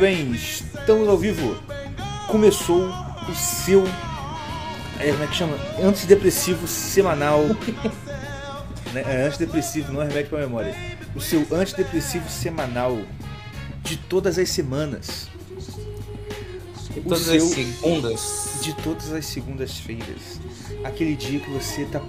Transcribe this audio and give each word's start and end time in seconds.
Bem, 0.00 0.32
estamos 0.32 1.06
ao 1.08 1.18
vivo. 1.18 1.54
Começou 2.26 2.88
o 3.28 3.34
seu. 3.34 3.84
É, 4.98 5.10
como 5.12 5.24
é 5.24 5.26
que 5.26 5.34
chama? 5.34 5.56
Antidepressivo 5.82 6.66
semanal. 6.66 7.42
né? 8.94 9.04
É 9.06 9.26
antidepressivo, 9.26 9.92
não 9.92 10.00
é 10.00 10.06
remédio 10.06 10.30
para 10.30 10.38
memória. 10.38 10.74
O 11.14 11.20
seu 11.20 11.46
antidepressivo 11.52 12.28
semanal 12.30 12.98
de 13.82 13.98
todas 13.98 14.38
as 14.38 14.48
semanas. 14.48 15.28
De 16.94 17.00
todas 17.02 17.20
seu- 17.20 17.44
as 17.44 17.50
segundas. 17.50 18.58
De 18.62 18.72
todas 18.76 19.12
as 19.12 19.26
segundas-feiras. 19.26 20.40
Aquele 20.82 21.14
dia 21.14 21.40
que 21.40 21.50
você 21.50 21.84
tá 21.84 22.00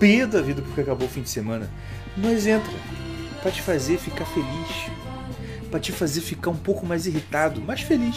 pé 0.00 0.26
da 0.26 0.42
vida 0.42 0.62
porque 0.62 0.80
acabou 0.80 1.06
o 1.06 1.10
fim 1.10 1.22
de 1.22 1.30
semana. 1.30 1.70
Nós 2.16 2.44
entra 2.46 2.72
pra 3.40 3.52
te 3.52 3.62
fazer 3.62 3.98
ficar 3.98 4.24
feliz. 4.26 4.90
Pra 5.70 5.78
te 5.78 5.92
fazer 5.92 6.20
ficar 6.20 6.50
um 6.50 6.56
pouco 6.56 6.84
mais 6.84 7.06
irritado, 7.06 7.60
mais 7.60 7.80
feliz. 7.80 8.16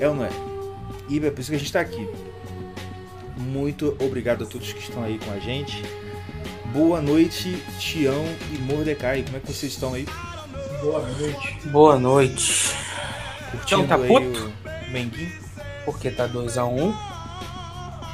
É 0.00 0.08
ou 0.08 0.14
não 0.14 0.24
é? 0.24 0.30
E 1.08 1.18
é 1.24 1.30
por 1.30 1.40
isso 1.40 1.50
que 1.50 1.56
a 1.56 1.58
gente 1.58 1.72
tá 1.72 1.80
aqui. 1.80 2.08
Muito 3.36 3.96
obrigado 4.00 4.44
a 4.44 4.46
todos 4.46 4.72
que 4.72 4.80
estão 4.80 5.02
aí 5.04 5.18
com 5.18 5.30
a 5.32 5.38
gente. 5.38 5.82
Boa 6.72 7.00
noite, 7.00 7.62
Tião 7.78 8.24
e 8.52 8.58
Mordecai. 8.58 9.22
Como 9.22 9.36
é 9.36 9.40
que 9.40 9.52
vocês 9.52 9.72
estão 9.72 9.94
aí? 9.94 10.06
Boa 10.80 11.06
noite. 11.06 11.58
Boa 11.68 11.98
noite. 11.98 12.74
Curtindo 13.50 13.86
tá 13.86 13.96
aí 13.96 14.08
puto? 14.08 14.52
o 14.64 14.90
Menguinho? 14.90 15.32
Porque 15.84 16.10
tá 16.10 16.26
2x1. 16.26 16.94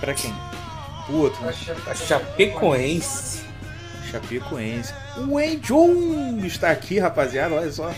Pra 0.00 0.12
quem? 0.12 0.34
O 1.08 1.19
outro, 1.19 1.41
né? 1.45 1.55
A 1.86 1.95
Chapecoense. 1.95 3.42
Chapecoense. 4.11 4.92
O 5.17 5.41
Enjon 5.41 6.39
está 6.45 6.70
aqui, 6.70 6.98
rapaziada. 6.98 7.55
Olha 7.55 7.70
só. 7.70 7.92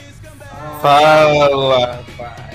Fala, 0.81 2.03
rapaz. 2.19 2.51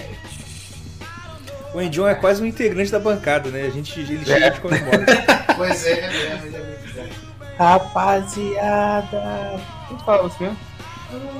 O 1.73 1.81
Enjon 1.81 2.07
é 2.07 2.15
quase 2.15 2.41
um 2.41 2.45
integrante 2.45 2.89
da 2.89 2.99
bancada, 2.99 3.49
né? 3.49 3.63
A 3.65 3.69
gente 3.69 3.99
ele 3.99 4.23
chega 4.23 4.51
de 4.51 4.61
comemora. 4.61 5.05
Pois 5.57 5.85
é, 5.85 5.91
é 5.91 6.41
ele 6.43 6.55
é 6.55 6.59
muito. 6.59 6.75
Rapaziada. 7.57 9.21
Quem 9.87 9.99
fala 9.99 10.23
você 10.23 10.43
mesmo? 10.43 10.57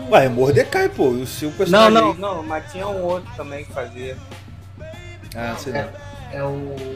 Ué, 0.09 0.25
é 0.25 0.29
Mordecai, 0.29 0.87
pô. 0.89 1.07
O 1.09 1.25
seu 1.25 1.49
Não, 1.49 1.57
personagem. 1.57 1.93
não, 1.93 2.11
aí. 2.11 2.17
não. 2.17 2.43
Mas 2.43 2.71
tinha 2.71 2.87
um 2.87 3.03
outro 3.03 3.29
também 3.35 3.65
que 3.65 3.73
fazia. 3.73 4.17
Ah, 5.35 5.49
não 5.49 5.57
sei 5.57 5.73
não. 5.73 5.89
É 6.31 6.43
o. 6.43 6.95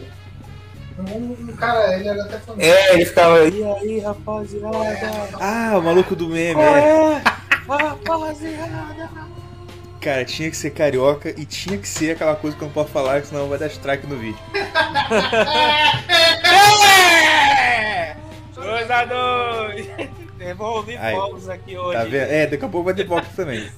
Um, 1.00 1.38
um 1.50 1.56
cara, 1.56 1.96
ele 1.98 2.10
era 2.10 2.24
até 2.24 2.40
famoso. 2.40 2.62
É, 2.66 2.94
ele 2.94 3.06
ficava. 3.06 3.48
E 3.48 3.64
aí, 3.64 4.00
rapaziada? 4.00 4.78
Ah, 5.40 5.78
o 5.78 5.82
maluco 5.82 6.16
do 6.16 6.28
meme. 6.28 6.62
É. 6.62 6.66
é? 6.66 7.22
Rapaziada. 7.68 9.10
Cara, 10.02 10.24
tinha 10.24 10.50
que 10.50 10.56
ser 10.56 10.70
carioca 10.72 11.34
e 11.38 11.46
tinha 11.46 11.78
que 11.78 11.88
ser 11.88 12.12
aquela 12.12 12.36
coisa 12.36 12.56
que 12.56 12.64
eu 12.64 12.68
não 12.68 12.74
posso 12.74 12.90
falar, 12.90 13.22
senão 13.24 13.50
vai 13.50 13.60
dar 13.60 13.68
strike 13.68 14.08
no 14.08 14.18
vídeo. 14.18 14.40
2x2. 18.56 20.10
Devolvi 20.38 20.98
Aí, 20.98 21.16
fogos 21.16 21.50
aqui 21.50 21.78
hoje. 21.78 21.98
Tá 21.98 22.04
vendo? 22.06 22.32
É, 22.32 22.48
daqui 22.48 22.66
a 22.66 22.70
pouco 22.70 22.86
vai 22.86 22.94
ter 22.94 23.04
box 23.04 23.28
também. 23.36 23.70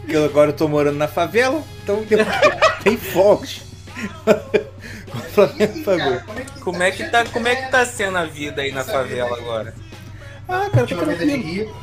Porque 0.00 0.16
eu 0.16 0.24
agora 0.24 0.50
eu 0.50 0.56
tô 0.56 0.66
morando 0.66 0.96
na 0.96 1.06
favela, 1.06 1.62
então 1.82 2.04
tem, 2.04 2.18
tem 2.82 2.96
fogos. 2.96 3.62
pagou. 5.84 6.18
Cara, 6.18 6.24
Como 6.60 6.82
é 6.82 6.90
que 6.90 7.04
tá, 7.08 7.24
como 7.26 7.46
é 7.46 7.56
que 7.56 7.70
tá 7.70 7.86
sendo 7.86 8.18
a 8.18 8.24
vida 8.24 8.62
aí 8.62 8.72
na 8.72 8.84
favela 8.84 9.36
agora? 9.36 9.74
Ah, 10.48 10.68
cara, 10.72 10.86
tá 10.86 10.96
tranquilo. 10.96 11.76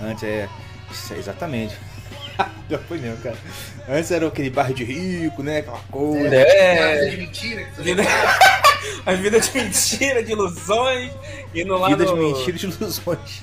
Antes 0.00 0.22
é. 0.22 0.48
Isso 0.90 1.14
é 1.14 1.18
exatamente. 1.18 1.76
Já 2.70 2.78
foi 2.78 2.98
mesmo, 2.98 3.16
cara. 3.22 3.36
Antes 3.88 4.10
era 4.10 4.26
aquele 4.26 4.50
bairro 4.50 4.74
de 4.74 4.84
rico, 4.84 5.42
né? 5.42 5.58
Aquela 5.58 5.80
coisa. 5.90 6.34
É. 6.36 6.94
vida 7.00 7.10
de 7.10 7.16
mentira. 7.16 7.64
Que 7.64 7.82
Vida, 7.82 8.02
a 9.04 9.12
vida 9.14 9.40
de 9.40 9.50
mentira, 9.54 10.22
de 10.22 10.32
ilusões, 10.32 11.12
indo 11.54 11.76
lá 11.76 11.88
Vida 11.88 12.04
no, 12.04 12.14
de 12.14 12.20
mentira 12.20 12.50
e 12.56 12.60
de 12.60 12.66
ilusões. 12.66 13.42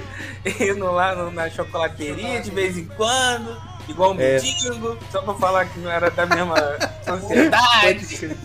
indo 0.60 0.90
lá 0.92 1.14
no- 1.14 1.30
na 1.30 1.48
chocolateria 1.50 2.40
de 2.40 2.50
vez 2.50 2.76
em 2.78 2.84
quando, 2.86 3.60
igual 3.88 4.12
um 4.14 4.20
É. 4.20 4.34
mendigo, 4.40 4.98
só 5.12 5.20
pra 5.22 5.34
falar 5.34 5.66
que 5.66 5.78
não 5.78 5.90
era 5.90 6.10
da 6.10 6.26
mesma 6.26 6.54
Pode 6.54 7.20
sociedade. 7.20 8.36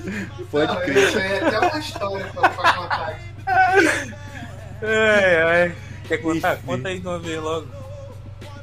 Pode 0.52 0.78
crer. 0.86 1.08
Isso 1.08 1.18
aí 1.18 1.32
é 1.34 1.48
até 1.48 1.60
uma 1.60 1.80
história 1.80 2.26
pra, 2.34 2.50
pra 2.50 2.74
contar. 2.74 3.20
Ai, 4.82 5.42
ai. 5.44 5.76
Quer 6.08 6.18
contar? 6.20 6.56
Enfim. 6.56 6.66
Conta 6.66 6.90
aí 6.90 7.00
de 7.00 7.08
uma 7.08 7.20
vez 7.20 7.42
logo. 7.42 7.68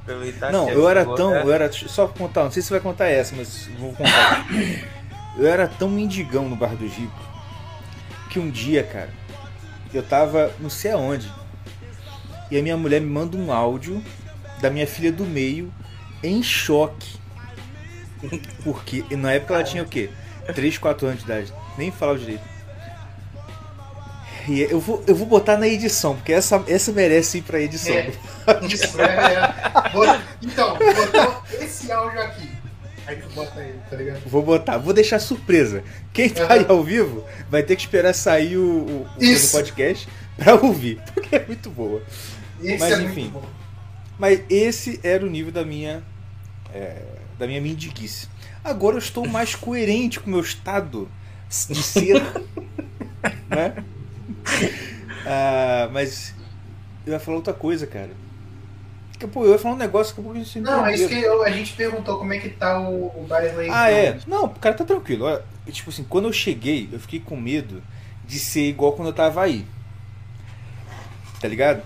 Aproveitar 0.06 0.52
Não, 0.52 0.70
eu 0.70 0.88
era 0.88 1.04
tão. 1.04 1.34
Eu 1.34 1.52
era. 1.52 1.70
Só 1.72 2.06
contar, 2.06 2.44
não 2.44 2.50
sei 2.52 2.62
se 2.62 2.68
você 2.68 2.74
vai 2.74 2.80
contar 2.80 3.08
essa, 3.08 3.34
mas 3.34 3.68
vou 3.78 3.92
contar. 3.92 4.46
Eu 5.36 5.46
era 5.46 5.68
tão 5.68 5.90
mendigão 5.90 6.48
no 6.48 6.56
Bar 6.56 6.74
do 6.74 6.86
Rico 6.86 7.26
que 8.30 8.38
um 8.38 8.50
dia, 8.50 8.82
cara, 8.82 9.10
eu 9.92 10.02
tava 10.02 10.50
não 10.58 10.70
sei 10.70 10.92
aonde. 10.92 11.30
E 12.50 12.58
a 12.58 12.62
minha 12.62 12.76
mulher 12.76 13.00
me 13.00 13.06
manda 13.06 13.36
um 13.36 13.52
áudio 13.52 14.02
da 14.60 14.70
minha 14.70 14.86
filha 14.86 15.12
do 15.12 15.24
meio 15.24 15.72
em 16.22 16.42
choque. 16.42 17.18
Porque 18.64 19.04
na 19.14 19.32
época 19.32 19.54
ela 19.54 19.64
tinha 19.64 19.82
o 19.82 19.86
quê? 19.86 20.10
3, 20.54 20.78
4 20.78 21.06
anos 21.06 21.18
de 21.20 21.24
idade. 21.24 21.52
Nem 21.76 21.90
falava 21.90 22.18
direito. 22.18 22.55
Eu 24.48 24.80
vou, 24.80 25.02
eu 25.06 25.14
vou 25.14 25.26
botar 25.26 25.56
na 25.56 25.66
edição, 25.68 26.14
porque 26.16 26.32
essa, 26.32 26.62
essa 26.68 26.92
merece 26.92 27.38
ir 27.38 27.42
pra 27.42 27.60
edição. 27.60 27.94
É. 27.94 28.10
Isso, 28.62 29.00
é, 29.00 29.04
é. 29.04 29.90
Bota- 29.92 30.22
Então, 30.42 30.76
botou 30.78 31.42
esse 31.60 31.90
áudio 31.90 32.20
aqui. 32.20 32.50
Aí 33.06 33.16
tu 33.16 33.28
bota 33.30 33.60
ele, 33.60 33.78
tá 33.88 33.96
ligado? 33.96 34.20
Vou 34.26 34.42
botar, 34.42 34.78
vou 34.78 34.92
deixar 34.92 35.18
surpresa. 35.20 35.82
Quem 36.12 36.28
tá 36.28 36.52
aí 36.52 36.66
ao 36.68 36.82
vivo 36.82 37.24
vai 37.48 37.62
ter 37.62 37.76
que 37.76 37.82
esperar 37.82 38.12
sair 38.14 38.56
o, 38.56 38.62
o, 38.62 39.06
o 39.18 39.50
podcast 39.52 40.08
pra 40.36 40.54
ouvir, 40.56 41.00
porque 41.14 41.36
é 41.36 41.44
muito 41.46 41.70
boa. 41.70 42.02
Esse 42.60 42.78
Mas, 42.78 42.92
é 42.92 43.02
enfim. 43.02 43.32
Mas 44.18 44.40
esse 44.50 44.98
era 45.04 45.24
o 45.24 45.30
nível 45.30 45.52
da 45.52 45.64
minha 45.64 46.02
é, 46.74 47.02
da 47.38 47.46
minha 47.46 47.60
mendiguice. 47.60 48.28
Agora 48.64 48.96
eu 48.96 49.00
estou 49.00 49.26
mais 49.28 49.54
coerente 49.54 50.18
com 50.18 50.26
o 50.28 50.32
meu 50.32 50.40
estado 50.40 51.08
de 51.70 51.82
ser, 51.82 52.20
né? 53.48 53.84
Ah, 55.28 55.88
mas 55.92 56.32
eu 57.04 57.12
ia 57.12 57.18
falar 57.18 57.38
outra 57.38 57.52
coisa, 57.52 57.84
cara. 57.84 58.10
Que, 59.18 59.26
Pô, 59.26 59.44
eu 59.44 59.52
ia 59.52 59.58
falar 59.58 59.74
um 59.74 59.78
negócio 59.78 60.14
que 60.14 60.20
eu 60.20 60.24
vou 60.24 60.44
se 60.44 60.60
Não, 60.60 60.86
é 60.86 60.94
isso 60.94 61.08
que 61.08 61.20
eu- 61.20 61.42
a 61.42 61.50
gente 61.50 61.72
perguntou 61.72 62.18
como 62.18 62.32
é 62.32 62.38
que 62.38 62.50
tá 62.50 62.78
o, 62.78 63.06
o 63.06 63.26
aí. 63.34 63.68
Ah, 63.70 63.90
é. 63.90 64.18
Não, 64.26 64.44
o 64.44 64.50
cara 64.50 64.74
tá 64.74 64.84
tranquilo. 64.84 65.24
Olha, 65.24 65.42
tipo 65.72 65.90
assim, 65.90 66.04
quando 66.04 66.26
eu 66.28 66.32
cheguei, 66.32 66.88
eu 66.92 67.00
fiquei 67.00 67.18
com 67.18 67.36
medo 67.36 67.82
de 68.26 68.38
ser 68.38 68.68
igual 68.68 68.92
quando 68.92 69.08
eu 69.08 69.14
tava 69.14 69.42
aí. 69.42 69.64
Tá 71.40 71.48
ligado? 71.48 71.82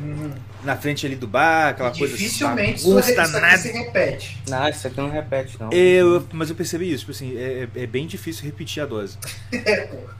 Uhum. 0.00 0.32
Na 0.64 0.76
frente 0.76 1.06
ali 1.06 1.16
do 1.16 1.26
bar, 1.26 1.68
aquela 1.68 1.90
coisa 1.90 2.14
assim, 2.14 2.24
Dificilmente 2.24 2.74
isso, 2.80 2.88
bagunça 2.88 3.10
isso 3.10 3.20
aqui 3.20 3.32
danada. 3.32 3.58
se 3.58 3.72
repete. 3.72 4.42
Não, 4.48 4.68
isso 4.68 4.86
aqui 4.86 4.96
não 4.96 5.10
repete, 5.10 5.56
não. 5.60 5.72
Eu, 5.72 6.26
mas 6.32 6.50
eu 6.50 6.56
percebi 6.56 6.90
isso, 6.90 7.00
tipo 7.00 7.12
assim, 7.12 7.36
é, 7.36 7.68
é 7.74 7.86
bem 7.86 8.06
difícil 8.06 8.44
repetir 8.44 8.82
a 8.82 8.86
dose. 8.86 9.16
É, 9.52 9.86
pô. 9.86 10.17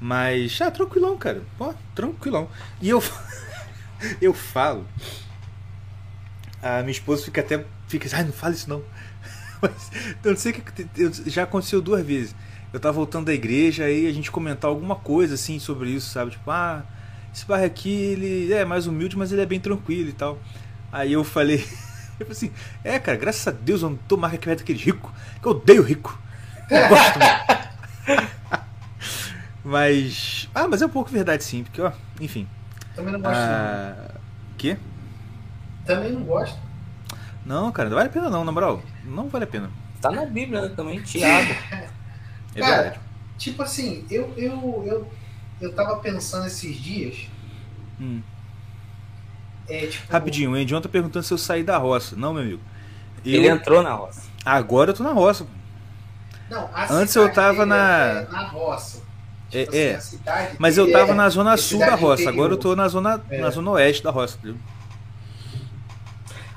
Mas, 0.00 0.58
ah, 0.60 0.70
tranquilão, 0.70 1.16
cara. 1.16 1.42
Pô, 1.56 1.74
tranquilão. 1.94 2.48
E 2.80 2.88
eu, 2.88 3.02
eu 4.20 4.32
falo. 4.32 4.86
A 6.62 6.80
minha 6.80 6.92
esposa 6.92 7.24
fica 7.24 7.40
até. 7.40 7.64
Fica 7.88 8.06
assim, 8.06 8.24
não 8.24 8.32
fala 8.32 8.54
isso 8.54 8.68
não. 8.68 8.82
Mas 9.60 9.90
eu 10.22 10.30
não 10.30 10.38
sei 10.38 10.52
o 10.52 10.54
que. 10.54 11.30
Já 11.30 11.44
aconteceu 11.44 11.80
duas 11.80 12.04
vezes. 12.04 12.34
Eu 12.72 12.78
tava 12.78 12.94
voltando 12.94 13.26
da 13.26 13.34
igreja 13.34 13.84
aí 13.84 14.06
a 14.06 14.12
gente 14.12 14.30
comentar 14.30 14.68
alguma 14.68 14.94
coisa 14.94 15.34
assim 15.34 15.58
sobre 15.58 15.90
isso, 15.90 16.10
sabe? 16.10 16.32
Tipo, 16.32 16.50
ah, 16.50 16.84
esse 17.34 17.46
bairro 17.46 17.64
aqui, 17.64 17.90
ele 17.90 18.52
é 18.52 18.64
mais 18.64 18.86
humilde, 18.86 19.16
mas 19.16 19.32
ele 19.32 19.40
é 19.40 19.46
bem 19.46 19.58
tranquilo 19.58 20.10
e 20.10 20.12
tal. 20.12 20.38
Aí 20.92 21.12
eu 21.12 21.24
falei. 21.24 21.64
Eu 22.18 22.26
falei 22.26 22.36
assim, 22.36 22.52
é, 22.82 22.98
cara, 22.98 23.16
graças 23.16 23.46
a 23.46 23.52
Deus 23.52 23.80
eu 23.80 23.90
não 23.90 23.96
tô 23.96 24.16
mais 24.16 24.32
daquele 24.32 24.76
rico, 24.76 25.14
que 25.40 25.46
eu 25.46 25.52
odeio 25.52 25.82
rico. 25.84 26.20
Eu 26.68 26.88
gosto, 26.88 27.16
mano. 27.16 28.67
Mas. 29.68 30.48
Ah, 30.54 30.66
mas 30.66 30.80
é 30.80 30.86
um 30.86 30.88
pouco 30.88 31.10
verdade 31.10 31.44
sim, 31.44 31.62
porque, 31.62 31.82
ó, 31.82 31.92
enfim. 32.18 32.48
Também 32.96 33.12
não 33.12 33.20
gosto. 33.20 33.36
Ah. 33.36 34.10
Quê? 34.56 34.78
não. 34.78 35.84
Também 35.84 36.12
não 36.12 36.22
gosto. 36.22 36.58
Não, 37.44 37.70
cara, 37.70 37.90
não 37.90 37.96
vale 37.96 38.08
a 38.08 38.12
pena 38.12 38.30
não, 38.30 38.44
na 38.44 38.52
moral. 38.52 38.82
Não 39.04 39.28
vale 39.28 39.44
a 39.44 39.46
pena. 39.46 39.70
Tá 40.00 40.10
na 40.10 40.24
Bíblia 40.24 40.62
né, 40.62 40.68
também, 40.74 41.02
Tiago. 41.02 41.52
É 42.54 42.60
Cara, 42.60 42.82
verdade. 42.82 43.00
Tipo 43.36 43.62
assim, 43.62 44.06
eu, 44.10 44.32
eu, 44.36 44.82
eu, 44.86 45.12
eu 45.60 45.72
tava 45.74 45.96
pensando 45.96 46.46
esses 46.46 46.74
dias. 46.76 47.28
Hum. 48.00 48.22
É, 49.68 49.86
tipo, 49.86 50.10
Rapidinho, 50.10 50.52
o 50.52 50.56
Endion 50.56 50.80
tá 50.80 50.88
perguntando 50.88 51.22
se 51.22 51.32
eu 51.32 51.38
saí 51.38 51.62
da 51.62 51.76
roça. 51.76 52.16
Não, 52.16 52.32
meu 52.32 52.42
amigo. 52.42 52.62
Eu- 53.24 53.34
Ele 53.34 53.48
entrou 53.48 53.82
na 53.82 53.92
roça. 53.92 54.22
Agora 54.44 54.90
eu 54.90 54.94
tô 54.94 55.02
na 55.04 55.12
roça. 55.12 55.46
Não, 56.48 56.70
a 56.72 56.90
Antes 56.92 57.14
eu 57.14 57.30
tava 57.30 57.66
na- 57.66 57.76
É, 58.26 58.28
na 58.32 58.46
roça. 58.48 59.02
É, 59.52 59.64
Tipo 59.64 59.76
é. 59.76 59.94
assim, 59.94 60.18
cidade 60.18 60.56
Mas 60.58 60.76
eu 60.76 60.92
tava 60.92 61.12
é- 61.12 61.14
na 61.14 61.28
zona 61.30 61.54
é 61.54 61.56
sul 61.56 61.78
da 61.78 61.94
roça. 61.94 62.22
interior. 62.22 62.28
Agora 62.40 62.52
eu 62.52 62.56
tô 62.58 62.76
na 62.76 62.86
zona, 62.88 63.22
É. 63.30 63.40
na 63.40 63.50
zona 63.50 63.70
oeste 63.72 64.02
da 64.04 64.10
roça. 64.10 64.36
entendeu? 64.38 64.58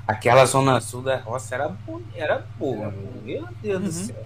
Aquela 0.07 0.45
zona 0.45 0.81
sul 0.81 1.01
da 1.01 1.17
roça 1.17 1.55
era, 1.55 1.69
bo- 1.69 2.01
era 2.13 2.45
boa. 2.57 2.93
Meu 3.23 3.47
Deus 3.61 3.79
do 3.79 3.85
Uhum. 3.85 3.91
céu. 3.91 4.25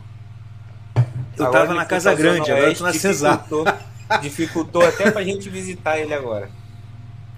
Eu 1.37 1.45
Agora 1.45 1.61
tava 1.67 1.73
na 1.75 1.85
Casa 1.85 2.13
Grande, 2.15 2.49
agora 2.51 2.67
eu 2.71 2.75
tô 2.75 2.83
na 2.83 2.93
Cesar. 2.93 3.37
dificultou- 3.37 3.65
Dificultou 4.21 4.87
até 4.87 5.09
pra 5.11 5.23
gente 5.23 5.49
visitar 5.49 5.97
ele 5.99 6.13
agora. 6.13 6.47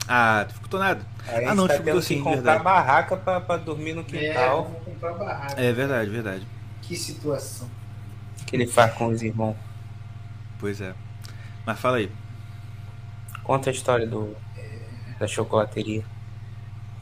Ah, 0.08 0.46
ficou 0.62 0.80
nada. 0.80 1.02
Aí 1.28 1.46
Ah, 1.46 1.56
não, 1.56 1.66
tá 1.68 1.74
dificultou 1.74 2.02
sim, 2.02 2.18
comprar 2.20 2.34
verdade. 2.36 2.64
barraca 2.64 3.18
pra, 3.18 3.40
pra 3.42 3.58
dormir 3.58 3.94
no 3.94 4.02
É, 4.02 4.04
quintal. 4.04 4.66
comprar 4.86 5.14
barraca. 5.14 5.62
É 5.62 5.72
verdade, 5.74 6.10
verdade. 6.10 6.48
Que 6.82 6.96
situação. 6.96 7.70
que 8.46 8.56
ele 8.56 8.66
faz 8.68 8.94
com 8.94 9.08
os 9.08 9.22
irmãos. 9.22 9.56
Pois 10.60 10.80
é. 10.80 10.94
Mas 11.68 11.78
fala 11.82 11.98
aí. 11.98 12.10
Conta 13.44 13.70
a 13.70 13.74
história 13.74 14.08
do, 14.08 14.34
da 15.20 15.28
chocolateria. 15.28 16.02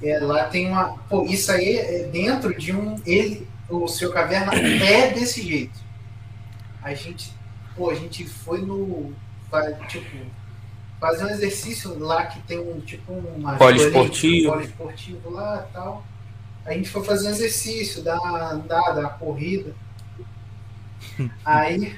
É, 0.01 0.17
lá 0.17 0.45
tem 0.45 0.67
uma. 0.67 0.97
Pô, 1.07 1.23
isso 1.23 1.51
aí 1.51 1.77
é 1.77 2.03
dentro 2.07 2.57
de 2.57 2.73
um. 2.73 2.99
Ele, 3.05 3.47
o 3.69 3.87
seu 3.87 4.11
caverna 4.11 4.55
é 4.55 5.13
desse 5.13 5.43
jeito. 5.47 5.79
A 6.81 6.95
gente. 6.95 7.31
Pô, 7.75 7.91
a 7.91 7.93
gente 7.93 8.27
foi 8.27 8.61
no. 8.61 9.13
Tipo, 9.87 10.17
fazer 10.99 11.25
um 11.25 11.29
exercício 11.29 11.99
lá 11.99 12.25
que 12.25 12.39
tem 12.41 12.57
um 12.57 12.79
tipo 12.81 13.13
uma. 13.13 13.57
Poliesportivo. 13.57 14.51
Poliesportivo 14.51 15.29
lá 15.29 15.67
e 15.69 15.73
tal. 15.73 16.03
A 16.65 16.73
gente 16.73 16.89
foi 16.89 17.03
fazer 17.03 17.27
um 17.27 17.31
exercício, 17.31 18.01
dar 18.01 18.19
uma 18.19 18.51
andada, 18.53 19.01
uma 19.01 19.09
corrida. 19.09 19.75
Aí, 21.45 21.95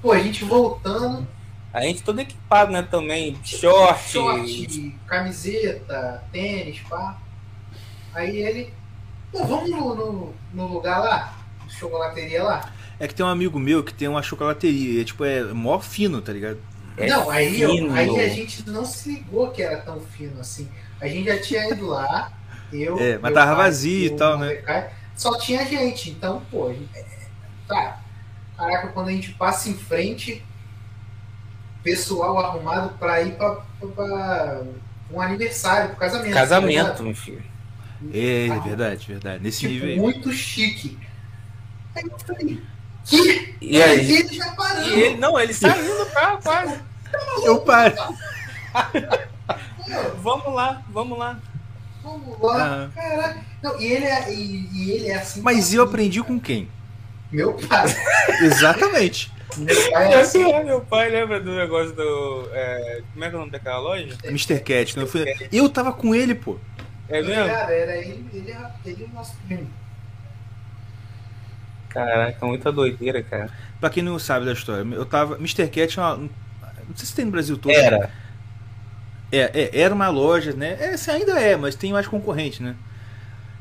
pô, 0.00 0.12
a 0.12 0.18
gente 0.18 0.42
voltando, 0.46 1.28
A 1.72 1.82
gente 1.82 2.02
todo 2.02 2.20
equipado, 2.20 2.72
né? 2.72 2.82
Também. 2.82 3.38
Short. 3.44 4.10
short, 4.10 4.94
camiseta, 5.06 6.24
tênis, 6.32 6.80
pá. 6.88 7.18
Aí 8.14 8.38
ele, 8.38 8.72
pô, 9.30 9.44
vamos 9.44 9.70
no, 9.70 9.94
no, 9.94 10.34
no 10.52 10.66
lugar 10.66 10.98
lá, 10.98 11.38
chocolateria 11.68 12.42
lá. 12.42 12.72
É 12.98 13.06
que 13.06 13.14
tem 13.14 13.24
um 13.24 13.28
amigo 13.28 13.58
meu 13.58 13.84
que 13.84 13.92
tem 13.94 14.08
uma 14.08 14.22
chocolateria. 14.22 15.02
É 15.02 15.04
tipo, 15.04 15.24
é 15.24 15.44
mó 15.44 15.78
fino, 15.78 16.20
tá 16.20 16.32
ligado? 16.32 16.58
É 16.96 17.06
não, 17.06 17.30
aí, 17.30 17.60
eu- 17.60 17.92
aí 17.94 18.20
a 18.20 18.28
gente 18.28 18.68
não 18.68 18.84
se 18.84 19.10
ligou 19.12 19.50
que 19.50 19.62
era 19.62 19.76
tão 19.78 20.00
fino 20.00 20.40
assim. 20.40 20.68
A 21.00 21.06
gente 21.06 21.26
já 21.26 21.40
tinha 21.40 21.68
ido 21.70 21.86
lá, 21.86 22.32
eu. 22.72 22.98
É, 22.98 23.18
mas 23.18 23.32
tava 23.32 23.54
pai 23.54 23.64
vazio 23.64 24.06
e 24.06 24.16
tal, 24.16 24.38
né? 24.38 24.90
Só 25.14 25.38
tinha 25.38 25.64
gente, 25.64 26.10
então, 26.10 26.42
pô, 26.50 26.72
gente- 26.72 26.88
é, 26.96 27.04
tá. 27.68 28.00
Caraca, 28.56 28.88
quando 28.88 29.08
a 29.08 29.12
gente 29.12 29.32
passa 29.32 29.68
em 29.68 29.74
frente, 29.74 30.44
pessoal 31.82 32.38
arrumado 32.38 32.90
pra 32.98 33.22
ir 33.22 33.36
pra 33.36 34.62
um 35.10 35.20
aniversário, 35.20 35.88
pro 35.90 35.98
casamento. 35.98 36.34
Casamento, 36.34 36.68
ligado? 36.82 37.02
meu 37.02 37.14
filho. 37.14 37.42
É, 38.12 38.48
Ah. 38.52 38.58
verdade, 38.60 39.06
verdade. 39.08 39.42
Nesse 39.42 39.60
tipo, 39.60 39.72
nível 39.72 39.88
aí. 39.88 39.98
muito 39.98 40.32
chique. 40.32 40.98
Aí 41.96 42.04
eu 42.04 42.18
falei, 42.18 42.62
que? 43.04 43.54
E 43.60 43.82
aí? 43.82 44.12
ele 44.12 44.34
já 44.34 44.52
parando. 44.52 44.88
E 44.88 45.00
ele, 45.00 45.16
não, 45.16 45.38
ele 45.38 45.52
saiu 45.54 45.98
do 46.04 46.06
carro 46.12 46.38
quase. 46.42 46.80
Eu 47.42 47.60
paro. 47.62 47.94
Vamos 50.22 50.54
lá, 50.54 50.82
vamos 50.90 51.18
lá. 51.18 51.38
Vamos 52.02 52.40
lá, 52.40 52.56
Aham. 52.64 52.90
caraca. 52.94 53.40
Não, 53.62 53.80
e 53.80 53.86
ele 53.86 54.04
é, 54.04 54.32
e, 54.32 54.68
e 54.72 54.90
ele 54.92 55.08
é 55.08 55.16
assim. 55.16 55.40
Mas 55.42 55.72
eu 55.74 55.82
aprendi 55.82 56.22
com 56.22 56.38
quem? 56.38 56.68
Meu 57.32 57.54
pai. 57.54 57.86
Exatamente. 58.42 59.32
Meu 59.56 59.90
pai 59.90 60.12
é 60.12 60.20
assim. 60.20 60.64
Meu 60.64 60.80
pai 60.80 61.10
lembra 61.10 61.40
do 61.40 61.54
negócio 61.54 61.92
do. 61.94 62.48
é, 62.52 63.02
como 63.12 63.24
é 63.24 63.28
que 63.28 63.34
é 63.34 63.36
o 63.36 63.40
nome 63.40 63.52
daquela 63.52 63.78
loja? 63.78 64.16
Mr. 64.24 64.60
Cat. 64.60 64.94
Quando 64.94 65.06
eu, 65.06 65.08
fui... 65.08 65.24
eu 65.50 65.68
tava 65.68 65.92
com 65.92 66.14
ele, 66.14 66.34
pô. 66.34 66.58
É 67.08 67.22
mesmo? 67.22 67.46
Cara, 67.46 67.72
era 67.72 67.96
ele, 67.96 68.28
ele, 68.32 68.50
é- 68.52 68.70
ele 68.84 69.04
é 69.04 69.06
o 69.06 69.14
nosso 69.14 69.34
primo. 69.46 69.68
Caraca, 71.88 72.46
muita 72.46 72.70
doideira, 72.70 73.22
cara. 73.22 73.50
Pra 73.80 73.88
quem 73.88 74.02
não 74.02 74.18
sabe 74.18 74.44
da 74.44 74.52
história, 74.52 74.86
eu 74.94 75.06
tava. 75.06 75.36
Mr. 75.36 75.68
Cat 75.68 75.98
é 75.98 76.02
uma. 76.02 76.16
Não 76.16 76.96
sei 76.96 77.06
se 77.06 77.14
tem 77.14 77.24
no 77.24 77.30
Brasil 77.30 77.56
todo. 77.56 77.72
Era. 77.72 78.10
É, 79.30 79.70
é, 79.72 79.80
era 79.80 79.94
uma 79.94 80.08
loja, 80.08 80.52
né? 80.52 80.76
É, 80.80 80.90
assim, 80.90 81.10
ainda 81.10 81.38
é, 81.40 81.56
mas 81.56 81.74
tem 81.74 81.92
mais 81.92 82.06
concorrente, 82.06 82.62
né? 82.62 82.74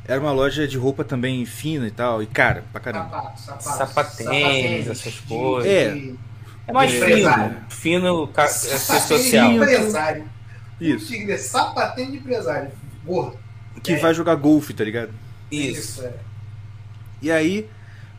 Era 0.08 0.20
uma 0.22 0.32
loja 0.32 0.68
de 0.68 0.78
roupa 0.78 1.04
também 1.04 1.46
fina 1.46 1.88
e 1.88 1.92
tal, 1.92 2.24
e 2.24 2.26
cara, 2.28 2.64
pra 2.72 2.80
caramba. 2.80 3.10
Sapato, 3.10 3.42
sapato. 3.42 3.78
Sapatênis, 3.78 4.88
essas 4.88 5.20
coisas. 5.20 5.70
É. 5.70 5.92
de- 5.92 6.16
É 6.68 6.72
mais 6.74 6.94
Empresário. 6.94 7.56
fino. 7.70 8.02
Fino, 8.02 8.28
ca- 8.28 8.44
é, 8.46 8.48
social. 8.48 9.50
de 9.50 9.56
empresário. 9.56 10.30
Isso. 10.82 11.08
Tinha 11.08 11.20
que 11.20 11.26
dizer 11.26 11.38
sapatênis 11.40 12.12
de 12.12 12.18
empresário. 12.20 12.72
Gordo. 13.06 13.38
Que 13.84 13.96
vai 13.98 14.14
jogar 14.14 14.36
golfe, 14.36 14.74
tá 14.74 14.84
ligado? 14.84 15.12
Isso. 15.52 16.04
é. 16.04 16.14
E 17.22 17.32
aí, 17.32 17.68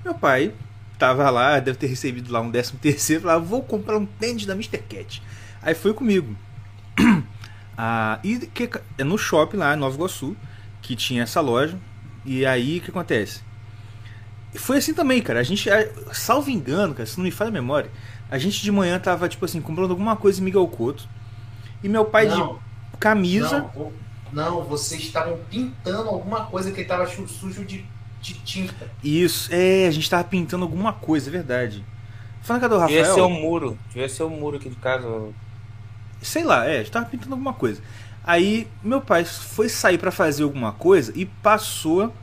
meu 0.04 0.14
pai 0.14 0.52
tava 0.98 1.28
lá, 1.30 1.60
deve 1.60 1.76
ter 1.78 1.86
recebido 1.86 2.32
lá 2.32 2.40
um 2.40 2.50
décimo 2.50 2.78
terceiro, 2.82 3.22
falava, 3.22 3.44
vou 3.44 3.62
comprar 3.62 3.96
um 3.98 4.06
tênis 4.06 4.44
da 4.46 4.54
Mr. 4.54 4.78
Cat. 4.78 5.22
Aí 5.62 5.74
foi 5.74 5.92
comigo. 5.94 6.36
Ah, 7.80 8.18
e 8.24 8.38
que, 8.38 8.68
é 8.98 9.04
no 9.04 9.16
shopping 9.16 9.56
lá, 9.58 9.72
em 9.72 9.76
Nova 9.78 9.94
Iguaçu, 9.94 10.36
que 10.82 10.96
tinha 10.96 11.22
essa 11.22 11.40
loja. 11.40 11.78
E 12.24 12.44
aí, 12.44 12.78
o 12.78 12.80
que 12.82 12.90
acontece? 12.90 13.42
Foi 14.54 14.78
assim 14.78 14.94
também, 14.94 15.22
cara. 15.22 15.40
A 15.40 15.42
gente, 15.42 15.68
salvo 16.12 16.50
engano, 16.50 16.94
cara, 16.94 17.06
se 17.06 17.16
não 17.18 17.24
me 17.24 17.30
falha 17.30 17.48
a 17.48 17.52
memória, 17.52 17.90
a 18.30 18.38
gente 18.38 18.62
de 18.62 18.72
manhã 18.72 18.98
tava, 18.98 19.28
tipo 19.28 19.44
assim, 19.44 19.60
comprando 19.60 19.90
alguma 19.90 20.16
coisa 20.16 20.40
em 20.40 20.44
Miguel 20.44 20.66
Couto. 20.68 21.08
E 21.82 21.88
meu 21.88 22.04
pai 22.04 22.26
Não, 22.26 22.54
de 22.54 22.96
camisa. 22.98 23.70
não, 23.74 23.92
não, 24.32 24.64
vocês 24.64 25.00
estavam 25.02 25.38
pintando 25.50 26.08
alguma 26.08 26.44
coisa 26.46 26.72
que 26.72 26.80
estava 26.80 27.06
sujo 27.06 27.64
de, 27.64 27.84
de 28.20 28.34
tinta. 28.34 28.90
Isso, 29.02 29.48
é, 29.52 29.86
a 29.86 29.90
gente 29.90 30.08
tava 30.10 30.24
pintando 30.24 30.64
alguma 30.64 30.92
coisa, 30.92 31.30
é 31.30 31.32
verdade. 31.32 31.84
Falando 32.42 32.62
que 32.62 32.68
do 32.68 32.80
Devia 32.80 33.00
Rafael. 33.00 33.14
ser 33.14 33.20
o 33.20 33.28
muro. 33.30 33.78
Devia 33.88 34.08
ser 34.08 34.22
o 34.24 34.30
muro 34.30 34.56
aqui 34.56 34.68
de 34.70 34.76
casa. 34.76 35.06
Sei 36.20 36.42
lá, 36.42 36.66
é, 36.66 36.76
a 36.76 36.78
gente 36.78 36.90
tava 36.90 37.06
pintando 37.06 37.32
alguma 37.34 37.52
coisa. 37.52 37.80
Aí 38.28 38.68
meu 38.84 39.00
pai 39.00 39.24
foi 39.24 39.70
sair 39.70 39.98
pra 39.98 40.12
fazer 40.12 40.44
alguma 40.44 40.72
coisa 40.72 41.14
e 41.16 41.24
passou 41.26 42.14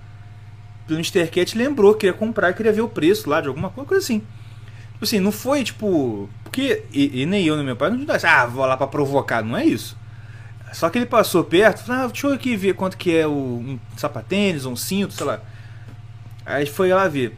pelo 0.87 0.99
Mr. 0.99 1.27
Cat, 1.31 1.57
lembrou 1.57 1.95
que 1.95 2.05
ia 2.05 2.13
comprar, 2.13 2.53
queria 2.53 2.71
ver 2.73 2.81
o 2.81 2.89
preço 2.89 3.29
lá 3.29 3.41
de 3.41 3.47
alguma 3.47 3.71
coisa, 3.71 3.87
coisa 3.89 4.05
assim. 4.05 4.19
Tipo 4.93 5.03
assim, 5.05 5.19
não 5.19 5.31
foi 5.31 5.63
tipo. 5.63 6.29
Porque. 6.43 6.83
E, 6.93 7.21
e 7.23 7.25
nem 7.25 7.45
eu 7.45 7.55
nem 7.57 7.65
meu 7.65 7.75
pai 7.75 7.89
não 7.89 7.97
disse, 8.05 8.27
ah, 8.27 8.45
vou 8.45 8.65
lá 8.65 8.77
pra 8.77 8.87
provocar, 8.87 9.43
não 9.43 9.57
é 9.57 9.65
isso. 9.65 9.97
Só 10.73 10.89
que 10.89 10.99
ele 10.99 11.07
passou 11.07 11.43
perto, 11.43 11.83
falou, 11.85 12.03
ah, 12.03 12.07
deixa 12.07 12.27
eu 12.27 12.33
aqui 12.33 12.55
ver 12.57 12.75
quanto 12.75 12.97
que 12.97 13.15
é 13.15 13.27
o, 13.27 13.31
um 13.31 13.79
sapatênis, 13.97 14.65
um 14.65 14.75
cinto, 14.75 15.13
sei 15.13 15.25
lá. 15.25 15.41
Aí 16.45 16.65
foi 16.65 16.89
lá 16.93 17.07
ver. 17.07 17.37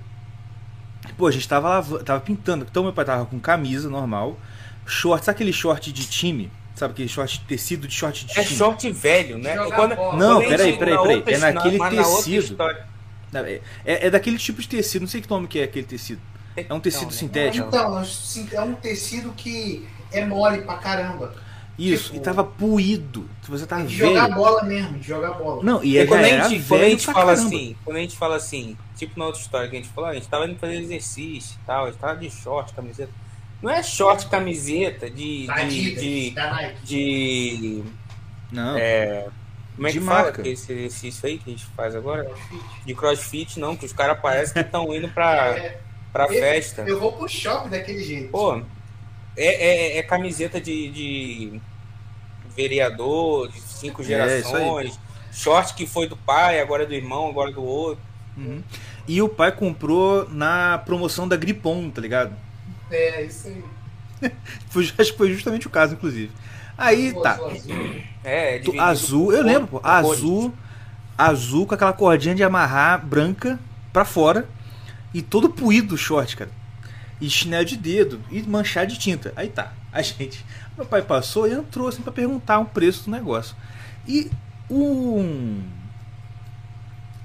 Pô, 1.18 1.28
a 1.28 1.32
gente 1.32 1.48
tava 1.48 1.70
lava- 1.70 2.04
tava 2.04 2.20
pintando. 2.20 2.66
Então 2.70 2.84
meu 2.84 2.94
pai 2.94 3.06
tava 3.06 3.26
com 3.26 3.40
camisa 3.40 3.90
normal, 3.90 4.38
short, 4.86 5.26
sabe 5.26 5.36
aquele 5.36 5.54
short 5.54 5.92
de 5.92 6.08
time? 6.08 6.52
Sabe 6.78 6.94
aquele 6.94 7.10
short 7.10 7.40
de 7.40 7.46
tecido 7.46 7.88
de 7.88 7.94
short 7.96 8.24
de 8.26 8.40
É 8.40 8.44
time? 8.44 8.56
short 8.56 8.92
velho, 8.92 9.40
né? 9.40 9.56
Jogar 9.56 9.76
Quando-. 9.76 9.96
Não, 10.16 10.36
quando 10.42 10.48
peraí, 10.48 10.78
peraí, 10.78 10.94
na 10.96 11.02
peraí. 11.24 11.24
É 11.34 11.38
naquele 11.54 11.78
na 11.80 11.90
tecido. 11.90 12.44
história- 12.44 12.86
É, 13.34 13.62
é, 13.84 14.06
é 14.06 14.10
daquele 14.12 14.38
tipo 14.38 14.62
de 14.62 14.68
tecido, 14.70 15.02
não 15.02 15.08
sei 15.08 15.20
que 15.22 15.30
nome 15.30 15.48
que 15.48 15.60
é 15.60 15.64
aquele 15.64 15.88
tecido. 15.88 16.22
É 16.56 16.72
um 16.72 16.80
tecido 16.80 17.06
Não, 17.06 17.10
né? 17.12 17.18
sintético. 17.18 17.68
Então, 17.68 18.04
é 18.52 18.62
um 18.62 18.74
tecido 18.76 19.34
que 19.36 19.88
é 20.12 20.24
mole 20.24 20.62
pra 20.62 20.76
caramba. 20.78 21.34
Isso, 21.80 22.06
tipo- 22.06 22.18
e 22.18 22.20
tava 22.20 22.44
puído. 22.44 23.28
Você 23.48 23.66
tava 23.66 23.84
de 23.84 23.96
jogar 23.96 24.24
velho. 24.24 24.36
bola 24.36 24.64
mesmo, 24.64 25.00
de 25.00 25.08
jogar 25.08 25.32
bola. 25.34 25.64
Não, 25.64 25.84
e 25.84 25.94
E 25.94 26.00
aí 26.00 26.08
quando 26.08 26.24
a 26.26 26.28
gente, 26.50 26.68
quando 26.68 26.82
a 26.84 26.90
gente 26.90 27.06
fala 27.06 27.26
caramba. 27.34 27.48
assim, 27.48 27.76
quando 27.84 27.98
a 27.98 28.00
gente 28.00 28.18
fala 28.18 28.36
assim, 28.36 28.78
tipo 28.96 29.18
na 29.20 29.26
outra 29.26 29.42
história 29.42 29.68
que 29.70 29.76
a 29.76 29.80
gente 29.80 29.90
falou, 29.92 30.10
ah, 30.10 30.12
a 30.12 30.16
gente 30.16 30.28
tava 30.28 30.46
indo 30.46 30.58
fazer 30.60 30.76
exercício 30.76 31.56
e 31.62 31.66
tal, 31.66 31.86
a 31.86 31.90
gente 31.90 32.00
tava 32.00 32.16
de 32.18 32.30
short, 32.30 32.74
camiseta. 32.74 33.12
Não 33.62 33.72
é 33.72 33.82
short, 33.82 34.28
camiseta 34.28 35.10
de. 35.10 35.48
Da 35.48 35.56
de, 35.56 35.62
Adidas, 35.62 36.04
de, 36.04 36.34
Nike. 36.36 36.86
de- 36.86 37.84
Não, 38.52 38.74
como 39.76 39.88
é 39.88 39.92
De 39.92 40.00
que 40.00 40.06
fala 40.06 40.22
marca. 40.24 40.42
que 40.44 40.50
esse 40.50 40.72
exercício 40.72 41.28
aí 41.28 41.38
que 41.38 41.50
a 41.50 41.54
gente 41.54 41.66
faz 41.76 41.96
agora? 41.96 42.30
De 42.86 42.94
crossfit, 42.96 43.60
não, 43.60 43.76
que 43.76 43.86
os 43.86 43.94
caras 43.94 44.20
parecem 44.20 44.54
que 44.54 44.60
estão 44.62 44.94
indo 44.94 45.08
pra, 45.10 45.58
É, 45.58 45.80
pra 46.14 46.26
eu- 46.26 46.30
festa. 46.30 46.82
Eu 46.84 47.00
vou 47.00 47.14
pro 47.14 47.28
shopping 47.28 47.70
daquele 47.70 48.04
jeito. 48.04 48.30
Pô, 48.30 48.56
é, 48.56 48.64
é, 49.38 49.98
é 49.98 50.04
camiseta 50.04 50.60
de, 50.62 50.90
de 50.90 51.62
vereador, 52.56 53.50
de 53.52 53.60
cinco 53.62 54.02
É, 54.02 54.06
gerações. 54.06 55.00
Short 55.32 55.74
que 55.76 55.86
foi 55.86 56.08
do 56.08 56.18
pai, 56.18 56.60
agora 56.60 56.84
é 56.84 56.86
do 56.86 56.94
irmão, 56.96 57.30
agora 57.30 57.52
é 57.52 57.54
do 57.54 57.64
outro. 57.64 58.04
Uhum. 58.36 58.64
E 59.08 59.22
o 59.22 59.30
pai 59.30 59.52
comprou 59.52 60.28
na 60.30 60.80
promoção 60.86 61.28
da 61.28 61.36
Gripon, 61.36 61.90
tá 61.92 62.02
ligado? 62.02 62.34
É, 62.90 63.24
isso 63.24 63.48
aí. 63.48 63.64
Foi, 64.70 64.84
acho 64.98 65.12
que 65.12 65.18
foi 65.18 65.32
justamente 65.32 65.68
o 65.68 65.70
caso, 65.70 65.94
inclusive. 65.94 66.32
Aí 66.78 67.14
Pô, 67.14 67.22
tá. 67.22 67.34
azul, 67.34 67.48
azul. 67.52 67.76
É, 68.24 68.58
é 68.58 68.80
azul, 68.80 69.32
eu 69.32 69.38
cor- 69.38 69.46
lembro, 69.46 69.68
pô. 69.68 69.82
Azul, 69.84 70.54
azul 71.18 71.66
com 71.68 71.76
aquela 71.76 71.94
cordinha 71.94 72.34
de 72.36 72.44
amarrar 72.44 73.06
branca 73.06 73.60
pra 73.94 74.04
fora 74.06 74.48
e 75.14 75.22
todo 75.22 75.50
puído 75.50 75.96
o 75.96 75.98
short, 75.98 76.36
cara. 76.36 76.52
E 77.22 77.30
chinelo 77.30 77.66
de 77.66 77.78
dedo 77.78 78.22
e 78.32 78.42
manchar 78.44 78.86
de 78.88 78.98
tinta. 78.98 79.34
Aí 79.36 79.50
tá. 79.50 79.72
A 79.92 80.02
gente, 80.04 80.44
meu 80.76 80.86
pai 80.86 81.02
passou 81.02 81.48
e 81.48 81.54
entrou 81.54 81.88
assim 81.88 82.02
pra 82.02 82.12
perguntar 82.12 82.60
o 82.60 82.66
preço 82.66 83.06
do 83.06 83.12
negócio. 83.12 83.56
E 84.08 84.30
um 84.70 85.64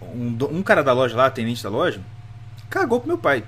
um, 0.01 0.37
um 0.59 0.63
cara 0.63 0.83
da 0.83 0.93
loja 0.93 1.17
lá, 1.17 1.27
atendente 1.27 1.63
da 1.63 1.69
loja, 1.71 2.01
cagou 2.69 3.01
pro 3.01 3.09
meu 3.09 3.19
pai. 3.19 3.45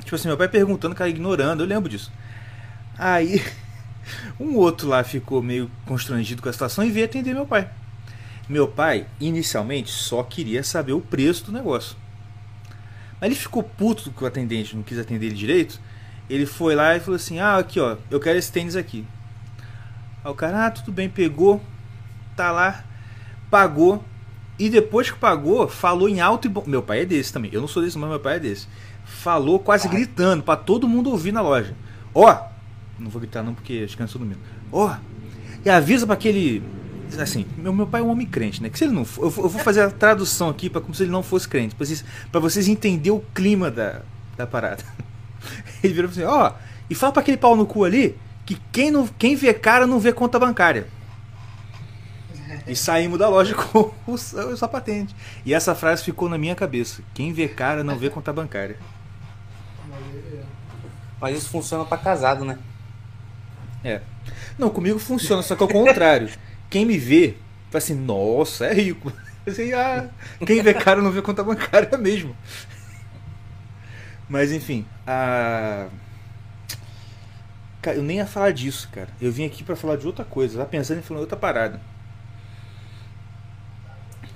Tipo 0.00 0.14
assim, 0.14 0.28
meu 0.28 0.36
pai 0.36 0.48
perguntando, 0.48 0.94
cara 0.94 1.10
ignorando, 1.10 1.62
eu 1.62 1.66
lembro 1.66 1.88
disso. 1.88 2.10
Aí, 2.98 3.42
um 4.38 4.56
outro 4.56 4.88
lá 4.88 5.04
ficou 5.04 5.42
meio 5.42 5.70
constrangido 5.86 6.42
com 6.42 6.48
a 6.48 6.52
situação 6.52 6.84
e 6.84 6.90
veio 6.90 7.06
atender 7.06 7.34
meu 7.34 7.46
pai. 7.46 7.68
Meu 8.48 8.66
pai, 8.66 9.06
inicialmente, 9.20 9.90
só 9.90 10.22
queria 10.22 10.64
saber 10.64 10.92
o 10.92 11.00
preço 11.00 11.44
do 11.44 11.52
negócio. 11.52 11.96
Mas 13.20 13.30
ele 13.30 13.34
ficou 13.34 13.62
puto 13.62 14.10
que 14.10 14.24
o 14.24 14.26
atendente 14.26 14.74
não 14.74 14.82
quis 14.82 14.98
atender 14.98 15.26
ele 15.26 15.34
direito. 15.34 15.80
Ele 16.28 16.46
foi 16.46 16.74
lá 16.74 16.96
e 16.96 17.00
falou 17.00 17.16
assim: 17.16 17.38
Ah, 17.38 17.58
aqui 17.58 17.78
ó, 17.78 17.96
eu 18.10 18.18
quero 18.18 18.38
esse 18.38 18.50
tênis 18.50 18.74
aqui. 18.74 19.04
Aí 20.24 20.30
o 20.30 20.34
cara, 20.34 20.66
ah, 20.66 20.70
tudo 20.70 20.90
bem, 20.90 21.08
pegou, 21.08 21.62
tá 22.34 22.50
lá, 22.50 22.84
pagou. 23.50 24.04
E 24.58 24.68
depois 24.68 25.10
que 25.10 25.18
pagou, 25.18 25.68
falou 25.68 26.08
em 26.08 26.20
alto 26.20 26.46
e 26.46 26.50
bom. 26.50 26.64
Meu 26.66 26.82
pai 26.82 27.00
é 27.00 27.04
desse 27.06 27.32
também. 27.32 27.50
Eu 27.52 27.60
não 27.60 27.68
sou 27.68 27.82
desse, 27.82 27.96
mas 27.96 28.10
meu 28.10 28.20
pai 28.20 28.36
é 28.36 28.40
desse. 28.40 28.68
Falou 29.10 29.58
quase 29.58 29.86
Ai. 29.88 29.94
gritando 29.94 30.42
pra 30.42 30.56
todo 30.56 30.88
mundo 30.88 31.10
ouvir 31.10 31.32
na 31.32 31.42
loja. 31.42 31.74
Ó, 32.14 32.38
não 32.98 33.10
vou 33.10 33.20
gritar 33.20 33.42
não 33.42 33.54
porque 33.54 33.82
as 33.84 33.94
crianças 33.94 34.14
estão 34.14 34.20
dormindo. 34.20 34.40
Ó, 34.72 34.94
e 35.64 35.70
avisa 35.70 36.06
pra 36.06 36.14
aquele. 36.14 36.62
Assim, 37.18 37.44
meu, 37.58 37.72
meu 37.72 37.86
pai 37.86 38.00
é 38.00 38.04
um 38.04 38.08
homem 38.08 38.26
crente, 38.26 38.62
né? 38.62 38.68
Que 38.68 38.78
se 38.78 38.84
ele 38.84 38.92
não 38.92 39.04
for. 39.04 39.24
Eu 39.24 39.30
vou, 39.30 39.44
eu 39.44 39.48
vou 39.48 39.60
fazer 39.60 39.82
a 39.82 39.90
tradução 39.90 40.48
aqui 40.48 40.70
pra 40.70 40.80
como 40.80 40.94
se 40.94 41.02
ele 41.02 41.10
não 41.10 41.22
fosse 41.22 41.48
crente. 41.48 41.74
Pra 41.74 41.84
vocês, 41.84 42.04
pra 42.30 42.40
vocês 42.40 42.68
entenderem 42.68 43.18
o 43.18 43.24
clima 43.34 43.70
da, 43.70 44.02
da 44.36 44.46
parada. 44.46 44.84
Ele 45.82 45.92
virou 45.92 46.10
assim: 46.10 46.22
ó, 46.22 46.52
e 46.88 46.94
fala 46.94 47.12
pra 47.12 47.22
aquele 47.22 47.36
pau 47.36 47.56
no 47.56 47.66
cu 47.66 47.84
ali 47.84 48.16
que 48.46 48.56
quem, 48.70 48.90
não, 48.90 49.06
quem 49.06 49.34
vê 49.34 49.52
cara 49.52 49.86
não 49.86 49.98
vê 49.98 50.12
conta 50.12 50.38
bancária. 50.38 50.86
E 52.66 52.76
saímos 52.76 53.18
da 53.18 53.28
loja 53.28 53.54
com 53.58 53.92
o, 54.06 54.12
o 54.12 54.56
sapatente. 54.56 55.14
E 55.44 55.52
essa 55.52 55.74
frase 55.74 56.04
ficou 56.04 56.28
na 56.28 56.38
minha 56.38 56.54
cabeça: 56.54 57.02
quem 57.12 57.32
vê 57.32 57.48
cara 57.48 57.82
não 57.82 57.98
vê 57.98 58.08
conta 58.08 58.32
bancária. 58.32 58.76
Mas 61.20 61.36
isso 61.36 61.50
funciona 61.50 61.84
pra 61.84 61.98
casado, 61.98 62.44
né? 62.44 62.58
É. 63.84 64.00
Não, 64.58 64.70
comigo 64.70 64.98
funciona, 64.98 65.42
só 65.42 65.54
que 65.54 65.62
ao 65.62 65.68
contrário. 65.68 66.30
Quem 66.68 66.84
me 66.84 66.98
vê, 66.98 67.36
fala 67.70 67.78
assim, 67.78 67.94
nossa, 67.94 68.66
é 68.66 68.72
rico. 68.72 69.12
Assim, 69.46 69.72
ah, 69.72 70.06
quem 70.46 70.62
vê 70.62 70.74
cara 70.74 71.00
não 71.00 71.10
vê 71.10 71.22
conta 71.22 71.42
bancária 71.42 71.96
mesmo. 71.96 72.36
Mas 74.28 74.52
enfim, 74.52 74.86
a. 75.06 75.88
Cara, 77.80 77.96
eu 77.96 78.02
nem 78.02 78.18
ia 78.18 78.26
falar 78.26 78.52
disso, 78.52 78.88
cara. 78.92 79.08
Eu 79.20 79.32
vim 79.32 79.46
aqui 79.46 79.64
pra 79.64 79.74
falar 79.74 79.96
de 79.96 80.06
outra 80.06 80.26
coisa. 80.26 80.58
Tava 80.58 80.68
pensando 80.68 80.98
em 80.98 81.02
falar 81.02 81.20
outra 81.20 81.38
parada. 81.38 81.80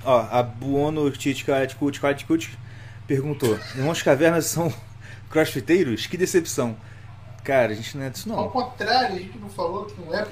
Ó, 0.02 0.26
a 0.30 0.42
Buono 0.42 1.10
Titkatkut 1.10 2.58
perguntou: 3.06 3.58
Irmãos 3.76 4.02
Cavernas 4.02 4.46
são 4.46 4.72
crossfiteiros? 5.34 6.06
Que 6.06 6.16
decepção. 6.16 6.76
Cara, 7.42 7.72
a 7.72 7.74
gente 7.74 7.96
não 7.98 8.04
é 8.04 8.10
disso 8.10 8.32
Ao 8.32 8.44
não. 8.44 8.48
contrário, 8.50 9.16
a 9.16 9.18
gente 9.18 9.36
não 9.38 9.50
falou 9.50 9.84
que 9.84 10.00
não 10.00 10.14
é. 10.14 10.26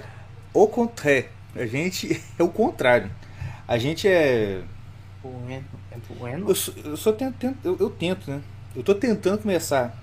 O 0.55 0.67
contrário. 0.67 1.29
A 1.55 1.67
gente 1.67 2.23
é 2.39 2.43
o 2.43 2.49
contrário. 2.49 3.11
A 3.69 3.77
gente 3.77 4.09
é. 4.09 4.63
Bueno. 5.23 5.65
É 5.91 5.97
bueno? 6.19 6.49
Eu, 6.49 6.55
só- 6.55 6.73
eu 6.85 6.97
só 6.97 7.13
tento, 7.13 7.37
tento- 7.37 7.59
eu, 7.65 7.77
eu 7.79 7.91
tento, 7.91 8.31
né? 8.31 8.41
Eu 8.75 8.83
tô 8.83 8.95
tentando 8.95 9.39
começar 9.43 9.95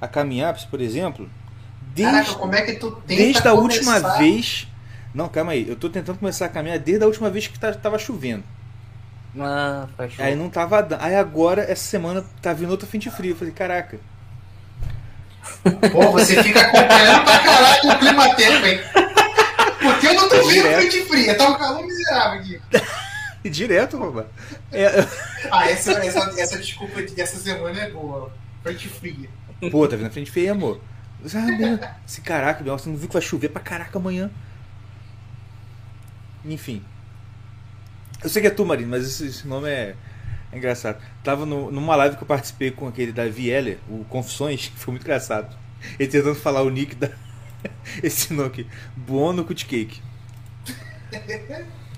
a 0.00 0.06
caminhar, 0.08 0.54
por 0.68 0.80
exemplo, 0.80 1.28
desde, 1.94 2.12
Caraca, 2.12 2.34
como 2.34 2.54
é 2.54 2.62
que 2.62 2.74
tu 2.74 2.90
tenta 2.90 3.06
desde 3.22 3.48
a 3.48 3.54
última 3.54 3.98
vez. 4.18 4.66
Não, 5.14 5.28
calma 5.28 5.52
aí. 5.52 5.66
Eu 5.68 5.76
tô 5.76 5.88
tentando 5.88 6.18
começar 6.18 6.46
a 6.46 6.48
caminhar 6.48 6.78
desde 6.78 7.02
a 7.02 7.06
última 7.06 7.30
vez 7.30 7.46
que 7.46 7.58
tá- 7.58 7.72
tava 7.72 7.98
chovendo. 7.98 8.44
Ah, 9.38 9.86
faz. 9.96 10.12
Aí 10.18 10.34
não 10.34 10.50
tava 10.50 10.82
dando. 10.82 11.00
Aí 11.02 11.14
agora, 11.14 11.62
essa 11.62 11.84
semana, 11.84 12.24
tá 12.42 12.52
vindo 12.52 12.70
outra 12.70 12.86
frente 12.88 13.10
fria. 13.10 13.30
Eu 13.32 13.36
falei, 13.36 13.52
caraca. 13.52 13.98
Pô, 15.92 16.10
você 16.12 16.42
fica 16.42 16.60
acompanhando 16.60 17.24
pra 17.24 17.38
caralho 17.38 17.90
o 17.90 17.98
clima 17.98 18.34
tempo, 18.34 18.66
hein? 18.66 18.80
Porque 19.80 20.06
eu 20.06 20.14
não 20.14 20.28
tô 20.28 20.46
vendo 20.48 20.62
frente 20.74 21.04
fria, 21.06 21.36
tá 21.36 21.48
um 21.48 21.54
calor 21.58 21.82
miserável 21.86 22.40
aqui. 22.40 22.60
E 23.44 23.48
direto, 23.50 23.96
rouba. 23.96 24.28
É, 24.72 24.86
Ah, 25.50 25.68
essa, 25.70 25.92
essa, 25.92 26.34
essa 26.40 26.58
desculpa 26.58 27.02
de- 27.02 27.14
dessa 27.14 27.38
semana 27.38 27.80
é 27.80 27.90
boa. 27.90 28.32
Frente 28.62 28.88
fria. 28.88 29.28
Pô, 29.70 29.86
tá 29.88 29.96
vindo 29.96 30.10
frente 30.10 30.30
feia, 30.30 30.52
amor. 30.52 30.80
Ah, 31.34 31.38
meu, 31.38 31.78
esse 32.06 32.20
caraca, 32.20 32.62
você 32.64 32.88
não 32.88 32.96
viu 32.96 33.06
que 33.08 33.12
vai 33.14 33.22
chover 33.22 33.48
pra 33.50 33.60
caraca 33.62 33.98
amanhã? 33.98 34.30
Enfim. 36.44 36.82
Eu 38.22 38.28
sei 38.28 38.42
que 38.42 38.48
é 38.48 38.50
tu, 38.50 38.64
Marino, 38.66 38.90
mas 38.90 39.04
esse, 39.06 39.26
esse 39.26 39.46
nome 39.46 39.68
é, 39.68 39.94
é 40.52 40.56
engraçado. 40.56 41.00
Tava 41.24 41.46
no- 41.46 41.70
numa 41.70 41.96
live 41.96 42.16
que 42.16 42.22
eu 42.22 42.26
participei 42.26 42.70
com 42.70 42.86
aquele 42.86 43.12
da 43.12 43.26
Heller, 43.26 43.78
o 43.88 44.04
Confissões, 44.04 44.68
que 44.68 44.78
foi 44.78 44.92
muito 44.92 45.02
engraçado. 45.04 45.56
Ele 45.98 46.08
tentando 46.10 46.34
falar 46.34 46.62
o 46.62 46.70
nick 46.70 46.94
da. 46.94 47.10
Esse 48.02 48.32
nome 48.32 48.48
aqui. 48.48 48.66
Buono 48.96 49.44
Cutcake. 49.44 50.00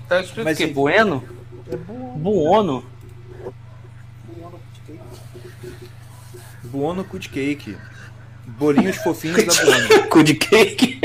Tá 0.07 0.21
escrito 0.21 0.43
Mas 0.45 0.55
o 0.55 0.57
quê? 0.57 0.63
enfim. 0.65 0.73
Bueno? 0.73 1.23
É 1.69 1.75
Buono. 1.75 2.17
Buono? 2.19 2.85
Buono 6.63 7.03
Cutcake. 7.03 7.77
Bolinhos 8.45 8.97
fofinhos 8.97 9.43
da 9.43 9.53
Buono. 9.53 10.07
Cu 10.09 10.23
de 10.23 10.35
cake? 10.35 10.99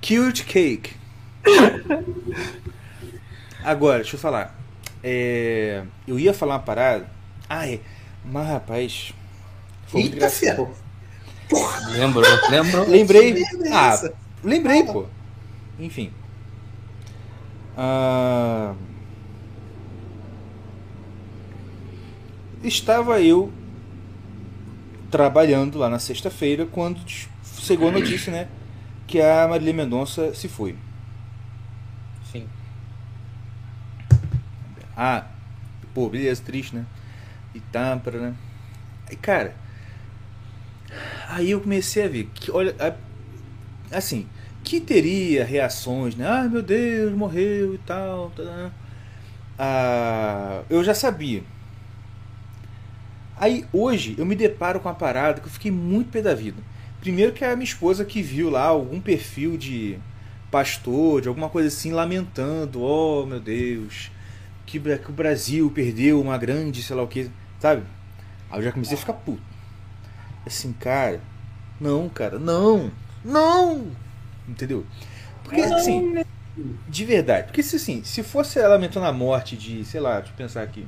Cute 0.00 0.44
Cake. 0.44 0.96
Agora, 3.64 3.98
deixa 4.00 4.16
eu 4.16 4.20
falar. 4.20 4.58
É, 5.02 5.82
eu 6.06 6.18
ia 6.18 6.32
falar 6.34 6.54
uma 6.54 6.60
parada. 6.60 7.08
Ah, 7.48 7.68
é. 7.68 7.80
Mas, 8.24 8.48
rapaz. 8.48 9.12
Foi 9.86 10.02
Eita, 10.02 10.28
fera. 10.30 10.68
Lembrou, 11.96 12.24
lembrou. 12.50 12.88
Lembrei. 12.88 13.42
É 13.42 13.72
Ah, 13.72 13.92
essa? 13.92 14.14
lembrei, 14.42 14.84
pô. 14.84 15.06
Enfim. 15.78 16.10
Ah, 17.76 18.74
estava 22.62 23.20
eu 23.20 23.50
trabalhando 25.10 25.78
lá 25.78 25.88
na 25.90 25.98
sexta-feira 25.98 26.64
quando 26.66 27.00
chegou 27.58 27.88
a 27.88 27.92
notícia, 27.92 28.32
né? 28.32 28.48
Que 29.06 29.20
a 29.20 29.46
Marília 29.48 29.74
Mendonça 29.74 30.34
se 30.34 30.48
foi. 30.48 30.74
Ah, 34.96 35.26
pô, 35.94 36.08
beleza, 36.08 36.42
triste, 36.42 36.74
né? 36.76 36.84
E 37.54 37.60
tá, 37.60 37.96
né? 37.96 38.34
Aí, 39.08 39.16
cara, 39.16 39.54
aí 41.28 41.50
eu 41.50 41.60
comecei 41.60 42.04
a 42.04 42.08
ver 42.08 42.30
que, 42.34 42.50
olha, 42.50 42.74
assim, 43.90 44.26
que 44.64 44.80
teria 44.80 45.44
reações, 45.44 46.14
né? 46.14 46.26
Ai 46.26 46.48
meu 46.48 46.62
Deus, 46.62 47.12
morreu 47.14 47.74
e 47.74 47.78
tal. 47.78 48.30
tá, 48.30 48.42
tá. 48.44 48.70
Ah, 49.58 50.62
eu 50.70 50.82
já 50.82 50.94
sabia. 50.94 51.42
Aí 53.36 53.64
hoje 53.72 54.14
eu 54.18 54.24
me 54.26 54.34
deparo 54.34 54.80
com 54.80 54.88
uma 54.88 54.94
parada 54.94 55.40
que 55.40 55.46
eu 55.46 55.52
fiquei 55.52 55.70
muito 55.70 56.10
pé 56.10 56.22
da 56.22 56.34
vida. 56.34 56.62
Primeiro 57.00 57.32
que 57.32 57.44
é 57.44 57.50
a 57.52 57.56
minha 57.56 57.64
esposa 57.64 58.04
que 58.04 58.22
viu 58.22 58.48
lá 58.50 58.64
algum 58.64 59.00
perfil 59.00 59.56
de 59.56 59.98
pastor, 60.50 61.20
de 61.20 61.28
alguma 61.28 61.48
coisa 61.48 61.68
assim, 61.68 61.92
lamentando, 61.92 62.80
oh 62.82 63.26
meu 63.26 63.40
Deus, 63.40 64.10
que, 64.66 64.78
que 64.80 65.10
o 65.10 65.12
Brasil 65.12 65.70
perdeu 65.70 66.20
uma 66.20 66.38
grande, 66.38 66.82
sei 66.82 66.96
lá 66.96 67.02
o 67.02 67.08
que, 67.08 67.30
sabe? 67.58 67.82
Aí 68.50 68.58
eu 68.58 68.62
já 68.62 68.72
comecei 68.72 68.96
a 68.96 69.00
ficar 69.00 69.14
puto. 69.14 69.42
Assim, 70.46 70.72
cara, 70.72 71.20
não, 71.80 72.08
cara, 72.08 72.38
não, 72.38 72.90
não, 73.24 73.86
entendeu? 74.48 74.84
Porque 75.44 75.60
assim, 75.60 76.24
de 76.88 77.04
verdade, 77.04 77.46
porque 77.46 77.62
se 77.62 77.76
assim, 77.76 78.02
se 78.04 78.22
fosse 78.22 78.58
ela 78.58 78.74
lamentando 78.74 79.06
a 79.06 79.12
morte 79.12 79.56
de, 79.56 79.84
sei 79.84 80.00
lá, 80.00 80.16
deixa 80.18 80.32
eu 80.32 80.36
pensar 80.36 80.62
aqui. 80.62 80.86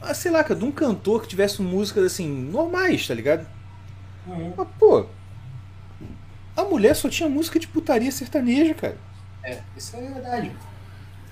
Ah, 0.00 0.14
sei 0.14 0.32
lá, 0.32 0.42
cara, 0.42 0.58
de 0.58 0.64
um 0.64 0.72
cantor 0.72 1.22
que 1.22 1.28
tivesse 1.28 1.62
músicas 1.62 2.04
assim, 2.04 2.28
normais, 2.28 3.06
tá 3.06 3.14
ligado? 3.14 3.46
Uhum. 4.26 4.52
Mas, 4.56 4.68
pô, 4.78 5.06
a 6.56 6.64
mulher 6.64 6.94
só 6.94 7.08
tinha 7.08 7.28
música 7.28 7.58
de 7.58 7.68
putaria 7.68 8.10
sertaneja, 8.10 8.74
cara. 8.74 8.98
É, 9.44 9.60
isso 9.76 9.96
é 9.96 10.00
verdade. 10.00 10.52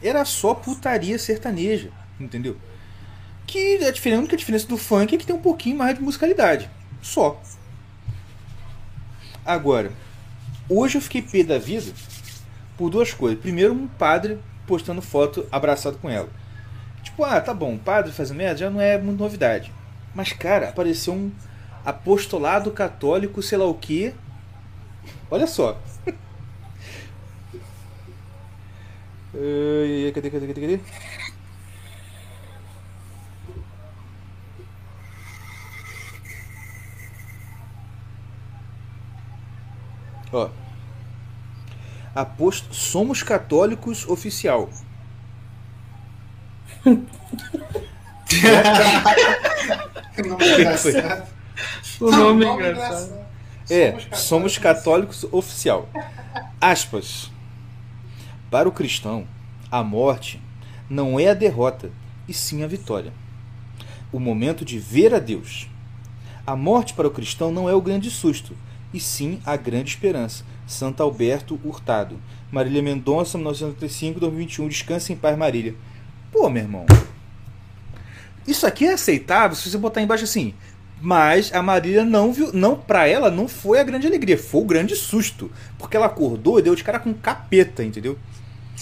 Era 0.02 0.24
só 0.24 0.54
putaria 0.54 1.18
sertaneja, 1.18 1.90
entendeu? 2.18 2.56
Que 3.46 3.84
a, 3.84 3.90
diferença, 3.90 4.18
a 4.18 4.20
única 4.20 4.36
diferença 4.36 4.66
do 4.66 4.78
funk 4.78 5.14
é 5.14 5.18
que 5.18 5.26
tem 5.26 5.36
um 5.36 5.40
pouquinho 5.40 5.76
mais 5.76 5.96
de 5.96 6.02
musicalidade. 6.02 6.70
Só. 7.02 7.40
Agora, 9.44 9.92
hoje 10.68 10.98
eu 10.98 11.02
fiquei 11.02 11.22
pé 11.22 11.42
da 11.42 11.58
vida 11.58 11.92
por 12.76 12.90
duas 12.90 13.12
coisas. 13.12 13.40
Primeiro, 13.40 13.72
um 13.72 13.88
padre 13.88 14.38
postando 14.66 15.02
foto 15.02 15.46
abraçado 15.50 15.98
com 15.98 16.08
ela. 16.08 16.28
Tipo, 17.02 17.24
ah, 17.24 17.40
tá 17.40 17.52
bom, 17.52 17.76
padre 17.76 18.12
fazendo 18.12 18.36
merda 18.36 18.58
já 18.58 18.70
não 18.70 18.80
é 18.80 18.96
muito 18.98 19.18
novidade. 19.18 19.72
Mas, 20.14 20.32
cara, 20.32 20.68
apareceu 20.68 21.14
um 21.14 21.32
apostolado 21.84 22.70
católico, 22.70 23.42
sei 23.42 23.58
lá 23.58 23.64
o 23.66 23.74
que. 23.74 24.14
Olha 25.30 25.46
só. 25.46 25.78
Uh, 29.32 30.12
cadê, 30.12 30.30
cadê, 30.30 30.46
cadê, 30.48 30.60
cadê? 30.60 30.80
Ó. 40.32 40.48
Aposto, 42.14 42.74
somos 42.74 43.22
católicos 43.22 44.08
oficial. 44.08 44.68
Que 50.16 50.22
nome 50.22 50.44
engraçado. 50.44 51.28
O 52.00 52.10
nome 52.10 52.44
é 52.44 52.48
engraçado. 52.48 53.20
É, 53.70 53.96
somos 54.12 54.58
católicos 54.58 55.24
oficial. 55.30 55.88
Aspas. 56.60 57.30
Para 58.50 58.68
o 58.68 58.72
cristão, 58.72 59.28
a 59.70 59.84
morte 59.84 60.42
não 60.88 61.20
é 61.20 61.28
a 61.28 61.34
derrota, 61.34 61.92
e 62.26 62.34
sim 62.34 62.64
a 62.64 62.66
vitória. 62.66 63.12
O 64.12 64.18
momento 64.18 64.64
de 64.64 64.76
ver 64.76 65.14
a 65.14 65.20
Deus. 65.20 65.68
A 66.44 66.56
morte 66.56 66.92
para 66.94 67.06
o 67.06 67.12
cristão 67.12 67.52
não 67.52 67.68
é 67.68 67.74
o 67.74 67.80
grande 67.80 68.10
susto, 68.10 68.56
e 68.92 68.98
sim 68.98 69.40
a 69.46 69.56
grande 69.56 69.90
esperança. 69.90 70.44
Santo 70.66 71.00
Alberto 71.00 71.60
Hurtado. 71.64 72.20
Marília 72.50 72.82
Mendonça, 72.82 73.38
1935, 73.38 74.18
2021. 74.18 74.66
Descansa 74.66 75.12
em 75.12 75.16
paz, 75.16 75.38
Marília. 75.38 75.76
Pô, 76.32 76.48
meu 76.48 76.64
irmão. 76.64 76.86
Isso 78.48 78.66
aqui 78.66 78.84
é 78.84 78.94
aceitável 78.94 79.56
se 79.56 79.70
você 79.70 79.78
botar 79.78 80.02
embaixo 80.02 80.24
assim. 80.24 80.54
Mas 81.00 81.54
a 81.54 81.62
Marília 81.62 82.04
não 82.04 82.32
viu. 82.32 82.52
Não, 82.52 82.76
pra 82.76 83.06
ela 83.06 83.30
não 83.30 83.46
foi 83.46 83.78
a 83.78 83.84
grande 83.84 84.08
alegria, 84.08 84.36
foi 84.36 84.60
o 84.60 84.64
grande 84.64 84.96
susto. 84.96 85.50
Porque 85.78 85.96
ela 85.96 86.06
acordou 86.06 86.58
e 86.58 86.62
deu 86.62 86.74
de 86.74 86.82
cara 86.82 86.98
com 86.98 87.14
capeta, 87.14 87.84
entendeu? 87.84 88.18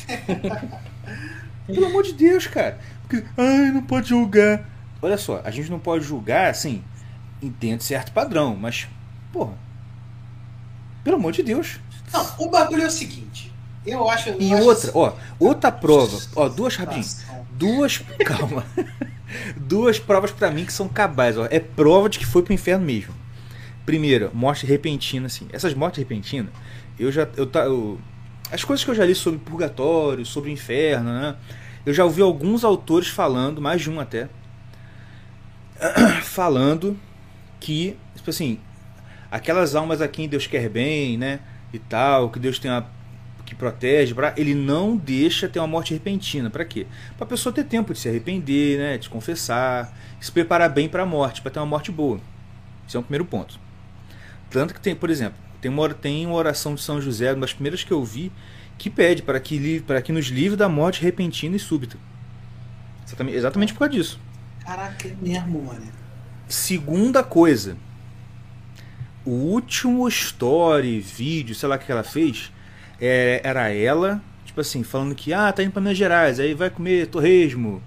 Pelo 1.66 1.86
amor 1.86 2.02
de 2.02 2.12
Deus, 2.12 2.46
cara. 2.46 2.78
Porque, 3.02 3.24
ai, 3.36 3.70
não 3.70 3.82
pode 3.82 4.08
julgar. 4.08 4.68
Olha 5.00 5.16
só, 5.16 5.40
a 5.44 5.50
gente 5.50 5.70
não 5.70 5.78
pode 5.78 6.04
julgar, 6.04 6.50
assim, 6.50 6.82
entende 7.42 7.84
certo 7.84 8.12
padrão, 8.12 8.56
mas, 8.56 8.88
porra. 9.32 9.54
Pelo 11.04 11.16
amor 11.16 11.32
de 11.32 11.42
Deus. 11.42 11.78
Não, 12.12 12.26
o 12.38 12.50
bagulho 12.50 12.82
é 12.82 12.86
o 12.86 12.90
seguinte. 12.90 13.52
Eu 13.86 14.08
acho. 14.08 14.30
eu 14.30 14.40
E 14.40 14.52
acho 14.52 14.62
outra, 14.64 14.88
assim, 14.88 14.98
ó, 14.98 15.12
outra 15.38 15.72
prova, 15.72 16.18
ó, 16.36 16.48
duas 16.48 16.76
rapidinho. 16.76 17.06
Duas, 17.52 17.98
calma. 18.24 18.64
Duas 19.56 19.98
provas 19.98 20.30
pra 20.30 20.50
mim 20.50 20.64
que 20.64 20.72
são 20.72 20.88
cabais, 20.88 21.36
ó. 21.36 21.46
É 21.50 21.60
prova 21.60 22.08
de 22.08 22.18
que 22.18 22.26
foi 22.26 22.42
pro 22.42 22.52
inferno 22.52 22.84
mesmo. 22.84 23.14
Primeira, 23.86 24.30
morte 24.34 24.66
repentina, 24.66 25.26
assim. 25.26 25.46
Essas 25.52 25.74
mortes 25.74 25.98
repentinas, 25.98 26.52
eu 26.98 27.10
já 27.10 27.26
eu 27.36 27.46
tá 27.46 27.60
eu, 27.60 27.98
as 28.50 28.64
coisas 28.64 28.84
que 28.84 28.90
eu 28.90 28.94
já 28.94 29.04
li 29.04 29.14
sobre 29.14 29.38
purgatório, 29.38 30.24
sobre 30.24 30.50
inferno, 30.50 31.10
né? 31.10 31.36
Eu 31.84 31.94
já 31.94 32.04
ouvi 32.04 32.22
alguns 32.22 32.64
autores 32.64 33.08
falando, 33.08 33.60
mais 33.60 33.80
de 33.80 33.90
um 33.90 34.00
até, 34.00 34.28
falando 36.22 36.98
que, 37.60 37.96
tipo 38.14 38.30
assim, 38.30 38.58
aquelas 39.30 39.74
almas 39.74 40.00
a 40.00 40.08
quem 40.08 40.28
Deus 40.28 40.46
quer 40.46 40.68
bem, 40.68 41.16
né? 41.16 41.40
E 41.72 41.78
tal, 41.78 42.30
que 42.30 42.38
Deus 42.38 42.58
tem 42.58 42.70
uma 42.70 42.86
que 43.48 43.54
protege, 43.54 44.14
ele 44.36 44.54
não 44.54 44.94
deixa 44.94 45.48
ter 45.48 45.58
uma 45.58 45.66
morte 45.66 45.94
repentina. 45.94 46.50
Pra 46.50 46.66
quê? 46.66 46.86
Pra 47.16 47.26
pessoa 47.26 47.50
ter 47.50 47.64
tempo 47.64 47.94
de 47.94 47.98
se 47.98 48.06
arrepender, 48.06 48.78
né? 48.78 48.98
De 48.98 49.08
confessar, 49.08 49.90
se 50.20 50.30
preparar 50.30 50.68
bem 50.68 50.86
pra 50.86 51.06
morte, 51.06 51.40
pra 51.40 51.50
ter 51.50 51.58
uma 51.58 51.64
morte 51.64 51.90
boa. 51.90 52.20
Esse 52.86 52.98
é 52.98 53.00
um 53.00 53.02
primeiro 53.02 53.24
ponto. 53.24 53.58
Tanto 54.50 54.74
que 54.74 54.80
tem, 54.80 54.94
por 54.94 55.08
exemplo, 55.08 55.38
tem 55.60 55.70
uma, 55.70 55.88
tem 55.94 56.26
uma 56.26 56.34
oração 56.36 56.74
de 56.74 56.82
São 56.82 57.00
José, 57.00 57.32
uma 57.32 57.42
das 57.42 57.52
primeiras 57.52 57.84
que 57.84 57.92
eu 57.92 58.04
vi, 58.04 58.32
que 58.78 58.90
pede 58.90 59.22
para 59.22 59.40
que, 59.40 59.80
para 59.80 60.02
que 60.02 60.12
nos 60.12 60.26
livre 60.26 60.56
da 60.56 60.68
morte 60.68 61.02
repentina 61.02 61.56
e 61.56 61.58
súbita. 61.58 61.96
Exatamente, 63.06 63.36
exatamente 63.38 63.72
por 63.72 63.80
causa 63.80 63.92
disso. 63.94 64.20
Caraca, 64.64 65.08
é 65.08 65.14
mesmo, 65.20 65.64
mano. 65.64 65.92
Segunda 66.48 67.22
coisa. 67.24 67.76
O 69.24 69.30
último 69.30 70.08
story, 70.08 71.00
vídeo, 71.00 71.54
sei 71.54 71.68
lá 71.68 71.76
o 71.76 71.78
que 71.78 71.92
ela 71.92 72.02
fez, 72.04 72.50
é, 73.00 73.40
era 73.44 73.68
ela, 73.68 74.22
tipo 74.44 74.60
assim, 74.60 74.82
falando 74.82 75.14
que, 75.14 75.32
ah, 75.32 75.52
tá 75.52 75.62
indo 75.62 75.72
pra 75.72 75.82
Minas 75.82 75.98
Gerais, 75.98 76.40
aí 76.40 76.54
vai 76.54 76.70
comer 76.70 77.06
torresmo, 77.08 77.82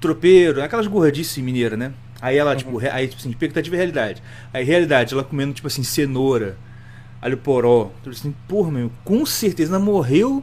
tropeiro, 0.00 0.62
aquelas 0.62 0.86
gordices 0.86 1.38
mineiras, 1.42 1.78
né? 1.78 1.92
Aí 2.20 2.36
ela, 2.36 2.54
tipo, 2.56 2.76
re- 2.76 2.90
aí, 2.90 3.08
tipo 3.08 3.20
assim, 3.20 3.30
expectativa 3.30 3.76
e 3.76 3.78
realidade. 3.78 4.22
Aí, 4.52 4.64
realidade, 4.64 5.14
ela 5.14 5.24
comendo, 5.24 5.54
tipo 5.54 5.66
assim, 5.68 5.82
cenoura, 5.82 6.56
alho 7.22 7.38
poró. 7.38 7.92
Tudo 8.02 8.12
assim, 8.12 8.34
porra, 8.48 8.72
meu, 8.72 8.90
com 9.04 9.24
certeza 9.24 9.78
morreu. 9.78 10.42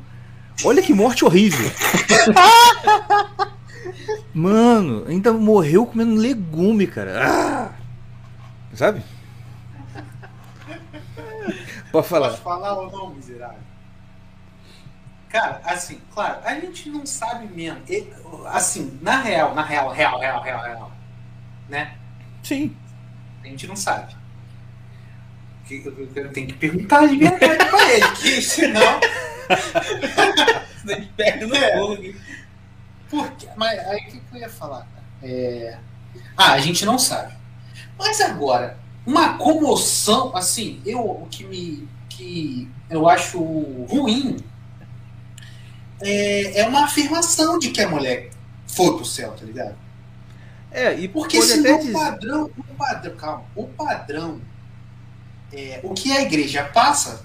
Olha 0.64 0.82
que 0.82 0.94
morte 0.94 1.26
horrível. 1.26 1.70
Mano, 4.34 5.06
ainda 5.08 5.34
morreu 5.34 5.86
comendo 5.86 6.16
legume, 6.16 6.88
cara. 6.88 7.28
Ah! 7.28 7.72
Sabe? 8.74 9.04
Pode 11.92 12.08
falar. 12.08 12.30
Pode 12.30 12.42
falar 12.42 12.74
ou 12.74 12.92
não, 12.92 13.16
miserável? 13.16 13.70
Cara, 15.30 15.62
assim, 15.64 16.02
claro, 16.14 16.40
a 16.44 16.56
gente 16.56 16.90
não 16.90 17.06
sabe 17.06 17.46
mesmo. 17.48 17.80
Assim, 18.48 18.98
na 19.02 19.22
real, 19.22 19.54
na 19.54 19.64
real, 19.64 19.92
real, 19.92 20.20
real, 20.20 20.42
real, 20.42 20.64
real. 20.64 20.92
Né? 21.68 21.96
Sim. 22.42 22.76
A 23.44 23.48
gente 23.48 23.68
não 23.68 23.76
sabe. 23.76 24.16
Que- 25.70 25.84
Eu 26.16 26.32
tenho 26.34 26.48
que 26.48 26.54
perguntar 26.54 27.08
de 27.08 27.16
verdade 27.18 27.66
pra 27.70 27.94
ele, 27.94 28.08
que 28.20 28.42
senão. 28.42 29.00
A 29.50 30.94
gente 30.96 31.08
perde 31.16 31.46
no 31.46 31.56
É. 31.56 31.78
fogo 31.78 31.94
aqui. 31.94 32.16
Por 33.10 33.32
quê? 33.34 33.48
Mas 33.56 33.80
aí 33.80 33.98
o 34.02 34.06
que, 34.06 34.12
que 34.20 34.36
eu 34.36 34.40
ia 34.40 34.50
falar? 34.50 34.80
cara? 34.80 35.06
É... 35.22 35.78
Ah, 36.36 36.54
a 36.54 36.60
gente 36.60 36.86
não 36.86 36.98
sabe. 36.98 37.34
Mas 37.98 38.20
agora, 38.22 38.78
uma 39.06 39.38
comoção, 39.38 40.36
assim, 40.36 40.82
eu 40.86 41.00
o 41.02 41.28
que 41.30 41.44
me 41.44 41.88
que 42.10 42.68
eu 42.90 43.08
acho 43.08 43.40
ruim 43.40 44.38
é, 46.02 46.62
é 46.62 46.68
uma 46.68 46.86
afirmação 46.86 47.60
de 47.60 47.70
que 47.70 47.82
a 47.82 47.90
mulher 47.90 48.30
foi 48.68 48.96
pro 48.96 49.06
céu, 49.06 49.34
tá 49.34 49.46
ligado? 49.46 49.76
É, 50.72 50.94
e 51.00 51.08
Porque 51.08 51.42
senão 51.42 51.80
o 51.80 51.92
padrão, 51.94 52.52
o 52.58 52.64
padrão, 52.76 53.16
calma, 53.16 53.44
o 53.56 53.68
padrão, 53.68 54.42
é, 55.54 55.80
o 55.84 55.94
que 55.94 56.12
a 56.12 56.22
igreja 56.22 56.64
passa 56.64 57.24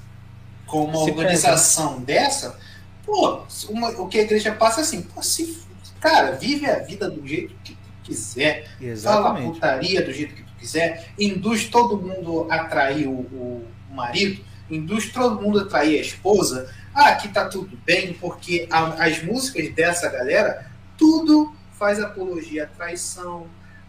com 0.66 0.84
uma 0.84 1.04
Se 1.04 1.10
organização 1.10 2.00
dessa, 2.00 2.58
pô, 3.04 3.42
uma- 3.68 3.90
o 3.90 4.08
que 4.08 4.18
a 4.18 4.22
igreja 4.22 4.52
passa 4.52 4.80
é 4.80 4.82
assim, 4.82 5.02
pô, 5.02 5.22
se, 5.22 5.62
cara, 6.00 6.32
vive 6.32 6.66
a 6.66 6.78
vida 6.80 7.10
do 7.10 7.26
jeito 7.26 7.54
que 7.62 7.74
tu 7.74 7.78
quiser, 8.02 8.64
fala 8.66 8.82
Exatamente. 8.90 9.52
putaria 9.52 10.02
do 10.02 10.12
jeito 10.12 10.34
que 10.34 10.42
tu 10.42 10.52
quiser, 10.58 11.08
induz 11.18 11.64
todo 11.68 11.96
mundo 12.00 12.46
a 12.50 12.64
trair 12.64 13.06
o, 13.06 13.12
o 13.12 13.66
marido, 13.90 14.42
induz 14.70 15.12
todo 15.12 15.40
mundo 15.40 15.60
a 15.60 15.64
trair 15.66 15.98
a 15.98 16.00
esposa, 16.02 16.72
ah, 16.94 17.08
aqui 17.10 17.28
tá 17.28 17.46
tudo 17.48 17.76
bem, 17.84 18.14
porque 18.14 18.66
a- 18.70 19.04
as 19.04 19.22
músicas 19.22 19.72
dessa 19.74 20.08
galera, 20.08 20.70
tudo 20.96 21.54
faz 21.78 22.00
apologia 22.00 22.64
à 22.64 22.66
traição, 22.66 23.46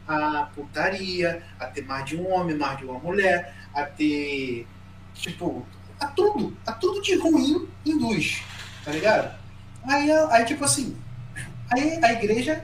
à 0.07 0.49
putaria, 0.53 1.41
a 1.59 1.65
ter 1.67 1.83
mais 1.83 2.05
de 2.05 2.15
um 2.17 2.29
homem, 2.31 2.55
mais 2.55 2.77
de 2.77 2.83
uma 2.85 2.99
mulher, 2.99 3.53
a 3.75 3.83
ter, 3.83 4.65
tipo, 5.13 5.65
a 5.99 6.07
tudo, 6.07 6.55
a 6.65 6.71
tudo 6.71 7.01
de 7.01 7.15
ruim 7.19 7.67
induz, 7.85 8.41
tá 8.83 8.91
ligado? 8.91 9.35
Aí, 9.83 10.09
aí 10.11 10.45
tipo 10.45 10.63
assim, 10.63 10.95
aí 11.71 11.99
a 12.03 12.13
igreja 12.13 12.63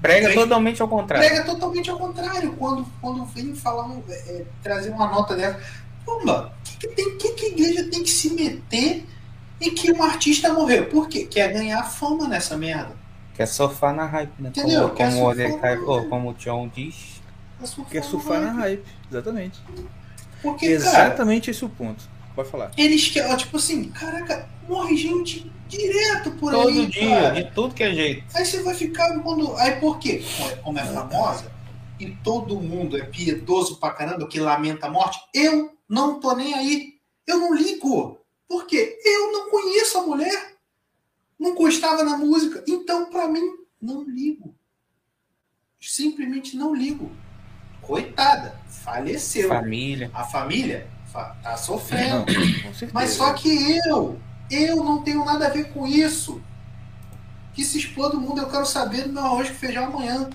Prega 0.00 0.34
totalmente 0.34 0.80
ao 0.82 0.88
contrário. 0.88 1.26
prega 1.26 1.44
totalmente 1.44 1.90
ao 1.90 1.98
contrário 1.98 2.52
quando, 2.52 2.86
quando 3.00 3.24
vem 3.24 3.54
falar, 3.54 3.90
é, 4.08 4.44
trazer 4.62 4.90
uma 4.90 5.08
nota 5.08 5.34
dessa. 5.34 5.58
Pumba, 6.04 6.52
o 6.60 6.62
que, 6.62 6.76
que, 6.76 6.88
tem- 6.88 7.16
que, 7.18 7.30
que 7.32 7.44
a 7.46 7.48
igreja 7.48 7.90
tem 7.90 8.02
que 8.04 8.10
se 8.10 8.30
meter 8.34 9.04
em 9.60 9.74
que 9.74 9.90
um 9.90 10.02
artista 10.02 10.52
morreu? 10.52 10.86
Por 10.86 11.08
quê? 11.08 11.24
Quer 11.24 11.52
ganhar 11.52 11.82
fama 11.82 12.28
nessa 12.28 12.56
merda. 12.56 12.94
Quer 13.34 13.46
surfar 13.46 13.92
na 13.94 14.04
hype, 14.06 14.30
né? 14.38 14.50
Entendeu? 14.50 14.82
Como, 14.82 14.94
Quer 14.94 15.10
como, 15.10 15.28
o 15.28 15.34
surfar 15.34 15.50
na 15.60 15.68
hype. 15.68 16.08
como 16.08 16.30
o 16.30 16.34
John 16.34 16.70
diz. 16.72 17.20
Quer 17.90 18.04
surfar 18.04 18.40
na 18.40 18.52
hype. 18.52 18.84
Exatamente. 19.10 19.60
Porque, 20.50 20.66
cara, 20.78 20.88
Exatamente 20.88 21.50
esse 21.50 21.62
é 21.62 21.66
o 21.66 21.70
ponto. 21.70 22.08
Pode 22.34 22.50
falar. 22.50 22.70
eles 22.76 23.08
querem, 23.08 23.32
ó, 23.32 23.36
tipo 23.36 23.56
assim, 23.56 23.90
caraca, 23.90 24.48
morre 24.68 24.96
gente 24.96 25.50
direto 25.68 26.30
por 26.32 26.52
Todo 26.52 26.68
aí, 26.68 26.86
dia, 26.86 27.20
cara. 27.20 27.30
de 27.42 27.50
tudo 27.52 27.74
que 27.74 27.82
é 27.82 27.94
jeito. 27.94 28.24
Aí 28.34 28.44
você 28.44 28.62
vai 28.62 28.74
ficar 28.74 29.18
quando. 29.20 29.56
Aí 29.56 29.80
por 29.80 29.98
quê? 29.98 30.22
Como 30.62 30.78
é 30.78 30.84
famosa 30.84 31.50
e 31.98 32.10
todo 32.22 32.60
mundo 32.60 32.96
é 32.96 33.04
piedoso 33.04 33.80
pra 33.80 33.90
caramba 33.90 34.28
que 34.28 34.38
lamenta 34.38 34.86
a 34.86 34.90
morte, 34.90 35.18
eu 35.34 35.74
não 35.88 36.20
tô 36.20 36.34
nem 36.36 36.54
aí. 36.54 36.94
Eu 37.26 37.38
não 37.40 37.54
ligo. 37.54 38.18
Por 38.48 38.66
quê? 38.66 38.98
Eu 39.04 39.32
não 39.32 39.50
conheço 39.50 39.98
a 39.98 40.02
mulher. 40.06 40.54
Não 41.38 41.54
gostava 41.54 42.04
da 42.04 42.16
música. 42.16 42.62
Então, 42.68 43.10
pra 43.10 43.26
mim, 43.26 43.42
não 43.82 44.04
ligo. 44.04 44.54
Simplesmente 45.80 46.56
não 46.56 46.74
ligo. 46.74 47.10
Coitada, 47.86 48.54
faleceu. 48.68 49.48
Família. 49.48 50.10
A 50.12 50.24
família 50.24 50.86
fa- 51.12 51.36
tá 51.42 51.56
sofrendo. 51.56 52.24
Não. 52.26 52.88
Mas 52.92 53.10
só 53.10 53.32
que 53.32 53.78
eu, 53.86 54.18
eu 54.50 54.76
não 54.84 55.02
tenho 55.02 55.24
nada 55.24 55.46
a 55.46 55.50
ver 55.50 55.72
com 55.72 55.86
isso. 55.86 56.40
Que 57.54 57.64
se 57.64 57.78
exploda 57.78 58.16
o 58.16 58.20
mundo, 58.20 58.40
eu 58.42 58.48
quero 58.50 58.66
saber 58.66 59.02
do 59.04 59.12
meu 59.12 59.24
arroz 59.24 59.48
com 59.48 59.54
feijão 59.54 59.84
amanhã. 59.86 60.28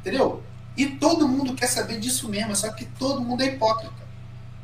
Entendeu? 0.00 0.42
E 0.76 0.86
todo 0.86 1.26
mundo 1.26 1.54
quer 1.54 1.66
saber 1.66 1.98
disso 1.98 2.28
mesmo, 2.28 2.54
só 2.54 2.70
que 2.72 2.84
todo 2.84 3.20
mundo 3.20 3.42
é 3.42 3.46
hipócrita. 3.46 3.92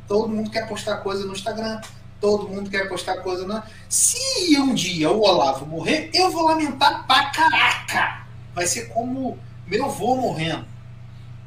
Todo 0.06 0.28
mundo 0.28 0.50
quer 0.50 0.68
postar 0.68 0.98
coisa 0.98 1.24
no 1.26 1.32
Instagram, 1.32 1.80
todo 2.20 2.48
mundo 2.48 2.70
quer 2.70 2.88
postar 2.88 3.16
coisa 3.16 3.46
na. 3.46 3.64
Se 3.88 4.56
um 4.60 4.74
dia 4.74 5.10
o 5.10 5.20
Olavo 5.22 5.66
morrer, 5.66 6.10
eu 6.14 6.30
vou 6.30 6.44
lamentar 6.46 7.04
pra 7.06 7.30
caraca. 7.30 8.26
Vai 8.54 8.66
ser 8.66 8.88
como 8.90 9.36
meu 9.66 9.86
avô 9.86 10.14
morrendo. 10.14 10.64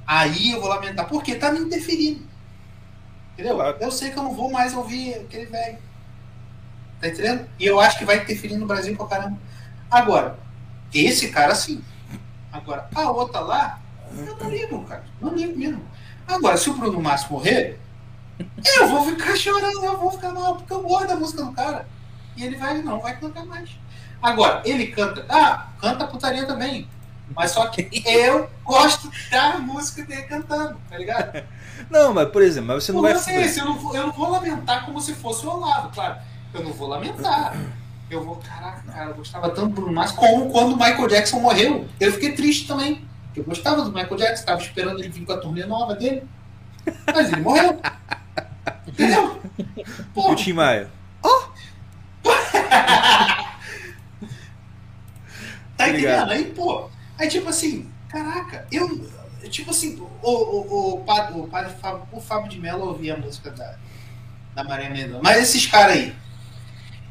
Aí 0.08 0.52
eu 0.52 0.62
vou 0.62 0.70
lamentar, 0.70 1.06
porque 1.08 1.36
tá 1.36 1.52
me 1.52 1.60
interferindo. 1.60 2.26
Entendeu? 3.34 3.60
Eu 3.82 3.92
sei 3.92 4.10
que 4.10 4.18
eu 4.18 4.24
não 4.24 4.34
vou 4.34 4.50
mais 4.50 4.74
ouvir 4.74 5.16
aquele 5.16 5.46
velho. 5.46 5.78
Tá 7.02 7.10
entendendo? 7.10 7.48
E 7.60 7.66
eu 7.66 7.80
acho 7.80 8.00
que 8.00 8.06
vai 8.06 8.18
interferir 8.18 8.56
no 8.56 8.66
Brasil 8.66 8.96
pra 8.96 9.06
caramba. 9.06 9.38
Agora, 9.92 10.40
esse 10.94 11.30
cara 11.30 11.54
sim. 11.54 11.84
Agora, 12.52 12.90
a 12.96 13.12
outra 13.12 13.42
lá, 13.42 13.82
eu 14.12 14.36
não 14.38 14.50
ligo, 14.50 14.84
cara. 14.86 15.04
Não 15.22 15.36
ligo 15.36 15.58
mesmo. 15.58 15.86
Agora, 16.28 16.58
se 16.58 16.70
o 16.70 16.74
Bruno 16.74 17.02
Márcio 17.02 17.32
morrer, 17.32 17.80
eu 18.40 18.88
vou 18.88 19.06
ficar 19.06 19.36
chorando, 19.36 19.84
eu 19.84 19.98
vou 19.98 20.12
ficar 20.12 20.32
mal, 20.32 20.56
porque 20.56 20.74
eu 20.74 20.82
gosto 20.82 21.08
da 21.08 21.16
música 21.16 21.44
do 21.44 21.52
cara. 21.52 21.88
E 22.36 22.44
ele 22.44 22.56
vai, 22.56 22.82
não 22.82 23.00
vai 23.00 23.18
cantar 23.20 23.46
mais. 23.46 23.70
Agora, 24.22 24.62
ele 24.66 24.88
canta, 24.88 25.26
ah, 25.30 25.68
canta 25.80 26.08
putaria 26.08 26.46
também. 26.46 26.88
Mas 27.36 27.52
só 27.52 27.68
que 27.68 27.90
eu 28.06 28.50
gosto 28.64 29.12
da 29.30 29.60
música 29.60 30.04
dele 30.04 30.24
cantando, 30.24 30.80
tá 30.90 30.98
ligado? 30.98 31.44
Não, 31.90 32.14
mas 32.14 32.30
por 32.30 32.42
exemplo, 32.42 32.70
mas 32.74 32.84
você 32.84 32.92
não 32.92 33.00
O 33.00 33.04
vai. 33.04 33.14
é 33.14 33.42
esse, 33.46 33.60
eu 33.60 33.66
não, 33.66 33.76
vou, 33.78 33.96
eu 33.96 34.08
não 34.08 34.12
vou 34.12 34.30
lamentar 34.32 34.84
como 34.86 35.00
se 35.00 35.14
fosse 35.14 35.46
o 35.46 35.50
Olavo, 35.52 35.90
claro. 35.94 36.18
Eu 36.54 36.64
não 36.64 36.74
vou 36.74 36.88
lamentar. 36.88 37.56
Eu 38.10 38.24
vou, 38.26 38.38
caraca, 38.38 38.82
cara, 38.92 39.10
eu 39.12 39.16
gostava 39.16 39.50
tanto 39.50 39.68
do 39.70 39.74
Bruno 39.76 39.94
Mars 39.94 40.12
como 40.12 40.50
quando 40.50 40.74
o 40.74 40.76
Michael 40.78 41.08
Jackson 41.08 41.40
morreu. 41.40 41.88
Eu 42.00 42.12
fiquei 42.12 42.32
triste 42.34 42.68
também. 42.68 43.06
Eu 43.36 43.44
gostava 43.44 43.84
do 43.84 43.92
Michael 43.94 44.18
Jackson, 44.18 44.34
estava 44.42 44.62
esperando 44.62 45.00
ele 45.00 45.10
vir 45.10 45.24
com 45.26 45.34
a 45.34 45.38
turnê 45.38 45.66
nova 45.66 45.94
dele. 45.94 46.24
Mas 47.14 47.32
ele 47.32 47.42
morreu. 47.42 47.80
Entendeu? 48.88 49.40
Pô, 50.14 50.32
o 50.32 50.36
Tim 50.36 50.54
Maia? 50.54 50.90
Tá 55.78 55.86
Tá 55.86 55.88
ligado. 55.88 56.32
entendendo? 56.32 56.32
Aí, 56.32 56.46
pô. 56.54 56.90
Aí, 57.18 57.28
tipo 57.28 57.50
assim, 57.50 57.90
caraca, 58.10 58.68
eu. 58.72 59.18
Tipo 59.50 59.72
assim, 59.72 59.98
o, 60.22 60.30
o, 60.30 60.94
o, 60.96 61.04
padre, 61.06 61.40
o, 61.40 61.48
padre 61.48 61.74
Fábio, 61.76 62.08
o 62.12 62.20
Fábio 62.20 62.50
de 62.50 62.60
Mello 62.60 62.88
ouvia 62.88 63.14
a 63.14 63.18
música 63.18 63.50
da, 63.52 63.76
da 64.54 64.64
Maria 64.64 64.90
Mendonça. 64.90 65.22
Mas 65.24 65.38
esses 65.38 65.66
caras 65.66 65.96
aí, 65.96 66.16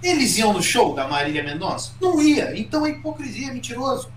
eles 0.03 0.37
iam 0.37 0.53
no 0.53 0.63
show 0.63 0.95
da 0.95 1.09
Marília 1.09 1.43
Mendonça? 1.43 1.93
Não 2.01 2.21
ia. 2.21 2.59
Então 2.59 2.85
é 2.85 2.91
hipocrisia, 2.91 3.49
é 3.49 3.53
mentiroso. 3.53 4.11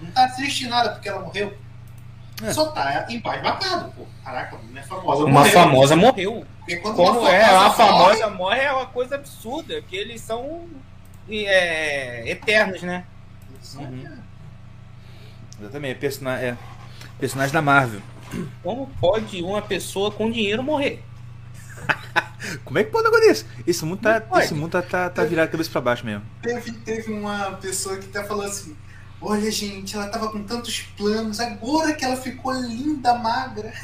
Não 0.00 0.10
tá 0.10 0.28
triste 0.28 0.64
em 0.64 0.68
nada 0.68 0.90
porque 0.90 1.08
ela 1.08 1.20
morreu. 1.20 1.56
É. 2.42 2.52
Só 2.52 2.66
tá 2.66 3.06
embasbacado, 3.08 3.92
pô. 3.92 4.04
Caraca, 4.24 4.58
não 4.70 4.80
é 4.80 4.82
famosa. 4.82 5.24
Uma 5.24 5.40
morreu. 5.40 5.52
famosa 5.52 5.96
morreu. 5.96 6.46
Como 6.82 7.20
uma 7.20 7.30
é, 7.30 7.50
uma 7.50 7.64
morre, 7.64 7.76
famosa 7.76 8.30
morre 8.30 8.60
é 8.60 8.72
uma 8.72 8.86
coisa 8.86 9.16
absurda, 9.16 9.82
que 9.82 9.96
eles 9.96 10.20
são 10.20 10.68
é, 11.28 12.28
eternos, 12.30 12.82
né? 12.82 13.04
Uhum. 13.76 14.21
Exatamente, 15.62 15.92
é 15.92 15.94
persona- 15.94 16.40
é 16.40 16.56
personagem 17.18 17.52
da 17.52 17.62
Marvel. 17.62 18.00
Como 18.62 18.86
pode 19.00 19.42
uma 19.42 19.62
pessoa 19.62 20.10
com 20.10 20.30
dinheiro 20.30 20.62
morrer? 20.62 21.02
Como 22.64 22.78
é 22.78 22.84
que 22.84 22.90
pode 22.90 23.06
um 23.06 23.10
negócio 23.10 23.28
desse? 23.28 23.46
Esse 23.66 23.84
mundo 23.84 24.00
tá, 24.00 24.20
Não 24.20 24.26
pode. 24.26 24.44
esse 24.44 24.54
mundo 24.54 24.70
tá, 24.72 24.82
tá, 24.82 25.10
tá 25.10 25.24
virado 25.24 25.50
cabeça 25.50 25.70
pra 25.70 25.80
baixo 25.80 26.04
mesmo. 26.04 26.24
Teve, 26.42 26.72
teve 26.72 27.12
uma 27.12 27.52
pessoa 27.52 27.96
que 27.98 28.06
até 28.06 28.24
falou 28.26 28.44
assim: 28.44 28.76
Olha, 29.20 29.50
gente, 29.50 29.94
ela 29.94 30.08
tava 30.08 30.30
com 30.32 30.42
tantos 30.42 30.80
planos, 30.96 31.38
agora 31.38 31.92
que 31.94 32.04
ela 32.04 32.16
ficou 32.16 32.52
linda, 32.52 33.14
magra. 33.14 33.72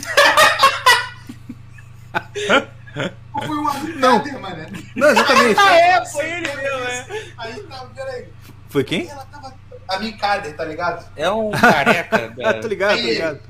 Foi 3.47 3.57
uma 3.57 3.73
Não. 3.75 4.25
Não, 4.97 5.09
exatamente. 5.11 5.61
é, 5.61 6.05
foi 6.07 6.25
ele 6.31 6.49
mesmo, 6.57 6.89
é. 6.89 7.07
Aí 7.39 7.63
tá, 7.63 7.87
peraí. 7.95 8.29
Foi 8.69 8.83
quem? 8.83 9.09
Ela 9.09 9.25
tava. 9.27 9.55
A 9.89 9.99
Mikader, 9.99 10.55
tá 10.57 10.65
ligado? 10.65 11.05
É 11.17 11.31
um 11.31 11.51
careca. 11.51 12.33
Ah, 12.45 12.55
tô 12.61 12.69
ligado, 12.69 12.93
tô 12.93 12.99
Aí, 12.99 13.11
ligado. 13.15 13.41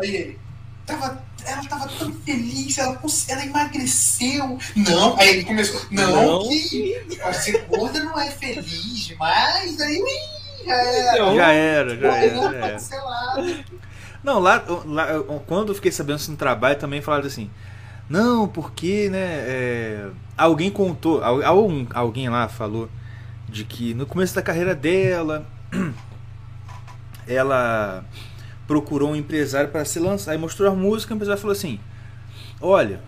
Aí 0.00 0.16
ele. 0.16 0.38
Tava, 0.86 1.22
ela 1.44 1.64
tava 1.68 1.88
tão 1.88 2.12
feliz, 2.12 2.78
ela, 2.78 3.00
ela 3.28 3.44
emagreceu. 3.44 4.58
Não, 4.76 5.16
aí 5.18 5.28
ele 5.30 5.44
começou. 5.44 5.80
Não, 5.90 6.40
Não. 6.40 6.48
que 6.48 6.96
ser 7.34 7.64
gorda 7.66 8.00
não 8.02 8.18
é 8.18 8.30
feliz, 8.30 9.14
mas 9.18 9.80
aí 9.80 9.96
ih, 9.96 10.64
já 10.66 10.74
era. 10.74 11.12
Então, 11.14 11.36
Já 11.36 11.52
era, 11.52 11.96
já 11.98 12.16
era, 12.16 12.34
já 12.50 12.56
era. 12.56 12.78
Não, 14.22 14.38
lá, 14.38 14.62
lá 14.84 15.06
quando 15.46 15.70
eu 15.70 15.74
fiquei 15.74 15.92
sabendo 15.92 16.18
isso 16.18 16.30
no 16.30 16.36
trabalho 16.36 16.78
também 16.78 17.00
falaram 17.00 17.26
assim. 17.26 17.50
Não, 18.08 18.48
porque, 18.48 19.08
né? 19.08 19.18
é, 19.46 20.06
alguém 20.36 20.70
contou, 20.70 21.22
al- 21.22 21.42
al- 21.42 21.86
alguém 21.94 22.28
lá 22.28 22.48
falou 22.48 22.88
de 23.48 23.64
que 23.64 23.94
no 23.94 24.04
começo 24.06 24.34
da 24.34 24.42
carreira 24.42 24.74
dela, 24.74 25.46
ela 27.26 28.04
procurou 28.66 29.10
um 29.10 29.16
empresário 29.16 29.70
para 29.70 29.84
se 29.84 29.98
lançar 29.98 30.34
e 30.34 30.38
mostrou 30.38 30.70
a 30.70 30.74
música. 30.74 31.12
O 31.12 31.16
empresário 31.16 31.40
falou 31.40 31.52
assim: 31.52 31.78
Olha, 32.60 33.00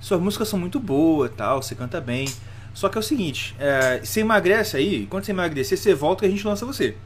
suas 0.00 0.20
músicas 0.20 0.48
são 0.48 0.58
muito 0.58 0.80
boas, 0.80 1.30
tal, 1.36 1.62
você 1.62 1.74
canta 1.74 2.00
bem. 2.00 2.28
Só 2.74 2.88
que 2.88 2.98
é 2.98 3.00
o 3.00 3.02
seguinte: 3.02 3.54
é, 3.58 4.00
você 4.04 4.20
emagrece 4.20 4.76
aí, 4.76 5.06
quando 5.06 5.24
você 5.24 5.32
emagrecer, 5.32 5.78
você 5.78 5.94
volta 5.94 6.24
e 6.24 6.28
a 6.28 6.30
gente 6.30 6.46
lança 6.46 6.66
você. 6.66 6.96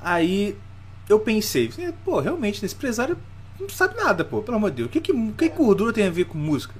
Aí 0.00 0.56
eu 1.08 1.20
pensei, 1.20 1.70
falei, 1.70 1.92
pô, 2.04 2.20
realmente, 2.20 2.64
esse 2.64 2.74
empresário 2.74 3.18
não 3.58 3.68
sabe 3.68 3.96
nada, 3.96 4.24
pô, 4.24 4.42
pelo 4.42 4.56
amor 4.56 4.70
de 4.70 4.76
Deus. 4.78 4.88
O 4.88 4.92
que, 4.92 5.00
que, 5.00 5.12
que 5.12 5.50
que 5.50 5.56
gordura 5.56 5.92
tem 5.92 6.06
a 6.06 6.10
ver 6.10 6.24
com 6.24 6.38
música? 6.38 6.74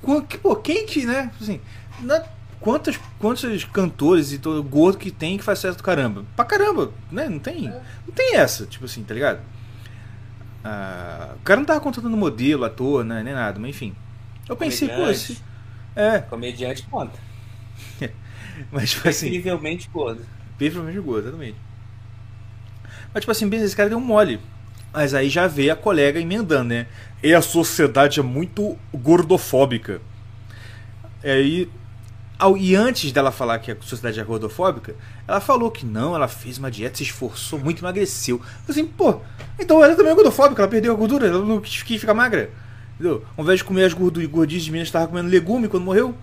Qu- 0.00 0.22
que, 0.22 0.38
Pô, 0.38 0.56
quem 0.56 0.86
que, 0.86 1.04
né? 1.06 1.30
Assim, 1.40 1.60
na- 2.00 2.22
quantos, 2.62 2.98
quantos 3.18 3.64
cantores 3.64 4.32
e 4.32 4.38
todo 4.38 4.62
gordo 4.62 4.98
que 4.98 5.10
tem 5.10 5.36
que 5.36 5.44
faz 5.44 5.58
sucesso 5.58 5.78
do 5.78 5.84
caramba? 5.84 6.24
Pra 6.34 6.44
caramba, 6.44 6.92
né? 7.10 7.28
Não 7.28 7.38
tem, 7.38 7.68
não 7.68 8.14
tem 8.14 8.36
essa, 8.36 8.64
tipo 8.64 8.84
assim, 8.84 9.02
tá 9.02 9.12
ligado? 9.12 9.40
Ah, 10.64 11.34
o 11.36 11.40
cara 11.40 11.58
não 11.58 11.66
tava 11.66 11.80
contratando 11.80 12.16
modelo, 12.16 12.64
ator, 12.64 13.04
né? 13.04 13.22
Nem 13.22 13.34
nada, 13.34 13.58
mas 13.58 13.70
enfim. 13.70 13.94
Eu 14.48 14.56
pensei, 14.56 14.88
pô, 14.88 15.08
esse. 15.08 15.42
É, 15.94 16.20
Comediante 16.20 16.84
conta. 16.84 17.18
mas 18.70 18.90
tipo 18.90 19.08
assim. 19.08 19.26
Incrivelmente 19.26 19.90
gordo. 19.92 20.24
Perfeitamente 20.56 21.00
gordo, 21.00 21.28
exatamente. 21.28 21.56
Mas, 23.12 23.22
tipo 23.22 23.32
assim, 23.32 23.48
beleza, 23.48 23.66
esse 23.66 23.76
cara 23.76 23.88
deu 23.88 23.98
um 23.98 24.02
mole. 24.02 24.40
Mas 24.92 25.14
aí 25.14 25.28
já 25.28 25.46
veio 25.46 25.72
a 25.72 25.76
colega 25.76 26.20
emendando, 26.20 26.64
né? 26.64 26.86
E 27.22 27.34
a 27.34 27.42
sociedade 27.42 28.20
é 28.20 28.22
muito 28.22 28.78
gordofóbica. 28.94 30.00
E 31.24 31.30
aí. 31.30 31.70
E 32.58 32.74
antes 32.74 33.12
dela 33.12 33.30
falar 33.30 33.58
que 33.60 33.70
a 33.70 33.76
sociedade 33.80 34.18
é 34.18 34.24
gordofóbica, 34.24 34.94
ela 35.28 35.40
falou 35.40 35.70
que 35.70 35.86
não, 35.86 36.14
ela 36.14 36.26
fez 36.28 36.58
uma 36.58 36.70
dieta, 36.70 36.96
se 36.98 37.04
esforçou 37.04 37.58
muito, 37.58 37.82
emagreceu. 37.82 38.40
Eu 38.66 38.72
Assim, 38.72 38.84
pô, 38.86 39.20
então 39.58 39.82
ela 39.84 39.94
também 39.94 40.12
é 40.12 40.14
gordofóbica, 40.14 40.60
ela 40.62 40.70
perdeu 40.70 40.92
a 40.92 40.96
gordura, 40.96 41.26
ela 41.28 41.44
não 41.44 41.60
quis 41.60 42.00
ficar 42.00 42.14
magra. 42.14 42.50
Entendeu? 42.94 43.24
Ao 43.36 43.44
invés 43.44 43.58
de 43.60 43.64
comer 43.64 43.84
as 43.84 43.92
gordu- 43.94 44.28
gordinhas 44.28 44.64
de 44.64 44.70
meninas, 44.70 44.88
estava 44.88 45.06
comendo 45.06 45.28
legume 45.28 45.68
quando 45.68 45.84
morreu. 45.84 46.14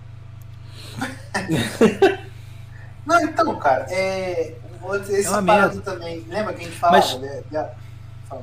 Não, 3.06 3.20
então, 3.22 3.56
cara, 3.58 3.86
é. 3.90 4.54
Essa 5.10 5.12
É 5.12 5.30
uma 5.30 5.42
parada 5.42 5.74
merda. 5.74 5.82
também. 5.82 6.24
Lembra 6.28 6.52
que 6.54 6.60
a 6.62 6.64
gente 6.64 6.76
falava 6.76 6.98
Mas- 6.98 7.42
dela? 7.50 7.74
Fala. 8.28 8.42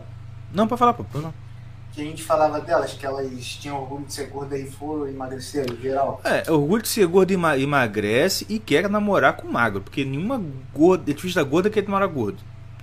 Não, 0.54 0.68
pra 0.68 0.78
falar, 0.78 0.94
pô, 0.94 1.04
não. 1.20 1.34
Que 1.98 2.04
a 2.04 2.06
gente 2.06 2.22
falava 2.22 2.62
delas, 2.62 2.94
que 2.94 3.04
elas 3.04 3.28
tinham 3.60 3.82
orgulho 3.82 4.06
de 4.06 4.14
ser 4.14 4.28
gorda 4.28 4.56
e 4.56 4.70
foram 4.70 5.08
emagrecer, 5.08 5.66
em 5.68 5.82
geral. 5.82 6.22
É, 6.24 6.44
orgulho 6.52 6.84
de 6.84 6.90
ser 6.90 7.08
gordo 7.08 7.32
ema- 7.32 7.58
emagrece 7.58 8.46
e 8.48 8.60
quer 8.60 8.88
namorar 8.88 9.36
com 9.36 9.48
magro. 9.48 9.82
Porque 9.82 10.06
nenhuma 10.06 10.40
gorda, 10.72 11.12
ativista 11.12 11.42
gorda 11.44 11.72
quer 11.72 11.84
namorar 11.86 12.08
gordo. 12.08 12.38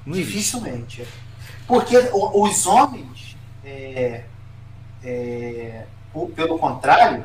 Não 0.05 0.15
existe. 0.17 0.33
Dificilmente. 0.33 1.07
Porque 1.65 1.97
o- 1.97 2.43
os 2.43 2.67
homens, 2.67 3.37
é, 3.65 4.25
é, 5.05 5.85
pelo 6.35 6.59
contrário, 6.59 7.25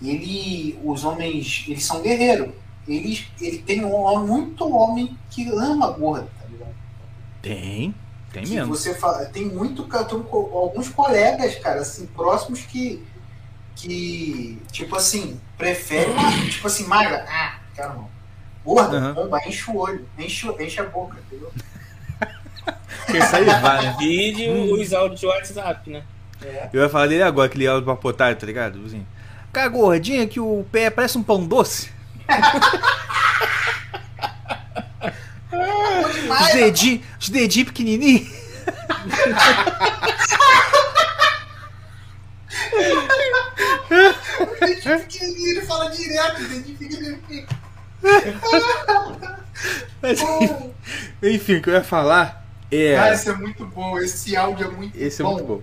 ele, 0.00 0.78
os 0.82 1.04
homens, 1.04 1.66
eles 1.68 1.84
são 1.84 2.00
guerreiros. 2.00 2.48
Eles, 2.88 3.26
ele 3.42 3.58
tem 3.58 3.84
um, 3.84 4.26
muito 4.26 4.66
homem 4.74 5.18
que 5.30 5.46
ama 5.50 5.90
gorda, 5.90 6.28
tá 6.40 6.46
ligado? 6.48 6.74
Tem, 7.42 7.94
tem 8.32 8.46
mesmo. 8.46 8.74
você 8.74 8.94
fala, 8.94 9.24
tem 9.26 9.46
muito 9.46 9.84
tem 9.84 10.26
alguns 10.32 10.88
colegas, 10.88 11.54
cara, 11.56 11.80
assim, 11.80 12.06
próximos 12.06 12.60
que 12.62 13.02
que 13.74 14.60
tipo 14.70 14.94
assim, 14.96 15.40
preferem 15.56 16.14
tipo 16.50 16.66
assim, 16.66 16.84
magra, 16.86 17.24
ah, 17.28 17.56
quero 17.74 17.94
não. 17.94 18.08
Gorda, 18.64 18.96
Aham. 18.96 19.14
bomba, 19.14 19.38
enche 19.46 19.70
o 19.70 19.76
olho, 19.76 20.06
enche, 20.18 20.46
enche 20.60 20.80
a 20.80 20.84
boca, 20.84 21.16
entendeu? 21.26 21.50
Esse 23.08 23.36
aí 23.36 23.44
vai? 23.44 23.96
Vídeo 23.98 24.52
Hum. 24.52 24.80
os 24.80 24.92
áudios 24.92 25.20
de 25.20 25.26
WhatsApp, 25.26 25.90
né? 25.90 26.02
É. 26.44 26.68
Eu 26.72 26.82
ia 26.82 26.88
falar 26.88 27.06
dele 27.08 27.22
agora, 27.22 27.46
aquele 27.46 27.66
áudio 27.66 27.86
papotário, 27.86 28.36
tá 28.36 28.46
ligado? 28.46 28.84
Assim, 28.86 29.04
cara 29.52 29.68
gordinha 29.68 30.26
que 30.26 30.38
o 30.38 30.64
pé 30.70 30.90
parece 30.90 31.18
um 31.18 31.22
pão 31.22 31.44
doce. 31.46 31.90
Bom 36.02 36.08
demais, 36.10 36.46
Os 36.46 36.52
dedinhos, 36.52 37.00
os 37.20 37.28
dedinhos 37.28 37.68
pequenininhos. 37.68 38.28
O 44.40 44.60
dedinho 44.66 45.00
pequenininho, 45.00 45.48
ele 45.50 45.62
fala 45.62 45.90
direto, 45.90 46.42
o 46.42 46.48
dedinho 46.48 46.78
pequenininho. 46.78 47.46
Mas, 50.00 50.20
enfim, 51.22 51.56
o 51.56 51.62
que 51.62 51.70
eu 51.70 51.74
ia 51.74 51.84
falar 51.84 52.46
é. 52.70 52.96
Cara, 52.96 53.14
isso 53.14 53.30
é 53.30 53.34
muito 53.36 53.64
bom. 53.66 53.98
Esse 53.98 54.36
áudio 54.36 54.66
é 54.66 54.70
muito 54.70 54.96
Esse 54.96 55.22
é 55.22 55.24
bom. 55.24 55.32
muito 55.34 55.46
bom. 55.46 55.62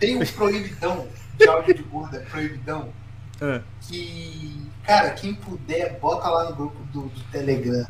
Tem 0.00 0.16
um 0.20 0.26
proibidão 0.26 1.06
de 1.38 1.48
áudio 1.48 1.74
de 1.74 1.82
gorda, 1.82 2.20
proibidão, 2.30 2.92
Ah, 3.40 3.60
que, 3.82 4.60
cara, 4.84 5.10
quem 5.10 5.34
puder, 5.34 5.98
bota 6.00 6.28
lá 6.28 6.50
no 6.50 6.56
grupo 6.56 6.78
do, 6.92 7.02
do 7.02 7.20
Telegram. 7.30 7.86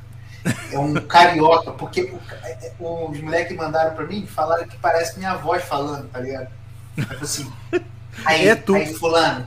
É 0.73 0.79
um 0.79 0.95
carioca, 0.95 1.73
porque 1.73 2.03
o 2.03 2.21
é- 2.45 2.67
é- 2.69 2.73
os 2.79 3.21
moleques 3.21 3.57
mandaram 3.57 3.95
pra 3.97 4.05
mim 4.07 4.27
falaram 4.27 4.67
que 4.67 4.77
parece 4.79 5.19
minha 5.19 5.35
voz 5.37 5.65
falando, 5.65 6.09
tá 6.11 6.21
ligado? 6.21 6.49
Tipo 6.95 7.25
assim. 7.25 7.53
Aí, 8.25 8.49
É 8.49 8.55
tu. 8.55 8.75
aí 8.75 8.95
fulano, 8.95 9.47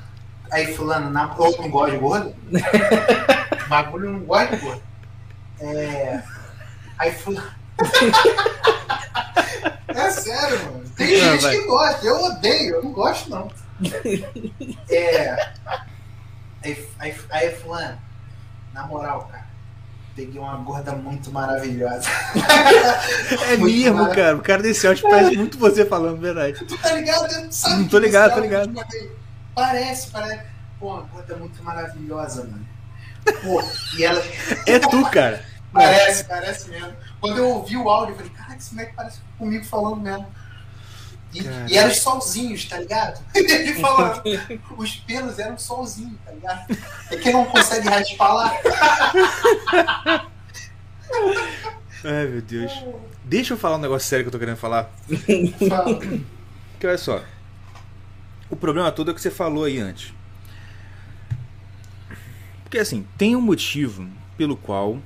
aí 0.51 0.73
fulano, 0.75 1.09
na, 1.09 1.33
ou 1.37 1.57
não 1.57 1.69
gosta 1.69 1.91
de 1.93 1.97
gordo? 1.99 2.35
Bagulho 3.69 4.11
não 4.11 4.19
gosta 4.21 4.55
de 4.57 4.61
gordo. 4.63 4.81
É, 5.61 6.21
aí 6.97 7.11
fulano. 7.13 7.51
É 9.87 10.11
sério, 10.11 10.65
mano. 10.65 10.83
Tem 10.95 11.19
Não, 11.19 11.31
gente 11.31 11.41
vai. 11.41 11.57
que 11.57 11.65
gosta, 11.65 12.05
eu 12.05 12.23
odeio, 12.25 12.75
eu 12.75 12.83
não 12.83 12.91
gosto 12.91 13.29
não. 13.29 13.51
É. 14.89 15.49
Aí, 16.63 16.87
aí, 16.99 17.15
aí 17.31 17.55
fulano, 17.55 17.97
na 18.73 18.85
moral, 18.85 19.27
cara, 19.31 19.45
peguei 20.19 20.39
uma 20.39 20.57
gorda 20.57 20.91
muito 20.91 21.31
maravilhosa. 21.31 22.09
É 23.47 23.55
Muito 23.55 23.75
mesmo, 23.77 24.09
cara. 24.09 24.35
O 24.35 24.41
cara 24.41 24.61
desse 24.61 24.85
áudio 24.85 25.09
parece 25.09 25.37
muito 25.37 25.57
você 25.57 25.85
falando, 25.85 26.19
verdade. 26.19 26.65
Tu 26.65 26.77
tá 26.77 26.93
ligado? 26.93 27.31
Eu 27.31 27.43
não 27.45 27.51
sabe 27.51 27.75
Não 27.77 27.87
tô 27.87 27.99
ligado, 27.99 28.33
tô 28.33 28.41
ligado. 28.41 28.73
Parece, 29.55 30.09
parece. 30.11 30.43
Pô, 30.77 30.93
uma 30.93 31.01
gorda 31.03 31.35
muito 31.37 31.63
maravilhosa, 31.63 32.43
mano. 32.43 32.67
Pô, 33.41 33.63
e 33.97 34.03
ela. 34.03 34.21
É 34.65 34.79
tu, 34.79 35.09
cara. 35.09 35.41
Parece, 35.71 36.23
parece 36.25 36.69
mesmo. 36.69 36.93
Quando 37.21 37.37
eu 37.37 37.47
ouvi 37.49 37.77
o 37.77 37.89
áudio, 37.89 38.13
eu 38.13 38.17
falei, 38.17 38.31
caraca, 38.31 38.57
esse 38.57 38.73
moleque 38.73 38.93
parece 38.95 39.19
comigo 39.37 39.65
falando 39.65 40.01
mesmo. 40.01 40.27
E, 41.33 41.41
e 41.71 41.77
eram 41.77 41.91
os 41.91 41.99
solzinhos, 41.99 42.65
tá 42.65 42.79
ligado? 42.79 43.23
Ele 43.35 43.73
falando, 43.75 44.21
os 44.77 44.95
pelos 44.95 45.37
eram 45.37 45.57
solzinhos, 45.57 46.17
tá 46.25 46.31
ligado? 46.31 46.77
É 47.11 47.17
que 47.17 47.31
não 47.31 47.45
consegue 47.45 47.87
raspar 47.87 48.33
lá. 48.33 48.53
Ai, 52.03 52.27
meu 52.27 52.41
Deus. 52.41 52.71
Deixa 53.23 53.53
eu 53.53 53.57
falar 53.57 53.75
um 53.75 53.81
negócio 53.81 54.07
sério 54.07 54.25
que 54.25 54.29
eu 54.29 54.31
tô 54.31 54.39
querendo 54.39 54.57
falar. 54.57 54.89
Fala. 55.67 55.99
Porque 56.71 56.87
olha 56.87 56.97
só. 56.97 57.23
O 58.49 58.55
problema 58.55 58.91
todo 58.91 59.09
é 59.09 59.11
o 59.11 59.15
que 59.15 59.21
você 59.21 59.29
falou 59.29 59.65
aí 59.65 59.79
antes. 59.79 60.13
Porque 62.63 62.79
assim, 62.79 63.05
tem 63.17 63.35
um 63.35 63.41
motivo 63.41 64.07
pelo 64.37 64.55
qual, 64.55 64.99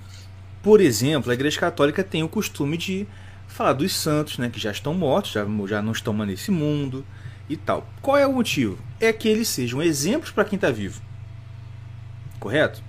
por 0.61 0.79
exemplo, 0.79 1.31
a 1.31 1.33
Igreja 1.33 1.59
Católica 1.59 2.03
tem 2.03 2.23
o 2.23 2.29
costume 2.29 2.77
de 2.77 3.07
falar 3.53 3.73
dos 3.73 3.93
santos, 3.95 4.37
né, 4.37 4.49
que 4.49 4.59
já 4.59 4.71
estão 4.71 4.93
mortos, 4.93 5.31
já, 5.31 5.45
já 5.67 5.81
não 5.81 5.91
estão 5.91 6.13
mais 6.13 6.29
nesse 6.29 6.51
mundo 6.51 7.05
e 7.49 7.55
tal. 7.55 7.87
Qual 8.01 8.17
é 8.17 8.25
o 8.25 8.33
motivo? 8.33 8.77
É 8.99 9.13
que 9.13 9.27
eles 9.27 9.47
sejam 9.47 9.81
exemplos 9.81 10.31
para 10.31 10.45
quem 10.45 10.55
está 10.57 10.71
vivo. 10.71 11.01
Correto? 12.39 12.81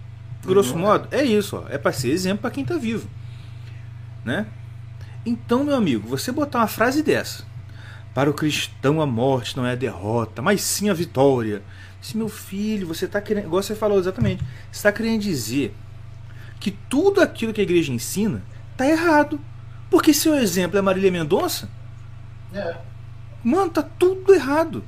Grosso 0.45 0.75
Uhum. 0.75 0.81
modo, 0.81 1.09
é 1.11 1.23
isso, 1.25 1.57
ó, 1.57 1.69
é 1.69 1.79
para 1.79 1.93
ser 1.93 2.11
exemplo 2.11 2.43
para 2.43 2.51
quem 2.51 2.63
está 2.63 2.77
vivo, 2.77 3.09
né? 4.25 4.47
Então, 5.25 5.65
meu 5.65 5.75
amigo, 5.75 6.07
você 6.07 6.31
botar 6.31 6.59
uma 6.59 6.67
frase 6.67 7.03
dessa, 7.03 7.45
para 8.13 8.29
o 8.29 8.35
cristão 8.35 9.01
a 9.01 9.07
morte 9.07 9.57
não 9.57 9.65
é 9.67 9.73
a 9.73 9.77
derrota, 9.77 10.43
mas 10.43 10.61
sim 10.61 10.91
a 10.91 10.95
vitória. 10.95 11.63
Se 12.01 12.17
meu 12.17 12.29
filho, 12.29 12.87
você 12.87 13.07
está 13.07 13.21
querendo, 13.21 13.47
igual 13.47 13.63
você 13.63 13.75
falou 13.75 13.99
exatamente, 13.99 14.43
você 14.71 14.79
está 14.79 14.93
querendo 14.93 15.23
dizer 15.23 15.75
que 16.61 16.71
tudo 16.71 17.23
aquilo 17.23 17.53
que 17.53 17.61
a 17.61 17.65
igreja 17.65 17.93
ensina 17.93 18.43
tá 18.77 18.87
errado. 18.87 19.41
Porque 19.95 20.13
seu 20.13 20.35
exemplo 20.35 20.77
é 20.77 20.83
Marília 20.83 21.09
Mendonça, 21.13 21.69
É. 22.53 22.75
mano, 23.45 23.71
tá 23.71 23.81
tudo 23.81 24.35
errado. 24.35 24.83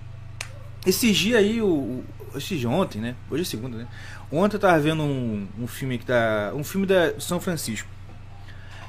Esses 0.85 1.17
dias 1.17 1.39
aí, 1.39 1.63
o, 1.63 1.69
o- 1.69 2.05
esses 2.35 2.59
dias 2.59 2.65
ontem, 2.73 3.01
né? 3.01 3.15
Hoje 3.31 3.43
é 3.43 3.47
segunda, 3.47 3.77
né? 3.79 3.87
Ontem 4.33 4.57
eu 4.57 4.61
tava 4.61 4.81
vendo 4.81 5.05
um, 5.05 5.47
um 5.61 5.69
filme 5.69 5.97
que 5.97 6.05
tá. 6.07 6.51
Um 6.57 6.65
filme 6.65 6.89
da 6.89 7.21
São 7.21 7.39
Francisco. 7.39 7.89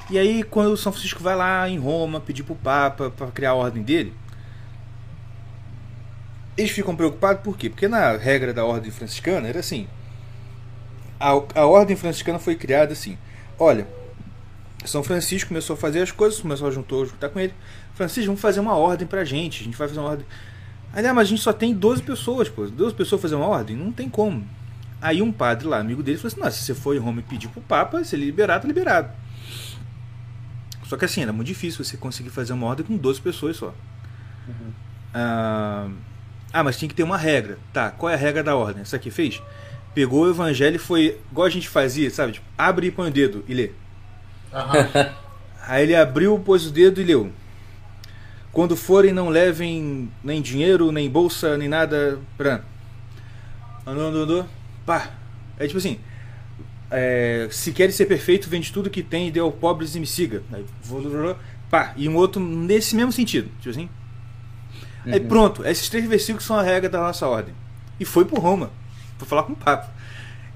E 0.09 0.17
aí, 0.17 0.41
quando 0.41 0.71
o 0.73 0.75
São 0.77 0.91
Francisco 0.91 1.21
vai 1.21 1.35
lá 1.35 1.69
em 1.69 1.77
Roma 1.77 2.19
pedir 2.19 2.41
pro 2.41 2.55
Papa 2.55 3.11
para 3.11 3.27
criar 3.27 3.51
a 3.51 3.53
ordem 3.53 3.83
dele, 3.83 4.11
eles 6.57 6.71
ficam 6.71 6.95
preocupados 6.95 7.43
por 7.43 7.55
quê? 7.55 7.69
Porque 7.69 7.87
na 7.87 8.17
regra 8.17 8.51
da 8.55 8.65
ordem 8.65 8.89
franciscana 8.89 9.47
era 9.47 9.59
assim: 9.59 9.87
a, 11.19 11.29
a 11.53 11.65
ordem 11.67 11.95
franciscana 11.95 12.39
foi 12.39 12.55
criada 12.55 12.93
assim. 12.93 13.19
Olha, 13.59 13.87
São 14.87 15.03
Francisco 15.03 15.49
começou 15.49 15.73
a 15.75 15.77
fazer 15.77 16.01
as 16.01 16.11
coisas, 16.11 16.39
começou 16.39 16.67
a 16.67 16.71
juntou, 16.71 17.05
juntar 17.05 17.29
com 17.29 17.39
ele. 17.39 17.53
Francisco, 17.93 18.27
vamos 18.27 18.41
fazer 18.41 18.59
uma 18.59 18.75
ordem 18.75 19.07
pra 19.07 19.23
gente. 19.23 19.61
A 19.61 19.63
gente 19.65 19.77
vai 19.77 19.87
fazer 19.87 19.99
uma 19.99 20.09
ordem. 20.09 20.25
Aí, 20.93 21.05
ah, 21.05 21.13
mas 21.13 21.27
a 21.27 21.29
gente 21.29 21.41
só 21.41 21.53
tem 21.53 21.73
12 21.73 22.01
pessoas, 22.03 22.49
pô. 22.49 22.65
12 22.67 22.95
pessoas 22.95 23.21
fazer 23.21 23.35
uma 23.35 23.47
ordem? 23.47 23.75
Não 23.75 23.91
tem 23.91 24.09
como. 24.09 24.47
Aí 25.01 25.21
um 25.21 25.31
padre 25.31 25.67
lá, 25.67 25.79
amigo 25.79 26.01
dele, 26.01 26.17
falou 26.17 26.27
assim: 26.27 26.39
não, 26.39 26.51
se 26.51 26.63
você 26.63 26.73
for 26.73 26.95
em 26.95 26.99
Roma 26.99 27.19
e 27.19 27.23
pedir 27.23 27.47
pro 27.49 27.61
Papa, 27.61 28.03
se 28.03 28.15
ele 28.15 28.25
liberar, 28.25 28.59
tá 28.59 28.67
liberado. 28.67 29.11
Só 30.85 30.95
que 30.95 31.05
assim, 31.05 31.21
era 31.21 31.33
muito 31.33 31.47
difícil 31.47 31.83
você 31.83 31.97
conseguir 31.97 32.29
fazer 32.29 32.53
uma 32.53 32.65
ordem 32.65 32.85
com 32.85 32.95
12 32.95 33.21
pessoas 33.21 33.57
só. 33.57 33.73
Ah, 35.13 35.89
ah, 36.53 36.63
mas 36.63 36.77
tinha 36.77 36.87
que 36.87 36.95
ter 36.95 37.03
uma 37.03 37.17
regra. 37.17 37.59
Tá, 37.73 37.91
qual 37.91 38.09
é 38.09 38.13
a 38.13 38.17
regra 38.17 38.41
da 38.41 38.55
ordem? 38.55 38.81
Essa 38.81 38.95
aqui 38.95 39.11
fez? 39.11 39.41
Pegou 39.93 40.23
o 40.23 40.29
evangelho 40.29 40.77
e 40.77 40.79
foi 40.79 41.19
igual 41.31 41.45
a 41.45 41.49
gente 41.49 41.67
fazia, 41.67 42.09
sabe? 42.09 42.33
Tipo, 42.33 42.45
abre 42.57 42.87
e 42.87 42.91
põe 42.91 43.09
o 43.09 43.11
dedo 43.11 43.43
e 43.47 43.53
lê. 43.53 43.71
Aham. 44.57 45.13
Aí 45.67 45.83
ele 45.83 45.95
abriu, 45.95 46.39
pôs 46.39 46.65
o 46.65 46.71
dedo 46.71 47.01
e 47.01 47.03
leu. 47.03 47.31
Quando 48.51 48.75
forem, 48.75 49.13
não 49.13 49.29
levem 49.29 50.09
nem 50.23 50.41
dinheiro, 50.41 50.91
nem 50.91 51.09
bolsa, 51.09 51.57
nem 51.57 51.67
nada 51.67 52.19
pra. 52.37 52.61
Andou, 53.85 54.07
andou, 54.07 54.23
andou. 54.23 54.45
Pá. 54.85 55.11
É 55.59 55.67
tipo 55.67 55.77
assim. 55.77 55.99
é, 56.89 57.47
se 57.51 57.71
queres 57.71 57.95
ser 57.95 58.05
perfeito, 58.05 58.49
vende 58.49 58.71
tudo 58.71 58.89
que 58.89 59.03
tem 59.03 59.27
e 59.27 59.31
dê 59.31 59.39
aos 59.39 59.53
pobres 59.53 59.95
e 59.95 59.99
me 59.99 60.07
siga. 60.07 60.41
Aí, 60.51 60.65
pá. 61.69 61.93
E 61.95 62.07
um 62.07 62.15
outro 62.15 62.41
nesse 62.41 62.95
mesmo 62.95 63.11
sentido. 63.11 63.49
Tipo 63.57 63.69
assim. 63.69 63.89
Aí 65.05 65.19
pronto, 65.21 65.65
esses 65.65 65.87
três 65.87 66.05
versículos 66.07 66.45
são 66.45 66.57
a 66.57 66.61
regra 66.63 66.89
da 66.89 66.99
nossa 66.99 67.27
ordem. 67.27 67.53
E 67.99 68.05
foi 68.05 68.25
por 68.25 68.39
Roma. 68.39 68.71
Foi 69.17 69.27
falar 69.27 69.43
com 69.43 69.53
o 69.53 69.55
Papa. 69.55 69.89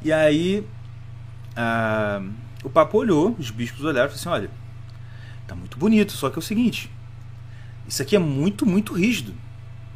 E 0.04 0.12
aí. 0.12 0.66
ah, 1.56 2.22
o 2.64 2.70
Papa 2.70 2.98
olhou, 2.98 3.36
os 3.40 3.50
bispos 3.50 3.84
olharam 3.84 4.10
e 4.10 4.18
falaram 4.18 4.20
assim: 4.20 4.30
olha, 4.30 4.52
tá 5.48 5.56
muito 5.56 5.78
bonito, 5.78 6.12
só 6.12 6.30
que 6.30 6.38
é 6.38 6.40
o 6.40 6.44
seguinte. 6.44 6.92
Isso 7.88 8.02
aqui 8.02 8.16
é 8.16 8.20
muito, 8.20 8.66
muito 8.66 8.94
rígido. 8.94 9.34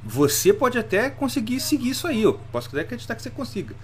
Você 0.04 0.54
pode 0.54 0.78
até 0.78 1.10
conseguir 1.10 1.60
seguir 1.60 1.89
isso 1.89 2.08
aí. 2.08 2.21
Eu 2.21 2.34
posso 2.51 2.67
até 2.69 2.82
acreditar 2.82 3.15
que 3.15 3.21
você 3.21 3.30
consiga. 3.30 3.75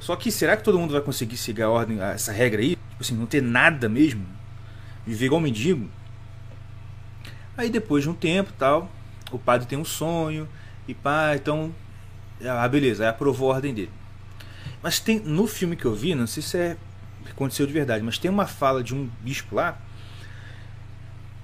Só 0.00 0.16
que 0.16 0.30
será 0.30 0.56
que 0.56 0.62
todo 0.62 0.78
mundo 0.78 0.92
vai 0.92 1.00
conseguir 1.00 1.36
seguir 1.36 1.62
a 1.62 1.70
ordem, 1.70 2.00
essa 2.00 2.32
regra 2.32 2.60
aí? 2.60 2.76
Tipo 2.76 3.00
assim, 3.00 3.14
não 3.14 3.26
ter 3.26 3.42
nada 3.42 3.88
mesmo? 3.88 4.26
Viver 5.06 5.26
igual 5.26 5.40
um 5.40 5.44
mendigo? 5.44 5.88
Aí 7.56 7.70
depois 7.70 8.02
de 8.02 8.10
um 8.10 8.14
tempo 8.14 8.52
tal, 8.58 8.90
o 9.30 9.38
padre 9.38 9.66
tem 9.66 9.78
um 9.78 9.84
sonho, 9.84 10.48
e 10.86 10.94
pá, 10.94 11.34
então. 11.34 11.72
Ah, 12.44 12.68
beleza, 12.68 13.04
aí 13.04 13.08
aprovou 13.08 13.50
a 13.50 13.54
ordem 13.54 13.72
dele. 13.72 13.90
Mas 14.82 14.98
tem. 14.98 15.20
No 15.20 15.46
filme 15.46 15.76
que 15.76 15.84
eu 15.84 15.94
vi, 15.94 16.14
não 16.14 16.26
sei 16.26 16.42
se 16.42 16.58
é, 16.58 16.76
aconteceu 17.30 17.66
de 17.66 17.72
verdade, 17.72 18.02
mas 18.04 18.18
tem 18.18 18.30
uma 18.30 18.46
fala 18.46 18.82
de 18.82 18.94
um 18.94 19.08
bispo 19.20 19.54
lá 19.54 19.78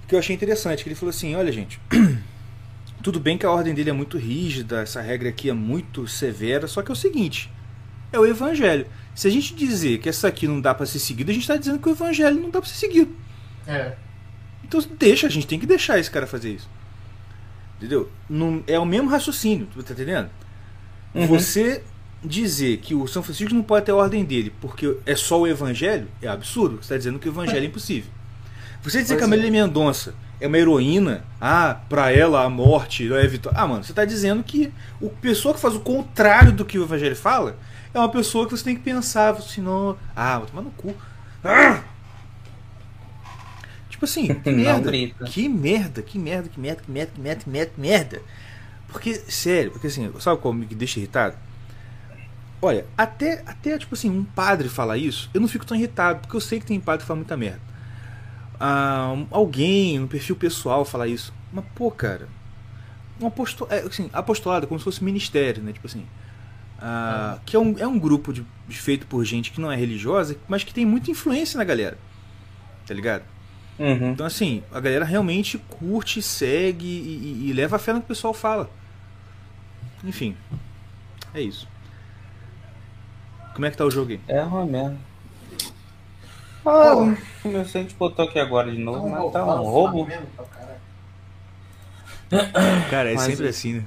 que 0.06 0.14
eu 0.14 0.18
achei 0.18 0.34
interessante, 0.34 0.82
que 0.82 0.88
ele 0.88 0.96
falou 0.96 1.10
assim, 1.10 1.36
olha 1.36 1.52
gente, 1.52 1.80
tudo 3.02 3.20
bem 3.20 3.38
que 3.38 3.46
a 3.46 3.50
ordem 3.50 3.72
dele 3.72 3.90
é 3.90 3.92
muito 3.92 4.18
rígida, 4.18 4.80
essa 4.82 5.00
regra 5.00 5.28
aqui 5.28 5.48
é 5.48 5.52
muito 5.52 6.08
severa, 6.08 6.66
só 6.66 6.82
que 6.82 6.90
é 6.90 6.92
o 6.92 6.96
seguinte, 6.96 7.50
é 8.12 8.18
o 8.18 8.26
evangelho. 8.26 8.86
Se 9.14 9.28
a 9.28 9.30
gente 9.30 9.54
dizer 9.54 9.98
que 9.98 10.08
essa 10.08 10.26
aqui 10.26 10.48
não 10.48 10.60
dá 10.60 10.74
para 10.74 10.86
ser 10.86 10.98
seguida, 10.98 11.30
a 11.30 11.34
gente 11.34 11.42
está 11.42 11.56
dizendo 11.56 11.78
que 11.78 11.88
o 11.88 11.92
evangelho 11.92 12.40
não 12.40 12.50
dá 12.50 12.60
para 12.60 12.68
ser 12.68 12.76
seguido. 12.76 13.14
É. 13.66 13.94
Então 14.64 14.80
deixa, 14.98 15.26
a 15.26 15.30
gente 15.30 15.46
tem 15.46 15.60
que 15.60 15.66
deixar 15.66 15.98
esse 15.98 16.10
cara 16.10 16.26
fazer 16.26 16.54
isso. 16.54 16.68
Entendeu? 17.76 18.10
Não, 18.28 18.62
é 18.66 18.78
o 18.78 18.84
mesmo 18.84 19.08
raciocínio, 19.08 19.68
tu 19.72 19.82
tá 19.82 19.94
entendendo? 19.94 20.28
Uhum. 21.14 21.26
Você 21.26 21.82
dizer 22.22 22.78
que 22.78 22.94
o 22.94 23.06
São 23.06 23.22
Francisco 23.22 23.54
não 23.54 23.62
pode 23.62 23.86
ter 23.86 23.92
a 23.92 23.96
ordem 23.96 24.24
dele 24.24 24.52
porque 24.60 24.96
é 25.06 25.16
só 25.16 25.40
o 25.40 25.46
evangelho 25.46 26.08
é 26.20 26.28
absurdo. 26.28 26.76
Você 26.76 26.82
está 26.82 26.96
dizendo 26.96 27.18
que 27.18 27.28
o 27.28 27.32
evangelho 27.32 27.64
é 27.64 27.66
impossível. 27.66 28.10
Você 28.82 29.02
dizer 29.02 29.14
Pois 29.14 29.18
que 29.18 29.24
a 29.24 29.26
é. 29.26 29.30
Marília 29.30 29.50
Mendonça 29.50 30.14
é 30.40 30.46
uma 30.46 30.56
heroína, 30.56 31.24
ah, 31.40 31.78
pra 31.88 32.10
ela 32.10 32.44
a 32.44 32.48
morte 32.48 33.12
é 33.12 33.26
vitória. 33.26 33.58
Ah, 33.58 33.66
mano, 33.66 33.84
você 33.84 33.92
tá 33.92 34.04
dizendo 34.04 34.42
que 34.42 34.72
a 35.02 35.06
pessoa 35.20 35.54
que 35.54 35.60
faz 35.60 35.74
o 35.74 35.80
contrário 35.80 36.52
do 36.52 36.64
que 36.64 36.78
o 36.78 36.84
evangelho 36.84 37.16
fala 37.16 37.56
é 37.92 37.98
uma 37.98 38.08
pessoa 38.08 38.46
que 38.46 38.52
você 38.52 38.64
tem 38.64 38.74
que 38.74 38.82
pensar, 38.82 39.34
assim, 39.34 39.60
não, 39.60 39.96
ah, 40.16 40.38
vou 40.38 40.46
tomar 40.46 40.62
no 40.62 40.70
cu. 40.70 40.94
Ah! 41.44 41.82
Tipo 43.90 44.06
assim, 44.06 44.28
que 44.40 44.50
merda, 44.50 44.90
que 45.26 45.48
merda, 45.48 46.02
que 46.02 46.18
merda, 46.18 46.48
que 46.48 46.58
merda, 46.58 46.82
que 46.82 46.90
merda, 46.90 47.12
que 47.14 47.20
merda, 47.20 47.42
que 47.44 47.50
merda, 47.50 47.72
que 47.74 47.80
merda. 47.80 48.22
Porque, 48.88 49.14
sério, 49.14 49.70
porque 49.72 49.88
assim, 49.88 50.10
sabe 50.20 50.40
qual 50.40 50.54
me 50.54 50.64
deixa 50.64 50.98
irritado? 50.98 51.36
Olha, 52.62 52.86
até, 52.96 53.42
até 53.46 53.78
tipo 53.78 53.94
assim, 53.94 54.10
um 54.10 54.24
padre 54.24 54.68
falar 54.68 54.98
isso, 54.98 55.30
eu 55.32 55.40
não 55.40 55.48
fico 55.48 55.64
tão 55.64 55.76
irritado, 55.76 56.20
porque 56.20 56.36
eu 56.36 56.40
sei 56.40 56.60
que 56.60 56.66
tem 56.66 56.78
padre 56.78 57.02
que 57.02 57.06
fala 57.08 57.16
muita 57.18 57.36
merda. 57.36 57.60
Ah, 58.58 59.14
alguém 59.30 59.98
no 59.98 60.08
perfil 60.08 60.36
pessoal 60.36 60.84
falar 60.84 61.08
isso. 61.08 61.32
Mas, 61.52 61.64
pô, 61.74 61.90
cara, 61.90 62.28
um 63.20 63.26
aposto 63.26 63.66
é, 63.70 63.80
assim, 63.80 64.10
apostolado 64.12 64.66
como 64.66 64.78
se 64.80 64.84
fosse 64.84 65.04
ministério, 65.04 65.62
né? 65.62 65.72
Tipo 65.72 65.86
assim. 65.86 66.06
ah, 66.80 67.38
que 67.46 67.56
é 67.56 67.58
um, 67.58 67.78
é 67.78 67.86
um 67.86 67.98
grupo 67.98 68.32
de, 68.32 68.46
de- 68.68 68.78
feito 68.78 69.06
por 69.06 69.24
gente 69.24 69.52
que 69.52 69.60
não 69.60 69.72
é 69.72 69.76
religiosa, 69.76 70.36
mas 70.48 70.64
que 70.64 70.74
tem 70.74 70.86
muita 70.86 71.10
influência 71.10 71.58
na 71.58 71.64
galera. 71.64 71.98
Tá 72.86 72.94
ligado? 72.94 73.24
Uhum. 73.78 74.12
Então, 74.12 74.26
assim, 74.26 74.62
a 74.72 74.80
galera 74.80 75.04
realmente 75.04 75.58
curte, 75.58 76.22
segue 76.22 76.86
e, 76.86 77.46
e- 77.46 77.50
e 77.50 77.52
leva 77.52 77.76
a 77.76 77.78
fé 77.78 77.92
no 77.92 78.00
que 78.00 78.06
o 78.06 78.08
pessoal 78.08 78.34
fala. 78.34 78.70
Enfim, 80.04 80.36
é 81.34 81.40
isso. 81.42 81.68
Como 83.60 83.66
é 83.66 83.70
que 83.70 83.76
tá 83.76 83.84
o 83.84 83.90
jogo 83.90 84.12
aí? 84.12 84.20
É 84.26 84.40
uma 84.42 84.64
merda. 84.64 84.96
Ah, 86.64 86.94
o 87.44 87.48
meu 87.48 87.62
site 87.66 87.94
botou 87.94 88.24
aqui 88.24 88.38
agora 88.40 88.70
de 88.70 88.78
Tá 88.78 88.82
novo, 88.84 89.06
mas 89.10 89.32
tá 89.34 89.44
um 89.44 89.64
roubo. 89.64 90.08
Cara, 92.88 93.10
é 93.10 93.14
Mas 93.16 93.24
sempre 93.24 93.48
assim, 93.48 93.74
né? 93.74 93.84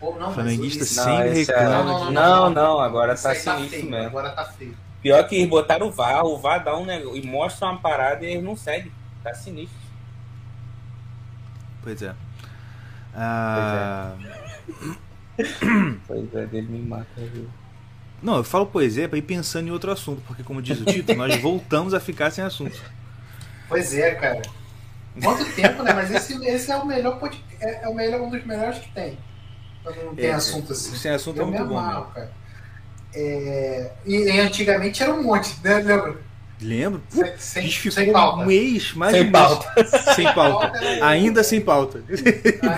Pô, 0.00 0.14
não, 0.18 0.32
Flamenguista 0.32 0.82
isso- 0.82 0.94
sempre 0.94 1.40
esse 1.40 1.52
é- 1.52 1.58
reclama 1.58 1.84
Não, 1.84 2.04
não, 2.04 2.12
Não, 2.12 2.50
não, 2.50 2.80
agora 2.80 3.14
tá 3.14 3.32
aí 3.32 3.36
sinistro 3.36 3.68
feio, 3.68 3.90
mesmo. 3.90 4.06
Agora 4.06 4.30
tá 4.30 4.46
feio. 4.46 4.74
Pior 5.02 5.28
que 5.28 5.34
eles 5.36 5.50
botaram 5.50 5.88
o 5.88 5.92
VAR, 5.92 6.24
o 6.24 6.38
VAR 6.38 6.64
dá 6.64 6.74
um 6.74 6.86
negócio 6.86 7.18
e 7.22 7.26
mostra 7.26 7.68
uma 7.68 7.78
parada 7.78 8.24
e 8.24 8.30
eles 8.30 8.42
não 8.42 8.56
seguem. 8.56 8.90
Tá 9.22 9.34
sinistro. 9.34 9.76
Pois 11.82 12.00
é. 12.00 12.14
Ah, 13.14 14.14
Pois 16.06 16.34
é, 16.34 16.46
dele 16.46 16.66
me 16.68 16.78
mata, 16.78 17.06
viu? 17.16 17.46
Não, 18.24 18.36
eu 18.38 18.44
falo 18.44 18.64
poesia 18.66 19.06
pra 19.08 19.18
ir 19.18 19.22
pensando 19.22 19.68
em 19.68 19.70
outro 19.70 19.92
assunto, 19.92 20.22
porque 20.26 20.42
como 20.42 20.62
diz 20.62 20.80
o 20.80 20.84
título, 20.86 21.18
nós 21.18 21.36
voltamos 21.42 21.92
a 21.92 22.00
ficar 22.00 22.30
sem 22.30 22.42
assunto. 22.42 22.80
Pois 23.68 23.92
é, 23.92 24.14
cara. 24.14 24.40
Quanto 25.22 25.44
tempo, 25.52 25.82
né? 25.82 25.92
Mas 25.92 26.10
esse, 26.10 26.42
esse 26.46 26.72
é 26.72 26.76
o 26.76 26.86
melhor 26.86 27.18
podcast. 27.20 27.44
É, 27.60 27.84
é 27.84 27.88
o 27.88 27.94
melhor, 27.94 28.22
um 28.22 28.30
dos 28.30 28.44
melhores 28.44 28.78
que 28.78 28.90
tem. 28.92 29.18
Quando 29.82 30.02
não 30.04 30.14
tem 30.14 30.26
É, 30.26 30.32
assunto 30.32 30.72
assim. 30.72 30.96
Sem 30.96 31.10
assunto 31.12 31.38
é 31.38 31.42
Eu 31.42 31.46
me 31.48 31.58
muito 31.58 31.68
bom. 31.68 31.80
Né? 31.80 32.04
cara. 32.14 32.32
É, 33.14 33.92
e, 34.06 34.14
e 34.16 34.40
antigamente 34.40 35.02
era 35.02 35.12
um 35.12 35.22
monte, 35.22 35.54
né? 35.62 35.74
Lembra? 35.80 36.16
Lembro? 36.60 37.02
Sem, 37.10 37.22
A 37.24 37.38
sem, 37.38 37.62
gente 37.64 37.78
ficou 37.78 37.92
sem 37.92 38.12
pauta. 38.12 38.42
um 38.42 38.46
mês, 38.46 38.92
mais 38.94 39.12
Sem 39.12 39.20
um 39.20 39.30
mês. 39.30 39.32
pauta. 39.32 39.84
Sem 40.14 40.34
pauta. 40.34 40.68
Pauta 40.70 41.06
Ainda 41.06 41.44
sem 41.44 41.60
pauta. 41.60 42.02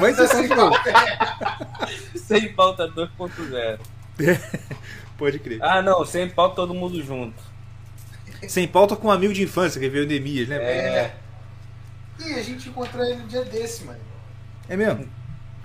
Vai 0.01 0.13
ser 0.13 0.23
Ainda 0.23 0.27
sem 0.35 0.49
pauta. 0.49 0.93
Sem 2.17 2.53
pauta 2.53 2.89
2.0. 2.89 3.79
Pode 5.19 5.39
crer. 5.39 5.63
Ah, 5.63 5.81
não, 5.83 6.05
sem 6.05 6.29
pauta 6.29 6.57
todo 6.57 6.75
mundo 6.75 7.03
junto. 7.03 7.43
Sem 8.49 8.69
pauta 8.69 8.95
com 8.97 9.09
um 9.09 9.11
amigo 9.11 9.33
de 9.33 9.43
infância 9.43 9.81
que 9.81 9.89
veio 9.89 10.05
o 10.05 10.09
Nemias, 10.09 10.49
né? 10.49 10.57
É. 10.57 11.15
E 12.21 12.35
a 12.35 12.43
gente 12.43 12.69
encontrou 12.69 13.05
ele 13.05 13.17
no 13.17 13.27
dia 13.27 13.45
desse, 13.45 13.85
mano. 13.85 13.99
É 14.69 14.77
mesmo? 14.77 15.09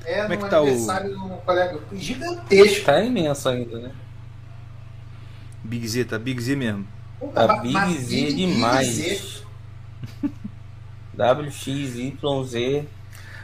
É, 0.05 0.21
Como 0.21 0.33
é 0.33 0.37
no 0.37 0.43
que 0.43 0.49
tá 0.49 0.61
o- 0.61 0.67
aniversário 0.67 1.09
de 1.09 1.15
um 1.21 1.37
colega 1.37 1.79
gigantesco. 1.93 2.85
Tá 2.85 3.03
imenso 3.03 3.49
ainda, 3.49 3.79
né? 3.79 3.91
Big 5.63 5.87
Z, 5.87 6.05
tá 6.05 6.17
Big 6.17 6.41
Z 6.41 6.55
mesmo. 6.55 6.87
Tá 7.33 7.47
Mas- 7.47 7.61
Big 7.61 7.97
Z 7.99 8.15
Big 8.15 8.29
Z. 8.29 8.33
demais. 8.35 9.43
WXYZ. 11.17 12.85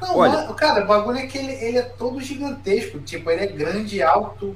Não, 0.01 0.15
Olha- 0.17 0.31
mano, 0.33 0.53
cara, 0.53 0.83
o 0.83 0.87
bagulho 0.87 1.17
é 1.17 1.27
que 1.27 1.37
ele, 1.37 1.51
ele 1.53 1.77
é 1.79 1.81
todo 1.83 2.21
gigantesco. 2.21 2.99
Tipo, 2.99 3.29
ele 3.31 3.43
é 3.43 3.47
grande, 3.47 4.01
alto, 4.01 4.55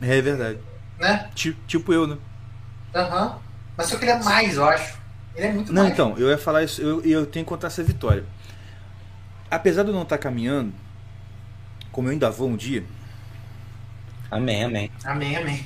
É 0.00 0.20
verdade. 0.20 0.58
Né? 0.98 1.30
Ti- 1.34 1.56
Tipo 1.66 1.92
eu, 1.92 2.06
né? 2.06 2.16
Aham. 2.94 3.38
Mas 3.76 3.86
só 3.88 3.96
que 3.96 4.04
ele 4.04 4.12
é 4.12 4.22
mais, 4.22 4.56
eu 4.56 4.64
acho. 4.64 4.98
Ele 5.34 5.46
é 5.46 5.52
muito 5.52 5.72
Não, 5.72 5.82
mais. 5.82 5.94
então, 5.94 6.14
eu 6.18 6.28
ia 6.28 6.38
falar 6.38 6.64
isso, 6.64 6.80
eu, 6.82 7.00
eu 7.04 7.26
tenho 7.26 7.44
que 7.44 7.48
contar 7.48 7.68
essa 7.68 7.82
vitória. 7.82 8.24
Apesar 9.50 9.82
de 9.82 9.90
eu 9.90 9.94
não 9.94 10.02
estar 10.02 10.18
caminhando, 10.18 10.72
como 11.92 12.08
eu 12.08 12.12
ainda 12.12 12.30
vou 12.30 12.48
um 12.48 12.56
dia, 12.56 12.84
Amém, 14.30 14.64
amém. 14.64 14.90
Amém, 15.04 15.36
amém. 15.36 15.64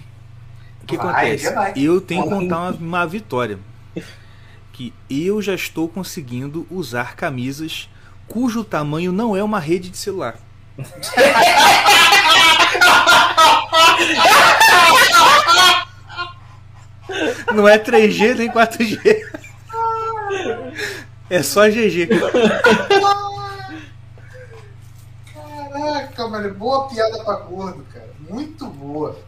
o 0.82 0.86
que 0.86 0.96
Vai, 0.96 1.34
acontece? 1.36 1.82
Eu 1.84 2.00
tenho 2.00 2.22
que 2.22 2.28
contar 2.28 2.58
uma, 2.58 2.70
uma 2.70 3.06
vitória. 3.06 3.58
Que 4.72 4.94
eu 5.10 5.42
já 5.42 5.54
estou 5.54 5.88
conseguindo 5.88 6.66
usar 6.70 7.14
camisas 7.16 7.88
cujo 8.28 8.64
tamanho 8.64 9.12
não 9.12 9.36
é 9.36 9.42
uma 9.42 9.58
rede 9.58 9.90
de 9.90 9.96
celular. 9.96 10.36
Não 17.54 17.68
é 17.68 17.78
3G 17.78 18.34
nem 18.36 18.50
4G. 18.50 18.98
É 21.28 21.42
só 21.42 21.68
GG. 21.68 22.08
Caraca, 25.32 26.28
mano, 26.28 26.54
boa 26.54 26.88
piada 26.88 27.22
pra 27.24 27.36
gordo, 27.36 27.86
cara. 27.92 28.10
Muito 28.28 28.66
boa. 28.66 29.18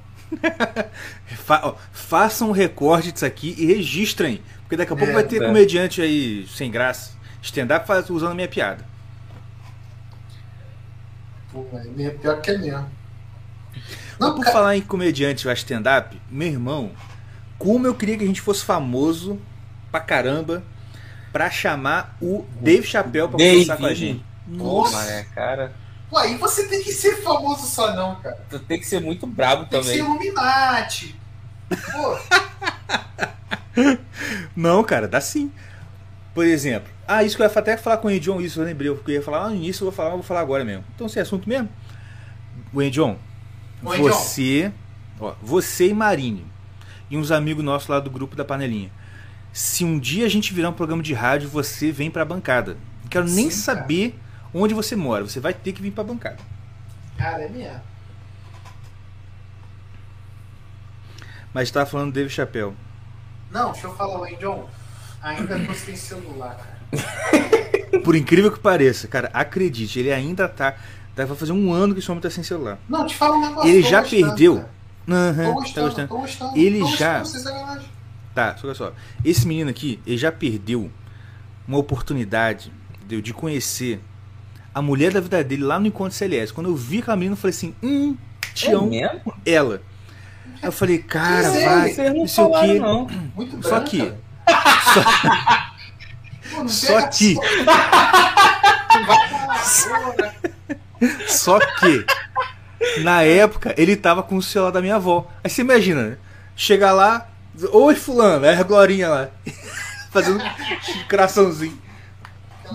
Fa 1.44 1.60
ó, 1.64 1.74
façam 1.92 2.48
um 2.48 2.52
recorde 2.52 3.12
disso 3.12 3.24
aqui 3.26 3.54
e 3.58 3.66
registrem. 3.66 4.42
Porque 4.62 4.76
daqui 4.76 4.92
a 4.92 4.96
pouco 4.96 5.10
É, 5.10 5.14
vai 5.14 5.24
ter 5.24 5.42
é. 5.42 5.46
comediante 5.46 6.00
aí 6.00 6.46
sem 6.48 6.70
graça. 6.70 7.12
Stand-up 7.42 7.90
usando 8.10 8.32
a 8.32 8.34
minha 8.34 8.48
piada. 8.48 8.84
Pô, 11.52 11.66
mas 11.72 11.86
é 12.00 12.10
pior 12.10 12.40
que 12.40 12.50
é 12.50 12.58
mesmo. 12.58 12.90
Mas 14.18 14.28
Não, 14.28 14.34
por 14.36 14.42
cara, 14.44 14.52
falar 14.52 14.76
em 14.76 14.80
comediante 14.82 15.46
ou 15.46 15.52
stand-up, 15.54 16.20
meu 16.30 16.48
irmão, 16.48 16.90
como 17.58 17.86
eu 17.86 17.94
queria 17.94 18.16
que 18.16 18.24
a 18.24 18.26
gente 18.26 18.40
fosse 18.40 18.64
famoso 18.64 19.40
pra 19.90 20.00
caramba 20.00 20.62
pra 21.32 21.50
chamar 21.50 22.16
o 22.20 22.44
Dave 22.60 22.86
Chappelle 22.86 23.28
pra 23.28 23.36
Dave. 23.38 23.52
conversar 23.66 23.76
com 23.76 23.86
a 23.86 23.94
gente. 23.94 24.24
Pô, 24.58 24.82
Nossa. 24.82 24.96
mané, 24.96 25.22
cara. 25.34 25.72
pô, 26.10 26.18
aí 26.18 26.36
você 26.36 26.68
tem 26.68 26.82
que 26.82 26.92
ser 26.92 27.22
famoso 27.22 27.66
só 27.66 27.94
não, 27.94 28.14
cara. 28.16 28.38
Tu 28.48 28.58
tem 28.60 28.78
que 28.78 28.86
ser 28.86 29.00
muito 29.00 29.26
brabo 29.26 29.64
Tem 29.66 29.80
que 29.80 29.86
ser 29.86 29.98
também. 29.98 30.06
Illuminati. 30.06 31.16
Pô, 31.92 32.18
Não, 34.54 34.84
cara, 34.84 35.08
dá 35.08 35.20
sim. 35.20 35.50
Por 36.32 36.44
exemplo, 36.44 36.92
ah, 37.06 37.22
isso 37.22 37.36
que 37.36 37.42
eu 37.42 37.46
ia 37.46 37.52
até 37.58 37.76
falar 37.76 37.98
com 37.98 38.08
o 38.08 38.20
John, 38.20 38.40
isso 38.40 38.60
eu 38.60 38.64
lembrei, 38.64 38.88
eu 38.88 39.00
ia 39.06 39.22
falar 39.22 39.40
lá 39.44 39.48
no 39.50 39.56
início, 39.56 39.82
eu 39.82 39.86
vou 39.86 39.92
falar, 39.92 40.10
eu 40.10 40.14
vou 40.16 40.22
falar 40.22 40.40
agora 40.40 40.64
mesmo. 40.64 40.84
Então, 40.94 41.08
se 41.08 41.18
é 41.18 41.22
assunto 41.22 41.48
mesmo. 41.48 41.68
Wayne 42.72 42.90
John, 42.90 43.16
Wayne 43.84 44.02
você, 44.02 44.72
ó, 45.20 45.34
você 45.42 45.88
e 45.88 45.94
Marinho, 45.94 46.44
e 47.10 47.16
uns 47.16 47.30
amigos 47.30 47.64
nossos 47.64 47.88
lá 47.88 48.00
do 48.00 48.10
grupo 48.10 48.34
da 48.34 48.44
panelinha. 48.44 48.90
Se 49.52 49.84
um 49.84 49.98
dia 49.98 50.26
a 50.26 50.28
gente 50.28 50.52
virar 50.52 50.70
um 50.70 50.72
programa 50.72 51.02
de 51.02 51.12
rádio, 51.14 51.48
você 51.48 51.92
vem 51.92 52.10
pra 52.10 52.24
bancada. 52.24 52.76
Não 53.02 53.08
quero 53.08 53.24
nem 53.26 53.50
Sim, 53.50 53.64
cara. 53.66 53.78
saber 53.78 54.18
onde 54.52 54.74
você 54.74 54.96
mora, 54.96 55.22
você 55.22 55.38
vai 55.38 55.54
ter 55.54 55.72
que 55.72 55.80
vir 55.82 55.92
pra 55.92 56.02
bancada. 56.02 56.38
cara, 57.16 57.44
é 57.44 57.48
mesmo. 57.48 57.80
Mas 61.52 61.70
tava 61.70 61.86
falando 61.86 62.10
do 62.10 62.14
Dave 62.14 62.30
Chappelle. 62.30 62.74
Não, 63.50 63.70
deixa 63.72 63.86
eu 63.86 63.94
falar, 63.94 64.18
Wayne 64.18 64.38
John. 64.38 64.68
Ainda 65.22 65.56
você 65.58 65.86
tem 65.86 65.96
celular, 65.96 66.56
cara. 66.56 68.00
Por 68.02 68.16
incrível 68.16 68.50
que 68.50 68.58
pareça, 68.58 69.06
cara, 69.06 69.30
acredite, 69.32 69.98
ele 70.00 70.12
ainda 70.12 70.48
tá. 70.48 70.74
Tá- 71.14 71.24
Vai 71.24 71.36
fazer 71.36 71.52
um 71.52 71.72
ano 71.72 71.94
que 71.94 72.00
esse 72.00 72.10
homem 72.10 72.20
tá 72.22 72.30
sem 72.30 72.42
celular. 72.44 72.78
Não, 72.88 73.06
te 73.06 73.14
fala 73.14 73.36
um 73.36 73.40
negócio. 73.40 73.68
Ele 73.70 73.82
já 73.82 74.00
gostando, 74.00 74.26
perdeu. 74.26 74.64
Aham, 75.08 75.34
Tô 75.34 75.42
tá 75.42 75.52
gostando, 75.52 75.86
gostando. 75.86 76.08
tô 76.08 76.16
gostando. 76.18 76.56
Ele 76.58 76.78
tô 76.80 76.86
já- 76.96 77.18
gostando. 77.20 77.84
Tá, 78.34 78.56
olha 78.64 78.74
só. 78.74 78.92
Esse 79.24 79.46
menino 79.46 79.70
aqui, 79.70 80.00
ele 80.06 80.16
já 80.18 80.32
perdeu 80.32 80.90
uma 81.68 81.78
oportunidade 81.78 82.72
de, 83.06 83.22
de 83.22 83.32
conhecer 83.32 84.00
a 84.74 84.82
mulher 84.82 85.12
da 85.12 85.20
vida 85.20 85.44
dele 85.44 85.62
lá 85.62 85.78
no 85.78 85.86
Encontro 85.86 86.16
CLS. 86.16 86.52
Quando 86.52 86.68
eu 86.68 86.74
vi 86.74 86.98
aquela 86.98 87.16
menina, 87.16 87.34
eu 87.34 87.36
falei 87.36 87.54
assim: 87.54 87.74
hum, 87.82 88.16
te 88.54 88.66
É 88.68 89.52
ela. 89.52 89.80
Aí 90.60 90.68
eu 90.68 90.72
falei, 90.72 90.98
cara, 90.98 91.50
Sim, 91.50 91.64
vai, 91.64 91.92
Vocês 91.92 92.10
não 92.12 92.20
não 92.20 92.26
sei 92.26 92.44
o 92.44 92.60
quê. 92.60 92.78
não. 92.80 93.06
Muito 93.36 93.62
Só 93.62 93.80
branca. 93.80 93.86
que, 93.90 94.12
Pô, 96.50 96.58
não 96.62 96.68
só 96.68 97.06
que, 97.08 97.34
só. 97.34 97.40
Vai 99.06 99.28
falar 99.28 100.00
agora. 100.00 100.34
Só 101.26 101.58
que, 101.58 102.04
na 103.02 103.22
época, 103.22 103.74
ele 103.76 103.96
tava 103.96 104.22
com 104.22 104.36
o 104.36 104.42
celular 104.42 104.70
da 104.70 104.80
minha 104.80 104.96
avó. 104.96 105.30
Aí 105.42 105.50
você 105.50 105.62
imagina, 105.62 106.02
né? 106.10 106.18
Chegar 106.56 106.92
lá, 106.92 107.28
oi 107.72 107.94
fulano, 107.94 108.44
é 108.44 108.54
a 108.56 108.62
Glorinha 108.62 109.08
lá, 109.08 109.30
fazendo 110.10 110.42
coraçãozinho. 111.08 111.82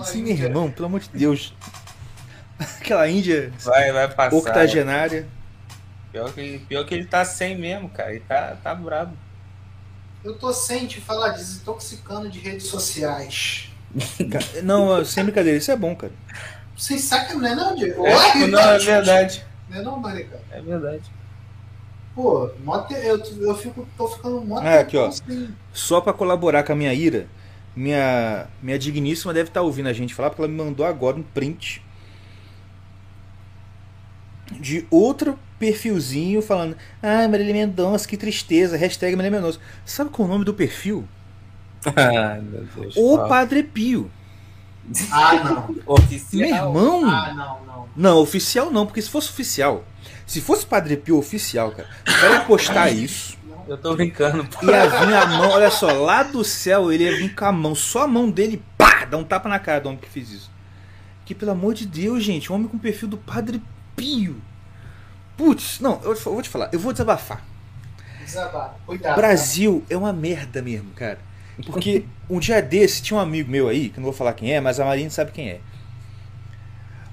Sim, 0.04 0.22
meu 0.22 0.36
irmão, 0.36 0.70
pelo 0.70 0.86
amor 0.86 1.00
de 1.00 1.08
Deus. 1.10 1.54
Aquela 2.58 3.08
Índia 3.08 3.52
Vai, 3.64 3.92
vai 3.92 4.08
passar. 4.08 4.36
octogenária. 4.36 5.26
Pior 6.12 6.32
que, 6.32 6.58
pior 6.68 6.84
que 6.84 6.94
ele 6.94 7.06
tá 7.06 7.24
sem 7.24 7.56
mesmo, 7.56 7.88
cara. 7.88 8.10
Ele 8.10 8.20
tá, 8.20 8.56
tá 8.62 8.74
brabo. 8.74 9.16
Eu 10.22 10.36
tô 10.38 10.52
sem 10.52 10.86
te 10.86 11.00
falar, 11.00 11.30
desintoxicando 11.30 12.28
de 12.28 12.38
redes 12.38 12.66
sociais. 12.66 13.70
Não, 14.62 15.04
sem 15.04 15.24
brincadeira, 15.24 15.56
isso 15.56 15.70
é 15.70 15.76
bom, 15.76 15.94
cara. 15.96 16.12
Vocês 16.80 17.02
sacam, 17.02 17.38
não 17.38 17.46
é 17.46 17.54
não, 17.54 17.74
Diego? 17.74 18.06
É, 18.06 18.16
Olha, 18.16 18.46
não, 18.46 18.58
é 18.58 18.78
verdade. 18.78 19.44
Não 19.68 19.78
é 19.78 19.82
não, 19.82 19.98
Marica? 20.00 20.40
É 20.50 20.62
verdade. 20.62 21.02
Pô, 22.14 22.50
eu, 22.90 23.22
eu 23.42 23.54
fico, 23.54 23.86
tô 23.98 24.08
ficando 24.08 24.40
mó 24.40 24.58
Ah, 24.58 24.80
aqui, 24.80 24.96
ó. 24.96 25.10
sem- 25.10 25.54
Só 25.74 26.00
pra 26.00 26.14
colaborar 26.14 26.62
com 26.62 26.72
a 26.72 26.74
minha 26.74 26.94
ira, 26.94 27.26
minha, 27.76 28.46
minha 28.62 28.78
digníssima 28.78 29.34
deve 29.34 29.50
estar 29.50 29.60
ouvindo 29.60 29.90
a 29.90 29.92
gente 29.92 30.14
falar, 30.14 30.30
porque 30.30 30.40
ela 30.40 30.50
me 30.50 30.56
mandou 30.56 30.86
agora 30.86 31.18
um 31.18 31.22
print 31.22 31.82
de 34.58 34.86
outro 34.90 35.38
perfilzinho 35.58 36.40
falando 36.42 36.76
Ai, 37.02 37.28
Marília 37.28 37.52
Mendonça, 37.52 38.08
que 38.08 38.16
tristeza, 38.16 38.74
hashtag 38.76 39.14
Marília 39.16 39.38
Mendonça. 39.38 39.60
Sabe 39.84 40.08
qual 40.08 40.26
é 40.26 40.30
o 40.30 40.32
nome 40.32 40.46
do 40.46 40.54
perfil? 40.54 41.06
Ai, 41.94 42.40
meu 42.40 42.64
Deus. 42.74 42.94
O 42.96 43.18
Padre 43.28 43.62
Pio. 43.62 44.10
Ah, 45.10 45.34
não. 45.44 45.76
Oficial. 45.86 46.72
Meu 46.72 46.84
irmão! 46.84 47.10
Ah, 47.10 47.32
não, 47.34 47.66
não. 47.66 47.80
Não, 47.96 48.18
oficial 48.18 48.70
não, 48.70 48.86
porque 48.86 49.02
se 49.02 49.10
fosse 49.10 49.28
oficial, 49.30 49.84
se 50.26 50.40
fosse 50.40 50.64
Padre 50.64 50.96
Pio 50.96 51.18
oficial, 51.18 51.72
cara, 51.72 51.88
o 52.02 52.04
cara 52.04 52.34
ia 52.34 52.40
postar 52.44 52.90
isso. 52.90 53.36
Eu 53.66 53.76
tô 53.76 53.94
brincando. 53.94 54.44
pô. 54.46 54.66
Ia 54.66 54.88
vir 54.88 55.14
a 55.14 55.26
mão, 55.26 55.50
olha 55.50 55.70
só, 55.70 55.92
lá 55.92 56.22
do 56.22 56.42
céu 56.42 56.92
ele 56.92 57.04
ia 57.04 57.16
vir 57.16 57.34
com 57.34 57.44
a 57.44 57.52
mão, 57.52 57.74
só 57.74 58.04
a 58.04 58.08
mão 58.08 58.30
dele, 58.30 58.62
pá, 58.78 59.04
dá 59.04 59.16
um 59.16 59.24
tapa 59.24 59.48
na 59.48 59.58
cara 59.58 59.80
do 59.80 59.88
homem 59.88 60.00
que 60.00 60.08
fez 60.08 60.30
isso. 60.30 60.50
Que 61.24 61.34
pelo 61.34 61.52
amor 61.52 61.74
de 61.74 61.86
Deus, 61.86 62.22
gente, 62.24 62.50
um 62.50 62.54
homem 62.56 62.68
com 62.68 62.76
o 62.76 62.80
perfil 62.80 63.08
do 63.08 63.16
Padre 63.16 63.62
Pio. 63.94 64.40
Putz, 65.36 65.80
não, 65.80 66.00
eu 66.02 66.14
vou 66.14 66.42
te 66.42 66.48
falar, 66.48 66.68
eu 66.72 66.78
vou 66.78 66.92
desabafar. 66.92 67.44
Desabar. 68.24 68.74
Cuidado. 68.86 69.16
Brasil 69.16 69.84
é 69.90 69.96
uma 69.96 70.12
merda 70.12 70.62
mesmo, 70.62 70.90
cara. 70.92 71.18
Porque 71.66 72.04
um 72.28 72.38
dia 72.38 72.60
desse 72.62 73.02
tinha 73.02 73.18
um 73.18 73.20
amigo 73.20 73.50
meu 73.50 73.68
aí, 73.68 73.88
que 73.88 73.98
não 73.98 74.04
vou 74.04 74.12
falar 74.12 74.32
quem 74.34 74.52
é, 74.52 74.60
mas 74.60 74.78
a 74.80 74.84
Marina 74.84 75.10
sabe 75.10 75.32
quem 75.32 75.48
é. 75.50 75.60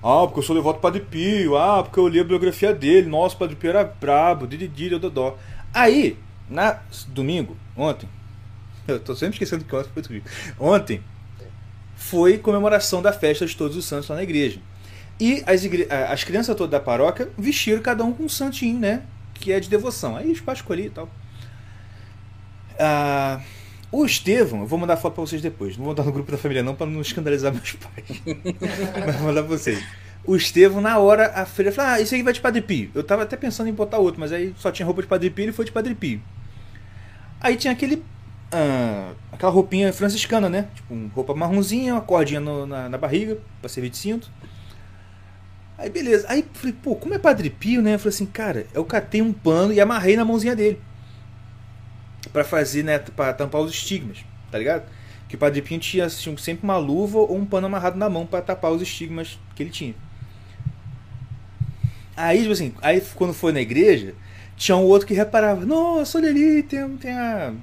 Ah, 0.03 0.25
porque 0.25 0.39
eu 0.39 0.43
sou 0.43 0.55
devoto 0.55 0.79
do 0.79 0.81
Padre 0.81 1.01
Pio. 1.01 1.57
Ah, 1.57 1.83
porque 1.83 1.99
eu 1.99 2.07
li 2.07 2.19
a 2.19 2.23
biografia 2.23 2.73
dele. 2.73 3.09
Nossa, 3.09 3.35
Padre 3.35 3.55
Pio 3.55 3.69
era 3.69 3.83
brabo. 3.83 4.47
Dididi, 4.47 4.89
dodó. 4.97 5.37
Aí, 5.73 6.17
na 6.49 6.79
domingo, 7.09 7.57
ontem, 7.75 8.07
eu 8.87 8.99
tô 8.99 9.15
sempre 9.15 9.35
esquecendo 9.35 9.65
que 9.65 9.75
ontem 9.75 9.89
foi 9.93 10.03
domingo. 10.03 10.25
Ontem 10.59 11.01
foi 11.95 12.37
comemoração 12.37 13.01
da 13.01 13.11
festa 13.11 13.45
de 13.45 13.55
Todos 13.57 13.75
os 13.75 13.85
Santos 13.85 14.07
lá 14.07 14.15
na 14.15 14.23
igreja. 14.23 14.59
E 15.19 15.43
as, 15.47 15.63
igre- 15.65 15.87
as 15.89 16.23
crianças 16.23 16.55
todas 16.55 16.71
da 16.71 16.79
paróquia 16.79 17.29
vestiram 17.37 17.81
cada 17.81 18.03
um 18.03 18.13
com 18.13 18.23
um 18.25 18.29
santinho, 18.29 18.79
né? 18.79 19.01
Que 19.33 19.51
é 19.51 19.59
de 19.59 19.67
devoção. 19.67 20.15
Aí 20.15 20.31
os 20.31 20.39
pais 20.39 20.59
escolhi 20.59 20.85
e 20.85 20.89
tal. 20.91 21.09
Ah, 22.79 23.41
o 23.91 24.05
Estevão, 24.05 24.61
eu 24.61 24.67
vou 24.67 24.77
mandar 24.77 24.97
foto 24.97 25.13
pra 25.15 25.21
vocês 25.25 25.41
depois. 25.41 25.77
Não 25.77 25.85
vou 25.85 25.93
mandar 25.93 26.03
no 26.03 26.11
grupo 26.11 26.31
da 26.31 26.37
família 26.37 26.61
não, 26.63 26.75
pra 26.75 26.85
não 26.85 27.01
escandalizar 27.01 27.53
meus 27.53 27.71
pais. 27.73 28.21
Mas 29.05 29.15
vou 29.15 29.27
mandar 29.27 29.43
pra 29.43 29.57
vocês. 29.57 29.83
O 30.25 30.35
Estevão, 30.35 30.81
na 30.81 30.97
hora, 30.97 31.31
a 31.35 31.45
freira 31.45 31.71
falou: 31.71 31.91
Ah, 31.91 32.01
isso 32.01 32.13
aí 32.13 32.21
vai 32.21 32.33
de 32.33 32.41
Padre 32.41 32.61
Pio. 32.61 32.91
Eu 32.93 33.03
tava 33.03 33.23
até 33.23 33.37
pensando 33.37 33.69
em 33.69 33.73
botar 33.73 33.97
outro, 33.97 34.19
mas 34.19 34.33
aí 34.33 34.53
só 34.57 34.69
tinha 34.71 34.85
roupa 34.85 35.01
de 35.01 35.07
Padre 35.07 35.29
Pio 35.29 35.43
e 35.43 35.45
ele 35.45 35.51
foi 35.53 35.63
de 35.63 35.71
Padre 35.71 35.95
Pio. 35.95 36.21
Aí 37.39 37.55
tinha 37.55 37.71
aquele. 37.71 38.03
ah, 38.51 39.13
aquela 39.31 39.51
roupinha 39.51 39.93
franciscana, 39.93 40.49
né? 40.49 40.67
Tipo, 40.75 40.93
roupa 41.15 41.33
marronzinha, 41.33 41.93
uma 41.93 42.01
cordinha 42.01 42.41
no- 42.41 42.65
na, 42.65 42.89
na 42.89 42.97
barriga, 42.97 43.37
pra 43.61 43.69
servir 43.69 43.89
de 43.89 43.97
cinto. 43.97 44.29
Aí 45.77 45.89
beleza. 45.89 46.25
Aí 46.27 46.43
falei, 46.53 46.75
pô, 46.83 46.95
como 46.95 47.13
é 47.13 47.19
Padre 47.19 47.49
Pio, 47.49 47.81
né? 47.81 47.93
Eu 47.95 47.99
falei 47.99 48.13
assim, 48.15 48.25
cara, 48.25 48.65
eu 48.73 48.83
catei 48.83 49.21
um 49.21 49.31
pano 49.31 49.71
e 49.71 49.79
amarrei 49.79 50.17
na 50.17 50.25
mãozinha 50.25 50.55
dele. 50.55 50.81
Pra 52.31 52.43
fazer, 52.43 52.83
né? 52.83 52.99
Pra 52.99 53.33
tampar 53.33 53.61
os 53.61 53.71
estigmas, 53.71 54.19
tá 54.51 54.57
ligado? 54.57 54.83
Que 55.27 55.35
o 55.35 55.37
Padre 55.37 55.61
Pio 55.61 55.79
tinha, 55.79 56.07
tinha 56.07 56.37
sempre 56.37 56.63
uma 56.63 56.77
luva 56.77 57.19
ou 57.19 57.35
um 57.35 57.45
pano 57.45 57.67
amarrado 57.67 57.97
na 57.97 58.09
mão 58.09 58.25
pra 58.25 58.41
tapar 58.41 58.71
os 58.71 58.81
estigmas 58.81 59.39
que 59.55 59.63
ele 59.63 59.69
tinha. 59.69 59.95
Aí, 62.15 62.39
tipo 62.39 62.53
assim, 62.53 62.73
aí 62.81 63.01
quando 63.15 63.33
foi 63.33 63.51
na 63.51 63.61
igreja, 63.61 64.15
tinha 64.55 64.75
um 64.75 64.83
outro 64.83 65.07
que 65.07 65.13
reparava, 65.13 65.65
nossa, 65.65 66.17
olha 66.17 66.29
ali, 66.29 66.63
tem, 66.63 66.97
tem 66.97 67.11
a, 67.11 67.53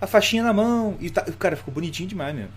a 0.00 0.06
faixinha 0.06 0.42
na 0.42 0.52
mão. 0.52 0.96
E 1.00 1.08
tá, 1.08 1.24
o 1.26 1.32
cara 1.32 1.56
ficou 1.56 1.72
bonitinho 1.72 2.08
demais 2.08 2.34
mesmo. 2.34 2.52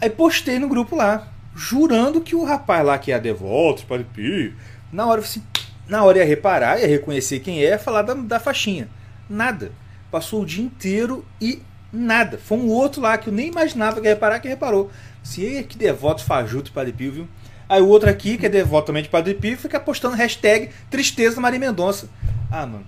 Aí 0.00 0.10
postei 0.10 0.58
no 0.58 0.68
grupo 0.68 0.96
lá, 0.96 1.28
jurando 1.54 2.20
que 2.20 2.34
o 2.34 2.42
rapaz 2.42 2.84
lá 2.84 2.98
que 2.98 3.12
é 3.12 3.20
devoto, 3.20 3.86
Padre 3.86 4.06
Pio, 4.12 4.54
na 4.90 5.06
hora 5.06 5.20
assim, 5.20 5.42
na 5.86 6.02
hora 6.02 6.18
ia 6.18 6.24
reparar, 6.24 6.80
ia 6.80 6.88
reconhecer 6.88 7.40
quem 7.40 7.62
é, 7.62 7.78
falar 7.78 8.02
da, 8.02 8.14
da 8.14 8.40
faixinha. 8.40 8.88
Nada. 9.30 9.70
Passou 10.10 10.42
o 10.42 10.46
dia 10.46 10.62
inteiro 10.64 11.24
e 11.40 11.62
nada. 11.92 12.36
Foi 12.36 12.58
um 12.58 12.66
outro 12.68 13.00
lá 13.00 13.16
que 13.16 13.28
eu 13.28 13.32
nem 13.32 13.46
imaginava 13.48 14.00
que 14.00 14.06
ia 14.06 14.14
reparar 14.14 14.40
que 14.40 14.48
reparou. 14.48 14.90
Se 15.22 15.44
"Ê, 15.44 15.62
que 15.62 15.78
devoto 15.78 16.24
fajuto 16.24 16.72
Padre 16.72 16.92
Pio, 16.92 17.12
viu? 17.12 17.28
Aí 17.68 17.80
o 17.80 17.86
outro 17.86 18.10
aqui, 18.10 18.36
que 18.36 18.46
é 18.46 18.48
devoto 18.48 18.88
também 18.88 19.02
de 19.04 19.08
Padre 19.08 19.34
Pio, 19.34 19.56
fica 19.56 19.78
postando 19.78 20.16
hashtag 20.16 20.70
tristeza 20.90 21.40
Maria 21.40 21.60
Mendonça. 21.60 22.08
Ah, 22.50 22.66
mano. 22.66 22.84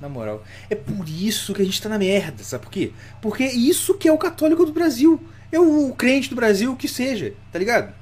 Na 0.00 0.08
moral. 0.08 0.42
É 0.70 0.74
por 0.74 1.06
isso 1.08 1.52
que 1.52 1.60
a 1.60 1.64
gente 1.64 1.80
tá 1.82 1.88
na 1.90 1.98
merda, 1.98 2.42
sabe 2.42 2.64
por 2.64 2.70
quê? 2.72 2.92
Porque 3.20 3.44
isso 3.44 3.94
que 3.94 4.08
é 4.08 4.12
o 4.12 4.18
católico 4.18 4.64
do 4.64 4.72
Brasil. 4.72 5.22
É 5.52 5.60
o 5.60 5.94
crente 5.94 6.30
do 6.30 6.36
Brasil 6.36 6.74
que 6.76 6.88
seja, 6.88 7.34
tá 7.52 7.58
ligado? 7.58 7.92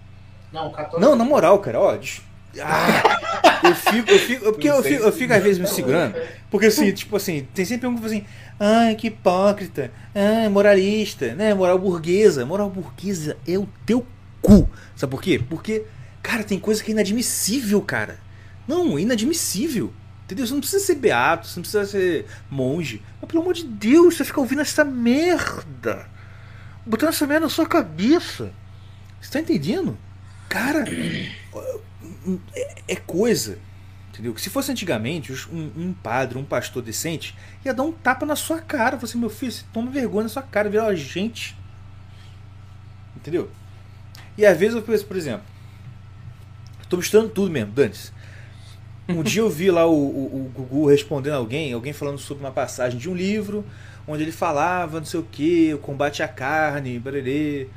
Não, 0.52 0.70
católico. 0.70 1.00
Não, 1.00 1.16
na 1.16 1.24
moral, 1.24 1.58
cara, 1.58 1.80
ó. 1.80 1.96
des- 1.96 2.22
Ah, 2.60 3.60
eu 3.64 3.74
fico, 3.74 4.10
eu 4.10 4.18
fico, 4.18 4.44
porque 4.52 4.68
eu 4.68 4.82
fico, 4.82 5.02
eu 5.04 5.12
fico 5.12 5.32
às 5.32 5.42
vezes 5.42 5.58
me 5.58 5.66
segurando. 5.66 6.14
Porque 6.50 6.66
assim, 6.66 6.92
tipo 6.92 7.16
assim, 7.16 7.46
tem 7.54 7.64
sempre 7.64 7.86
um 7.86 7.94
que 7.94 8.02
fala 8.02 8.12
assim, 8.12 8.26
ai, 8.60 8.94
que 8.94 9.06
hipócrita, 9.06 9.90
ai, 10.14 10.48
moralista, 10.48 11.34
né? 11.34 11.54
Moral 11.54 11.78
burguesa. 11.78 12.44
Moral 12.44 12.68
burguesa 12.68 13.36
é 13.48 13.56
o 13.56 13.68
teu 13.86 14.06
cu. 14.40 14.68
Sabe 14.94 15.10
por 15.10 15.22
quê? 15.22 15.42
Porque, 15.48 15.84
cara, 16.22 16.44
tem 16.44 16.58
coisa 16.58 16.82
que 16.82 16.90
é 16.90 16.92
inadmissível, 16.92 17.80
cara. 17.80 18.18
Não, 18.68 18.98
inadmissível. 18.98 19.92
Entendeu? 20.24 20.46
Você 20.46 20.52
não 20.52 20.60
precisa 20.60 20.84
ser 20.84 20.94
beato, 20.94 21.46
você 21.46 21.56
não 21.56 21.62
precisa 21.62 21.86
ser 21.86 22.26
monge. 22.50 23.02
Mas 23.20 23.30
pelo 23.30 23.42
amor 23.42 23.54
de 23.54 23.64
Deus, 23.64 24.16
você 24.16 24.24
fica 24.24 24.40
ouvindo 24.40 24.62
essa 24.62 24.84
merda. 24.84 26.06
Botando 26.86 27.10
essa 27.10 27.26
merda 27.26 27.46
na 27.46 27.50
sua 27.50 27.66
cabeça. 27.66 28.52
Você 29.20 29.30
tá 29.30 29.40
entendendo? 29.40 29.96
Cara, 30.48 30.84
é, 32.54 32.74
é 32.88 32.96
coisa. 32.96 33.58
Entendeu? 34.12 34.34
Que 34.34 34.40
se 34.42 34.50
fosse 34.50 34.70
antigamente, 34.70 35.32
um, 35.50 35.70
um 35.74 35.92
padre, 35.94 36.38
um 36.38 36.44
pastor 36.44 36.82
decente, 36.82 37.34
ia 37.64 37.72
dar 37.72 37.82
um 37.82 37.92
tapa 37.92 38.26
na 38.26 38.36
sua 38.36 38.60
cara. 38.60 38.98
Falar 38.98 39.04
assim, 39.04 39.18
meu 39.18 39.30
filho, 39.30 39.52
você 39.52 39.64
toma 39.72 39.90
vergonha 39.90 40.24
na 40.24 40.28
sua 40.28 40.42
cara, 40.42 40.68
vira 40.68 40.94
gente. 40.94 41.56
Entendeu? 43.16 43.50
E 44.36 44.44
às 44.44 44.58
vezes 44.58 44.74
eu 44.74 44.82
penso, 44.82 45.06
por 45.06 45.16
exemplo, 45.16 45.44
tô 46.88 46.98
misturando 46.98 47.30
tudo 47.30 47.50
mesmo, 47.50 47.72
Dantes. 47.72 48.12
Um 49.08 49.22
dia 49.22 49.40
eu 49.40 49.50
vi 49.50 49.70
lá 49.70 49.86
o, 49.86 49.94
o, 49.94 50.46
o 50.46 50.52
Gugu 50.54 50.86
respondendo 50.86 51.34
alguém, 51.34 51.72
alguém 51.72 51.92
falando 51.92 52.18
sobre 52.18 52.44
uma 52.44 52.52
passagem 52.52 52.98
de 52.98 53.08
um 53.08 53.14
livro, 53.14 53.64
onde 54.06 54.22
ele 54.22 54.32
falava 54.32 54.98
não 54.98 55.06
sei 55.06 55.20
o 55.20 55.24
que, 55.24 55.72
o 55.74 55.78
combate 55.78 56.22
à 56.22 56.28
carne, 56.28 56.98
barerê. 56.98 57.68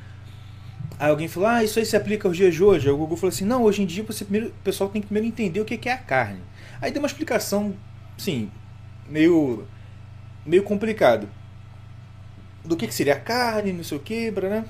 Aí 0.98 1.10
alguém 1.10 1.28
falou, 1.28 1.50
ah, 1.50 1.64
isso 1.64 1.78
aí 1.78 1.86
se 1.86 1.96
aplica 1.96 2.28
aos 2.28 2.38
dias 2.38 2.54
de 2.54 2.64
hoje. 2.64 2.88
Aí 2.88 2.94
o 2.94 2.98
Gugu 2.98 3.18
falou 3.18 3.30
assim, 3.30 3.46
não, 3.46 3.64
hoje 3.64 3.82
em 3.82 3.86
dia 3.86 4.04
você 4.04 4.24
primeiro, 4.24 4.48
o 4.48 4.64
pessoal 4.64 4.90
tem 4.90 5.02
que 5.02 5.08
primeiro 5.08 5.28
entender 5.28 5.60
o 5.60 5.66
que 5.66 5.78
que 5.78 5.90
é 5.90 5.94
a 5.94 5.98
carne. 5.98 6.40
Aí 6.82 6.92
deu 6.92 7.02
uma 7.02 7.08
explicação, 7.08 7.76
sim, 8.18 8.50
meio, 9.10 9.68
meio 10.46 10.64
complicado. 10.64 11.28
Do 12.64 12.76
que, 12.76 12.88
que 12.88 12.96
seria 12.96 13.14
a 13.14 13.20
carne, 13.20 13.74
não 13.74 13.84
sei 13.84 13.98
o 13.98 14.02
que, 14.02 14.32
né? 14.32 14.66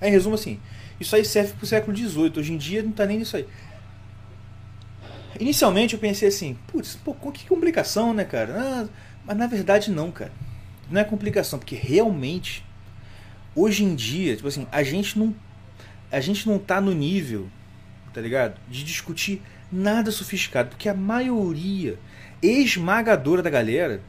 Aí 0.00 0.08
em 0.08 0.12
resumo 0.12 0.34
assim, 0.34 0.60
isso 1.00 1.14
aí 1.14 1.24
serve 1.24 1.54
pro 1.54 1.66
século 1.66 1.96
XVIII, 1.96 2.32
hoje 2.36 2.52
em 2.52 2.56
dia 2.56 2.82
não 2.82 2.92
tá 2.92 3.06
nem 3.06 3.18
nisso 3.18 3.36
aí. 3.36 3.46
Inicialmente 5.40 5.94
eu 5.94 6.00
pensei 6.00 6.28
assim, 6.28 6.58
putz, 6.66 6.96
pô, 6.96 7.14
que 7.30 7.46
complicação, 7.46 8.12
né, 8.12 8.24
cara? 8.24 8.54
Ah, 8.58 8.88
mas 9.24 9.36
na 9.36 9.46
verdade 9.46 9.90
não, 9.90 10.10
cara. 10.10 10.32
Não 10.90 11.00
é 11.00 11.04
complicação, 11.04 11.58
porque 11.58 11.76
realmente 11.76 12.64
hoje 13.60 13.84
em 13.84 13.94
dia, 13.94 14.36
tipo 14.36 14.48
assim, 14.48 14.66
a 14.70 14.82
gente 14.82 15.18
não 15.18 15.34
a 16.10 16.20
gente 16.20 16.48
não 16.48 16.58
tá 16.58 16.80
no 16.80 16.92
nível, 16.94 17.48
tá 18.14 18.20
ligado? 18.20 18.58
De 18.68 18.82
discutir 18.82 19.42
nada 19.70 20.10
sofisticado, 20.10 20.70
porque 20.70 20.88
a 20.88 20.94
maioria 20.94 21.98
esmagadora 22.42 23.42
da 23.42 23.50
galera 23.50 24.00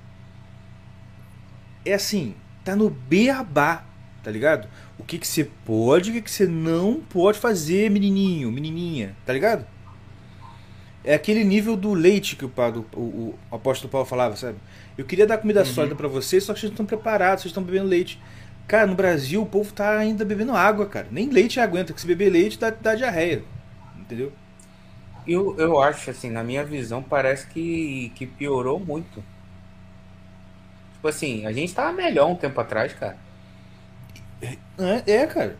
é 1.86 1.93
assim, 1.93 2.36
tá 2.64 2.76
no 2.76 2.89
beabá, 2.89 3.84
tá 4.24 4.32
ligado? 4.32 4.68
O 4.97 5.04
que 5.04 5.18
que 5.18 5.28
você 5.28 5.43
pode, 5.66 6.10
o 6.10 6.14
que 6.14 6.22
que 6.22 6.32
você 6.32 6.45
não 6.47 7.02
pode 7.10 7.38
fazer, 7.39 7.89
menininho, 7.89 8.52
menininha, 8.52 9.16
tá 9.26 9.34
ligado? 9.34 9.66
É 11.04 11.14
aquele 11.14 11.43
nível 11.43 11.78
do 11.78 11.93
leite 11.93 12.36
que 12.36 12.43
o, 12.45 12.50
Paulo- 12.50 12.86
o, 12.93 13.00
o, 13.00 13.39
o 13.52 13.56
apóstolo 13.56 13.89
Paulo 13.89 14.06
falava, 14.06 14.36
sabe? 14.36 14.58
Eu 14.97 15.06
queria 15.06 15.26
dar 15.26 15.38
comida 15.38 15.64
sólida 15.66 15.95
pra 15.95 16.08
vocês, 16.10 16.43
só 16.43 16.54
que 16.54 16.60
vocês 16.60 16.70
não 16.72 16.76
estão 16.76 16.86
preparados, 16.86 17.41
vocês 17.41 17.52
estão 17.52 17.64
bebendo 17.64 17.88
leite. 17.88 18.20
Cara, 18.70 18.86
no 18.86 18.93
Brasil 18.93 19.41
o 19.41 19.47
povo 19.47 19.74
tá 19.74 19.97
ainda 19.97 20.24
bebendo 20.24 20.55
água, 20.55 20.86
cara. 20.86 21.07
Nem 21.09 21.28
leite 21.28 21.59
aguenta, 21.59 21.91
que 21.91 21.99
se 21.99 22.05
beber 22.05 22.30
leite 22.30 22.59
dá, 22.59 22.70
dá 22.70 22.93
diarreia. 22.93 23.43
Entendeu? 23.97 24.32
Eu, 25.28 25.57
eu 25.57 25.82
acho, 25.82 26.11
assim, 26.11 26.30
na 26.30 26.43
minha 26.43 26.63
visão, 26.63 27.01
parece 27.01 27.47
que, 27.47 28.11
que 28.13 28.28
piorou 28.28 28.80
muito. 28.80 29.24
Tipo 30.93 31.07
assim, 31.07 31.47
a 31.47 31.51
gente 31.51 31.74
tava 31.74 31.91
melhor 31.93 32.30
um 32.30 32.36
tempo 32.36 32.61
atrás, 32.61 32.93
cara. 32.93 33.17
É, 34.78 35.13
é 35.13 35.26
cara. 35.26 35.57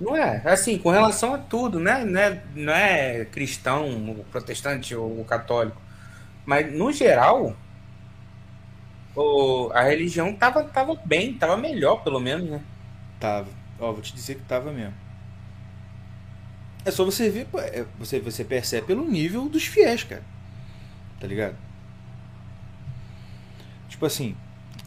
Não 0.00 0.16
é? 0.16 0.42
Assim, 0.44 0.78
com 0.78 0.90
relação 0.90 1.34
a 1.34 1.38
tudo, 1.38 1.78
né? 1.78 2.04
Não 2.04 2.20
é, 2.20 2.42
não 2.56 2.72
é 2.72 3.24
cristão, 3.26 4.24
protestante 4.32 4.92
ou 4.92 5.24
católico. 5.24 5.80
Mas, 6.44 6.72
no 6.72 6.90
geral, 6.92 7.56
o, 9.16 9.70
a 9.74 9.82
religião 9.82 10.34
tava, 10.36 10.64
tava 10.64 10.94
bem, 11.04 11.34
tava 11.38 11.56
melhor, 11.56 12.02
pelo 12.04 12.20
menos, 12.20 12.48
né? 12.50 12.62
Tava. 13.20 13.48
Ó, 13.78 13.92
vou 13.92 14.02
te 14.02 14.14
dizer 14.14 14.36
que 14.36 14.42
tava 14.42 14.72
mesmo. 14.72 14.94
É 16.84 16.90
só 16.90 17.04
você 17.04 17.28
ver, 17.28 17.48
é, 17.72 17.84
você, 17.98 18.20
você 18.20 18.44
percebe 18.44 18.86
pelo 18.86 19.04
nível 19.10 19.48
dos 19.48 19.66
fiéis, 19.66 20.04
cara. 20.04 20.22
Tá 21.20 21.26
ligado? 21.26 21.56
Tipo 23.88 24.06
assim, 24.06 24.36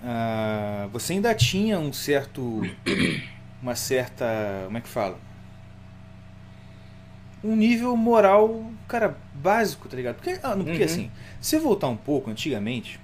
ah, 0.04 0.88
você 0.92 1.14
ainda 1.14 1.34
tinha 1.36 1.80
um 1.80 1.94
certo. 1.94 2.76
Uma 3.62 3.76
certa. 3.76 4.26
Como 4.66 4.78
é 4.78 4.82
que 4.82 4.88
fala? 4.88 5.20
Um 7.44 7.56
nível 7.56 7.96
moral, 7.96 8.74
cara, 8.88 9.18
básico, 9.34 9.88
tá 9.88 9.96
ligado? 9.96 10.16
Porque, 10.16 10.40
ah, 10.44 10.56
porque 10.58 10.84
Uhum. 10.84 10.84
assim, 10.84 11.12
se 11.40 11.58
voltar 11.58 11.88
um 11.88 11.96
pouco 11.96 12.30
antigamente, 12.30 13.00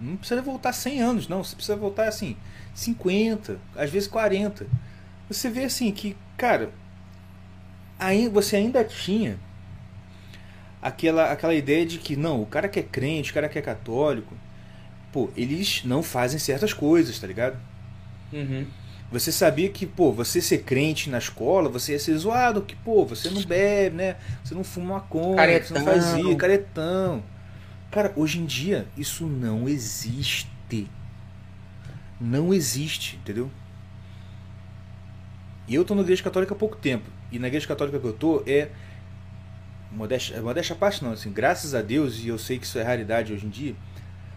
não 0.00 0.16
precisa 0.16 0.42
voltar 0.42 0.72
100 0.72 1.00
anos, 1.00 1.28
não. 1.28 1.42
Você 1.42 1.54
precisa 1.54 1.76
voltar 1.76 2.08
assim, 2.08 2.36
50, 2.74 3.58
às 3.76 3.90
vezes 3.90 4.08
40. 4.08 4.66
Você 5.28 5.50
vê 5.50 5.64
assim 5.64 5.90
que, 5.92 6.16
cara, 6.36 6.70
aí 7.98 8.28
você 8.28 8.56
ainda 8.56 8.84
tinha 8.84 9.38
aquela, 10.80 11.32
aquela 11.32 11.54
ideia 11.54 11.84
de 11.84 11.98
que, 11.98 12.16
não, 12.16 12.40
o 12.42 12.46
cara 12.46 12.68
que 12.68 12.78
é 12.80 12.82
crente, 12.82 13.30
o 13.30 13.34
cara 13.34 13.48
que 13.48 13.58
é 13.58 13.62
católico, 13.62 14.34
pô, 15.12 15.30
eles 15.36 15.82
não 15.84 16.02
fazem 16.02 16.38
certas 16.38 16.72
coisas, 16.72 17.18
tá 17.18 17.26
ligado? 17.26 17.58
Uhum. 18.32 18.66
Você 19.10 19.32
sabia 19.32 19.70
que, 19.70 19.86
pô, 19.86 20.12
você 20.12 20.40
ser 20.40 20.58
crente 20.64 21.08
na 21.08 21.18
escola, 21.18 21.68
você 21.68 21.92
ia 21.92 21.98
ser 21.98 22.16
zoado, 22.16 22.62
que, 22.62 22.76
pô, 22.76 23.06
você 23.06 23.30
não 23.30 23.42
bebe, 23.42 23.96
né? 23.96 24.16
Você 24.44 24.54
não 24.54 24.62
fuma 24.62 24.96
maconha, 24.96 25.62
você 25.62 25.72
não 25.72 25.80
faz 25.80 26.04
Caretão. 26.04 26.18
isso, 26.18 26.36
caretão. 26.36 27.22
Cara, 27.90 28.12
hoje 28.16 28.38
em 28.38 28.44
dia, 28.44 28.86
isso 28.96 29.26
não 29.26 29.68
existe. 29.68 30.48
Não 32.20 32.52
existe, 32.52 33.16
entendeu? 33.16 33.50
E 35.66 35.74
eu 35.74 35.84
tô 35.84 35.94
na 35.94 36.02
igreja 36.02 36.22
católica 36.22 36.54
há 36.54 36.56
pouco 36.56 36.76
tempo. 36.76 37.08
E 37.30 37.38
na 37.38 37.48
igreja 37.48 37.66
católica 37.66 37.98
que 37.98 38.06
eu 38.06 38.12
tô 38.12 38.42
é. 38.46 38.70
Modéstia, 39.90 40.42
modéstia 40.42 40.74
à 40.74 40.78
parte 40.78 41.02
não, 41.02 41.12
assim, 41.12 41.32
graças 41.32 41.74
a 41.74 41.80
Deus, 41.80 42.22
e 42.22 42.28
eu 42.28 42.38
sei 42.38 42.58
que 42.58 42.66
isso 42.66 42.78
é 42.78 42.82
raridade 42.82 43.32
hoje 43.32 43.46
em 43.46 43.48
dia, 43.48 43.74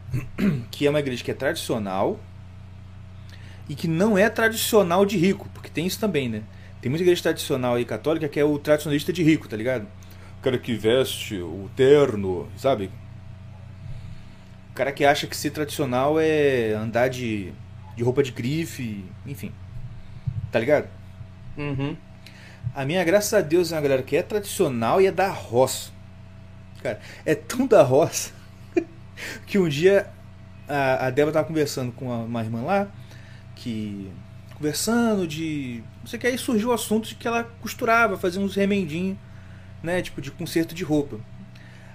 que 0.71 0.87
é 0.87 0.89
uma 0.89 0.99
igreja 0.99 1.21
que 1.21 1.29
é 1.29 1.33
tradicional, 1.33 2.17
e 3.67 3.75
que 3.75 3.85
não 3.85 4.17
é 4.17 4.29
tradicional 4.29 5.05
de 5.05 5.17
rico, 5.17 5.49
porque 5.53 5.69
tem 5.69 5.85
isso 5.85 5.99
também, 5.99 6.29
né? 6.29 6.43
Tem 6.81 6.89
muita 6.89 7.03
igreja 7.03 7.21
tradicional 7.23 7.75
aí 7.75 7.83
católica 7.83 8.29
que 8.29 8.39
é 8.39 8.45
o 8.45 8.57
tradicionalista 8.57 9.11
de 9.11 9.23
rico, 9.23 9.47
tá 9.47 9.57
ligado? 9.57 9.87
O 10.39 10.41
cara 10.41 10.57
que 10.57 10.73
veste 10.73 11.35
o 11.41 11.69
terno, 11.75 12.49
sabe? 12.57 12.89
O 14.71 14.73
cara 14.73 14.91
que 14.91 15.03
acha 15.03 15.27
que 15.27 15.35
ser 15.35 15.51
tradicional 15.51 16.19
é 16.19 16.71
andar 16.73 17.09
de, 17.09 17.51
de 17.95 18.03
roupa 18.03 18.23
de 18.23 18.31
grife, 18.31 19.03
enfim. 19.25 19.51
Tá 20.51 20.59
ligado? 20.59 20.87
Uhum. 21.57 21.95
A 22.73 22.85
minha, 22.85 23.03
graças 23.03 23.33
a 23.33 23.41
Deus, 23.41 23.71
é 23.71 23.75
uma 23.75 23.81
galera 23.81 24.01
que 24.01 24.15
é 24.15 24.23
tradicional 24.23 25.01
e 25.01 25.07
é 25.07 25.11
da 25.11 25.29
roça. 25.29 25.91
Cara, 26.81 26.99
é 27.25 27.35
tão 27.35 27.67
da 27.67 27.83
roça 27.83 28.31
que 29.45 29.59
um 29.59 29.67
dia 29.67 30.09
a, 30.67 31.07
a 31.07 31.09
Débora 31.09 31.33
tava 31.33 31.47
conversando 31.47 31.91
com 31.91 32.05
uma, 32.05 32.23
uma 32.23 32.41
irmã 32.41 32.61
lá, 32.61 32.87
que. 33.55 34.09
conversando 34.55 35.27
de. 35.27 35.83
Não 35.99 36.07
sei 36.07 36.17
o 36.17 36.21
que, 36.21 36.27
aí 36.27 36.37
surgiu 36.37 36.69
o 36.69 36.73
assunto 36.73 37.09
de 37.09 37.15
que 37.15 37.27
ela 37.27 37.43
costurava, 37.61 38.17
fazia 38.17 38.41
uns 38.41 38.55
remendinhos, 38.55 39.17
né? 39.83 40.01
Tipo, 40.01 40.21
de 40.21 40.31
conserto 40.31 40.73
de 40.73 40.83
roupa. 40.83 41.19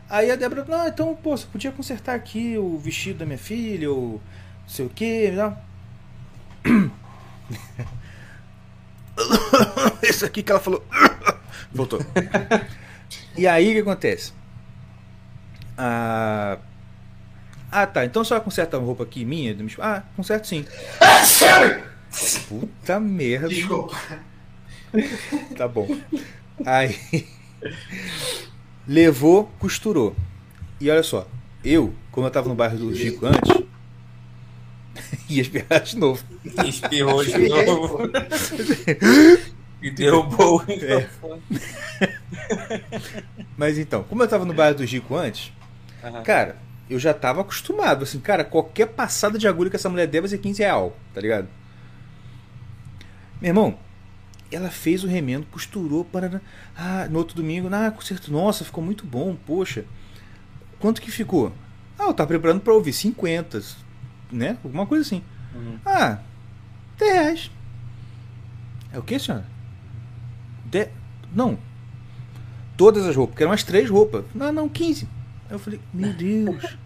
Aí 0.09 0.31
a 0.31 0.37
Débora, 0.37 0.65
não, 0.69 0.87
então, 0.87 1.17
pô, 1.17 1.37
você 1.37 1.47
podia 1.47 1.73
consertar 1.73 2.15
aqui 2.15 2.57
o 2.57 2.79
vestido 2.79 3.19
da 3.19 3.27
minha 3.27 3.39
filha, 3.39 3.91
ou 3.91 4.23
não 4.63 4.69
sei 4.69 4.87
o 4.87 4.89
que, 4.89 5.33
não. 5.33 5.59
Esse 10.03 10.25
aqui 10.25 10.43
que 10.43 10.51
ela 10.51 10.61
falou. 10.61 10.85
Voltou. 11.73 12.01
e 13.37 13.49
aí 13.49 13.71
o 13.71 13.75
que 13.75 13.81
acontece? 13.81 14.33
Ah, 15.77 16.59
ah 17.71 17.87
tá. 17.87 18.05
Então 18.05 18.25
só 18.25 18.39
conserta 18.41 18.77
a 18.77 18.81
roupa 18.81 19.03
aqui 19.03 19.25
minha? 19.25 19.57
Ah, 19.81 20.03
conserto 20.15 20.47
sim. 20.47 20.65
Puta 22.49 23.01
merda. 23.01 23.49
Desculpa. 23.49 23.97
Tá 25.57 25.67
bom. 25.67 25.89
Aí. 26.65 26.97
Levou, 28.87 29.51
costurou. 29.59 30.15
E 30.81 30.91
olha 30.91 31.03
só, 31.03 31.27
eu, 31.65 31.93
como 32.13 32.27
eu 32.27 32.31
tava 32.31 32.49
no 32.49 32.55
bairro 32.55 32.79
do 32.79 32.95
Chico 32.95 33.27
antes, 33.27 33.65
ia 35.29 35.43
esperar 35.43 35.81
de 35.81 35.97
novo. 35.97 36.23
Espirrou 36.67 37.25
de 37.25 37.49
novo. 37.49 37.99
e 39.83 39.91
derrubou 39.91 40.61
o 40.61 40.67
microfone. 40.67 41.43
Mas 43.57 43.79
então, 43.79 44.05
como 44.05 44.23
eu 44.23 44.29
tava 44.29 44.45
no 44.45 44.55
bairro 44.55 44.77
do 44.77 44.87
Chico 44.87 45.17
antes, 45.17 45.53
Aham. 46.05 46.23
cara, 46.23 46.57
eu 46.89 46.99
já 46.99 47.13
tava 47.13 47.41
acostumado. 47.41 48.05
Assim, 48.05 48.21
cara, 48.21 48.45
qualquer 48.45 48.87
passada 48.87 49.39
de 49.39 49.49
agulha 49.49 49.71
que 49.71 49.77
essa 49.77 49.89
mulher 49.89 50.07
der 50.07 50.21
vai 50.21 50.29
ser 50.29 50.39
15 50.39 50.63
real, 50.63 50.97
tá 51.13 51.21
ligado? 51.21 51.49
Meu 53.41 53.51
irmão, 53.51 53.79
ela 54.51 54.71
fez 54.71 55.03
o 55.05 55.07
remendo, 55.07 55.47
costurou, 55.47 56.05
para 56.05 56.41
ah, 56.77 57.07
no 57.11 57.19
outro 57.19 57.37
domingo, 57.37 57.69
ah, 57.73 57.91
conserto, 57.91 58.31
nossa, 58.31 58.65
ficou 58.65 58.83
muito 58.83 59.05
bom, 59.05 59.37
poxa. 59.47 59.85
Quanto 60.79 61.01
que 61.01 61.11
ficou? 61.11 61.53
Ah, 61.99 62.05
eu 62.05 62.15
tava 62.15 62.29
preparando 62.29 62.61
pra 62.61 62.75
ouvir 62.75 62.93
50, 62.93 63.63
né? 64.31 64.59
Alguma 64.63 64.87
coisa 64.87 65.05
assim. 65.05 65.23
Uhum. 65.55 65.79
Ah, 65.85 66.19
10 66.99 67.13
reais. 67.13 67.51
É 68.93 68.99
o 68.99 69.03
que, 69.03 69.19
senhora? 69.19 69.47
De... 70.65 70.89
Não. 71.35 71.59
Todas 72.77 73.07
as 73.07 73.17
roupas, 73.17 73.33
porque 73.33 73.43
eram 73.43 73.53
umas 73.53 73.63
três 73.63 73.89
roupas. 73.89 74.25
Não, 74.35 74.53
não, 74.53 74.69
15. 74.69 75.09
Aí 75.49 75.55
eu 75.55 75.59
falei, 75.59 75.81
meu 75.93 76.13
Deus. 76.15 76.77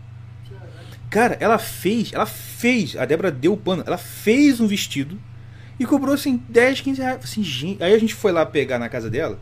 Cara, 1.11 1.37
ela 1.41 1.59
fez, 1.59 2.13
ela 2.13 2.27
fez, 2.27 2.97
a 2.97 3.05
Débora 3.05 3.33
deu 3.33 3.55
o 3.55 3.57
pano, 3.57 3.83
ela 3.85 3.99
fez 3.99 4.61
um 4.61 4.69
vestido 4.69 5.19
e 5.81 5.87
cobrou 5.87 6.15
assim 6.15 6.37
10, 6.47 6.83
15 6.83 7.01
reais. 7.01 7.25
Assim, 7.25 7.43
gente, 7.43 7.83
aí 7.83 7.95
a 7.95 7.99
gente 7.99 8.15
foi 8.15 8.31
lá 8.31 8.45
pegar 8.45 8.79
na 8.79 8.91
casa 8.91 9.09
dela 9.09 9.41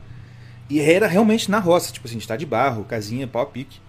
e 0.70 0.80
era 0.80 1.08
realmente 1.08 1.50
na 1.50 1.58
roça, 1.58 1.92
tipo 1.92 2.06
assim, 2.06 2.16
está 2.16 2.36
de 2.36 2.46
barro, 2.46 2.84
casinha, 2.84 3.26
pau 3.26 3.42
a 3.42 3.46
pique. 3.46 3.80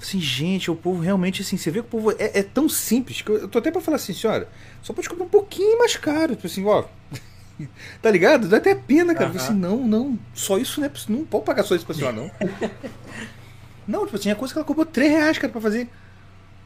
Assim, 0.00 0.20
gente, 0.20 0.70
o 0.70 0.76
povo 0.76 1.00
realmente 1.00 1.40
assim, 1.40 1.56
você 1.56 1.70
vê 1.70 1.80
que 1.80 1.86
o 1.86 1.90
povo 1.90 2.12
é, 2.12 2.38
é 2.38 2.42
tão 2.42 2.68
simples 2.68 3.22
que 3.22 3.30
eu, 3.30 3.38
eu 3.38 3.48
tô 3.48 3.58
até 3.58 3.70
pra 3.70 3.80
falar 3.80 3.96
assim, 3.96 4.12
senhora, 4.12 4.48
só 4.82 4.92
pode 4.92 5.08
cobrar 5.08 5.24
um 5.24 5.30
pouquinho 5.30 5.78
mais 5.78 5.96
caro, 5.96 6.36
tipo 6.36 6.46
assim, 6.46 6.64
ó. 6.66 6.84
tá 8.02 8.10
ligado? 8.10 8.48
Dá 8.48 8.58
até 8.58 8.74
pena, 8.74 9.14
cara. 9.14 9.30
Aham. 9.30 9.36
assim, 9.36 9.54
não, 9.54 9.78
não, 9.78 10.18
só 10.34 10.58
isso 10.58 10.80
não 10.80 10.86
é 10.86 10.92
não 11.08 11.24
pode 11.24 11.46
pagar 11.46 11.62
só 11.64 11.74
isso 11.74 11.86
pra 11.86 11.94
senhora, 11.94 12.14
não. 12.14 12.30
não, 13.88 14.04
tipo 14.04 14.16
assim, 14.16 14.30
a 14.30 14.36
coisa 14.36 14.52
que 14.52 14.58
ela 14.58 14.66
cobrou 14.66 14.84
3 14.84 15.10
reais, 15.10 15.38
cara, 15.38 15.50
pra 15.50 15.60
fazer. 15.60 15.88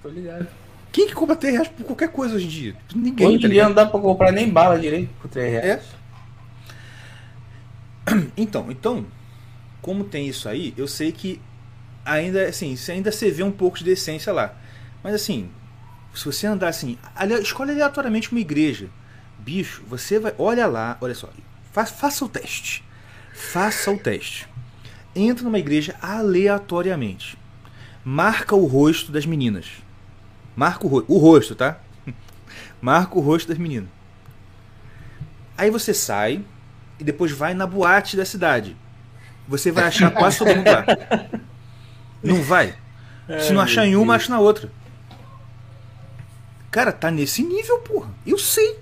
Tô 0.03 0.09
ligado. 0.09 0.49
Quem 0.93 1.07
que 1.09 1.15
cobra 1.15 1.35
3 1.35 1.55
reais 1.55 1.69
por 1.69 1.85
qualquer 1.87 2.11
coisa 2.11 2.37
hoje 2.37 2.47
em 2.47 2.51
dia? 2.51 2.77
Ninguém, 2.95 3.27
Hoje 3.27 3.39
tá 3.41 3.49
em 3.49 3.51
dia 3.51 3.65
ligado? 3.65 3.69
não 3.69 3.75
dá 3.75 3.87
pra 3.87 3.99
comprar 4.01 4.31
nem 4.33 4.49
bala 4.49 4.79
direito 4.79 5.11
por 5.21 5.29
3 5.29 5.51
reais. 5.53 5.83
É. 8.07 8.13
Então, 8.37 8.67
então, 8.71 9.07
como 9.81 10.05
tem 10.05 10.29
isso 10.29 10.49
aí, 10.49 10.75
eu 10.77 10.87
sei 10.89 11.13
que 11.13 11.41
ainda 12.05 12.47
assim, 12.49 12.77
você 12.77 12.93
ainda 12.93 13.13
se 13.13 13.31
vê 13.31 13.43
um 13.43 13.51
pouco 13.53 13.79
de 13.79 13.85
decência 13.85 14.33
lá. 14.33 14.55
Mas 15.03 15.15
assim, 15.15 15.49
se 16.15 16.25
você 16.25 16.47
andar 16.47 16.69
assim, 16.69 16.99
escolhe 17.43 17.73
aleatoriamente 17.73 18.31
uma 18.31 18.41
igreja. 18.41 18.89
Bicho, 19.39 19.83
você 19.89 20.19
vai, 20.19 20.35
olha 20.39 20.67
lá, 20.67 20.97
olha 21.01 21.15
só, 21.15 21.29
fa- 21.73 21.87
faça 21.87 22.25
o 22.25 22.29
teste. 22.29 22.85
Faça 23.33 23.91
o 23.91 23.99
teste. 23.99 24.47
Entra 25.15 25.45
numa 25.45 25.59
igreja 25.59 25.95
aleatoriamente. 26.01 27.37
Marca 28.05 28.55
o 28.55 28.67
rosto 28.67 29.11
das 29.13 29.27
meninas. 29.27 29.67
Marca 30.55 30.87
o, 30.87 30.89
ro 30.89 31.05
o 31.09 31.19
rosto, 31.19 31.55
tá? 31.55 31.79
Marca 32.81 33.19
o 33.19 33.21
rosto 33.21 33.49
das 33.49 33.59
meninas. 33.59 33.89
Aí 35.57 35.71
você 35.71 35.95
sai 35.95 36.45
e 36.99 37.05
depois 37.05 37.33
vai 37.33 37.55
na 37.55 37.67
boate 37.67 38.17
da 38.17 38.25
cidade. 38.25 38.77
Você 39.49 39.71
vai 39.71 39.85
achar 39.85 40.11
quase 40.15 40.39
todo 40.39 40.55
mundo 40.55 40.67
lá. 40.71 40.85
Não 42.23 42.43
vai? 42.43 42.77
Se 43.41 43.53
não 43.53 43.61
achar 43.61 43.87
em 43.87 43.97
uma, 43.97 44.15
acha 44.15 44.31
na 44.31 44.41
outra. 44.41 44.71
Cara, 46.71 46.93
tá 46.93 47.11
nesse 47.11 47.43
nível, 47.43 47.79
porra. 47.81 48.11
Eu 48.27 48.39
sei. 48.39 48.79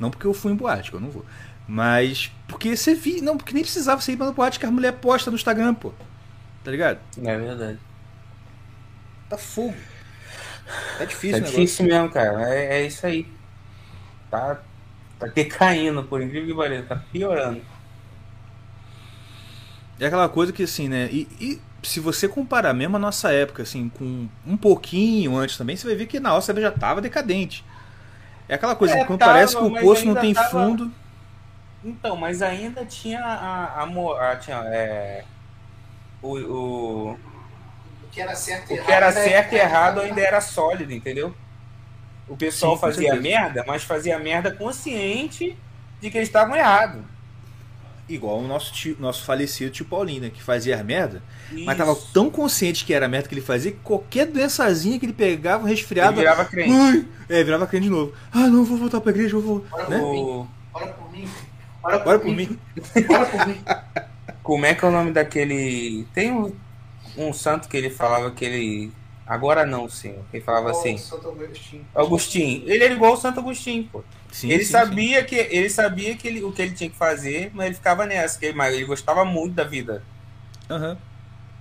Não 0.00 0.10
porque 0.10 0.26
eu 0.26 0.34
fui 0.34 0.52
em 0.52 0.56
boate, 0.56 0.90
que 0.90 0.96
eu 0.96 1.00
não 1.00 1.10
vou. 1.10 1.24
Mas 1.66 2.30
porque 2.48 2.76
você 2.76 2.94
vi. 2.94 3.20
Não, 3.20 3.36
porque 3.36 3.54
nem 3.54 3.62
precisava 3.62 4.00
você 4.00 4.12
ir 4.12 4.16
pra 4.16 4.30
boate 4.32 4.58
que 4.58 4.66
a 4.66 4.70
mulher 4.70 4.92
posta 4.92 5.30
no 5.30 5.36
Instagram, 5.36 5.74
pô. 5.74 5.92
Tá 6.62 6.70
ligado? 6.70 6.98
É 7.22 7.38
verdade. 7.38 7.78
Tá 9.28 9.38
fogo. 9.38 9.74
Tá 10.96 11.04
É 11.04 11.06
difícil, 11.06 11.40
né? 11.40 11.46
difícil 11.46 11.86
mesmo, 11.86 12.10
cara. 12.10 12.48
É, 12.54 12.78
é 12.82 12.86
isso 12.86 13.06
aí. 13.06 13.26
Tá, 14.30 14.60
tá 15.18 15.26
decaindo, 15.28 16.04
por 16.04 16.22
incrível 16.22 16.48
que 16.48 16.54
pareça. 16.56 16.86
Tá 16.88 16.96
piorando. 17.12 17.62
É 19.98 20.06
aquela 20.06 20.28
coisa 20.28 20.52
que 20.52 20.62
assim, 20.64 20.88
né? 20.88 21.08
E, 21.12 21.28
e 21.40 21.60
se 21.86 22.00
você 22.00 22.26
comparar 22.28 22.74
mesmo 22.74 22.96
a 22.96 22.98
nossa 22.98 23.30
época, 23.32 23.62
assim, 23.62 23.88
com 23.88 24.28
um 24.46 24.56
pouquinho 24.56 25.36
antes 25.36 25.56
também, 25.56 25.76
você 25.76 25.86
vai 25.86 25.96
ver 25.96 26.06
que 26.06 26.18
na 26.18 26.30
nossa 26.30 26.50
época 26.52 26.62
já 26.62 26.72
tava 26.72 27.00
decadente. 27.00 27.64
É 28.48 28.54
aquela 28.54 28.76
coisa 28.76 28.94
É, 28.94 29.00
que 29.00 29.04
quando 29.06 29.20
tava, 29.20 29.32
parece 29.32 29.56
que 29.56 29.62
o 29.62 29.70
poço 29.80 30.04
não 30.06 30.14
tem 30.16 30.34
tava- 30.34 30.48
fundo. 30.50 30.90
Então, 31.84 32.16
mas 32.16 32.42
ainda 32.42 32.84
tinha 32.84 33.20
a. 33.22 33.82
a, 33.82 33.86
mo- 33.86 34.14
a- 34.14 34.36
tinha, 34.36 34.56
é, 34.66 35.24
o, 36.22 36.38
O 36.38 37.18
que 38.14 38.20
era 38.20 38.34
certo 38.36 38.70
e 38.70 38.74
o 38.74 38.76
errado. 38.76 38.86
que 38.86 38.92
era 38.92 39.06
né? 39.12 39.24
certo 39.24 39.52
e 39.52 39.56
errado 39.56 40.00
ainda 40.00 40.20
era 40.20 40.40
sólido, 40.40 40.92
entendeu? 40.92 41.34
O 42.28 42.36
pessoal 42.36 42.74
Sim, 42.76 42.80
fazia 42.80 43.14
merda, 43.16 43.64
mas 43.66 43.82
fazia 43.82 44.18
merda 44.18 44.50
consciente 44.52 45.56
de 46.00 46.10
que 46.10 46.16
eles 46.18 46.28
estavam 46.28 46.56
errados. 46.56 47.02
Igual 48.08 48.38
o 48.38 48.46
nosso, 48.46 48.72
tio, 48.72 48.96
nosso 49.00 49.24
falecido 49.24 49.70
tio 49.70 49.86
Paulinho, 49.86 50.22
né? 50.22 50.30
Que 50.30 50.42
fazia 50.42 50.82
merda, 50.84 51.22
mas 51.50 51.60
Isso. 51.60 51.76
tava 51.76 51.96
tão 52.12 52.30
consciente 52.30 52.84
que 52.84 52.92
era 52.92 53.06
a 53.06 53.08
merda 53.08 53.28
que 53.28 53.34
ele 53.34 53.40
fazia 53.40 53.72
que 53.72 53.78
qualquer 53.78 54.26
doençazinha 54.26 54.98
que 54.98 55.06
ele 55.06 55.12
pegava, 55.14 55.64
um 55.64 55.66
Ele 55.66 55.74
resfriado. 55.74 56.16
virava 56.16 56.44
crente. 56.44 56.70
Ai, 56.72 57.06
é, 57.30 57.42
virava 57.42 57.66
crente 57.66 57.84
de 57.84 57.90
novo. 57.90 58.12
Ah, 58.30 58.46
não, 58.46 58.62
vou 58.64 58.76
voltar 58.76 59.00
pra 59.00 59.10
igreja, 59.10 59.38
vou. 59.38 59.64
Ora 59.72 59.88
Né? 59.88 59.98
por 59.98 60.12
mim. 60.12 60.20
O, 60.20 60.46
Ora 60.74 60.86
por 60.88 61.12
mim. 61.12 61.28
Ora 61.82 61.98
por, 61.98 62.04
Bora 62.04 62.18
por 62.18 62.30
mim. 62.34 62.36
mim. 62.36 62.58
Ora 63.08 63.26
por 63.26 63.46
mim. 63.46 63.62
como 64.42 64.66
é 64.66 64.74
que 64.74 64.84
é 64.84 64.88
o 64.88 64.90
nome 64.92 65.10
daquele. 65.10 66.06
Tem 66.12 66.30
um, 66.30 66.54
um 67.16 67.32
santo 67.32 67.68
que 67.68 67.76
ele 67.76 67.90
falava 67.90 68.34
que 68.34 68.44
ele. 68.44 68.98
Agora 69.26 69.64
não, 69.66 69.88
senhor. 69.88 70.26
Ele 70.32 70.42
falava 70.44 70.70
assim. 70.70 70.96
Oh, 70.96 70.98
Santo 70.98 71.28
Agostinho. 71.30 71.86
Agostinho. 71.94 72.68
Ele 72.68 72.84
era 72.84 72.94
igual 72.94 73.14
o 73.14 73.16
Santo 73.16 73.40
Agostinho, 73.40 73.88
pô. 73.90 74.04
Sim, 74.30 74.50
ele 74.52 74.64
sim, 74.64 74.64
sabia 74.64 75.24
que 75.24 75.36
ele 75.36 75.70
sabia 75.70 76.16
que 76.16 76.26
ele, 76.28 76.42
o 76.44 76.52
que 76.52 76.62
ele 76.62 76.74
tinha 76.74 76.90
que 76.90 76.96
fazer, 76.96 77.50
mas 77.54 77.66
ele 77.68 77.76
ficava 77.76 78.06
nessa, 78.06 78.38
que 78.38 78.46
ele, 78.46 78.56
mas 78.56 78.74
ele 78.74 78.84
gostava 78.86 79.24
muito 79.24 79.54
da 79.54 79.64
vida 79.64 80.06
sim. 80.68 80.74
Aham. 80.74 81.02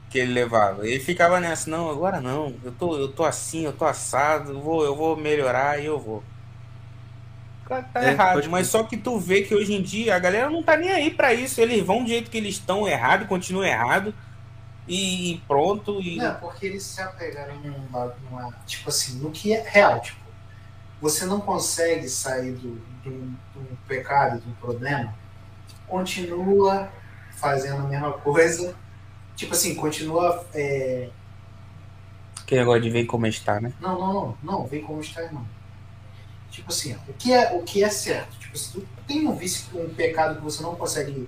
que 0.09 0.19
ele 0.19 0.33
levava. 0.33 0.87
Ele 0.87 0.99
ficava 0.99 1.39
nessa, 1.39 1.69
não, 1.69 1.89
agora 1.89 2.21
não, 2.21 2.59
eu 2.63 2.71
tô, 2.75 2.97
eu 2.99 3.13
tô 3.13 3.23
assim, 3.25 3.65
eu 3.65 3.75
tô 3.75 3.85
assado, 3.85 4.51
eu 4.53 4.61
vou, 4.61 4.83
eu 4.85 4.95
vou 4.95 5.17
melhorar 5.17 5.79
e 5.81 5.85
eu 5.85 5.99
vou. 5.99 6.23
Tá, 7.67 7.81
tá 7.81 8.03
É, 8.03 8.07
errado, 8.07 8.49
mas 8.49 8.67
só 8.67 8.83
que 8.83 8.97
tu 8.97 9.17
vê 9.19 9.43
que 9.43 9.55
hoje 9.55 9.73
em 9.73 9.81
dia 9.81 10.15
a 10.15 10.19
galera 10.19 10.49
não 10.49 10.63
tá 10.63 10.75
nem 10.75 10.91
aí 10.91 11.15
pra 11.15 11.33
isso, 11.33 11.61
eles 11.61 11.81
vão 11.85 12.03
do 12.03 12.09
jeito 12.09 12.29
que 12.29 12.37
eles 12.37 12.55
estão 12.55 12.87
errado, 12.87 13.25
continuam 13.27 13.65
errado 13.65 14.13
e, 14.87 15.41
pronto 15.47 16.01
e 16.01 16.17
Não, 16.17 16.35
porque 16.35 16.65
eles 16.65 16.83
se 16.83 17.01
apegaram 17.01 17.55
lado, 17.91 18.15
numa, 18.29 18.51
tipo 18.65 18.89
assim, 18.89 19.19
no 19.19 19.31
que 19.31 19.53
é 19.53 19.61
real, 19.61 20.01
tipo, 20.01 20.19
você 21.01 21.25
não 21.25 21.39
consegue 21.39 22.07
sair 22.09 22.53
do, 22.53 22.75
do, 23.03 23.11
do 23.11 23.77
pecado, 23.87 24.39
do 24.41 24.55
problema, 24.55 25.13
continua 25.87 26.89
fazendo 27.31 27.85
a 27.85 27.87
mesma 27.87 28.13
coisa, 28.13 28.75
tipo 29.35 29.53
assim, 29.53 29.75
continua, 29.75 30.45
é, 30.53 31.09
aquele 32.41 32.61
negócio 32.61 32.81
de 32.81 32.89
ver 32.89 33.05
como 33.05 33.25
está, 33.27 33.59
né? 33.59 33.73
não, 33.79 33.99
não, 33.99 34.13
não, 34.13 34.37
não, 34.43 34.67
vem 34.67 34.81
como 34.81 35.01
está, 35.01 35.21
não. 35.31 35.45
Tipo 36.51 36.71
assim, 36.71 36.93
ó, 36.93 37.11
o 37.11 37.13
que 37.13 37.33
é, 37.33 37.51
o 37.53 37.63
que 37.63 37.83
é 37.83 37.89
certo, 37.89 38.37
tipo, 38.37 38.57
se 38.57 38.71
tu 38.71 38.87
tem 39.07 39.27
um 39.27 39.35
vício, 39.35 39.65
um 39.73 39.93
pecado 39.93 40.35
que 40.35 40.41
você 40.41 40.61
não 40.61 40.75
consegue 40.75 41.27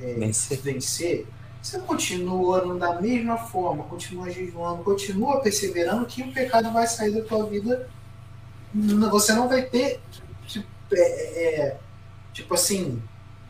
é, 0.00 0.14
Vencer. 0.14 0.60
vencer, 0.60 1.26
você 1.62 1.78
continua 1.80 2.58
andando 2.58 2.78
da 2.78 3.00
mesma 3.00 3.36
forma, 3.38 3.84
continua 3.84 4.28
jejuando, 4.30 4.82
continua 4.82 5.40
perseverando, 5.40 6.06
que 6.06 6.22
o 6.22 6.32
pecado 6.32 6.72
vai 6.72 6.86
sair 6.86 7.12
da 7.12 7.22
tua 7.22 7.46
vida. 7.46 7.88
Você 9.10 9.32
não 9.32 9.48
vai 9.48 9.62
ter. 9.62 10.00
Tipo, 10.46 10.66
é, 10.92 11.00
é, 11.00 11.80
tipo 12.32 12.54
assim, 12.54 13.00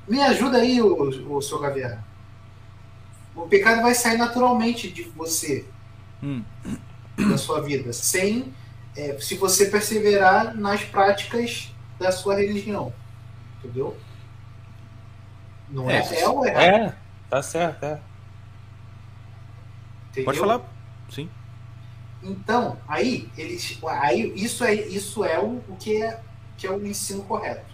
me 0.07 0.21
ajuda 0.21 0.59
aí, 0.59 0.81
o, 0.83 1.37
o 1.37 1.43
seu 1.43 1.59
Gavião. 1.59 1.99
O 3.35 3.43
pecado 3.49 3.83
vai 3.83 3.95
sair 3.95 4.19
naturalmente 4.19 4.91
de 4.91 5.05
você, 5.05 5.65
Hum. 6.23 6.45
da 7.31 7.37
sua 7.39 7.61
vida, 7.63 7.93
sem. 7.93 8.53
é, 8.97 9.19
se 9.19 9.37
você 9.37 9.67
perseverar 9.67 10.55
nas 10.57 10.85
práticas 10.85 11.73
da 11.99 12.13
sua 12.13 12.35
religião. 12.37 12.93
Entendeu? 13.59 13.97
Não 15.69 15.91
é, 15.91 15.99
É, 16.01 16.21
é 16.21 16.29
ou 16.29 16.45
errado. 16.47 16.63
É, 16.65 16.95
tá 17.33 17.43
certo, 17.43 17.83
é. 17.87 18.03
entendeu? 20.11 20.25
Pode 20.25 20.39
falar. 20.39 20.61
Sim. 21.09 21.31
Então, 22.23 22.79
aí, 22.87 23.29
eles, 23.37 23.79
aí 23.85 24.33
isso 24.37 24.65
é, 24.65 24.75
isso 24.75 25.25
é 25.25 25.39
o, 25.41 25.57
o 25.69 25.77
que, 25.79 26.03
é, 26.03 26.21
que 26.57 26.67
é 26.67 26.71
o 26.71 26.87
ensino 26.87 27.25
correto. 27.25 27.67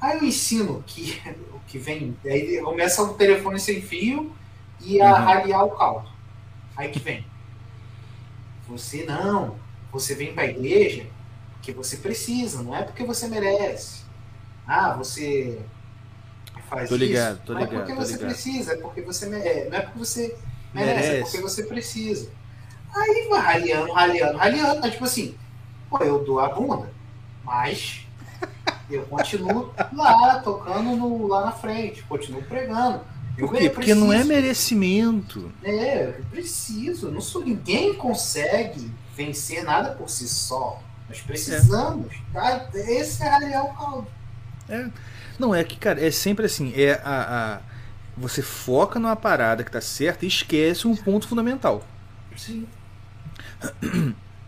Aí 0.00 0.18
o 0.20 0.24
ensino 0.24 0.82
que, 0.86 1.20
o 1.54 1.60
que 1.66 1.78
vem, 1.78 2.16
aí 2.24 2.60
começa 2.62 3.02
o 3.02 3.14
telefone 3.14 3.60
sem 3.60 3.82
fio 3.82 4.36
e 4.80 5.00
a 5.00 5.18
Uhum. 5.18 5.24
raliar 5.24 5.64
o 5.64 5.76
caldo. 5.76 6.08
Aí 6.76 6.90
que 6.90 7.00
vem. 7.00 7.26
Você 8.68 9.04
não, 9.04 9.58
você 9.92 10.14
vem 10.14 10.32
para 10.34 10.44
a 10.44 10.46
igreja 10.46 11.06
porque 11.52 11.72
você 11.72 11.98
precisa, 11.98 12.62
não 12.62 12.74
é 12.74 12.82
porque 12.84 13.04
você 13.04 13.28
merece. 13.28 14.04
Ah, 14.66 14.94
você 14.96 15.66
faz 16.70 16.88
Tô 16.88 16.96
ligado, 16.96 17.34
isso. 17.36 17.42
tô 17.44 17.52
não 17.52 17.60
é 17.60 17.64
ligado, 17.64 17.78
porque 17.80 17.92
tô 17.94 18.00
você 18.00 18.12
ligado. 18.12 18.28
precisa, 18.30 18.72
é 18.72 18.76
porque 18.76 19.02
você 19.02 19.26
merece. 19.26 19.68
Não 19.68 19.76
é 19.76 19.80
porque 19.82 19.98
você 19.98 20.36
merece, 20.72 20.98
é 20.98 21.10
Merece. 21.10 21.22
porque 21.22 21.38
você 21.42 21.62
precisa. 21.64 22.28
Aí 22.94 23.26
vai 23.28 23.40
raliando, 23.40 23.92
raliando, 23.92 24.38
raliando. 24.38 24.80
Mas, 24.80 24.92
tipo 24.92 25.04
assim, 25.04 25.34
pô, 25.88 25.98
eu 25.98 26.24
dou 26.24 26.40
a 26.40 26.48
bunda, 26.48 26.90
mas 27.44 28.06
eu 28.90 29.02
continuo 29.02 29.72
lá, 29.92 30.40
tocando 30.40 30.96
no- 30.96 31.26
lá 31.28 31.44
na 31.46 31.52
frente, 31.52 32.02
continuo 32.04 32.42
pregando. 32.42 33.00
Eu, 33.38 33.46
Por 33.48 33.56
quê? 33.56 33.70
Porque 33.70 33.94
não 33.94 34.12
é 34.12 34.22
merecimento. 34.24 35.50
É, 35.62 36.14
eu 36.18 36.24
preciso. 36.30 37.10
Não 37.10 37.20
sou, 37.20 37.44
ninguém 37.44 37.94
consegue 37.94 38.90
vencer 39.16 39.62
nada 39.64 39.90
por 39.92 40.10
si 40.10 40.28
só. 40.28 40.82
Nós 41.08 41.20
precisamos. 41.20 42.12
Tá? 42.32 42.68
Esse 42.74 43.22
é 43.22 43.28
raliar 43.28 43.64
o 43.66 43.74
caldo. 43.74 44.06
Não, 45.40 45.54
é 45.54 45.64
que, 45.64 45.76
cara, 45.76 46.04
é 46.04 46.10
sempre 46.10 46.46
assim. 46.46 46.72
É 46.76 47.00
a, 47.04 47.56
a- 47.56 47.60
Você 48.16 48.42
foca 48.42 48.98
numa 49.00 49.16
parada 49.16 49.64
que 49.64 49.70
tá 49.70 49.80
certa 49.80 50.24
e 50.24 50.28
esquece 50.28 50.86
um 50.86 50.94
ponto 50.94 51.26
fundamental. 51.26 51.84
Sim. 52.36 52.66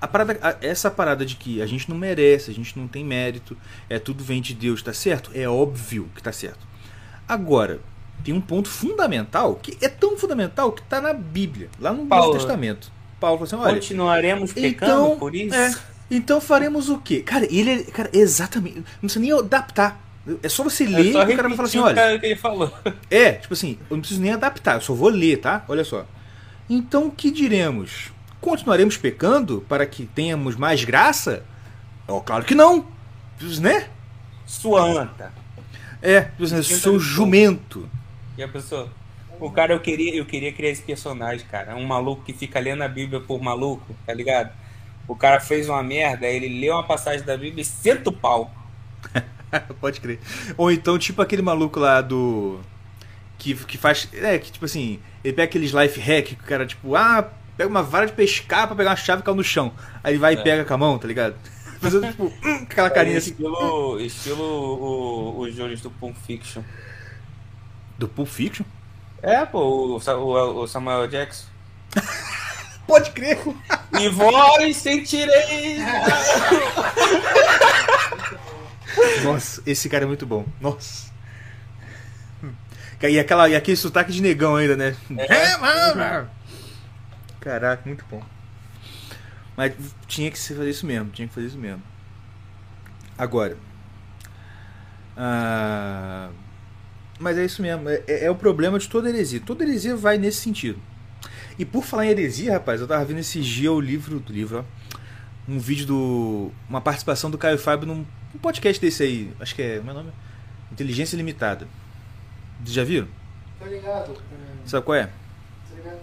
A 0.01 0.09
parada, 0.09 0.37
a- 0.43 0.57
essa 0.61 0.91
parada 0.91 1.25
de 1.25 1.37
que 1.37 1.63
a 1.63 1.67
gente 1.67 1.89
não 1.89 1.97
merece, 1.97 2.51
a 2.51 2.55
gente 2.55 2.77
não 2.79 2.89
tem 2.89 3.05
mérito, 3.05 3.57
é 3.89 3.99
tudo 3.99 4.25
vem 4.25 4.43
de 4.43 4.53
Deus, 4.53 4.83
tá 4.83 4.93
certo? 4.93 5.31
É 5.35 5.49
óbvio 5.49 6.09
que 6.15 6.23
tá 6.23 6.33
certo. 6.33 6.67
Agora, 7.29 7.81
tem 8.25 8.35
um 8.35 8.41
ponto 8.41 8.69
fundamental 8.69 9.55
que 9.55 9.79
é 9.81 9.89
tão 9.89 10.17
fundamental 10.19 10.73
que 10.73 10.83
tá 10.83 11.01
na 11.01 11.13
Bíblia, 11.13 11.71
lá 11.79 11.93
no 11.93 12.05
Paulo. 12.07 12.27
Novo 12.27 12.39
Testamento. 12.39 12.91
Paulo 13.21 13.39
falou 13.47 13.63
assim: 13.63 13.69
olha, 13.71 13.81
Continuaremos 13.81 14.53
pecando 14.53 14.93
então, 15.07 15.19
por 15.19 15.35
isso? 15.35 15.55
é, 15.55 15.73
então 16.11 16.41
faremos 16.41 16.89
o 16.89 16.99
quê? 16.99 17.21
Cara, 17.23 17.47
ele 17.49 17.71
é. 17.71 17.83
Cara, 17.85 18.11
exatamente. 18.13 18.79
Não 18.79 18.85
precisa 19.03 19.21
nem 19.21 19.33
adaptar. 19.33 20.01
É 20.43 20.49
só 20.49 20.63
você 20.63 20.85
ler 20.87 21.09
É 21.09 21.13
só 21.13 21.29
e 21.29 21.33
o 21.33 21.37
cara 21.37 21.49
vai 21.49 21.57
falar 21.57 21.69
assim: 21.69 21.79
olha. 21.79 21.95
cara 21.95 22.19
que 22.19 22.27
ele 22.27 22.37
falou. 22.37 22.73
É, 23.11 23.33
tipo 23.33 23.55
assim, 23.55 23.79
eu 23.91 23.97
não 23.97 24.01
preciso 24.01 24.21
nem 24.21 24.33
adaptar, 24.33 24.77
eu 24.77 24.81
só 24.81 24.95
vou 24.95 25.09
ler, 25.09 25.39
tá? 25.39 25.65
Olha 25.69 25.85
só. 25.85 26.07
Então, 26.71 27.07
o 27.07 27.11
que 27.11 27.31
diremos? 27.31 28.13
Continuaremos 28.41 28.97
pecando 28.97 29.65
para 29.69 29.85
que 29.85 30.07
tenhamos 30.07 30.57
mais 30.57 30.85
graça? 30.85 31.45
Oh, 32.07 32.21
claro 32.21 32.45
que 32.45 32.55
não. 32.55 32.87
Né? 33.61 33.89
Sua 34.47 34.83
anta. 34.83 35.33
É, 36.01 36.31
assim, 36.41 36.63
seu 36.63 36.99
jumento. 36.99 37.89
E 38.37 38.43
a 38.43 38.49
pessoa. 38.49 38.89
O 39.41 39.51
cara, 39.51 39.73
eu 39.73 39.81
queria, 39.81 40.15
eu 40.15 40.25
queria 40.25 40.53
criar 40.53 40.71
esse 40.71 40.83
personagem, 40.83 41.47
cara. 41.47 41.75
Um 41.75 41.85
maluco 41.85 42.23
que 42.23 42.33
fica 42.33 42.61
lendo 42.61 42.83
a 42.83 42.89
Bíblia 42.89 43.21
por 43.21 43.41
maluco, 43.41 43.95
tá 44.07 44.15
ligado? 44.15 44.53
O 45.09 45.17
cara 45.17 45.41
fez 45.41 45.69
uma 45.69 45.83
merda, 45.83 46.27
ele 46.27 46.61
lê 46.61 46.71
uma 46.71 46.85
passagem 46.85 47.25
da 47.25 47.37
Bíblia 47.37 47.63
e 47.63 47.65
senta 47.65 48.11
o 48.11 48.13
pau. 48.13 48.53
Pode 49.81 50.01
crer. 50.01 50.19
Ou 50.57 50.71
então, 50.71 50.99
tipo 50.99 51.21
aquele 51.23 51.43
maluco 51.43 51.79
lá 51.81 52.01
do. 52.01 52.61
Que, 53.39 53.55
que 53.55 53.77
faz. 53.79 54.09
É, 54.15 54.39
que 54.39 54.53
tipo 54.53 54.65
assim, 54.65 55.01
ele 55.25 55.33
pega 55.35 55.49
aqueles 55.49 55.73
life 55.73 56.01
hack 56.01 56.27
que 56.27 56.35
o 56.35 56.47
cara, 56.47 56.65
tipo, 56.67 56.95
ah, 56.95 57.29
pega 57.57 57.69
uma 57.69 57.83
vara 57.83 58.07
de 58.07 58.13
pescar 58.13 58.67
pra 58.67 58.77
pegar 58.77 58.91
uma 58.91 58.97
chave 58.97 59.23
e 59.23 59.25
cai 59.25 59.35
no 59.35 59.43
chão. 59.45 59.73
Aí 60.03 60.13
ele 60.13 60.19
vai 60.19 60.35
É. 60.35 60.39
e 60.39 60.43
pega 60.43 60.65
com 60.65 60.75
a 60.75 60.79
mão, 60.79 60.99
tá 60.99 61.07
ligado? 61.09 61.35
Fazendo, 61.81 62.07
tipo, 62.07 62.25
hum, 62.27 62.63
aquela 62.63 62.89
carinha 62.91 63.19
assim. 63.19 63.31
estilo, 63.33 64.01
estilo 64.01 64.43
o, 64.45 65.41
o 65.41 65.51
Jones 65.51 65.81
do 65.81 65.91
Pulp 65.91 66.15
Fiction. 66.25 66.63
Do 67.99 68.07
Pulp 68.09 68.29
Fiction? 68.29 68.65
É, 69.21 69.45
pô, 69.45 69.59
o, 69.61 69.99
o, 69.99 70.63
o 70.63 70.67
Samuel 70.69 71.09
Jackson. 71.09 71.47
Pode 72.87 73.11
crer. 73.11 73.39
E 74.01 74.09
vós 74.09 74.77
sentirei. 74.77 75.79
Nossa, 79.25 79.63
esse 79.67 79.89
cara 79.89 80.05
é 80.05 80.07
muito 80.07 80.27
bom. 80.27 80.47
Nossa. 80.61 81.13
E, 83.03 83.19
aquela, 83.19 83.49
e 83.49 83.57
aquele 83.57 83.77
sotaque 83.77 84.13
de 84.13 84.23
negão 84.23 84.55
ainda, 84.55 84.77
né? 84.77 84.95
É. 85.19 86.27
Caraca, 87.41 87.83
muito 87.85 88.05
bom. 88.09 88.23
Mas 89.57 89.75
tinha 90.07 90.31
que 90.31 90.39
fazer 90.39 90.71
isso 90.71 90.87
mesmo, 90.87 91.11
tinha 91.11 91.27
que 91.27 91.35
fazer 91.35 91.49
isso 91.49 91.59
mesmo. 91.59 91.83
Agora. 93.19 93.57
Ah, 95.17 96.31
mas 97.19 97.37
é 97.37 97.45
isso 97.45 97.61
mesmo, 97.61 97.89
é, 97.89 98.03
é, 98.07 98.31
o 98.31 98.35
problema 98.35 98.79
de 98.79 98.89
toda 98.89 99.09
heresia. 99.09 99.41
Toda 99.41 99.65
heresia 99.65 99.97
vai 99.97 100.17
nesse 100.17 100.39
sentido. 100.39 100.81
E 101.59 101.65
por 101.65 101.85
falar 101.85 102.07
em 102.07 102.11
heresia, 102.11 102.53
rapaz, 102.55 102.81
eu 102.81 102.87
tava 102.87 103.05
vendo 103.05 103.19
esse 103.19 103.41
dia 103.41 103.73
o 103.73 103.81
livro 103.81 104.19
do 104.19 104.33
livro, 104.33 104.61
ó, 104.61 104.93
um 105.49 105.59
vídeo 105.59 105.87
do. 105.87 106.53
uma 106.69 106.81
participação 106.81 107.31
do 107.31 107.37
Caio 107.37 107.59
Fábio 107.59 107.87
num 107.87 108.07
um 108.35 108.39
podcast 108.39 108.81
desse 108.81 109.03
aí, 109.03 109.33
acho 109.41 109.55
que 109.55 109.63
é. 109.63 109.81
Meu 109.81 109.95
nome? 109.95 110.11
Inteligência 110.71 111.17
Limitada. 111.17 111.67
Vocês 112.61 112.75
já 112.75 112.85
viram? 112.85 113.09
Tô 113.59 113.67
ligado. 113.67 114.17
Sabe 114.65 114.85
qual 114.85 114.97
é? 114.97 115.11
Tô 115.69 115.77
ligado. 115.77 116.01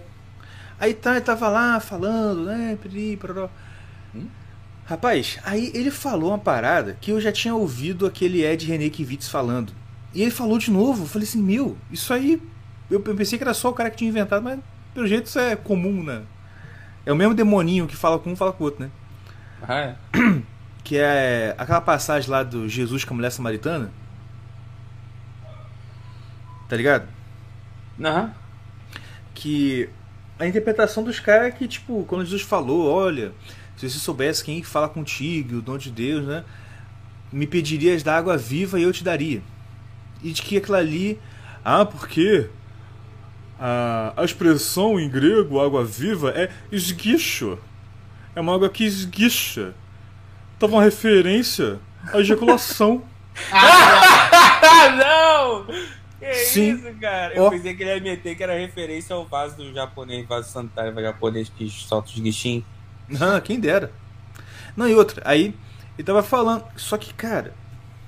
Aí 0.78 0.94
tá, 0.94 1.12
ele 1.12 1.20
tava 1.20 1.48
lá 1.48 1.80
falando, 1.80 2.44
né? 2.44 2.78
Hum? 4.14 4.26
Rapaz, 4.86 5.38
aí 5.44 5.70
ele 5.74 5.90
falou 5.90 6.30
uma 6.30 6.38
parada 6.38 6.96
que 7.00 7.10
eu 7.10 7.20
já 7.20 7.32
tinha 7.32 7.54
ouvido 7.54 8.06
aquele 8.06 8.44
Ed 8.44 8.66
René 8.66 8.88
Kivitz 8.88 9.28
falando. 9.28 9.72
E 10.14 10.22
ele 10.22 10.30
falou 10.30 10.58
de 10.58 10.70
novo. 10.70 11.04
Eu 11.04 11.08
falei 11.08 11.26
assim, 11.26 11.42
meu, 11.42 11.76
isso 11.90 12.12
aí. 12.12 12.40
Eu 12.90 13.00
pensei 13.00 13.38
que 13.38 13.44
era 13.44 13.54
só 13.54 13.70
o 13.70 13.72
cara 13.72 13.90
que 13.90 13.98
tinha 13.98 14.10
inventado, 14.10 14.42
mas 14.42 14.58
pelo 14.92 15.06
jeito 15.06 15.26
isso 15.26 15.38
é 15.38 15.54
comum, 15.54 16.02
né? 16.02 16.22
É 17.06 17.12
o 17.12 17.16
mesmo 17.16 17.34
demoninho 17.34 17.86
que 17.86 17.96
fala 17.96 18.18
com 18.18 18.32
um 18.32 18.36
fala 18.36 18.52
com 18.52 18.64
o 18.64 18.66
outro, 18.66 18.84
né? 18.84 18.90
Ah, 19.62 19.80
é? 19.80 19.96
Que 20.82 20.96
é 20.96 21.54
aquela 21.58 21.80
passagem 21.80 22.30
lá 22.30 22.42
do 22.42 22.68
Jesus 22.68 23.04
com 23.04 23.14
a 23.14 23.16
mulher 23.16 23.30
samaritana. 23.30 23.90
Tá 26.68 26.76
ligado? 26.76 27.08
Aham. 28.00 28.32
Que 29.34 29.88
a 30.38 30.46
interpretação 30.46 31.02
dos 31.02 31.20
caras 31.20 31.48
é 31.48 31.50
que, 31.50 31.68
tipo, 31.68 32.04
quando 32.08 32.24
Jesus 32.24 32.42
falou, 32.42 32.90
olha, 32.90 33.32
se 33.76 33.88
você 33.88 33.98
soubesse 33.98 34.44
quem 34.44 34.62
fala 34.62 34.88
contigo, 34.88 35.56
o 35.56 35.62
dom 35.62 35.76
de 35.76 35.90
Deus, 35.90 36.26
né? 36.26 36.44
Me 37.32 37.46
pedirias 37.46 38.02
da 38.02 38.16
água 38.16 38.36
viva 38.36 38.78
e 38.78 38.82
eu 38.82 38.92
te 38.92 39.02
daria. 39.04 39.42
E 40.22 40.32
de 40.32 40.42
que 40.42 40.56
aquilo 40.56 40.76
ali. 40.76 41.18
Ah, 41.64 41.84
porque 41.84 42.48
a, 43.58 44.14
a 44.16 44.24
expressão 44.24 44.98
em 44.98 45.08
grego, 45.08 45.60
água 45.60 45.84
viva, 45.84 46.30
é 46.30 46.50
esguicho. 46.72 47.58
É 48.34 48.40
uma 48.40 48.54
água 48.54 48.68
que 48.68 48.84
esguicha. 48.84 49.74
Tava 50.60 50.74
uma 50.74 50.84
referência 50.84 51.80
à 52.12 52.20
ejaculação. 52.20 53.02
ah, 53.50 54.90
não! 54.90 55.66
Que 56.18 56.34
Sim. 56.34 56.74
isso, 56.74 57.00
cara? 57.00 57.34
Eu 57.34 57.46
oh. 57.46 57.50
pensei 57.50 57.74
que 57.74 57.82
ele 57.82 57.94
ia 57.94 58.00
meter 58.02 58.36
que 58.36 58.42
era 58.42 58.52
referência 58.52 59.16
ao 59.16 59.24
vaso 59.24 59.56
do 59.56 59.72
japonês, 59.72 60.28
vaso 60.28 60.50
sanitário 60.50 60.94
japonês 61.00 61.48
que 61.48 61.66
solta 61.70 62.10
os 62.10 62.18
guichinhos. 62.18 62.62
Não, 63.08 63.40
quem 63.40 63.58
dera. 63.58 63.90
Não, 64.76 64.86
e 64.86 64.94
outra, 64.94 65.22
aí 65.24 65.54
ele 65.96 66.04
tava 66.04 66.22
falando. 66.22 66.62
Só 66.76 66.98
que, 66.98 67.14
cara, 67.14 67.54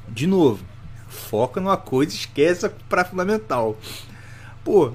de 0.06 0.26
novo, 0.26 0.62
foca 1.08 1.58
numa 1.58 1.78
coisa 1.78 2.14
esquece 2.14 2.68
pra 2.86 3.02
fundamental. 3.02 3.78
Pô, 4.62 4.92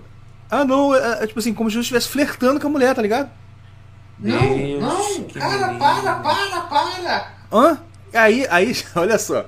ah 0.47 0.63
não, 0.63 0.93
é, 0.93 1.23
é 1.23 1.27
tipo 1.27 1.39
assim, 1.39 1.55
como 1.55 1.71
se 1.71 1.77
eu 1.77 1.81
estivesse 1.81 2.07
flertando 2.07 2.59
com 2.59 2.67
a 2.67 2.69
mulher, 2.69 2.93
tá 2.93 3.01
ligado? 3.01 3.31
Não, 4.19 4.39
Deus, 4.39 4.79
não, 4.79 5.23
cara, 5.29 5.73
para, 5.73 6.15
para, 6.19 6.61
para! 6.61 7.36
Hã? 7.51 7.79
Aí, 8.13 8.45
aí, 8.49 8.73
olha 8.95 9.17
só. 9.17 9.45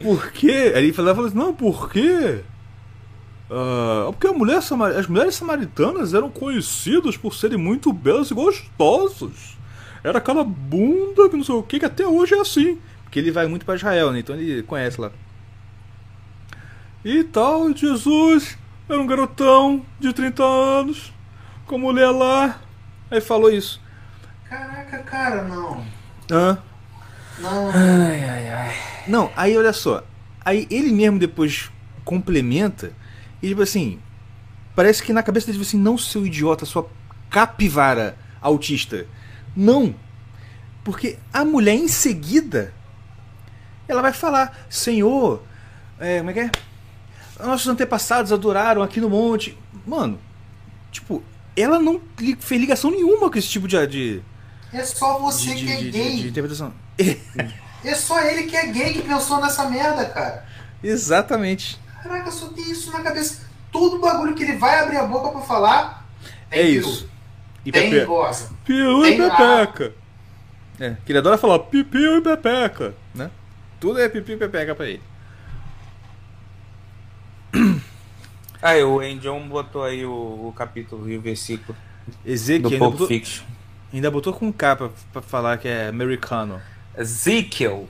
Por 0.00 0.32
quê? 0.32 0.72
Aí 0.74 0.84
ele 0.84 0.92
falava 0.92 1.26
assim, 1.26 1.36
não, 1.36 1.54
por 1.54 1.90
quê? 1.90 2.42
Uh, 3.50 4.12
porque 4.12 4.28
mulher, 4.28 4.58
as 4.58 5.06
mulheres 5.08 5.34
samaritanas 5.34 6.14
eram 6.14 6.30
conhecidas 6.30 7.16
por 7.16 7.34
serem 7.34 7.58
muito 7.58 7.92
belas 7.92 8.30
e 8.30 8.34
gostosas. 8.34 9.58
Era 10.02 10.18
aquela 10.18 10.44
bunda 10.44 11.28
que 11.28 11.36
não 11.36 11.44
sei 11.44 11.54
o 11.54 11.62
que, 11.62 11.80
que 11.80 11.84
até 11.84 12.06
hoje 12.06 12.34
é 12.34 12.40
assim. 12.40 12.78
Porque 13.02 13.18
ele 13.18 13.32
vai 13.32 13.46
muito 13.46 13.66
para 13.66 13.74
Israel, 13.74 14.12
né? 14.12 14.20
Então 14.20 14.36
ele 14.36 14.62
conhece 14.62 15.00
lá. 15.00 15.10
E 17.04 17.24
tal, 17.24 17.74
Jesus 17.74 18.56
era 18.88 19.00
um 19.00 19.06
garotão 19.06 19.84
de 19.98 20.12
30 20.12 20.44
anos, 20.44 21.12
com 21.66 21.76
mulher 21.76 22.10
lá. 22.10 22.60
Aí 23.10 23.20
falou 23.20 23.50
isso. 23.50 23.80
Caraca, 24.48 24.98
cara, 24.98 25.42
não. 25.42 25.84
Hã? 26.30 26.58
Não. 27.40 27.70
Ai, 27.70 28.24
ai, 28.24 28.48
ai. 28.50 28.76
Não, 29.06 29.30
aí 29.36 29.56
olha 29.56 29.72
só. 29.72 30.04
Aí 30.44 30.66
ele 30.70 30.92
mesmo 30.92 31.18
depois 31.18 31.70
complementa 32.04 32.92
e 33.42 33.48
tipo 33.48 33.62
assim, 33.62 33.98
parece 34.74 35.02
que 35.02 35.12
na 35.12 35.22
cabeça 35.22 35.46
dele 35.46 35.58
tipo 35.58 35.68
assim, 35.68 35.78
não 35.78 35.96
seu 35.96 36.26
idiota, 36.26 36.64
sua 36.64 36.88
capivara 37.28 38.16
autista. 38.40 39.06
Não. 39.56 39.94
Porque 40.84 41.18
a 41.32 41.44
mulher 41.44 41.74
em 41.74 41.88
seguida 41.88 42.72
ela 43.86 44.02
vai 44.02 44.12
falar, 44.12 44.66
Senhor, 44.68 45.42
é, 45.98 46.18
como 46.18 46.30
é 46.30 46.32
que 46.32 46.40
é? 46.40 46.50
Nossos 47.44 47.66
antepassados 47.66 48.32
adoraram 48.32 48.82
aqui 48.82 49.00
no 49.00 49.10
monte. 49.10 49.56
Mano, 49.86 50.18
tipo, 50.92 51.22
ela 51.56 51.78
não 51.78 52.00
fez 52.38 52.60
ligação 52.60 52.90
nenhuma 52.90 53.30
com 53.30 53.38
esse 53.38 53.48
tipo 53.48 53.66
de. 53.66 53.86
de 53.86 54.22
é 54.72 54.84
só 54.84 55.18
você 55.18 55.54
de, 55.54 55.64
que 55.64 55.72
é 55.72 55.76
de, 55.76 55.90
gay. 55.90 56.16
De, 56.16 56.28
interpretação. 56.28 56.72
é 57.84 57.94
só 57.94 58.20
ele 58.20 58.44
que 58.44 58.56
é 58.56 58.66
gay 58.66 58.92
que 58.92 59.02
pensou 59.02 59.40
nessa 59.40 59.68
merda, 59.68 60.06
cara. 60.06 60.46
Exatamente. 60.82 61.78
Caraca, 62.02 62.30
só 62.30 62.48
tem 62.48 62.70
isso 62.70 62.90
na 62.92 63.00
cabeça. 63.00 63.48
Todo 63.70 64.00
bagulho 64.00 64.34
que 64.34 64.42
ele 64.42 64.56
vai 64.56 64.80
abrir 64.80 64.96
a 64.96 65.04
boca 65.04 65.30
pra 65.30 65.40
falar. 65.42 66.06
é 66.50 66.62
isso. 66.62 67.08
E 67.64 67.70
tem 67.70 67.90
pepe... 67.90 68.06
goza. 68.06 68.50
Piu 68.64 69.06
e 69.06 69.16
pepeca. 69.16 69.92
É, 70.78 70.96
que 71.04 71.12
ele 71.12 71.18
adora 71.18 71.36
falar 71.36 71.58
pipiu 71.58 72.16
e 72.16 72.22
pepeca, 72.22 72.94
né? 73.14 73.30
Tudo 73.78 74.00
é 74.00 74.08
pipiu 74.08 74.36
e 74.36 74.38
pepeca 74.38 74.74
pra 74.74 74.86
ele. 74.86 75.02
Aí, 78.62 78.82
o 78.84 79.02
Endion 79.02 79.46
botou 79.46 79.84
aí 79.84 80.06
o, 80.06 80.10
o 80.10 80.54
capítulo 80.56 81.08
e 81.08 81.18
o 81.18 81.20
versículo 81.20 81.76
Ezequiel 82.24 82.62
do 82.62 82.74
ainda 82.74 82.78
Pulp 82.78 82.92
botou, 82.92 83.08
Fiction. 83.08 83.44
ainda 83.92 84.10
botou 84.10 84.32
com 84.32 84.50
capa 84.50 84.90
pra 85.12 85.20
falar 85.20 85.58
que 85.58 85.68
é 85.68 85.88
americano. 85.88 86.60
Ezekiel. 87.00 87.88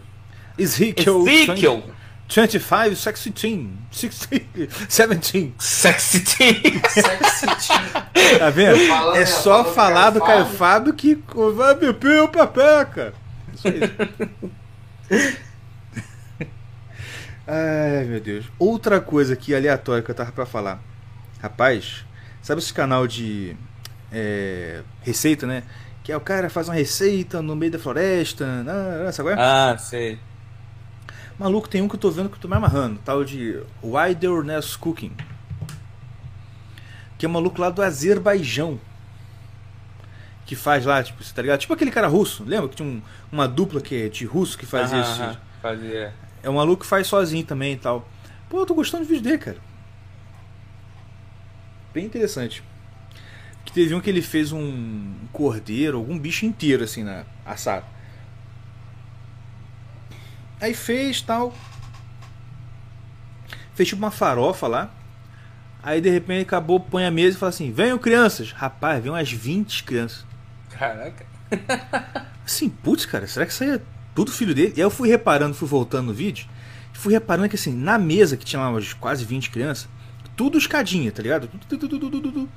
Ezekiel. 0.57 1.27
Ezekiel. 1.27 1.85
25, 2.29 2.95
sexy 2.95 3.33
team. 3.33 3.77
16, 3.91 4.47
17. 4.89 5.55
Sexy 5.59 6.21
team. 6.21 6.81
Sexy 6.89 7.47
team. 7.67 8.39
Tá 8.39 8.51
vendo? 8.51 8.79
Falando, 8.87 9.17
é 9.17 9.27
só 9.27 9.65
falando 9.65 9.75
falar 9.75 10.11
do 10.11 10.21
Caio 10.21 10.45
Fábio. 10.47 10.57
Fábio 10.57 10.95
que 10.95 11.19
vai 11.57 11.75
beber 11.75 12.23
o 12.23 12.29
pepeca. 12.29 13.13
Isso 13.53 13.67
aí. 13.67 13.81
Ai, 17.49 18.05
meu 18.05 18.21
Deus. 18.21 18.47
Outra 18.61 19.01
coisa 19.01 19.33
aqui 19.33 19.53
aleatória 19.53 20.05
que 20.05 20.11
eu 20.13 20.15
tava 20.15 20.31
pra 20.31 20.47
falar. 20.47 20.81
Rapaz, 21.43 22.05
sabe 22.41 22.61
esse 22.61 22.73
canal 22.73 23.09
de 23.09 23.57
é, 24.13 24.83
receita, 25.03 25.49
né? 25.49 25.65
Que 26.11 26.15
é 26.15 26.17
o 26.17 26.21
cara 26.21 26.51
faz 26.51 26.67
uma 26.69 26.75
receita 26.75 27.41
no 27.41 27.55
meio 27.55 27.71
da 27.71 27.79
floresta. 27.79 28.45
Ah, 29.07 29.13
sabe 29.13 29.31
é? 29.31 29.35
Ah, 29.39 29.79
sei. 29.79 30.19
Maluco, 31.39 31.69
tem 31.69 31.81
um 31.83 31.89
que 31.89 31.95
eu 31.95 32.01
tô 32.01 32.11
vendo 32.11 32.29
que 32.29 32.35
eu 32.35 32.41
tô 32.41 32.49
me 32.49 32.57
amarrando. 32.57 32.99
Tal 33.05 33.25
de 33.25 33.63
Wilderness 33.81 34.75
Cooking. 34.75 35.13
Que 37.17 37.27
é 37.27 37.29
um 37.29 37.33
maluco 37.33 37.61
lá 37.61 37.71
do 37.71 37.81
Azerbaijão. 37.81 38.81
Que 40.45 40.57
faz 40.57 40.85
lá, 40.85 41.01
tipo, 41.01 41.23
tá 41.33 41.43
ligado? 41.43 41.61
Tipo 41.61 41.75
aquele 41.75 41.93
cara 41.93 42.09
russo. 42.09 42.43
Lembra 42.43 42.69
que 42.69 42.75
tinha 42.75 42.89
um- 42.89 43.01
uma 43.31 43.47
dupla 43.47 43.81
que 43.81 43.95
é 44.07 44.09
de 44.09 44.25
russo 44.25 44.59
que 44.59 44.67
fazia 44.67 44.99
Aham, 44.99 45.13
isso? 45.13 45.23
aham. 45.23 45.37
Fazia. 45.63 46.13
É 46.43 46.51
um 46.51 46.55
maluco 46.55 46.83
que 46.83 46.89
faz 46.89 47.07
sozinho 47.07 47.47
também 47.47 47.75
e 47.75 47.77
tal. 47.77 48.05
Pô, 48.49 48.59
eu 48.59 48.67
tô 48.67 48.75
gostando 48.75 49.05
do 49.05 49.09
vídeo 49.09 49.23
dele, 49.23 49.39
cara. 49.39 49.59
Bem 51.95 52.05
interessante. 52.05 52.65
Que 53.71 53.75
teve 53.75 53.95
um 53.95 54.01
que 54.01 54.11
ele 54.11 54.21
fez 54.21 54.51
um 54.51 55.15
cordeiro, 55.33 55.99
algum 55.99 56.19
bicho 56.19 56.45
inteiro 56.45 56.83
assim 56.83 57.05
na 57.05 57.25
assado. 57.47 57.87
Aí 60.61 60.75
fez 60.75 61.23
tal. 61.23 61.55
Fez 63.75 63.89
tipo 63.89 64.03
uma 64.03 64.11
farofa 64.11 64.67
lá. 64.67 64.91
Aí 65.83 66.01
de 66.01 66.11
repente 66.11 66.43
acabou, 66.43 66.81
põe 66.81 67.07
a 67.07 67.13
mesa 67.13 67.37
e 67.37 67.39
fala 67.39 67.51
assim: 67.51 67.71
Venham 67.71 67.97
crianças. 67.97 68.51
Rapaz, 68.51 69.01
vem 69.01 69.13
umas 69.13 69.31
20 69.31 69.85
crianças. 69.85 70.27
Caraca. 70.71 71.25
Assim, 72.45 72.69
putz, 72.69 73.07
cara, 73.07 73.29
será 73.29 73.47
que 73.47 73.53
isso 73.53 73.63
aí 73.63 73.71
é 73.71 73.81
tudo 74.13 74.33
filho 74.33 74.53
dele? 74.53 74.73
E 74.77 74.81
aí 74.81 74.85
eu 74.85 74.91
fui 74.91 75.09
reparando, 75.09 75.55
fui 75.55 75.69
voltando 75.69 76.07
no 76.07 76.13
vídeo, 76.13 76.49
fui 76.93 77.13
reparando 77.13 77.49
que 77.49 77.55
assim, 77.55 77.73
na 77.73 77.97
mesa 77.97 78.37
que 78.37 78.45
tinha 78.45 78.61
lá 78.61 78.71
umas 78.71 78.93
quase 78.93 79.25
20 79.25 79.51
crianças, 79.51 79.89
tudo 80.37 80.59
escadinha, 80.59 81.13
tá 81.13 81.23
ligado? 81.23 81.47
Tudo, 81.47 81.67
tudo, 81.67 81.89
tudo, 81.89 82.11
tudo, 82.11 82.33
tudo. 82.33 82.49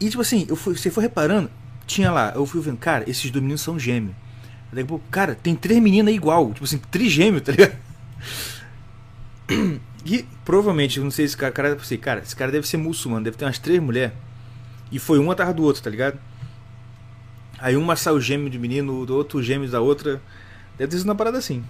E 0.00 0.08
tipo 0.08 0.22
assim, 0.22 0.46
eu 0.48 0.56
fui, 0.56 0.76
você 0.76 0.90
foi 0.90 1.02
reparando, 1.02 1.50
tinha 1.86 2.10
lá, 2.10 2.32
eu 2.34 2.46
fui 2.46 2.60
vendo, 2.60 2.78
cara, 2.78 3.08
esses 3.08 3.30
dois 3.30 3.42
meninos 3.42 3.60
são 3.60 3.78
gêmeos. 3.78 4.14
A 4.72 4.84
pouco, 4.84 5.04
cara, 5.10 5.34
tem 5.34 5.54
três 5.54 5.80
meninas 5.82 6.14
igual, 6.14 6.52
tipo 6.52 6.64
assim, 6.64 6.78
trigêmeo, 6.78 7.40
tá 7.40 7.52
ligado? 7.52 7.76
E 10.02 10.24
provavelmente, 10.46 10.98
não 10.98 11.10
sei 11.10 11.28
se 11.28 11.36
cara, 11.36 11.52
cara, 11.52 11.74
assim, 11.74 11.98
cara, 11.98 12.20
esse 12.20 12.34
cara 12.34 12.50
deve 12.50 12.66
ser 12.66 12.78
muçulmano, 12.78 13.22
deve 13.22 13.36
ter 13.36 13.44
umas 13.44 13.58
três 13.58 13.78
mulheres. 13.82 14.14
E 14.90 14.98
foi 14.98 15.18
um 15.18 15.30
atrás 15.30 15.54
do 15.54 15.62
outro, 15.62 15.82
tá 15.82 15.90
ligado? 15.90 16.18
Aí 17.58 17.76
uma 17.76 17.94
saiu 17.94 18.18
gêmeo 18.18 18.48
de 18.48 18.58
menino, 18.58 19.04
do 19.04 19.14
outro 19.14 19.42
gêmeo 19.42 19.68
da 19.68 19.80
outra. 19.80 20.22
Deve 20.78 20.90
ter 20.90 20.96
sido 20.96 21.08
uma 21.08 21.14
parada 21.14 21.36
assim. 21.36 21.62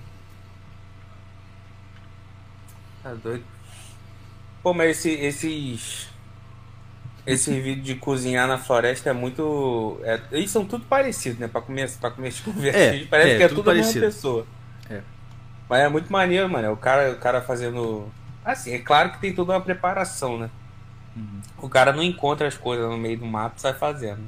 Tá 3.02 3.14
doido. 3.14 3.44
Pô, 4.62 4.72
mas 4.72 4.98
esse, 4.98 5.10
esses. 5.10 6.09
Esses 7.32 7.62
vídeos 7.62 7.86
de 7.86 7.94
cozinhar 7.94 8.46
na 8.48 8.58
floresta 8.58 9.10
é 9.10 9.12
muito. 9.12 10.00
É, 10.02 10.20
eles 10.32 10.50
são 10.50 10.64
tudo 10.64 10.84
parecidos, 10.84 11.38
né? 11.38 11.48
Pra 11.48 11.60
comer, 11.60 11.90
pra 12.00 12.10
comer 12.10 12.32
tipo, 12.32 12.50
É, 12.66 13.04
Parece 13.10 13.30
é, 13.30 13.36
que 13.36 13.42
é 13.42 13.48
tudo 13.48 13.58
tudo 13.58 13.70
a 13.70 13.74
mesma 13.74 13.86
parecido. 13.92 14.06
pessoa. 14.06 14.46
É. 14.88 15.00
Mas 15.68 15.80
é 15.80 15.88
muito 15.88 16.12
maneiro, 16.12 16.48
mano. 16.48 16.72
O 16.72 16.76
cara, 16.76 17.12
o 17.12 17.16
cara 17.16 17.40
fazendo. 17.40 18.10
Assim, 18.44 18.72
é 18.72 18.78
claro 18.78 19.10
que 19.12 19.20
tem 19.20 19.32
toda 19.34 19.52
uma 19.52 19.60
preparação, 19.60 20.38
né? 20.38 20.50
Uhum. 21.16 21.40
O 21.58 21.68
cara 21.68 21.92
não 21.92 22.02
encontra 22.02 22.46
as 22.48 22.56
coisas 22.56 22.88
no 22.88 22.96
meio 22.96 23.18
do 23.18 23.26
mato 23.26 23.58
e 23.58 23.60
sai 23.60 23.74
fazendo. 23.74 24.20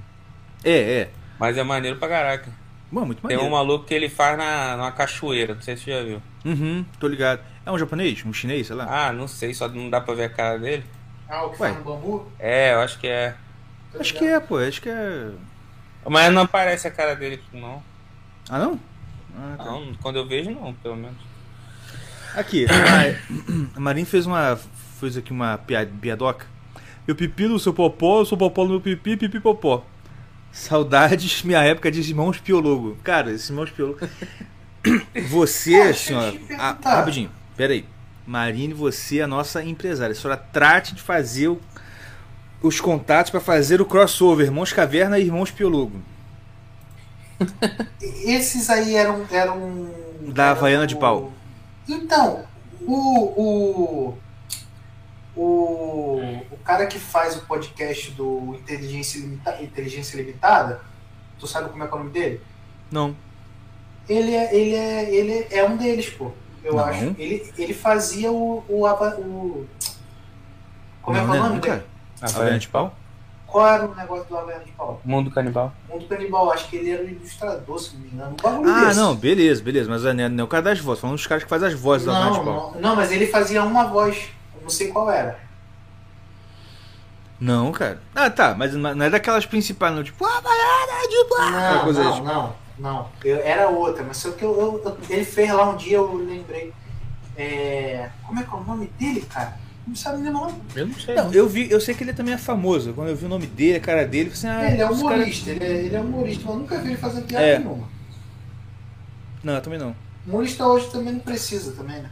É, 0.65 1.01
é. 1.01 1.11
Mas 1.39 1.57
é 1.57 1.63
maneiro 1.63 1.97
pra 1.99 2.09
caraca. 2.09 2.51
Mano, 2.91 3.07
muito 3.07 3.19
Tem 3.27 3.37
maneiro. 3.37 3.45
um 3.45 3.51
maluco 3.57 3.87
que 3.87 3.95
ele 3.95 4.09
faz 4.11 4.37
na, 4.37 4.77
numa 4.77 4.93
cachoeira, 4.93 5.55
não 5.55 5.63
sei 5.63 5.77
se 5.77 5.85
você 5.85 5.91
já 5.93 6.03
viu. 6.03 6.23
Uhum, 6.45 6.85
tô 7.01 7.09
ligado. 7.09 7.41
É 7.65 7.71
um 7.73 7.79
japonês? 7.79 8.23
Um 8.27 8.33
chinês, 8.35 8.67
sei 8.67 8.77
lá? 8.77 8.87
Ah, 9.09 9.13
não 9.13 9.27
sei, 9.27 9.55
só 9.55 9.67
não 9.67 9.89
dá 9.89 10.01
pra 10.01 10.13
ver 10.15 10.25
a 10.25 10.29
cara 10.29 10.59
dele. 10.59 10.85
Ah, 11.33 11.47
o 11.47 11.51
que 11.51 11.63
Ué. 11.63 11.71
faz 11.71 11.79
no 11.79 11.85
bambu? 11.91 12.27
É, 12.39 12.75
eu 12.75 12.81
acho 12.81 12.99
que 12.99 13.07
é. 13.09 13.35
Tô 13.91 14.01
acho 14.01 14.13
que 14.13 14.23
é, 14.27 14.39
pô. 14.39 14.59
Acho 14.59 14.83
que 14.83 14.91
é. 14.91 15.31
Mas 16.07 16.31
não 16.31 16.43
aparece 16.43 16.87
a 16.87 16.91
cara 16.91 17.17
dele, 17.17 17.43
não. 17.55 17.83
Ah, 18.51 18.59
não? 18.59 18.79
Ah, 19.35 19.55
tá. 19.57 19.65
Não, 19.65 19.95
quando 20.03 20.17
eu 20.17 20.27
vejo, 20.29 20.51
não, 20.51 20.75
pelo 20.75 20.95
menos. 20.95 21.17
Aqui, 22.35 22.67
a, 22.69 23.91
a 23.91 24.05
fez 24.05 24.27
uma. 24.27 24.59
fez 25.01 25.17
aqui 25.17 25.33
uma 25.33 25.57
pia- 25.57 25.89
piadoca. 26.03 26.47
Meu 27.07 27.17
pipi 27.17 27.49
no 27.49 27.59
seu 27.59 27.73
popó, 27.73 28.23
seu 28.27 28.37
popó 28.37 28.65
no 28.65 28.73
meu 28.73 28.81
pipi, 28.83 29.17
pipi 29.17 29.41
popó. 29.41 29.87
Saudades, 30.53 31.43
minha 31.45 31.63
época 31.65 31.91
de 31.91 32.01
irmãos 32.01 32.39
piologo. 32.39 32.99
Cara, 33.03 33.33
esse 33.33 33.51
irmãos 33.51 33.71
piologo. 33.71 34.01
Você, 35.31 35.89
eu 35.89 35.95
senhora. 35.95 36.35
Ah, 36.59 36.77
rapidinho, 36.85 37.31
pera 37.57 37.73
aí. 37.73 37.87
Marine, 38.37 38.73
você 38.73 39.19
é 39.19 39.23
a 39.25 39.27
nossa 39.27 39.63
empresária. 39.63 40.13
A 40.13 40.17
senhora 40.17 40.39
trate 40.39 40.95
de 40.95 41.03
fazer 41.03 41.49
o- 41.49 41.61
os 42.63 42.81
contatos 42.81 43.31
para 43.31 43.41
fazer 43.41 43.79
o 43.79 43.85
crossover 43.85 44.47
Irmãos 44.47 44.73
Caverna 44.73 45.19
e 45.19 45.27
Irmãos 45.27 45.51
Piologo. 45.51 46.01
Esses 48.01 48.71
aí 48.71 48.97
eram. 48.97 49.27
eram 49.31 49.91
Da 50.33 50.45
eram 50.45 50.57
Havaiana 50.57 50.87
de 50.87 50.97
pau. 50.97 51.31
Então, 51.87 52.47
o. 52.81 54.15
O, 54.15 54.15
o, 55.37 56.21
o 56.51 56.57
cara 56.65 56.87
que 56.87 56.99
faz 56.99 57.37
o 57.37 57.43
podcast 57.43 58.13
do 58.13 58.55
Inteligência, 58.55 59.21
Limita- 59.21 59.63
Inteligência 59.63 60.17
Limitada, 60.17 60.81
tu 61.39 61.47
sabe 61.47 61.69
como 61.69 61.83
é, 61.85 61.87
é 61.87 61.91
o 61.91 61.99
nome 61.99 62.11
dele? 62.11 62.41
Não. 62.91 63.15
Ele 64.09 64.35
é, 64.35 64.55
ele 64.55 64.75
é, 64.75 65.15
ele 65.15 65.47
é 65.51 65.65
um 65.65 65.77
deles, 65.77 66.09
pô. 66.09 66.33
Eu 66.65 66.75
Não. 66.75 66.85
acho. 66.85 67.05
Ele, 67.19 67.53
ele 67.59 67.75
fazia 67.75 68.31
o. 68.31 68.65
o, 68.69 68.87
o 68.87 69.67
como 71.03 71.17
é 71.17 71.21
não, 71.21 71.31
que 71.31 71.37
é 71.37 71.41
o 71.41 71.43
né? 71.43 71.49
nome 71.49 71.55
Não, 71.55 71.61
dele? 71.61 71.61
cara. 71.61 71.85
Havaiana 72.23 72.59
de 72.59 72.69
pau? 72.69 72.95
Qual 73.47 73.67
era 73.69 73.85
o 73.85 73.95
negócio 73.95 74.25
do 74.27 74.39
Havaiana 74.39 74.65
de 74.65 74.71
Pau? 74.73 74.99
Mundo 75.05 75.31
canibal. 75.31 75.75
Mundo 75.87 76.07
Canibal, 76.07 76.51
acho 76.53 76.69
que 76.71 76.77
ele 76.77 76.91
era 76.91 77.03
o 77.03 77.07
ilustrador, 77.07 77.79
se 77.79 77.93
não 77.95 78.01
me 78.01 78.09
engano. 78.09 78.31
Um 78.31 78.37
bagulho 78.43 78.71
Ah, 78.71 78.85
desse. 78.87 78.99
não, 78.99 79.15
beleza, 79.15 79.63
beleza. 79.63 79.91
Mas 79.91 80.03
não 80.05 80.11
é, 80.11 80.29
não 80.31 80.41
é 80.41 80.45
o 80.45 80.49
cara 80.49 80.63
das 80.63 80.79
vozes, 80.81 81.03
falando 81.03 81.17
dos 81.17 81.27
caras 81.27 81.45
que 81.45 81.51
fazem 81.51 81.69
as 81.69 81.75
vozes 81.75 82.07
da 82.07 82.13
Havaiana 82.17 82.33
de 82.33 82.39
Não, 82.39 82.45
pau. 82.47 82.73
não, 82.75 82.81
não, 82.81 82.97
mas 82.97 83.13
ele 83.13 83.27
fazia 83.27 83.63
uma 83.63 83.85
voz. 83.85 84.31
Eu 84.57 84.63
não 84.63 84.71
sei 84.71 84.89
qual 84.89 85.11
era. 85.11 85.39
Não, 87.39 87.73
cara. 87.73 88.01
Ah, 88.15 88.31
tá, 88.31 88.55
mas 88.57 88.73
não 88.73 88.95
não 88.95 89.05
é 89.05 89.11
daquelas 89.11 89.45
principais, 89.45 89.95
não. 89.95 90.03
Tipo, 90.05 90.25
Havaiana 90.25 91.09
de 91.09 91.25
pau. 91.29 91.51
Não, 91.51 91.85
coisa 91.85 92.05
não, 92.05 92.13
tipo- 92.15 92.27
não, 92.27 92.55
não. 92.79 93.09
Eu- 93.25 93.41
era 93.43 93.69
outra, 93.69 94.03
mas 94.03 94.17
só 94.17 94.31
que 94.33 94.45
eu, 94.45 94.51
eu- 94.59 94.83
eu- 94.85 94.99
ele 95.11 95.25
fez 95.25 95.51
lá 95.53 95.71
um 95.71 95.77
dia, 95.77 95.97
eu 95.97 96.15
lembrei. 96.17 96.73
É, 97.37 98.11
como 98.27 98.39
é 98.41 98.43
que 98.43 98.51
é 98.51 98.59
o 98.59 98.65
nome 98.65 98.87
dele, 98.99 99.23
cara? 99.23 99.57
Não 99.87 99.97
sabe 99.97 100.19
nem 100.19 100.31
o 100.31 100.35
nome. 100.35 100.55
Eu 100.77 100.87
não 100.87 100.95
sei. 100.95 101.15
Não, 101.15 101.33
eu 101.33 101.49
vi, 101.49 101.71
eu 101.71 101.81
sei 101.81 101.95
que 101.95 102.05
ele 102.05 102.13
também 102.13 102.35
é 102.35 102.39
famoso. 102.39 102.93
Quando 102.93 103.09
eu 103.09 103.17
vi 103.17 103.25
o 103.25 103.29
nome 103.29 103.47
dele, 103.47 103.79
a 103.79 103.81
cara 103.81 104.07
dele, 104.07 104.31
eu 104.31 104.37
falei 104.37 104.57
assim, 104.57 104.67
ah, 104.67 104.71
ele 104.73 104.83
é 104.83 104.85
esse 104.93 105.03
cara- 105.03 105.15
humorista, 105.17 105.51
ele, 105.51 105.65
é, 105.65 105.71
ele 105.87 105.97
é 105.97 106.01
humorista, 106.01 106.43
mas 106.45 106.55
eu 106.55 106.61
nunca 106.61 106.79
vi 106.79 106.89
ele 106.89 106.97
fazer 106.97 107.23
piada 107.23 107.45
É. 107.45 107.59
nenhuma. 107.59 107.89
Não, 109.43 109.55
eu 109.55 109.61
também 109.63 109.79
não. 109.79 109.97
Humorista 110.27 110.67
hoje 110.67 110.89
também 110.91 111.15
não 111.15 111.21
precisa 111.21 111.73
também, 111.73 112.01
né? 112.01 112.11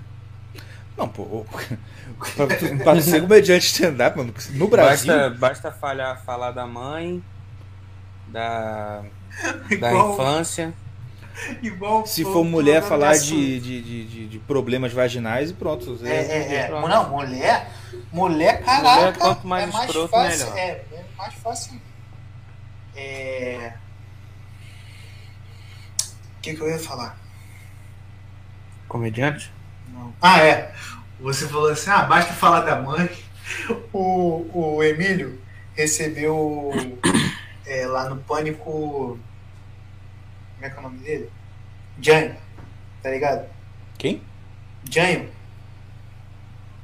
Não, 0.96 1.08
pô. 1.08 1.22
ô, 1.22 1.46
pra, 2.82 3.00
ser 3.00 3.20
comediante 3.22 3.66
stand-up, 3.66 4.18
mano, 4.18 4.34
no 4.50 4.66
Brasil. 4.68 5.12
Basta, 5.12 5.30
basta 5.38 5.70
falhar, 5.72 6.20
falar 6.24 6.50
da 6.50 6.66
mãe, 6.66 7.22
da, 8.26 9.02
da 9.78 9.90
Igual- 9.92 10.12
infância. 10.14 10.74
Igual 11.62 12.06
Se 12.06 12.22
for 12.22 12.44
mulher 12.44 12.82
falar 12.82 13.16
de, 13.16 13.58
de, 13.60 13.80
de, 13.82 14.04
de- 14.04 14.28
de 14.28 14.38
problemas 14.40 14.92
vaginais 14.92 15.50
e 15.50 15.54
pronto. 15.54 15.98
É, 16.04 16.08
é, 16.10 16.54
é. 16.56 16.66
Pronto. 16.66 16.86
Não, 16.88 17.08
mulher, 17.08 17.70
mulher, 18.12 18.62
caraca. 18.62 18.94
Mulher, 19.00 19.16
quanto 19.16 19.46
mais 19.46 19.68
é 19.68 19.72
mais 19.72 19.86
escroto, 19.86 20.08
fácil, 20.08 20.44
melhor. 20.50 20.58
É, 20.58 20.68
é 20.70 21.04
mais 21.16 21.34
fácil. 21.34 21.80
É. 22.94 23.72
O 26.36 26.40
que, 26.42 26.54
que 26.54 26.60
eu 26.60 26.68
ia 26.70 26.78
falar? 26.78 27.18
Comediante? 28.88 29.50
Não. 29.88 30.12
Ah, 30.20 30.40
é. 30.42 30.72
Você 31.20 31.46
falou 31.48 31.70
assim: 31.70 31.88
ah, 31.90 32.02
basta 32.02 32.32
falar 32.34 32.60
da 32.60 32.76
mãe. 32.82 33.08
O, 33.92 34.46
o 34.76 34.82
Emílio 34.82 35.40
recebeu 35.74 36.70
é, 37.66 37.86
lá 37.86 38.10
no 38.10 38.16
Pânico. 38.16 39.18
Como 40.60 40.66
é 40.66 40.70
que 40.70 40.76
é 40.76 40.78
o 40.78 40.82
nome 40.82 40.98
dele? 40.98 41.30
Jânio. 42.02 42.36
Tá 43.02 43.08
ligado? 43.10 43.48
Quem? 43.96 44.20
Jânio. 44.90 45.30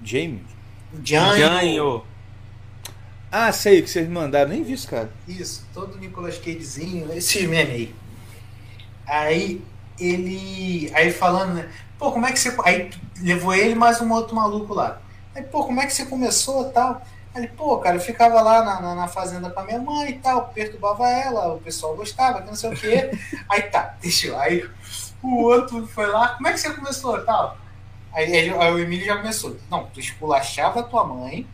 Jamie? 0.03 0.43
Jânio. 1.05 2.03
Ah, 3.31 3.53
sei 3.53 3.81
o 3.81 3.83
que 3.83 3.91
vocês 3.91 4.09
me 4.09 4.15
mandaram, 4.15 4.49
nem 4.49 4.63
vi 4.63 4.73
isso, 4.73 4.89
cara. 4.89 5.13
Isso, 5.29 5.67
todo 5.75 5.99
Nicolas 5.99 6.39
Cagezinho, 6.39 7.13
esses 7.13 7.47
memes 7.47 7.75
aí. 7.75 7.95
Aí 9.07 9.63
ele. 10.01 10.91
Aí 10.95 11.13
falando, 11.13 11.53
né? 11.53 11.71
Pô, 11.99 12.13
como 12.13 12.25
é 12.25 12.33
que 12.33 12.39
você. 12.39 12.57
Aí 12.65 12.91
levou 13.21 13.55
ele 13.55 13.75
mais 13.75 14.01
um 14.01 14.11
outro 14.11 14.35
maluco 14.35 14.73
lá. 14.73 15.03
Aí, 15.35 15.43
pô, 15.43 15.65
como 15.65 15.83
é 15.83 15.87
que 15.87 15.93
você 15.93 16.07
começou 16.07 16.71
e 16.71 16.73
tal? 16.73 17.07
Aí 17.37 17.47
pô, 17.49 17.77
cara, 17.79 17.97
eu 17.97 18.01
ficava 18.01 18.41
lá 18.41 18.65
na, 18.65 18.81
na, 18.81 18.95
na 18.95 19.09
fazenda 19.09 19.51
com 19.51 19.61
a 19.61 19.65
minha 19.65 19.79
mãe 19.79 20.11
e 20.11 20.19
tal, 20.19 20.49
perturbava 20.49 21.07
ela, 21.09 21.53
o 21.55 21.61
pessoal 21.61 21.95
gostava, 21.95 22.41
que 22.41 22.47
não 22.49 22.55
sei 22.57 22.71
o 22.73 22.77
quê. 22.77 23.11
Aí 23.49 23.63
tá, 23.63 23.95
deixa 24.01 24.29
eu. 24.29 24.39
Aí 24.41 24.67
o 25.23 25.43
outro 25.43 25.87
foi 25.87 26.07
lá, 26.07 26.31
como 26.31 26.49
é 26.49 26.53
que 26.53 26.59
você 26.59 26.73
começou 26.73 27.19
e 27.19 27.25
tal? 27.27 27.59
Aí, 28.15 28.35
ele- 28.35 28.57
aí 28.59 28.73
o 28.73 28.79
Emílio 28.79 29.05
já 29.05 29.17
começou. 29.19 29.57
Não, 29.71 29.85
tu 29.93 30.01
esculachava 30.01 30.81
a 30.81 30.83
tua 30.83 31.05
mãe. 31.05 31.47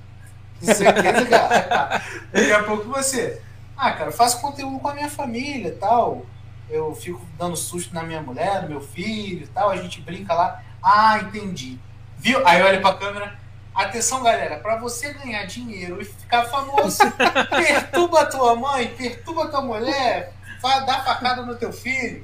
Não 0.60 0.72
sei 0.72 0.86
o 0.86 0.94
que, 0.94 1.02
cara. 1.26 1.62
Tá. 1.64 2.02
Daqui 2.32 2.52
a 2.52 2.62
pouco 2.62 2.84
você. 2.88 3.42
Ah, 3.76 3.90
cara, 3.90 4.10
eu 4.10 4.12
faço 4.12 4.40
conteúdo 4.40 4.78
com 4.78 4.86
a 4.88 4.94
minha 4.94 5.08
família 5.10 5.68
e 5.70 5.72
tal. 5.72 6.24
Eu 6.70 6.94
fico 6.94 7.20
dando 7.36 7.56
susto 7.56 7.92
na 7.92 8.04
minha 8.04 8.22
mulher, 8.22 8.62
no 8.62 8.68
meu 8.68 8.80
filho 8.80 9.42
e 9.42 9.46
tal. 9.48 9.70
A 9.70 9.76
gente 9.76 10.00
brinca 10.02 10.32
lá. 10.34 10.62
Ah, 10.80 11.18
entendi. 11.18 11.80
Viu? 12.16 12.46
Aí 12.46 12.62
olha 12.62 12.80
pra 12.80 12.94
câmera. 12.94 13.36
Atenção, 13.74 14.22
galera, 14.22 14.56
pra 14.58 14.76
você 14.76 15.12
ganhar 15.14 15.44
dinheiro 15.46 16.00
e 16.00 16.04
ficar 16.04 16.44
famoso, 16.44 16.98
perturba 17.50 18.20
a 18.20 18.26
tua 18.26 18.54
mãe, 18.54 18.88
perturba 18.96 19.44
a 19.44 19.48
tua 19.48 19.62
mulher, 19.62 20.32
fa- 20.60 20.80
dá 20.80 21.00
facada 21.00 21.40
no 21.42 21.54
teu 21.56 21.72
filho. 21.72 22.22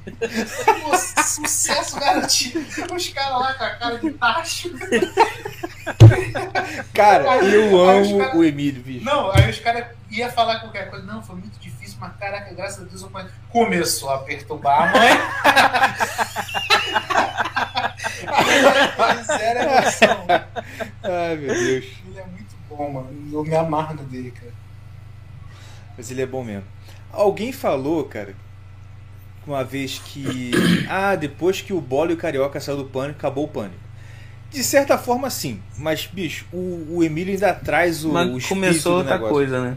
Pô, 0.82 0.96
sucesso 1.22 1.98
garantido. 1.98 2.60
Os 2.94 3.08
caras 3.08 3.40
lá 3.40 3.54
com 3.54 3.64
a 3.64 3.70
cara 3.70 3.98
de 3.98 4.10
tacho. 4.12 4.70
Cara, 6.92 7.30
Aí- 7.32 7.54
eu 7.54 7.88
aí 7.88 7.98
amo 7.98 8.18
cara- 8.18 8.36
o 8.36 8.44
Emílio, 8.44 8.82
bicho. 8.82 9.04
Não, 9.04 9.30
aí 9.32 9.48
os 9.48 9.58
caras 9.58 9.86
iam 10.10 10.30
falar 10.30 10.60
qualquer 10.60 10.90
coisa. 10.90 11.06
Não, 11.06 11.22
foi 11.22 11.36
muito 11.36 11.58
difícil, 11.58 11.96
mas 11.98 12.12
caraca, 12.18 12.52
graças 12.54 12.82
a 12.82 12.84
Deus 12.86 13.00
eu 13.02 13.08
conhe- 13.08 13.28
Começou 13.50 14.10
a 14.10 14.18
perturbar 14.18 14.82
a 14.82 14.92
mãe. 14.98 15.18
Zero 19.26 19.58
emoção. 19.60 20.26
Ai, 21.02 21.36
meu 21.36 21.54
Deus. 21.54 21.84
Ele 22.06 22.18
é 22.18 22.24
muito 22.26 22.54
bom, 22.68 22.90
mano. 22.92 23.08
Eu 23.32 23.44
me 23.44 23.54
amarro 23.56 23.96
dele, 24.04 24.30
cara. 24.30 24.52
Mas 25.96 26.10
ele 26.10 26.22
é 26.22 26.26
bom 26.26 26.44
mesmo. 26.44 26.64
Alguém 27.12 27.52
falou, 27.52 28.04
cara, 28.04 28.34
uma 29.46 29.64
vez 29.64 29.98
que. 30.04 30.50
Ah, 30.88 31.16
depois 31.16 31.60
que 31.60 31.72
o 31.72 31.80
Bola 31.80 32.10
e 32.12 32.14
o 32.14 32.18
Carioca 32.18 32.60
saiu 32.60 32.76
do 32.78 32.84
pânico, 32.84 33.18
acabou 33.18 33.44
o 33.44 33.48
pânico. 33.48 33.80
De 34.50 34.64
certa 34.64 34.96
forma, 34.96 35.28
sim. 35.28 35.60
Mas, 35.76 36.06
bicho, 36.06 36.46
o, 36.52 36.86
o 36.96 37.04
Emílio 37.04 37.34
ainda 37.34 37.52
traz 37.52 38.04
o, 38.04 38.10
o 38.10 38.12
Mas 38.14 38.26
espírito 38.28 38.48
começou 38.48 38.92
do 38.92 38.98
outra 38.98 39.14
negócio. 39.14 39.34
coisa, 39.34 39.62
né? 39.62 39.76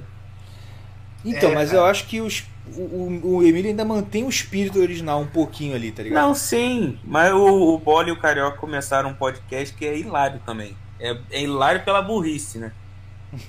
Então, 1.25 1.51
É, 1.51 1.55
mas 1.55 1.69
cara. 1.69 1.81
eu 1.81 1.85
acho 1.85 2.05
que 2.07 2.21
os 2.21 2.43
o, 2.67 2.81
o, 2.81 3.35
o 3.37 3.43
Emílio 3.43 3.69
ainda 3.69 3.83
mantém 3.83 4.23
o 4.23 4.29
espírito 4.29 4.79
original 4.79 5.19
um 5.21 5.27
pouquinho 5.27 5.75
ali, 5.75 5.91
tá 5.91 6.03
ligado? 6.03 6.21
Não, 6.21 6.35
sim, 6.35 6.99
mas 7.03 7.31
o, 7.33 7.73
o 7.75 7.77
Bola 7.79 8.09
e 8.09 8.11
o 8.11 8.19
Carioca 8.19 8.57
começaram 8.57 9.09
um 9.09 9.13
podcast 9.13 9.75
que 9.75 9.85
é 9.85 9.97
hilário 9.97 10.39
também. 10.45 10.75
É, 10.99 11.17
é 11.31 11.41
hilário 11.41 11.83
pela 11.83 12.01
burrice, 12.01 12.59
né? 12.59 12.71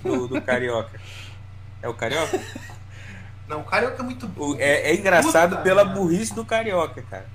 Do, 0.02 0.26
do 0.28 0.40
Carioca. 0.40 0.98
É 1.82 1.88
o 1.88 1.94
Carioca? 1.94 2.40
Não, 3.48 3.60
o 3.60 3.64
Carioca 3.64 4.00
é 4.02 4.04
muito 4.04 4.30
O- 4.36 4.56
é, 4.58 4.90
é 4.90 4.94
engraçado 4.94 5.50
Puta 5.50 5.62
pela 5.62 5.84
merda. 5.84 6.00
burrice 6.00 6.34
do 6.34 6.44
Carioca, 6.44 7.02
cara. 7.02 7.26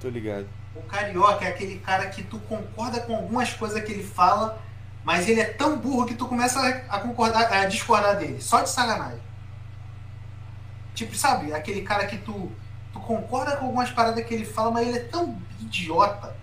Tô 0.00 0.08
ligado. 0.08 0.46
O 0.74 0.82
carioca 0.82 1.44
é 1.44 1.48
aquele 1.48 1.78
cara 1.78 2.06
que 2.06 2.22
tu 2.22 2.38
concorda 2.48 3.00
com 3.00 3.14
algumas 3.14 3.52
coisas 3.52 3.82
que 3.84 3.92
ele 3.92 4.02
fala, 4.04 4.58
mas 5.04 5.28
ele 5.28 5.40
é 5.40 5.44
tão 5.44 5.76
burro 5.78 6.06
que 6.06 6.14
tu 6.14 6.26
começa 6.26 6.58
a 6.60 6.96
a 6.96 7.00
concordar, 7.00 7.52
a 7.52 7.66
discordar 7.66 8.16
dele, 8.16 8.40
só 8.40 8.62
de 8.62 8.70
sacanagem. 8.70 9.18
Tipo, 11.00 11.16
sabe, 11.16 11.50
aquele 11.54 11.80
cara 11.80 12.04
que 12.04 12.18
tu, 12.18 12.52
tu 12.92 13.00
concorda 13.00 13.56
com 13.56 13.64
algumas 13.64 13.90
paradas 13.90 14.22
que 14.22 14.34
ele 14.34 14.44
fala, 14.44 14.70
mas 14.70 14.86
ele 14.86 14.98
é 14.98 15.04
tão 15.04 15.40
idiota 15.58 16.36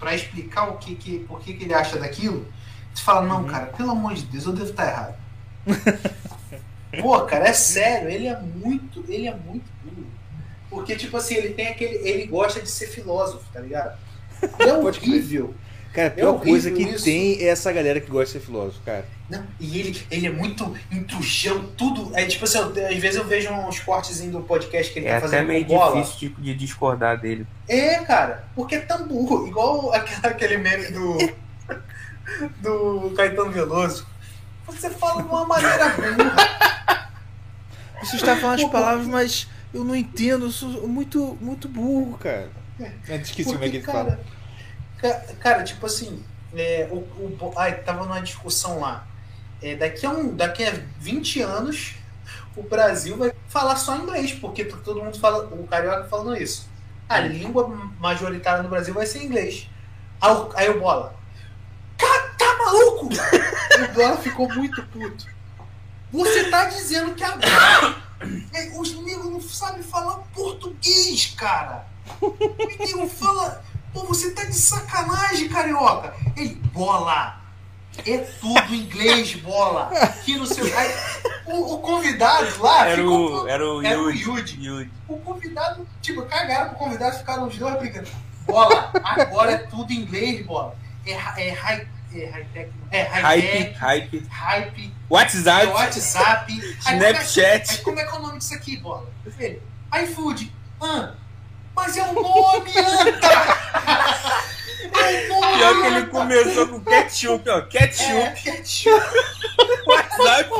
pra 0.00 0.14
explicar 0.14 0.70
o 0.70 0.78
que, 0.78 0.94
que, 0.94 1.18
por 1.18 1.38
que, 1.38 1.52
que 1.52 1.64
ele 1.64 1.74
acha 1.74 1.98
daquilo. 1.98 2.50
Tu 2.94 3.02
fala, 3.02 3.26
não, 3.26 3.44
cara, 3.44 3.66
pelo 3.66 3.90
amor 3.90 4.14
de 4.14 4.22
Deus, 4.22 4.46
eu 4.46 4.54
devo 4.54 4.70
estar 4.70 4.88
errado. 4.88 5.16
Pô, 6.98 7.20
cara, 7.26 7.48
é 7.48 7.52
sério, 7.52 8.08
ele 8.08 8.26
é 8.26 8.40
muito, 8.40 9.04
ele 9.06 9.28
é 9.28 9.34
muito 9.34 9.70
burro. 9.84 10.06
Porque, 10.70 10.96
tipo 10.96 11.18
assim, 11.18 11.34
ele 11.34 11.50
tem 11.50 11.68
aquele. 11.68 11.96
Ele 12.08 12.26
gosta 12.26 12.62
de 12.62 12.70
ser 12.70 12.86
filósofo, 12.86 13.44
tá 13.52 13.60
ligado? 13.60 13.98
É 14.60 14.72
horrível. 14.80 15.54
Cara, 15.94 16.08
a 16.08 16.10
pior 16.10 16.34
horrível 16.34 16.50
coisa 16.50 16.70
que 16.72 16.82
isso. 16.82 17.04
tem 17.04 17.38
é 17.40 17.46
essa 17.46 17.70
galera 17.72 18.00
que 18.00 18.10
gosta 18.10 18.26
de 18.26 18.32
ser 18.32 18.40
filósofo, 18.40 18.80
cara. 18.84 19.06
Não, 19.30 19.46
e 19.60 19.78
ele, 19.78 20.02
ele 20.10 20.26
é 20.26 20.30
muito 20.30 20.74
intrujão, 20.90 21.64
tudo. 21.76 22.10
É 22.14 22.26
tipo 22.26 22.44
assim, 22.44 22.58
eu- 22.58 22.68
às 22.88 22.96
vezes 22.96 23.14
eu 23.16 23.24
vejo 23.24 23.50
uns 23.52 23.78
cortezinhos 23.80 24.32
do 24.32 24.40
podcast 24.42 24.92
que 24.92 24.98
ele 24.98 25.06
É 25.06 25.12
tá 25.12 25.18
até 25.18 25.28
fazendo 25.28 25.46
meio 25.46 25.64
com 25.64 25.74
bola. 25.76 26.02
difícil 26.02 26.28
de, 26.30 26.42
de 26.42 26.54
discordar 26.54 27.18
dele. 27.20 27.46
É, 27.68 27.94
cara, 28.00 28.44
porque 28.56 28.74
é 28.74 28.80
tão 28.80 29.06
burro. 29.06 29.46
Igual 29.46 29.94
aquela- 29.94 30.34
aquele 30.34 30.58
meme 30.58 30.88
do. 30.90 31.16
do 32.60 33.10
Caetano 33.16 33.50
Veloso. 33.52 34.06
Você 34.66 34.90
fala 34.90 35.22
de 35.22 35.28
uma 35.28 35.46
maneira 35.46 35.88
burra. 35.90 37.10
Você 38.02 38.16
está 38.16 38.36
falando 38.36 38.64
as 38.64 38.70
palavras, 38.70 39.06
mas 39.06 39.46
eu 39.72 39.84
não 39.84 39.94
entendo, 39.94 40.46
eu 40.46 40.50
sou 40.50 40.88
muito, 40.88 41.38
muito 41.40 41.68
burro, 41.68 42.18
cara. 42.18 42.50
Eu 43.08 43.16
esqueci 43.20 43.44
como 43.52 43.64
é 43.64 43.68
que 43.70 43.76
ele 43.76 43.84
cara, 43.84 43.98
fala. 43.98 44.20
Ca- 45.04 45.20
cara, 45.40 45.62
tipo 45.62 45.84
assim, 45.84 46.24
é, 46.56 46.88
o, 46.90 46.96
o, 46.96 47.52
ai, 47.56 47.74
tava 47.82 48.04
numa 48.04 48.20
discussão 48.20 48.80
lá. 48.80 49.06
É, 49.62 49.74
daqui, 49.76 50.06
a 50.06 50.10
um, 50.10 50.34
daqui 50.34 50.64
a 50.64 50.72
20 50.98 51.40
anos, 51.42 51.94
o 52.56 52.62
Brasil 52.62 53.16
vai 53.16 53.32
falar 53.48 53.76
só 53.76 53.96
inglês, 53.96 54.32
porque 54.32 54.64
t- 54.64 54.76
todo 54.78 55.02
mundo 55.02 55.18
fala, 55.18 55.44
o 55.46 55.66
carioca 55.66 56.04
falando 56.08 56.36
isso. 56.36 56.68
A 57.08 57.20
língua 57.20 57.68
majoritária 58.00 58.62
no 58.62 58.68
Brasil 58.68 58.94
vai 58.94 59.06
ser 59.06 59.22
inglês. 59.22 59.68
Aí 60.54 60.70
o, 60.70 60.80
Bola. 60.80 61.14
Tá 61.98 62.56
maluco? 62.58 63.08
o 63.12 63.92
Bola 63.94 64.16
ficou 64.16 64.48
muito 64.54 64.82
puto. 64.84 65.26
Você 66.12 66.48
tá 66.48 66.64
dizendo 66.66 67.14
que 67.14 67.24
agora 67.24 67.96
é, 68.54 68.78
os 68.78 68.94
negros 69.02 69.30
não 69.30 69.40
sabem 69.40 69.82
falar 69.82 70.18
português, 70.34 71.34
cara. 71.36 71.86
O 72.20 72.36
nego 72.84 73.08
fala. 73.08 73.62
Pô, 73.94 74.04
você 74.04 74.32
tá 74.32 74.44
de 74.44 74.54
sacanagem, 74.54 75.48
carioca. 75.48 76.14
Ele, 76.36 76.56
bola. 76.72 77.40
É 78.04 78.18
tudo 78.18 78.74
inglês, 78.74 79.34
bola. 79.36 79.88
Que 80.24 80.36
no 80.36 80.44
seu. 80.46 80.64
Aí, 80.76 80.92
o, 81.46 81.74
o 81.74 81.78
convidado 81.78 82.60
lá 82.60 82.88
Era 82.88 82.96
ficou. 82.96 83.44
o, 83.44 83.48
era 83.48 83.64
o 83.64 83.82
era 83.86 83.98
o 84.02 84.10
Yudi. 84.10 84.24
Yudi. 84.58 84.66
Yudi. 84.66 84.90
O 85.08 85.16
convidado, 85.18 85.86
tipo, 86.02 86.22
cagaram 86.22 86.70
pro 86.70 86.78
convidado, 86.78 87.16
ficaram 87.18 87.46
os 87.46 87.56
dois 87.56 87.78
brigando. 87.78 88.08
Bola, 88.46 88.90
agora 89.02 89.52
é 89.52 89.58
tudo 89.58 89.92
inglês, 89.92 90.44
bola. 90.44 90.74
É, 91.06 91.12
é 91.12 91.50
high. 91.52 91.86
É 92.16 92.26
high-tech. 92.30 92.70
É 92.92 93.02
Hype, 93.02 93.22
high-tech, 93.22 93.72
hype. 93.78 94.26
hype, 94.30 94.84
é 94.86 95.12
WhatsApp, 95.12 95.66
WhatsApp. 95.66 96.52
Aí, 96.52 96.60
como 96.60 97.02
é- 97.02 97.10
Snapchat. 97.10 97.70
Aí 97.72 97.78
como 97.78 97.98
é 97.98 98.04
que 98.04 98.10
é 98.14 98.18
o 98.18 98.22
nome 98.22 98.38
disso 98.38 98.54
aqui, 98.54 98.76
bola? 98.76 99.08
Ele, 99.38 99.60
iFood. 100.04 100.52
Ah, 100.80 101.14
mas 101.74 101.96
é 101.96 102.02
o 102.02 102.12
nome, 102.12 102.70
anta! 102.78 103.28
É 104.94 105.30
o 105.30 105.40
nome! 105.40 105.56
Pior 105.58 105.80
que 105.80 105.86
ele 105.86 106.06
começou 106.06 106.68
com 106.68 106.80
ketchup, 106.80 107.48
ó. 107.50 107.58
É, 107.58 107.62
Ketchup, 107.62 108.42
ketchup. 108.42 109.06
WhatsApp. 109.86 110.50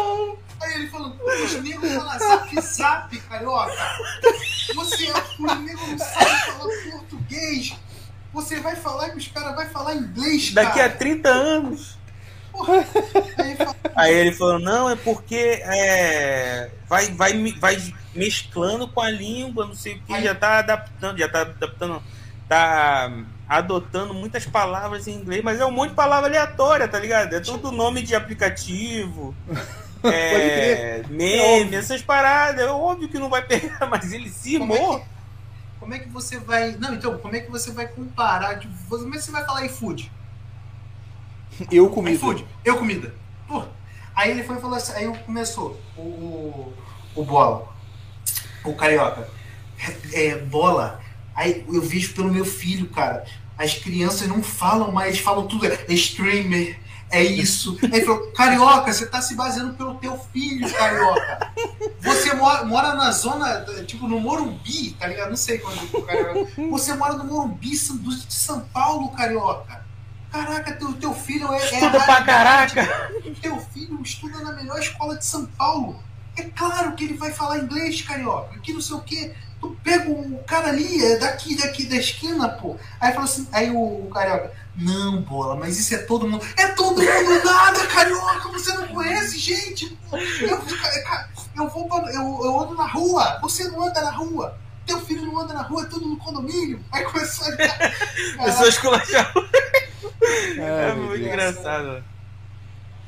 Aí 0.61 0.75
ele 0.75 0.89
falando, 0.89 1.17
os 1.23 1.53
negros 1.63 1.93
falam 1.93 2.19
zap 2.19 2.61
zap, 2.61 3.19
carioca. 3.21 3.73
Você, 4.75 5.13
os 5.13 5.59
negros 5.59 5.89
não 5.89 5.99
sabem 5.99 6.27
falar 6.27 6.69
português. 6.91 7.77
Você 8.33 8.61
vai 8.61 8.75
falar 8.75 9.11
que 9.11 9.19
os 9.19 9.29
caras 9.29 9.55
vão 9.55 9.67
falar 9.67 9.95
inglês, 9.95 10.53
Daqui 10.53 10.81
a 10.81 10.89
cara. 10.89 10.97
30 10.99 11.29
anos. 11.29 11.99
Aí 13.37 13.51
ele 13.51 13.57
fala, 13.57 13.77
Aí 13.97 14.15
ele 14.15 14.33
falou, 14.33 14.59
não, 14.59 14.89
é 14.91 14.97
porque 14.97 15.37
é, 15.65 16.71
vai, 16.89 17.09
vai, 17.13 17.33
vai 17.59 17.95
mesclando 18.15 18.87
com 18.89 19.01
a 19.01 19.11
língua, 19.11 19.67
não 19.67 19.75
sei 19.75 19.95
o 19.97 20.01
que, 20.03 20.13
Aí- 20.15 20.25
já 20.25 20.35
tá 20.35 20.59
adaptando, 20.59 21.19
já 21.19 21.29
tá 21.29 21.41
adaptando, 21.43 22.03
tá 22.49 23.11
adotando 23.49 24.15
muitas 24.15 24.47
palavras 24.47 25.07
em 25.07 25.15
inglês, 25.15 25.43
mas 25.45 25.61
é 25.61 25.67
um 25.67 25.71
monte 25.71 25.91
de 25.91 25.97
palavra 25.97 26.29
aleatória, 26.29 26.89
tá 26.89 26.99
ligado? 26.99 27.35
É 27.35 27.41
tudo 27.41 27.71
nome 27.73 28.03
de 28.03 28.15
aplicativo, 28.15 29.35
é, 30.03 31.01
É 31.01 31.05
meme, 31.09 31.41
óbvio. 31.65 31.79
essas 31.79 32.03
paradas, 32.03 32.65
é 32.65 32.71
óbvio 32.71 33.09
que 33.09 33.19
não 33.19 33.29
vai 33.29 33.43
pegar, 33.47 33.87
mas 33.91 34.13
ele 34.13 34.29
se 34.31 34.59
como 34.59 34.75
é, 34.75 34.79
que, 34.79 35.03
como 35.81 35.95
é 35.95 35.99
que 35.99 36.09
você 36.09 36.39
vai. 36.39 36.73
Não, 36.79 36.95
então, 36.95 37.19
como 37.19 37.35
é 37.37 37.41
que 37.41 37.51
você 37.51 37.71
vai 37.73 37.87
comparar? 37.89 38.59
Tipo, 38.59 38.75
como 38.89 39.15
é 39.15 39.19
que 39.19 39.25
você 39.25 39.31
vai 39.31 39.45
falar 39.45 39.65
iFood? 39.67 40.11
Eu 41.71 41.89
comi. 41.91 42.13
iFood, 42.13 42.45
eu 42.65 42.77
comida. 42.79 43.15
Pô. 43.49 43.63
Aí 44.15 44.31
ele 44.31 44.43
foi 44.45 44.57
e 44.57 44.61
falou 44.61 44.77
assim, 44.77 44.93
aí 44.93 45.19
começou 45.27 45.81
o, 45.97 46.01
o, 46.03 46.75
o 47.17 47.25
bola, 47.25 47.69
o 48.65 48.75
carioca. 48.75 49.29
É, 50.13 50.27
é, 50.29 50.39
bola. 50.39 51.01
Aí 51.35 51.65
eu 51.73 51.83
vejo 51.83 52.15
pelo 52.15 52.33
meu 52.33 52.45
filho, 52.45 52.89
cara. 52.89 53.25
As 53.59 53.75
crianças 53.75 54.29
não 54.29 54.43
falam 54.43 54.93
mais, 54.93 55.19
falam 55.19 55.47
tudo. 55.47 55.67
É 55.67 55.85
streamer, 55.93 56.79
é 57.11 57.23
isso. 57.23 57.77
Aí 57.83 57.91
ele 57.99 58.05
falou, 58.07 58.31
carioca, 58.33 58.93
você 58.93 59.07
tá 59.07 59.21
se 59.21 59.35
baseando 59.35 59.75
pelo 59.75 59.95
teu 59.97 60.17
filho, 60.33 60.73
carioca. 60.73 61.53
Você 62.01 62.35
mora, 62.35 62.65
mora 62.65 62.95
na 62.95 63.11
zona, 63.11 63.65
tipo, 63.87 64.07
no 64.07 64.21
Morumbi, 64.21 64.93
tá 64.99 65.07
ligado? 65.09 65.31
Não 65.31 65.37
sei 65.37 65.59
quando 65.59 65.83
o 65.93 66.03
carioca. 66.03 66.47
Você 66.71 66.95
mora 66.95 67.15
no 67.15 67.25
Morumbi 67.25 67.77
do- 67.77 68.17
de 68.17 68.33
São 68.35 68.61
Paulo, 68.61 69.09
carioca. 69.11 69.84
Caraca, 70.35 70.73
teu, 70.73 70.93
teu 70.95 71.15
filho 71.15 71.53
é. 71.53 71.59
é 71.59 71.65
Estuda 71.65 71.91
pra 72.01 72.15
raridade. 72.15 72.75
caraca. 72.75 73.13
Teu 73.41 73.57
filho 73.73 74.03
estuda 74.03 74.41
na 74.41 74.53
melhor 74.53 74.81
escola 74.81 75.17
de 75.17 75.25
São 75.25 75.47
Paulo. 75.47 76.03
É 76.37 76.43
claro 76.43 76.93
que 76.97 77.05
ele 77.05 77.15
vai 77.17 77.31
falar 77.31 77.59
inglês, 77.59 78.03
carioca. 78.03 78.59
Que 78.59 78.73
não 78.73 78.81
sei 78.81 78.97
o 78.97 79.01
quê. 79.01 79.33
Tu 79.61 79.77
pega 79.85 80.11
o 80.11 80.43
cara 80.45 80.71
ali, 80.71 81.05
é 81.05 81.19
daqui, 81.19 81.57
daqui 81.57 81.85
da 81.85 81.95
esquina, 81.95 82.49
pô. 82.49 82.77
Aí 83.01 83.13
fala 83.13 83.25
assim, 83.25 83.47
aí 83.53 83.71
o, 83.71 84.07
o 84.07 84.11
carioca, 84.13 84.53
não, 84.77 85.23
bola, 85.23 85.55
mas 85.55 85.79
isso 85.79 85.95
é 85.95 85.99
todo 85.99 86.29
mundo. 86.29 86.45
É 86.57 86.67
todo 86.69 87.01
mundo 87.01 87.45
nada, 87.45 87.87
carioca. 87.87 88.49
Você 88.49 88.73
não 88.73 88.89
conhece 88.89 89.39
gente, 89.39 89.97
pô. 90.11 90.17
Eu, 90.17 90.61
eu 91.57 91.69
vou 91.71 91.87
pra, 91.87 92.13
eu, 92.13 92.41
eu 92.45 92.61
ando 92.61 92.75
na 92.75 92.87
rua. 92.87 93.39
Você 93.41 93.69
não 93.69 93.85
anda 93.85 94.01
na 94.03 94.11
rua. 94.11 94.59
Teu 94.85 95.01
filho 95.01 95.25
não 95.25 95.39
anda 95.39 95.55
na 95.55 95.63
rua, 95.63 95.83
é 95.83 95.87
tudo 95.87 96.07
no 96.07 96.17
condomínio. 96.17 96.85
Aí 96.91 97.05
começou 97.05 97.47
a. 97.47 97.57
Pessoas 98.45 98.69
esculachavam. 98.75 99.45
Ai, 100.59 100.91
É 100.91 100.95
muito 100.95 101.09
Deus. 101.19 101.21
engraçado. 101.21 102.05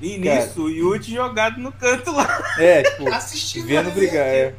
E 0.01 0.19
Cara. 0.21 0.45
nisso, 0.45 0.65
o 0.65 0.69
Yudi 0.71 1.15
jogado 1.15 1.59
no 1.59 1.73
canto 1.73 2.11
lá. 2.13 2.27
É, 2.59 2.83
tipo, 2.83 3.09
Assistindo 3.13 3.67
vendo 3.67 3.91
brigar. 3.93 4.27
É, 4.27 4.55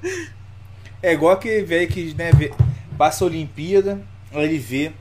é 1.04 1.14
igual 1.14 1.34
aquele 1.34 1.64
velho 1.64 1.88
que 1.88 2.14
né, 2.16 2.32
vê- 2.32 2.52
passa 2.98 3.24
a 3.24 3.28
Olimpíada, 3.28 4.02
aí 4.32 4.46
ele 4.46 4.58
vê 4.58 4.92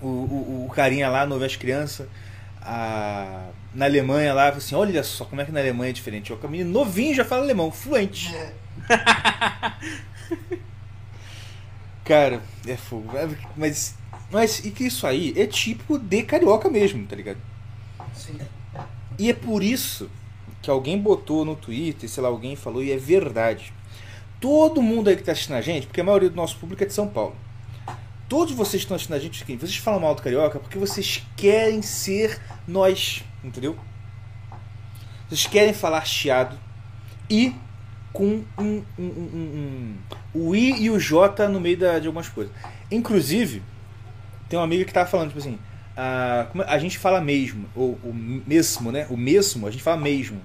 o, 0.00 0.06
o, 0.08 0.66
o 0.68 0.72
carinha 0.74 1.08
lá, 1.08 1.24
novo 1.24 1.44
as 1.44 1.54
crianças, 1.54 2.08
a, 2.60 3.46
na 3.72 3.84
Alemanha 3.84 4.34
lá, 4.34 4.48
assim: 4.48 4.74
olha 4.74 5.04
só 5.04 5.24
como 5.24 5.40
é 5.40 5.44
que 5.44 5.52
na 5.52 5.60
Alemanha 5.60 5.90
é 5.90 5.92
diferente. 5.92 6.32
O 6.32 6.48
menino 6.48 6.70
novinho 6.70 7.14
já 7.14 7.24
fala 7.24 7.42
alemão, 7.42 7.70
fluente. 7.70 8.34
É, 8.34 8.52
Cara, 12.04 12.40
é 12.66 12.76
fogo. 12.76 13.12
Mas, 13.56 13.94
mas 14.32 14.64
e 14.64 14.70
que 14.70 14.84
isso 14.84 15.06
aí 15.06 15.32
é 15.36 15.46
típico 15.46 15.98
de 15.98 16.22
carioca 16.24 16.68
mesmo, 16.68 17.06
tá 17.06 17.14
ligado? 17.14 17.38
sim. 18.14 18.38
E 19.18 19.28
é 19.30 19.34
por 19.34 19.62
isso 19.62 20.10
que 20.62 20.70
alguém 20.70 20.98
botou 20.98 21.44
no 21.44 21.54
Twitter, 21.54 22.08
sei 22.08 22.22
lá, 22.22 22.28
alguém 22.30 22.56
falou, 22.56 22.82
e 22.82 22.90
é 22.90 22.96
verdade. 22.96 23.72
Todo 24.40 24.80
mundo 24.82 25.08
aí 25.08 25.14
que 25.14 25.22
está 25.22 25.32
assistindo 25.32 25.56
a 25.56 25.60
gente, 25.60 25.86
porque 25.86 26.00
a 26.00 26.04
maioria 26.04 26.30
do 26.30 26.34
nosso 26.36 26.56
público 26.56 26.82
é 26.82 26.86
de 26.86 26.92
São 26.94 27.06
Paulo. 27.06 27.36
Todos 28.28 28.54
vocês 28.54 28.80
que 28.80 28.84
estão 28.86 28.94
assistindo 28.96 29.14
a 29.16 29.18
gente, 29.18 29.38
seguinte, 29.38 29.60
vocês 29.60 29.76
falam 29.76 30.00
mal 30.00 30.14
do 30.14 30.22
carioca 30.22 30.58
porque 30.58 30.78
vocês 30.78 31.22
querem 31.36 31.82
ser 31.82 32.40
nós, 32.66 33.22
entendeu? 33.44 33.76
Vocês 35.28 35.46
querem 35.46 35.74
falar 35.74 36.04
chiado 36.06 36.58
e 37.28 37.54
com 38.12 38.42
um, 38.58 38.62
um, 38.62 38.82
um, 38.98 39.04
um- 39.04 39.96
o 40.34 40.56
I 40.56 40.82
e 40.84 40.90
o 40.90 40.98
J 40.98 41.48
no 41.48 41.60
meio 41.60 41.76
da- 41.78 41.98
de 41.98 42.06
algumas 42.06 42.28
coisas. 42.28 42.52
Inclusive, 42.90 43.62
tem 44.52 44.58
uma 44.58 44.66
amiga 44.66 44.84
que 44.84 44.92
tava 44.92 45.08
falando, 45.08 45.28
tipo 45.28 45.40
assim, 45.40 45.58
a, 45.96 46.46
como 46.52 46.62
é- 46.62 46.66
a 46.68 46.78
gente 46.78 46.98
fala 46.98 47.22
mesmo, 47.22 47.66
ou 47.74 47.98
o 48.04 48.12
mesmo, 48.14 48.92
né? 48.92 49.06
O 49.08 49.16
mesmo, 49.16 49.66
a 49.66 49.70
gente 49.70 49.82
fala 49.82 49.96
mesmo. 49.96 50.42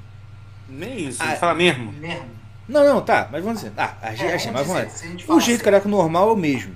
Nem 0.70 1.10
isso, 1.10 1.22
Ah, 1.22 1.36
fala 1.36 1.53
mesmo. 1.53 1.91
Mesmo. 1.91 2.26
Não, 2.70 2.86
não, 2.86 3.01
tá, 3.01 3.28
mas 3.30 3.43
vamos 3.43 3.60
dizer. 3.62 3.74
Ah, 3.78 3.95
a 4.01 4.12
gente, 4.16 4.24
É, 4.32 4.36
assim, 4.36 4.45
vamos 4.51 4.68
mas 4.68 4.68
vamos 4.68 4.82
dizer, 4.84 4.93
lá. 4.93 4.97
se 4.97 5.05
a 5.05 5.10
gente 5.10 5.26
O 5.32 5.39
jeito 5.41 5.45
certo. 5.58 5.64
carioca 5.66 5.89
normal 5.89 6.30
é 6.30 6.32
o 6.32 6.36
mesmo, 6.38 6.74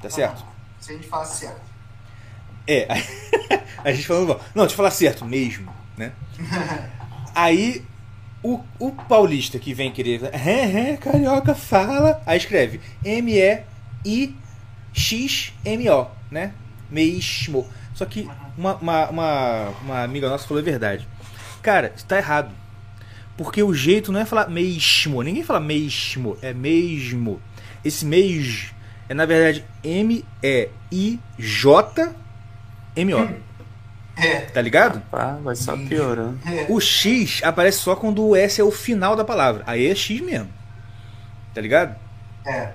tá 0.00 0.08
certo? 0.08 0.44
Se 0.78 0.92
a 0.92 0.94
gente 0.94 1.08
fala 1.08 1.24
certo. 1.24 1.60
É, 2.66 2.86
a 3.82 3.90
gente 3.92 4.06
falando, 4.06 4.26
bom, 4.28 4.40
não, 4.54 4.62
deixa 4.64 4.72
eu 4.74 4.76
falar 4.76 4.90
certo 4.92 5.24
mesmo, 5.24 5.68
né? 5.96 6.12
Aí 7.34 7.84
o, 8.42 8.60
o 8.78 8.92
paulista 8.92 9.58
que 9.58 9.74
vem 9.74 9.90
querer, 9.90 10.22
é, 10.32 10.90
é, 10.92 10.96
carioca 10.96 11.54
fala, 11.56 12.22
aí 12.24 12.38
escreve 12.38 12.80
M-E-I-X-M-O, 14.94 16.06
né? 16.30 16.52
Mesmo. 16.90 17.66
Só 17.94 18.04
que 18.04 18.28
uma, 18.56 18.74
uma, 18.76 19.08
uma, 19.10 19.68
uma 19.82 20.02
amiga 20.04 20.28
nossa 20.28 20.46
falou 20.46 20.60
a 20.60 20.64
verdade. 20.64 21.06
Cara, 21.62 21.92
isso 21.96 22.06
tá 22.06 22.16
errado. 22.16 22.50
Porque 23.36 23.62
o 23.62 23.72
jeito 23.74 24.10
não 24.12 24.20
é 24.20 24.24
falar 24.24 24.48
mesmo. 24.48 25.22
Ninguém 25.22 25.42
fala 25.44 25.60
mesmo. 25.60 26.36
É 26.42 26.52
mesmo. 26.52 27.40
Esse 27.84 28.04
mês 28.04 28.72
é 29.08 29.14
na 29.14 29.24
verdade 29.26 29.64
M-E-I-J-M-O. 29.84 30.68
É, 34.16 34.40
Tá 34.52 34.60
ligado? 34.60 35.00
Pá, 35.10 35.38
vai 35.42 35.54
só 35.54 35.76
piorando. 35.76 36.38
é. 36.44 36.66
O 36.68 36.80
X 36.80 37.40
aparece 37.44 37.78
só 37.78 37.94
quando 37.94 38.24
o 38.26 38.34
S 38.34 38.60
é 38.60 38.64
o 38.64 38.72
final 38.72 39.14
da 39.14 39.24
palavra. 39.24 39.62
Aí 39.66 39.86
é 39.86 39.94
X 39.94 40.20
mesmo. 40.20 40.48
Tá 41.54 41.60
ligado? 41.60 41.94
É. 42.44 42.72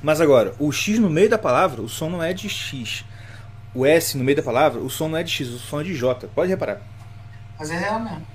Mas 0.00 0.20
agora, 0.20 0.54
o 0.60 0.70
X 0.70 1.00
no 1.00 1.10
meio 1.10 1.28
da 1.28 1.38
palavra, 1.38 1.82
o 1.82 1.88
som 1.88 2.08
não 2.08 2.22
é 2.22 2.32
de 2.32 2.48
X. 2.48 3.04
O 3.78 3.86
S 3.86 4.16
no 4.16 4.24
meio 4.24 4.36
da 4.36 4.42
palavra, 4.42 4.80
o 4.80 4.90
som 4.90 5.08
não 5.08 5.18
é 5.18 5.22
de 5.22 5.30
X, 5.30 5.48
o 5.48 5.58
som 5.58 5.80
é 5.80 5.84
de 5.84 5.94
J. 5.94 6.28
Pode 6.28 6.50
reparar. 6.50 6.80
Mas 7.58 7.70
é 7.70 7.78
real 7.78 8.00
mesmo. 8.00 8.26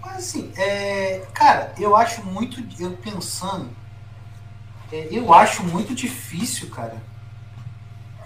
Mas 0.00 0.16
assim, 0.18 0.52
é, 0.56 1.26
cara, 1.34 1.72
eu 1.78 1.96
acho 1.96 2.24
muito. 2.24 2.62
Eu 2.80 2.96
pensando. 2.96 3.70
é, 4.92 5.08
eu 5.10 5.32
acho 5.32 5.62
muito 5.64 5.94
difícil, 5.94 6.70
cara. 6.70 6.96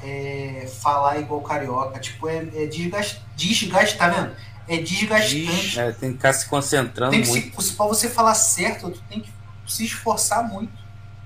é, 0.02 0.68
falar 0.80 1.18
igual 1.20 1.40
carioca. 1.42 1.98
Tipo, 2.00 2.28
é, 2.28 2.38
é 2.54 2.66
desgast, 2.66 3.22
desgast, 3.36 3.96
tá 3.96 4.08
vendo? 4.08 4.36
É 4.68 4.78
desgastante. 4.78 5.78
É, 5.80 5.92
tem 5.92 6.10
que 6.10 6.16
ficar 6.16 6.32
se 6.32 6.46
concentrando 6.48 7.12
Tem 7.12 7.22
que 7.22 7.28
muito. 7.28 7.62
se, 7.62 7.74
pra 7.74 7.86
você 7.86 8.08
falar 8.08 8.34
certo, 8.34 8.90
tu 8.90 9.00
tem 9.08 9.20
que 9.20 9.32
se 9.66 9.84
esforçar 9.84 10.42
muito 10.48 10.72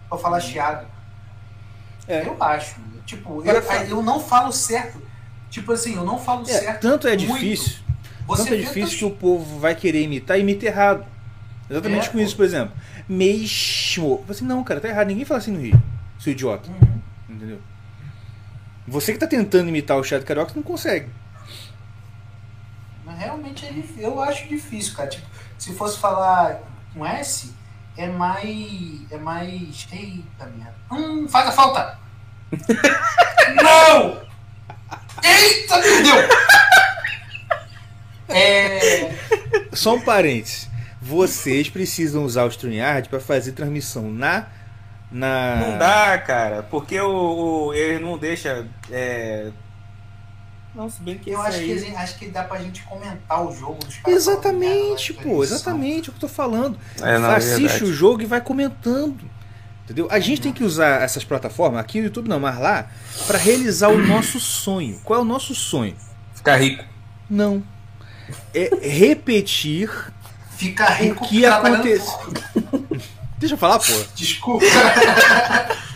pra 0.08 0.18
falar 0.18 0.40
chiado. 0.40 0.86
É. 2.08 2.26
Eu 2.26 2.36
acho. 2.42 2.76
Tipo, 3.06 3.42
eu, 3.44 3.54
eu 3.88 4.02
não 4.02 4.20
falo 4.20 4.52
certo. 4.52 5.00
Tipo 5.48 5.72
assim, 5.72 5.94
eu 5.94 6.04
não 6.04 6.18
falo 6.18 6.42
É, 6.42 6.52
certo. 6.60 6.80
tanto 6.82 7.06
é 7.08 7.16
muito. 7.16 7.32
difícil, 7.34 7.76
Você 8.26 8.42
tanto 8.42 8.54
é 8.54 8.56
difícil 8.58 8.90
que 8.90 8.98
teus- 8.98 9.12
o 9.12 9.14
povo 9.16 9.58
vai 9.60 9.74
querer 9.74 10.02
imitar 10.02 10.36
e 10.36 10.40
imita 10.42 10.66
errado. 10.66 11.06
Exatamente 11.70 12.08
É, 12.08 12.10
com 12.10 12.18
pô. 12.18 12.24
isso, 12.24 12.36
por 12.36 12.44
exemplo. 12.44 12.74
Mesmo. 13.08 14.22
Você 14.26 14.44
não, 14.44 14.62
cara, 14.64 14.80
tá 14.80 14.88
errado. 14.88 15.06
Ninguém 15.06 15.24
fala 15.24 15.38
assim 15.38 15.52
no 15.52 15.60
Rio. 15.60 15.80
Seu 16.18 16.32
idiota. 16.32 16.68
Uhum. 16.68 17.00
Entendeu? 17.30 17.60
Você 18.88 19.12
que 19.12 19.18
tá 19.18 19.26
tentando 19.26 19.68
imitar 19.68 19.96
o 19.96 20.04
Chad 20.04 20.22
Carioca, 20.24 20.52
não 20.54 20.62
consegue. 20.62 21.08
Mas 23.04 23.18
realmente 23.18 23.64
é 23.66 23.72
difícil. 23.72 24.02
Eu 24.02 24.20
acho 24.20 24.48
difícil, 24.48 24.94
cara. 24.94 25.08
Tipo, 25.08 25.26
se 25.58 25.72
fosse 25.74 25.98
falar 25.98 26.60
com 26.92 27.04
S, 27.06 27.52
é 27.96 28.08
mais. 28.08 29.00
É 29.10 29.18
mais. 29.18 29.86
Eita 29.92 30.46
merda. 30.46 30.74
Hum, 30.90 31.28
faz 31.28 31.48
a 31.48 31.52
falta! 31.52 31.98
Não! 33.62 34.20
Eita, 35.22 35.78
meu 35.78 36.02
Deus! 36.02 36.36
É. 38.28 39.12
Só 39.72 39.94
um 39.94 40.00
parênteses. 40.00 40.68
Vocês 41.00 41.68
precisam 41.68 42.24
usar 42.24 42.44
o 42.44 42.48
StreamYard 42.48 43.08
para 43.08 43.20
fazer 43.20 43.52
transmissão 43.52 44.10
na. 44.10 44.46
na... 45.10 45.56
Não 45.56 45.78
dá, 45.78 46.18
cara, 46.18 46.62
porque 46.64 46.98
o, 47.00 47.66
o- 47.68 47.74
ele 47.74 48.00
não 48.04 48.18
deixa. 48.18 48.66
É... 48.90 49.50
Não, 50.74 50.90
se 50.90 51.00
bem 51.00 51.16
que 51.16 51.30
Eu 51.30 51.40
acho 51.40 51.58
que, 51.58 51.64
aí- 51.64 51.70
eles- 51.70 51.96
acho 51.96 52.18
que 52.18 52.26
dá 52.26 52.42
pra 52.42 52.58
gente 52.58 52.82
comentar 52.82 53.42
o 53.46 53.52
jogo 53.54 53.78
dos 53.84 53.96
caras. 53.96 54.16
Exatamente, 54.20 55.12
pô, 55.14 55.42
exatamente 55.44 56.08
o 56.10 56.12
que 56.12 56.16
eu 56.18 56.28
tô 56.28 56.34
falando. 56.34 56.78
É, 57.00 57.16
na 57.18 57.36
Assiste 57.36 57.60
verdade. 57.60 57.84
o 57.84 57.92
jogo 57.92 58.22
e 58.22 58.26
vai 58.26 58.40
comentando. 58.40 59.30
Entendeu? 59.86 60.08
A 60.10 60.18
gente 60.18 60.40
tem 60.40 60.52
que 60.52 60.64
usar 60.64 61.00
essas 61.00 61.22
plataformas, 61.22 61.80
aqui 61.80 62.00
no 62.00 62.06
YouTube 62.06 62.28
não, 62.28 62.40
mas 62.40 62.58
lá, 62.58 62.90
para 63.24 63.38
realizar 63.38 63.88
o 63.88 64.04
nosso 64.04 64.40
sonho. 64.40 64.98
Qual 65.04 65.20
é 65.20 65.22
o 65.22 65.24
nosso 65.24 65.54
sonho? 65.54 65.94
Ficar 66.34 66.56
rico. 66.56 66.84
Não. 67.30 67.62
É 68.52 68.68
repetir. 68.82 69.88
Fica 70.56 70.90
rico 70.90 71.24
O 71.24 71.28
que 71.28 71.42
trabalhando 71.42 71.74
acontece? 71.76 72.10
pouco. 72.10 72.96
Deixa 73.38 73.54
eu 73.54 73.58
falar, 73.58 73.78
pô. 73.78 73.92
Desculpa. 74.16 74.64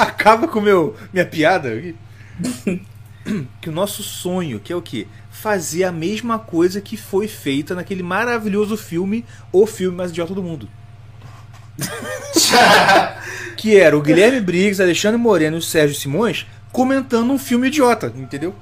Acaba 0.00 0.48
com 0.48 0.60
meu, 0.60 0.96
minha 1.12 1.24
piada 1.26 1.68
aqui. 1.68 1.94
Que 3.60 3.68
o 3.68 3.72
nosso 3.72 4.02
sonho, 4.02 4.58
que 4.58 4.72
é 4.72 4.76
o 4.76 4.82
quê? 4.82 5.06
Fazer 5.30 5.84
a 5.84 5.92
mesma 5.92 6.40
coisa 6.40 6.80
que 6.80 6.96
foi 6.96 7.28
feita 7.28 7.72
naquele 7.72 8.02
maravilhoso 8.02 8.76
filme, 8.76 9.24
o 9.52 9.64
filme 9.64 9.96
mais 9.96 10.10
idiota 10.10 10.34
do 10.34 10.42
mundo. 10.42 10.68
Que 13.56 13.78
era 13.78 13.96
o 13.96 14.02
Guilherme 14.02 14.40
Briggs, 14.40 14.82
Alexandre 14.82 15.16
Moreno 15.18 15.56
e 15.56 15.58
o 15.58 15.62
Sérgio 15.62 15.96
Simões 15.98 16.46
comentando 16.70 17.30
um 17.32 17.38
filme 17.38 17.68
idiota, 17.68 18.12
entendeu? 18.16 18.54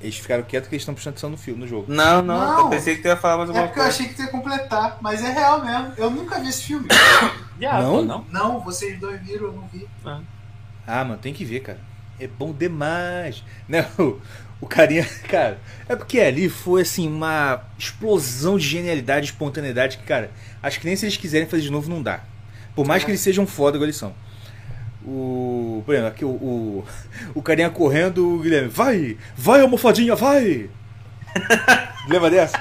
Eles 0.00 0.16
ficaram 0.18 0.42
quietos 0.42 0.68
que 0.68 0.74
eles 0.74 0.82
estão 0.82 0.94
prestando 0.94 1.14
atenção 1.14 1.30
no 1.30 1.38
filme, 1.38 1.60
no 1.60 1.66
jogo. 1.66 1.86
Não, 1.92 2.20
não, 2.22 2.38
Não. 2.38 2.60
eu 2.60 2.68
pensei 2.68 2.96
que 2.96 3.02
tu 3.02 3.08
ia 3.08 3.16
falar 3.16 3.38
mais 3.38 3.48
É 3.48 3.52
alguma 3.52 3.66
porque 3.68 3.80
eu 3.80 3.84
coisa. 3.84 3.96
achei 3.96 4.08
que 4.08 4.14
tu 4.14 4.22
ia 4.22 4.28
completar, 4.28 4.98
mas 5.00 5.24
é 5.24 5.32
real 5.32 5.64
mesmo. 5.64 5.92
Eu 5.96 6.10
nunca 6.10 6.38
vi 6.38 6.48
esse 6.48 6.64
filme. 6.64 6.86
Já, 7.58 7.80
Não? 7.80 8.02
não? 8.04 8.24
Não, 8.30 8.60
vocês 8.60 9.00
dois 9.00 9.18
viram, 9.22 9.46
eu 9.46 9.52
não 9.54 9.66
vi. 9.72 9.88
Ah, 10.86 11.02
mano, 11.02 11.16
tem 11.18 11.32
que 11.32 11.44
ver, 11.44 11.60
cara. 11.60 11.80
É 12.20 12.26
bom 12.26 12.52
demais. 12.52 13.42
Não, 13.66 14.20
o, 14.60 14.66
carinha, 14.66 15.04
cara, 15.28 15.58
é 15.88 15.96
porque 15.96 16.20
ali 16.20 16.48
foi 16.48 16.82
assim 16.82 17.08
uma 17.08 17.62
explosão 17.78 18.56
de 18.56 18.66
genialidade, 18.66 19.26
espontaneidade 19.26 19.98
que, 19.98 20.04
cara, 20.04 20.30
acho 20.62 20.80
que 20.80 20.86
nem 20.86 20.96
se 20.96 21.04
eles 21.04 21.16
quiserem 21.16 21.48
fazer 21.48 21.62
de 21.62 21.70
novo 21.70 21.90
não 21.90 22.02
dá. 22.02 22.20
Por 22.74 22.86
mais 22.86 23.04
que 23.04 23.10
eles 23.10 23.20
sejam 23.20 23.46
foda 23.46 23.76
igual 23.76 23.86
eles 23.86 23.96
são. 23.96 24.14
O, 25.04 25.82
por 25.86 25.94
exemplo, 25.94 26.10
aqui 26.10 26.24
o, 26.24 26.28
o, 26.28 26.84
o 27.34 27.42
carinha 27.42 27.70
correndo, 27.70 28.34
o 28.34 28.40
Guilherme, 28.40 28.68
vai, 28.68 29.16
vai 29.36 29.60
almofadinha, 29.60 30.16
vai. 30.16 30.68
Lembra 32.08 32.30
dessa? 32.30 32.60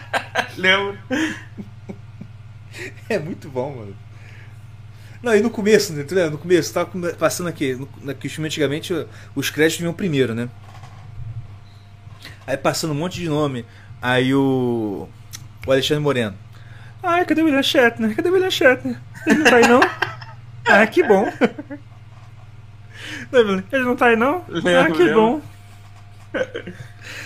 Lembro. 0.58 0.98
É 3.08 3.18
muito 3.18 3.48
bom, 3.50 3.74
mano. 3.74 3.96
Não, 5.24 5.36
e 5.36 5.42
no 5.42 5.50
começo, 5.50 5.94
né? 5.94 6.06
No 6.30 6.38
começo, 6.38 6.74
tava 6.74 6.92
passando 7.14 7.48
aqui, 7.48 7.74
no, 7.74 8.16
filme 8.30 8.48
antigamente, 8.48 8.94
os 9.34 9.50
créditos 9.50 9.80
vinham 9.80 9.94
primeiro, 9.94 10.36
né? 10.36 10.50
Aí 12.46 12.58
passando 12.58 12.92
um 12.92 12.96
monte 12.96 13.20
de 13.20 13.30
nome. 13.30 13.66
Aí 14.02 14.34
o. 14.34 15.08
O 15.66 15.72
Alexandre 15.72 16.04
Moreno. 16.04 16.36
Ai, 17.02 17.26
cadê 17.26 17.42
o 17.42 17.46
William 17.46 17.64
Shatner? 17.64 18.16
Cadê 18.16 18.30
o 18.30 18.34
William 18.34 18.52
Shatner? 18.52 18.98
Ele 19.26 19.40
não 19.40 19.44
tá 19.46 19.56
aí 19.58 19.68
não? 19.68 19.80
Ah, 20.68 20.88
que 20.88 21.04
bom. 21.04 21.32
Ele 23.32 23.84
não 23.84 23.96
tá 23.96 24.08
aí 24.08 24.16
não? 24.16 24.44
Ah, 24.50 24.92
que 24.92 25.14
bom. 25.14 25.40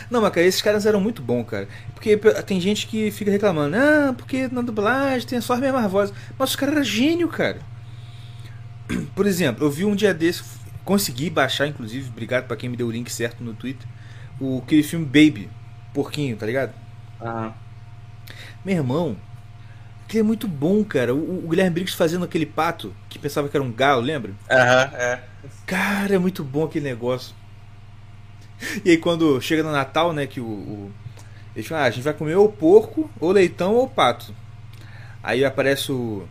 Não, 0.10 0.22
mas 0.22 0.32
cara, 0.32 0.46
esses 0.46 0.62
caras 0.62 0.86
eram 0.86 1.00
muito 1.00 1.22
bons, 1.22 1.46
cara. 1.46 1.68
Porque 1.94 2.18
tem 2.46 2.60
gente 2.60 2.88
que 2.88 3.12
fica 3.12 3.32
reclamando, 3.32 3.76
ah, 3.78 4.14
porque 4.16 4.48
na 4.52 4.62
dublagem 4.62 5.28
tem 5.28 5.42
só 5.42 5.54
as 5.54 5.60
mesmas 5.60 5.90
vozes. 5.92 6.14
Mas 6.38 6.50
os 6.52 6.56
caras 6.56 6.76
eram 6.76 6.84
gênio, 6.84 7.28
cara. 7.28 7.60
Por 9.16 9.26
exemplo, 9.26 9.66
eu 9.66 9.72
vi 9.72 9.86
um 9.86 9.96
dia 9.96 10.14
desse, 10.14 10.44
consegui 10.84 11.30
baixar, 11.30 11.68
inclusive, 11.68 12.10
obrigado 12.10 12.48
pra 12.48 12.58
quem 12.58 12.70
me 12.70 12.76
deu 12.78 12.88
o 12.88 12.92
link 12.92 13.12
certo 13.12 13.44
no 13.44 13.54
Twitter, 13.54 13.88
o 14.40 14.62
aquele 14.64 14.84
filme 14.84 15.06
Baby, 15.06 15.50
porquinho, 15.94 16.38
tá 16.38 16.46
ligado? 16.46 16.74
Aham. 17.22 17.54
Meu 18.64 18.76
irmão, 18.76 19.18
aquele 20.04 20.22
é 20.22 20.24
muito 20.24 20.48
bom, 20.48 20.84
cara. 20.84 21.14
O, 21.14 21.46
o 21.46 21.50
Guilherme 21.50 21.72
Briggs 21.72 21.96
fazendo 21.96 22.26
aquele 22.26 22.46
pato 22.46 22.94
que 23.10 23.18
pensava 23.18 23.48
que 23.50 23.56
era 23.56 23.64
um 23.64 23.72
galo, 23.72 24.02
lembra? 24.02 24.34
Aham, 24.50 24.92
é. 24.96 25.24
Cara, 25.66 26.16
é 26.16 26.20
muito 26.20 26.44
bom 26.44 26.66
aquele 26.66 26.86
negócio. 26.86 27.36
E 28.84 28.92
aí 28.92 28.98
quando 28.98 29.40
chega 29.42 29.64
no 29.64 29.72
Natal, 29.72 30.14
né, 30.14 30.28
que 30.28 30.40
o. 30.40 30.46
o 30.46 30.92
eles 31.56 31.68
falam, 31.68 31.84
ah, 31.84 31.88
a 31.88 31.90
gente 31.90 32.04
vai 32.04 32.14
comer 32.14 32.36
ou 32.36 32.52
porco, 32.52 33.10
ou 33.20 33.32
leitão, 33.32 33.74
ou 33.74 33.88
pato. 33.88 34.34
Aí 35.24 35.44
aparece 35.44 35.92
o. 35.92 36.28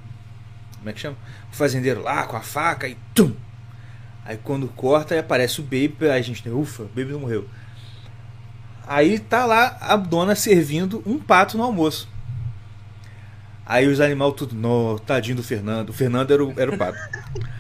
Como 0.79 0.89
é 0.89 0.93
que 0.93 1.01
chama? 1.01 1.17
O 1.53 1.57
fazendeiro 1.57 2.03
lá 2.03 2.25
com 2.25 2.37
a 2.37 2.41
faca 2.41 2.89
e 2.89 2.97
tum! 3.15 3.33
Aí 4.25 4.39
quando 4.43 4.69
corta, 4.69 5.15
aí 5.15 5.21
aparece 5.21 5.61
o 5.61 5.65
Baby, 5.65 5.97
aí 6.03 6.21
a 6.21 6.23
gente, 6.23 6.47
ufa, 6.49 6.83
o 6.83 6.89
Baby 6.89 7.13
não 7.13 7.21
morreu. 7.21 7.49
Aí 8.89 9.19
tá 9.19 9.45
lá 9.45 9.77
a 9.83 9.97
dona 9.97 10.35
servindo 10.35 11.03
um 11.05 11.19
pato 11.19 11.59
no 11.59 11.63
almoço. 11.63 12.09
Aí 13.67 13.87
os 13.87 14.01
animais 14.01 14.33
tudo, 14.33 14.55
no, 14.55 14.99
tadinho 15.01 15.37
do 15.37 15.43
Fernando. 15.43 15.91
O 15.91 15.93
Fernando 15.93 16.31
era 16.31 16.43
o, 16.43 16.55
era 16.57 16.75
o 16.75 16.79
pato. 16.79 16.99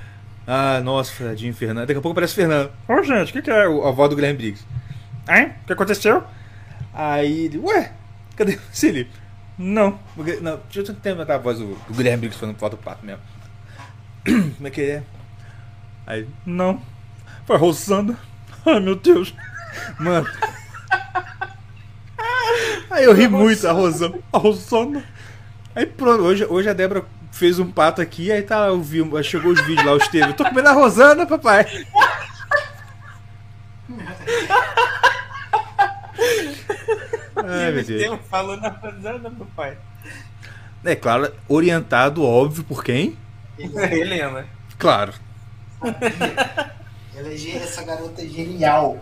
Ah, 0.50 0.80
nossa, 0.82 1.12
tadinho 1.22 1.52
Fernando. 1.52 1.86
Daqui 1.86 1.98
a 1.98 2.00
pouco 2.00 2.12
aparece 2.12 2.32
o 2.32 2.36
Fernando. 2.36 2.72
Ô, 2.88 3.02
gente, 3.02 3.28
o 3.28 3.32
que, 3.34 3.42
que 3.42 3.50
é 3.50 3.66
a 3.66 3.66
avó 3.66 4.08
do 4.08 4.16
Guilherme 4.16 4.38
Briggs? 4.38 4.64
Hein? 5.28 5.52
O 5.62 5.66
que 5.66 5.74
aconteceu? 5.74 6.24
Aí 6.94 7.44
ele, 7.44 7.58
ué, 7.58 7.92
cadê 8.34 8.54
o 8.54 8.60
Felipe? 8.72 9.10
Não, 9.58 10.00
não, 10.40 10.58
deixa 10.72 10.90
eu 10.90 10.96
tentar 10.96 11.34
a 11.34 11.36
voz 11.36 11.58
do, 11.58 11.74
do 11.74 11.92
Guilherme 11.92 12.20
Briggs 12.20 12.40
falando 12.40 12.56
foto 12.56 12.78
do 12.78 12.82
pato 12.82 13.04
mesmo. 13.04 13.20
Como 14.56 14.66
é 14.66 14.70
que 14.70 14.80
é? 14.80 15.02
Aí, 16.06 16.26
não. 16.46 16.80
Foi 17.44 17.58
Rosana. 17.58 18.18
Ai, 18.64 18.80
meu 18.80 18.96
Deus. 18.96 19.34
Mano. 20.00 20.26
Aí 22.98 23.04
eu 23.04 23.14
ri 23.14 23.28
muito, 23.28 23.66
a 23.68 23.70
Rosana. 23.70 24.18
A 24.32 24.38
Rosana. 24.38 25.04
Aí 25.72 25.86
pronto, 25.86 26.24
hoje, 26.24 26.44
hoje 26.44 26.68
a 26.68 26.72
Débora 26.72 27.04
fez 27.30 27.60
um 27.60 27.70
pato 27.70 28.02
aqui, 28.02 28.32
aí 28.32 28.42
tá, 28.42 28.66
eu 28.66 28.82
vi, 28.82 28.98
chegou 29.22 29.52
os 29.52 29.60
vídeos 29.60 29.86
lá, 29.86 29.92
o 29.92 29.98
Estevam. 29.98 30.32
Tô 30.32 30.44
comendo 30.44 30.68
a 30.68 30.72
Rosana, 30.72 31.24
papai. 31.24 31.64
Ai, 37.36 37.70
meu 37.70 37.84
Deus. 37.84 38.18
falou 38.28 38.56
na 38.56 38.68
Rosana, 38.68 39.30
papai. 39.30 39.78
É 40.84 40.96
claro, 40.96 41.32
orientado, 41.48 42.24
óbvio, 42.24 42.64
por 42.64 42.82
quem? 42.82 43.16
Helena. 43.56 44.44
Claro. 44.76 45.14
Ela 47.16 47.28
é, 47.28 47.56
essa 47.58 47.84
garota 47.84 48.22
é 48.22 48.26
genial. 48.26 48.98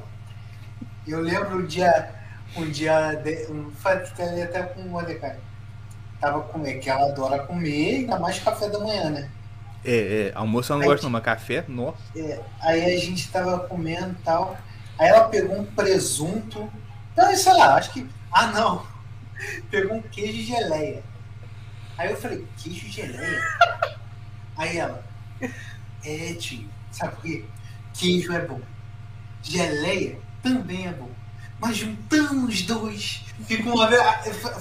Eu 1.09 1.21
lembro 1.21 1.61
um 1.61 1.65
dia, 1.65 2.15
um 2.63 2.71
dia, 2.71 3.23
um, 3.51 3.73
até 4.43 4.63
com 4.63 4.81
o 4.81 4.89
Mordecai 4.89 5.37
tava 6.21 6.41
comendo, 6.43 6.81
que 6.81 6.91
ela 6.91 7.11
adora 7.11 7.45
comer, 7.45 7.97
ainda 7.97 8.19
mais 8.19 8.39
café 8.39 8.69
da 8.69 8.79
manhã, 8.79 9.11
né? 9.11 9.31
É, 9.85 10.29
é 10.29 10.33
almoço 10.35 10.73
ela 10.73 10.79
não 10.79 10.85
aí, 10.85 10.89
gosta 10.89 11.01
de 11.01 11.07
tomar 11.07 11.21
café, 11.21 11.65
nossa. 11.69 11.99
É, 12.17 12.41
aí 12.61 12.85
a 12.85 12.99
gente 12.99 13.31
tava 13.31 13.61
comendo 13.61 14.13
e 14.19 14.23
tal. 14.23 14.59
Aí 14.99 15.09
ela 15.09 15.29
pegou 15.29 15.59
um 15.59 15.65
presunto. 15.65 16.71
Não, 17.17 17.37
sei 17.37 17.53
lá, 17.53 17.77
acho 17.77 17.93
que. 17.93 18.09
Ah, 18.33 18.49
não! 18.49 18.87
Pegou 19.71 19.97
um 19.97 20.03
queijo 20.03 20.39
e 20.39 20.45
geleia. 20.45 21.03
Aí 21.97 22.11
eu 22.11 22.17
falei, 22.17 22.45
queijo 22.59 22.87
e 22.87 22.91
geleia? 22.91 23.43
Aí 24.57 24.77
ela, 24.79 25.05
é, 26.05 26.35
tio, 26.35 26.69
sabe 26.91 27.15
por 27.15 27.23
quê? 27.23 27.45
Queijo 27.95 28.33
é 28.33 28.41
bom. 28.41 28.61
Geleia 29.43 30.19
também 30.43 30.87
é 30.87 30.93
bom. 30.93 31.11
Mas 31.59 31.77
juntando 31.77 32.47
os 32.47 32.63
dois, 32.63 33.25
fica 33.47 33.69
uma 33.69 33.89
vez 33.89 34.03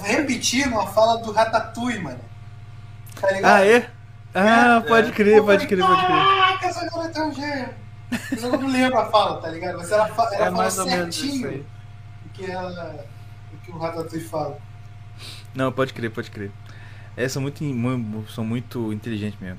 repetindo 0.02 0.78
a 0.78 0.86
fala 0.86 1.18
do 1.18 1.32
Ratatouille, 1.32 2.02
mano. 2.02 2.20
Tá 3.20 3.30
ligado? 3.30 3.52
Ah, 3.52 3.66
é? 3.66 3.90
Ah, 4.34 4.82
é, 4.84 4.88
pode 4.88 5.12
crer, 5.12 5.42
pode 5.42 5.66
crer, 5.66 5.84
pode 5.84 6.06
crer. 6.06 6.16
Caraca, 6.16 6.66
essa 6.66 6.84
garota 6.90 7.18
é 7.18 7.22
um 7.22 7.34
gênio. 7.34 7.68
Eu 8.32 8.58
não 8.58 8.68
lembro 8.68 8.98
a 8.98 9.06
fala, 9.06 9.40
tá 9.40 9.48
ligado? 9.48 9.78
Mas 9.78 9.90
ela, 9.90 10.08
ela 10.08 10.46
é 10.46 10.50
fala 10.50 10.70
certinho 10.70 11.66
o 12.24 12.28
que, 12.30 12.50
ela, 12.50 13.04
o 13.52 13.56
que 13.58 13.70
o 13.72 13.78
Ratatouille 13.78 14.24
fala. 14.24 14.58
Não, 15.54 15.72
pode 15.72 15.92
crer, 15.92 16.10
pode 16.10 16.30
crer. 16.30 16.50
É, 17.16 17.28
são 17.28 17.40
muito, 17.40 17.64
são 18.34 18.44
muito 18.44 18.92
inteligentes 18.92 19.40
mesmo. 19.40 19.58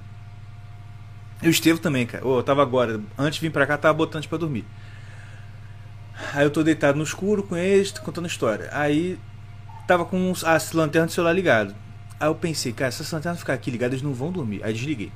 E 1.41 1.47
o 1.47 1.51
Estevam 1.51 1.81
também, 1.81 2.05
cara. 2.05 2.26
Oh, 2.26 2.38
eu 2.38 2.43
tava 2.43 2.61
agora, 2.61 3.01
antes 3.18 3.39
de 3.39 3.47
vir 3.47 3.51
pra 3.51 3.65
cá, 3.65 3.77
tava 3.77 3.93
botando 3.93 4.27
pra 4.27 4.38
dormir. 4.38 4.65
Aí 6.34 6.44
eu 6.44 6.49
tô 6.49 6.64
deitado 6.64 6.98
no 6.98 7.03
escuro 7.03 7.44
com 7.44 7.56
eles, 7.56 7.91
contando 7.91 8.27
história. 8.27 8.69
Aí 8.72 9.19
tava 9.88 10.06
com 10.06 10.34
as 10.45 10.72
lanternas 10.72 11.11
do 11.11 11.14
celular 11.14 11.34
ligado. 11.34 11.76
Aí 12.19 12.27
eu 12.27 12.35
pensei, 12.35 12.73
cara, 12.73 12.91
se 12.91 13.02
essa 13.02 13.15
lanterna 13.15 13.38
ficar 13.38 13.53
aqui 13.53 13.69
ligada, 13.69 13.94
eles 13.94 14.02
não 14.02 14.14
vão 14.14 14.31
dormir. 14.31 14.64
Aí 14.64 14.73
desliguei. 14.73 15.11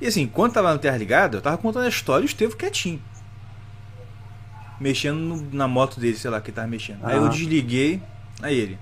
E 0.00 0.06
assim, 0.06 0.22
enquanto 0.22 0.54
tava 0.54 0.68
a 0.68 0.72
lanterna 0.72 0.98
ligada, 0.98 1.36
eu 1.36 1.40
tava 1.40 1.56
contando 1.58 1.84
a 1.84 1.88
história 1.88 2.24
e 2.24 2.26
o 2.26 2.26
Estevam 2.26 2.56
quietinho. 2.56 3.00
Mexendo 4.80 5.16
no, 5.16 5.48
na 5.52 5.68
moto 5.68 6.00
dele, 6.00 6.16
sei 6.16 6.28
lá, 6.28 6.40
que 6.40 6.50
tava 6.50 6.66
mexendo. 6.66 6.98
Aí 7.04 7.16
eu 7.16 7.28
desliguei, 7.28 8.02
aí 8.42 8.58
ele. 8.58 8.78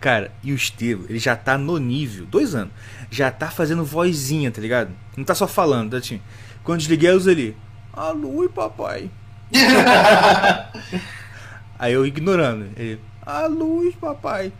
Cara, 0.00 0.30
e 0.42 0.52
o 0.52 0.54
Estevam, 0.54 1.06
ele 1.08 1.18
já 1.18 1.34
tá 1.34 1.58
no 1.58 1.78
nível, 1.78 2.26
dois 2.26 2.54
anos, 2.54 2.72
já 3.10 3.30
tá 3.30 3.50
fazendo 3.50 3.84
vozinha, 3.84 4.52
tá 4.52 4.60
ligado? 4.60 4.92
Não 5.16 5.24
tá 5.24 5.34
só 5.34 5.48
falando, 5.48 5.90
tá 5.90 5.96
assim. 5.96 6.20
Quando 6.62 6.78
desliguei, 6.78 7.10
eu 7.10 7.16
usei 7.16 7.34
ali. 7.34 7.56
Alô, 7.92 8.48
papai. 8.48 9.10
Aí 11.78 11.92
eu 11.92 12.06
ignorando. 12.06 12.70
Ele, 12.76 13.00
a 13.24 13.46
luz, 13.46 13.94
papai. 13.94 14.52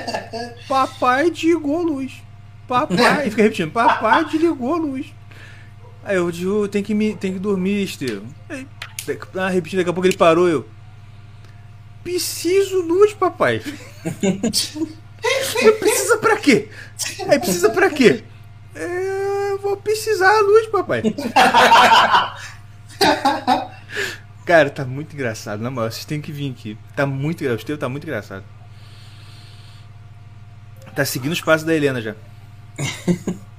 papai 0.68 1.30
desligou 1.30 1.80
a 1.80 1.82
luz. 1.82 2.12
Papai, 2.66 3.30
fica 3.30 3.42
repetindo, 3.42 3.70
papai 3.70 4.24
desligou 4.24 4.74
a 4.74 4.78
luz. 4.78 5.06
Aí 6.04 6.16
eu 6.16 6.30
digo, 6.30 6.66
tem 6.68 6.82
que, 6.82 6.94
me, 6.94 7.14
tem 7.14 7.34
que 7.34 7.38
dormir, 7.38 7.84
Estevam. 7.84 8.26
Aí, 8.48 8.66
ah, 9.36 9.48
repetindo, 9.48 9.78
daqui 9.78 9.90
a 9.90 9.92
pouco 9.92 10.06
ele 10.06 10.16
parou, 10.16 10.48
eu. 10.48 10.66
Preciso 12.02 12.80
luz, 12.82 13.12
papai. 13.12 13.62
precisa 15.78 16.18
pra 16.18 16.36
quê? 16.36 16.68
Aí 17.28 17.38
precisa 17.38 17.70
pra 17.70 17.90
quê? 17.90 18.24
É, 18.74 19.56
vou 19.58 19.76
precisar 19.76 20.30
a 20.30 20.40
luz, 20.40 20.66
papai. 20.68 21.02
Cara, 24.44 24.70
tá 24.70 24.84
muito 24.84 25.14
engraçado, 25.14 25.62
na 25.62 25.70
moral, 25.70 25.90
vocês 25.90 26.04
têm 26.04 26.20
que 26.20 26.32
vir 26.32 26.50
aqui. 26.50 26.76
Tá 26.96 27.06
muito 27.06 27.40
engraçado, 27.42 27.58
o 27.58 27.60
Estevão 27.60 27.78
tá 27.78 27.88
muito 27.88 28.04
engraçado. 28.04 28.44
Tá 30.94 31.04
seguindo 31.04 31.32
os 31.32 31.40
passos 31.40 31.64
da 31.64 31.74
Helena 31.74 32.02
já. 32.02 32.14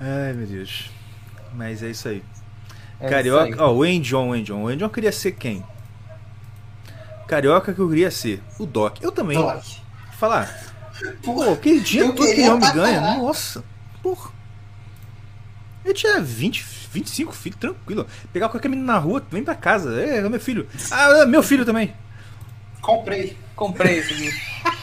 Ai, 0.00 0.32
meu 0.32 0.46
Deus. 0.46 0.90
Mas 1.54 1.82
é 1.82 1.90
isso 1.90 2.08
aí. 2.08 2.22
É 2.98 3.08
Carioca, 3.08 3.62
ó, 3.62 3.72
o 3.72 3.84
Endion, 3.84 4.30
o 4.30 4.36
Endion. 4.36 4.62
O 4.62 4.70
Endion 4.70 4.88
queria 4.88 5.12
ser 5.12 5.32
quem? 5.32 5.62
Carioca 7.26 7.74
que 7.74 7.78
eu 7.78 7.88
queria 7.88 8.10
ser. 8.10 8.42
O 8.58 8.66
Doc. 8.66 9.00
Eu 9.02 9.12
também. 9.12 9.38
Doc. 9.38 9.62
Falar. 10.18 10.48
Pô, 11.22 11.52
aquele 11.52 11.80
dia 11.80 12.06
todo 12.06 12.16
que 12.16 12.40
ele 12.40 12.50
me 12.50 12.72
ganha. 12.72 13.00
Nossa. 13.18 13.62
Porra. 14.02 14.39
Eu 15.84 15.94
tinha 15.94 16.20
20, 16.20 16.64
25 16.92 17.32
filhos, 17.32 17.58
tranquilo. 17.58 18.06
Pegar 18.32 18.48
qualquer 18.48 18.68
menino 18.68 18.86
na 18.86 18.98
rua, 18.98 19.24
vem 19.30 19.42
pra 19.42 19.54
casa. 19.54 20.00
É, 20.00 20.18
é 20.18 20.28
meu 20.28 20.40
filho. 20.40 20.68
Ah, 20.90 21.22
é 21.22 21.26
meu 21.26 21.42
filho 21.42 21.64
também. 21.64 21.94
Comprei. 22.80 23.36
Comprei 23.56 23.98
esse 23.98 24.12
aqui. 24.14 24.30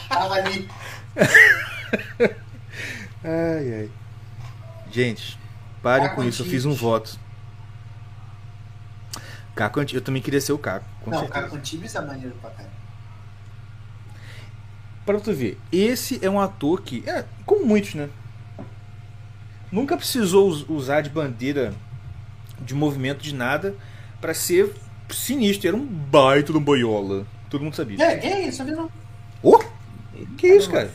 Tava 0.08 0.34
ali. 0.34 0.68
ai, 3.24 3.74
ai. 3.74 3.90
Gente, 4.90 5.38
parem 5.82 6.08
com 6.14 6.24
isso. 6.24 6.42
Eu 6.42 6.46
fiz 6.46 6.64
um 6.64 6.74
voto. 6.74 7.18
Caco 9.54 9.80
Eu 9.80 10.00
também 10.00 10.22
queria 10.22 10.40
ser 10.40 10.52
o 10.52 10.58
Caco. 10.58 10.86
Com 11.02 11.10
Não, 11.10 11.18
certeza. 11.18 11.42
Caco 11.42 11.56
Antibes 11.56 11.94
é 11.94 12.00
maneiro 12.00 12.34
pra 12.40 12.50
caramba. 12.50 12.78
Pra 15.04 15.18
tu 15.18 15.32
ver, 15.32 15.58
esse 15.72 16.24
é 16.24 16.28
um 16.30 16.38
ator 16.38 16.82
que, 16.82 17.02
é, 17.08 17.24
como 17.44 17.64
muitos, 17.64 17.94
né? 17.94 18.08
Nunca 19.70 19.96
precisou 19.96 20.48
usar 20.68 21.02
de 21.02 21.10
bandeira 21.10 21.74
de 22.60 22.74
movimento 22.74 23.22
de 23.22 23.34
nada 23.34 23.74
para 24.20 24.34
ser 24.34 24.74
sinistro. 25.10 25.68
Era 25.68 25.76
um 25.76 25.84
baita 25.86 26.52
de 26.52 26.58
um 26.58 26.62
boiola. 26.62 27.26
Todo 27.50 27.64
mundo 27.64 27.76
sabia. 27.76 28.02
É, 28.02 28.16
gay, 28.16 28.52
sabia 28.52 28.76
não. 28.76 28.90
Oh? 29.42 29.58
Que 30.36 30.48
é 30.48 30.56
isso, 30.56 30.70
cara? 30.70 30.90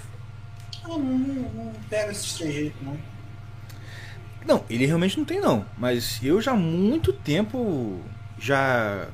Não, 0.84 1.00
não, 1.00 1.50
não 1.52 1.74
pega 1.90 2.12
esse 2.12 2.26
estrangeiro, 2.26 2.74
não. 2.82 2.98
Não, 4.46 4.66
ele 4.70 4.86
realmente 4.86 5.18
não 5.18 5.26
tem 5.26 5.40
não. 5.40 5.66
Mas 5.78 6.20
eu 6.22 6.42
já 6.42 6.52
há 6.52 6.56
muito 6.56 7.14
tempo 7.14 8.02
já. 8.38 9.08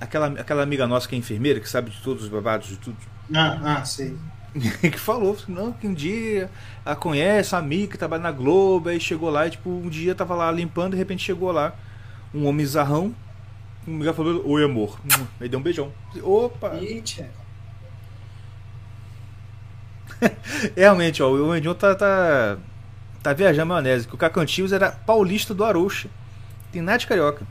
Aquela, 0.00 0.26
aquela 0.26 0.62
amiga 0.62 0.86
nossa 0.86 1.08
que 1.08 1.14
é 1.14 1.18
enfermeira, 1.18 1.60
que 1.60 1.68
sabe 1.68 1.90
de 1.90 2.00
todos 2.02 2.24
os 2.24 2.28
babados 2.28 2.68
de 2.68 2.76
tudo. 2.76 2.96
Ah, 3.34 3.78
ah, 3.78 3.84
sei. 3.84 4.14
que 4.80 4.98
falou 4.98 5.36
não, 5.48 5.72
que 5.72 5.86
um 5.86 5.94
dia 5.94 6.48
ela 6.84 6.94
conhece 6.94 7.54
a 7.54 7.58
amiga 7.58 7.92
que 7.92 7.98
trabalha 7.98 8.22
na 8.22 8.30
Globo, 8.30 8.88
aí 8.88 9.00
chegou 9.00 9.28
lá 9.28 9.46
e 9.46 9.50
tipo, 9.50 9.68
um 9.68 9.88
dia 9.88 10.14
tava 10.14 10.34
lá 10.34 10.50
limpando, 10.50 10.92
de 10.92 10.98
repente 10.98 11.24
chegou 11.24 11.50
lá 11.50 11.74
um 12.32 12.46
homem 12.46 12.64
zarrão, 12.64 13.14
um 13.86 13.94
amiga 13.94 14.14
falou, 14.14 14.42
oi 14.48 14.64
amor. 14.64 14.98
Aí 15.40 15.48
deu 15.48 15.60
um 15.60 15.62
beijão. 15.62 15.92
Opa! 16.22 16.74
Eita. 16.76 17.28
Realmente, 20.74 21.22
ó, 21.22 21.30
o 21.30 21.54
Endion 21.54 21.74
tá, 21.74 21.94
tá, 21.94 22.56
tá 23.22 23.32
viajando 23.32 23.66
maionese, 23.66 24.08
que 24.08 24.14
o 24.14 24.18
Cacantinhos 24.18 24.72
era 24.72 24.90
paulista 24.90 25.54
do 25.54 25.64
Arouxa. 25.64 26.08
Tem 26.72 26.80
nada 26.80 26.98
de 26.98 27.06
carioca. 27.06 27.46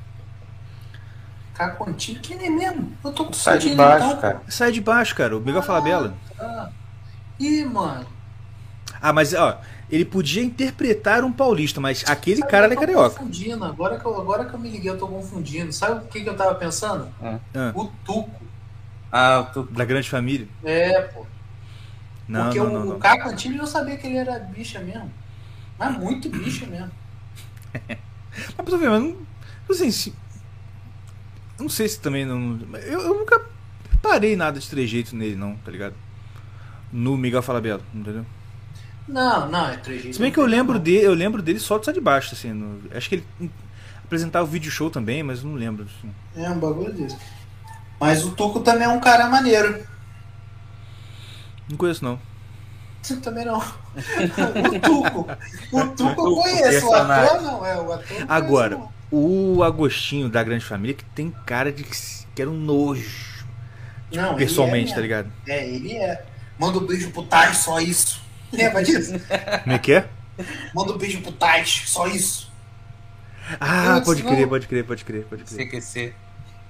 Cacantinho, 1.54 2.20
que 2.20 2.34
nem 2.36 2.50
mesmo? 2.50 2.92
Eu 3.04 3.12
tô 3.12 3.26
com 3.26 3.34
Sai 3.34 3.60
de 3.60 3.76
baixo, 3.76 4.08
então. 4.08 4.22
cara. 4.22 4.42
Sai 4.48 4.72
de 4.72 4.82
baixo, 4.82 5.16
cara. 5.16 5.38
O 5.38 5.40
Miguel 5.40 5.60
ah, 5.60 5.64
Falabella. 5.64 6.14
Ah. 6.40 6.70
Ih, 7.40 7.66
mano. 7.66 8.06
Ah, 9.02 9.12
mas 9.12 9.34
ó, 9.34 9.60
ele 9.90 10.06
podia 10.06 10.44
interpretar 10.44 11.24
um 11.24 11.32
paulista, 11.32 11.82
mas 11.82 12.04
aquele 12.08 12.38
Sabe, 12.38 12.52
cara 12.52 12.74
é 12.74 12.76
carioca. 12.76 13.10
confundindo, 13.18 13.64
agora 13.66 14.00
que, 14.00 14.06
eu, 14.06 14.20
agora 14.22 14.46
que 14.46 14.54
eu 14.54 14.60
me 14.60 14.70
liguei, 14.70 14.90
eu 14.90 14.98
tô 14.98 15.08
confundindo. 15.08 15.72
Sabe 15.74 16.06
o 16.06 16.08
que, 16.08 16.22
que 16.22 16.30
eu 16.30 16.36
tava 16.38 16.56
pensando? 16.56 17.08
Ah. 17.22 17.40
O 17.76 17.86
Tuco. 18.06 18.42
Ah, 19.12 19.42
o 19.42 19.54
Tuco. 19.54 19.74
Da 19.74 19.84
grande 19.86 20.10
família? 20.10 20.48
É, 20.64 21.02
pô. 21.02 21.26
Não, 22.28 22.46
Porque 22.46 22.60
não, 22.60 22.66
o, 22.68 22.70
não, 22.72 22.86
não. 22.86 22.96
o 22.96 23.00
Caco 23.00 23.28
Antibes 23.30 23.60
eu 23.60 23.68
sabia 23.68 23.98
que 23.98 24.08
ele 24.08 24.18
era 24.18 24.40
bicha 24.40 24.80
mesmo. 24.80 25.12
Mas 25.78 25.98
muito 25.98 26.30
bicha 26.30 26.66
mesmo. 26.66 26.92
Mas 28.36 28.56
pra 28.56 28.66
tu 28.66 28.78
ver, 28.80 28.90
mas 28.90 29.02
não, 29.04 29.16
não 29.70 29.76
sei 29.76 29.92
se. 29.92 30.14
Não 31.60 31.70
sei 31.70 31.88
se 31.88 32.00
também 32.00 32.26
não. 32.26 32.60
Eu, 32.82 33.02
eu 33.02 33.20
nunca 33.20 33.40
parei 34.02 34.36
nada 34.36 34.60
de 34.60 34.68
trejeito 34.68 35.16
nele, 35.16 35.36
não, 35.36 35.56
tá 35.58 35.70
ligado? 35.70 35.94
No 36.94 37.18
Miguel 37.18 37.42
Falabella, 37.42 37.82
entendeu? 37.94 38.26
Não, 39.08 39.50
não, 39.50 39.68
é 39.68 39.78
três 39.78 40.16
Se 40.16 40.22
bem 40.22 40.32
que 40.32 40.40
eu 40.40 40.46
lembro 40.46 40.80
dele, 40.80 41.06
eu 41.06 41.14
lembro 41.14 41.42
dele 41.42 41.60
só 41.60 41.78
de 41.78 41.92
de 41.92 42.00
baixo, 42.00 42.34
assim. 42.34 42.54
no- 42.54 42.82
acho 42.96 43.10
que 43.10 43.16
ele 43.16 43.52
apresentava 44.06 44.46
o 44.46 44.48
vídeo 44.48 44.72
show 44.72 44.90
também, 44.90 45.24
mas 45.24 45.40
eu 45.44 45.50
não 45.50 45.56
lembro. 45.56 45.86
Assim. 45.86 46.14
É 46.36 46.50
um 46.50 46.60
bagulho 46.60 46.94
desse. 46.94 47.18
Mas 48.00 48.24
o 48.26 48.32
Tuco 48.32 48.60
também 48.62 48.84
é 48.86 48.90
um 48.90 49.00
cara 49.00 49.28
maneiro. 49.30 49.86
Não 51.70 51.78
conheço, 51.78 52.04
não. 52.04 52.20
Você 53.02 53.18
também 53.22 53.46
não. 53.46 53.60
o 53.60 54.80
Tuco. 54.80 55.28
O 55.72 55.88
Tuco 55.96 56.22
eu 56.28 56.36
conheço. 56.36 56.88
O 56.88 56.94
ator 56.96 57.42
não, 57.42 57.66
é. 57.66 57.78
O 57.80 57.92
ator 57.92 58.18
eu 58.18 58.26
não 58.26 58.28
Agora, 58.28 58.76
conheço, 58.76 58.94
o 59.12 59.64
Agostinho 59.64 60.30
da 60.30 60.44
Grande 60.44 60.66
Família, 60.66 60.96
que 60.96 61.06
tem 61.06 61.32
cara 61.46 61.72
de 61.72 61.84
que, 61.84 61.96
que 62.36 62.42
era 62.42 62.50
um 62.50 62.58
nojo. 62.60 63.46
não. 64.12 64.22
Não, 64.22 64.30
ele 64.34 64.36
pessoalmente, 64.36 64.92
é 64.92 64.96
tá 64.96 65.02
ligado? 65.02 65.32
É, 65.48 65.68
ele 65.68 65.98
é. 65.98 66.26
Manda 66.58 66.78
um 66.80 66.86
beijo 66.86 67.10
pro 67.12 67.24
Tais, 67.24 67.58
só 67.58 67.80
isso. 67.80 68.22
Lembra 68.52 68.84
disso? 68.84 69.14
Como 69.64 69.76
é 69.76 69.80
que 69.80 69.94
é? 69.94 70.08
Manda 70.74 70.94
um 70.94 70.98
beijo 70.98 71.22
pro 71.22 71.32
Tais, 71.32 71.84
só 71.88 72.08
isso. 72.08 72.52
Ah, 73.60 74.02
pode 74.04 74.24
não. 74.24 74.32
crer, 74.34 74.48
pode 74.48 74.68
crer, 74.68 74.86
pode 74.86 75.04
crer, 75.06 75.26
pode 75.26 75.44
crer. 75.44 75.68
CQC. 75.68 76.14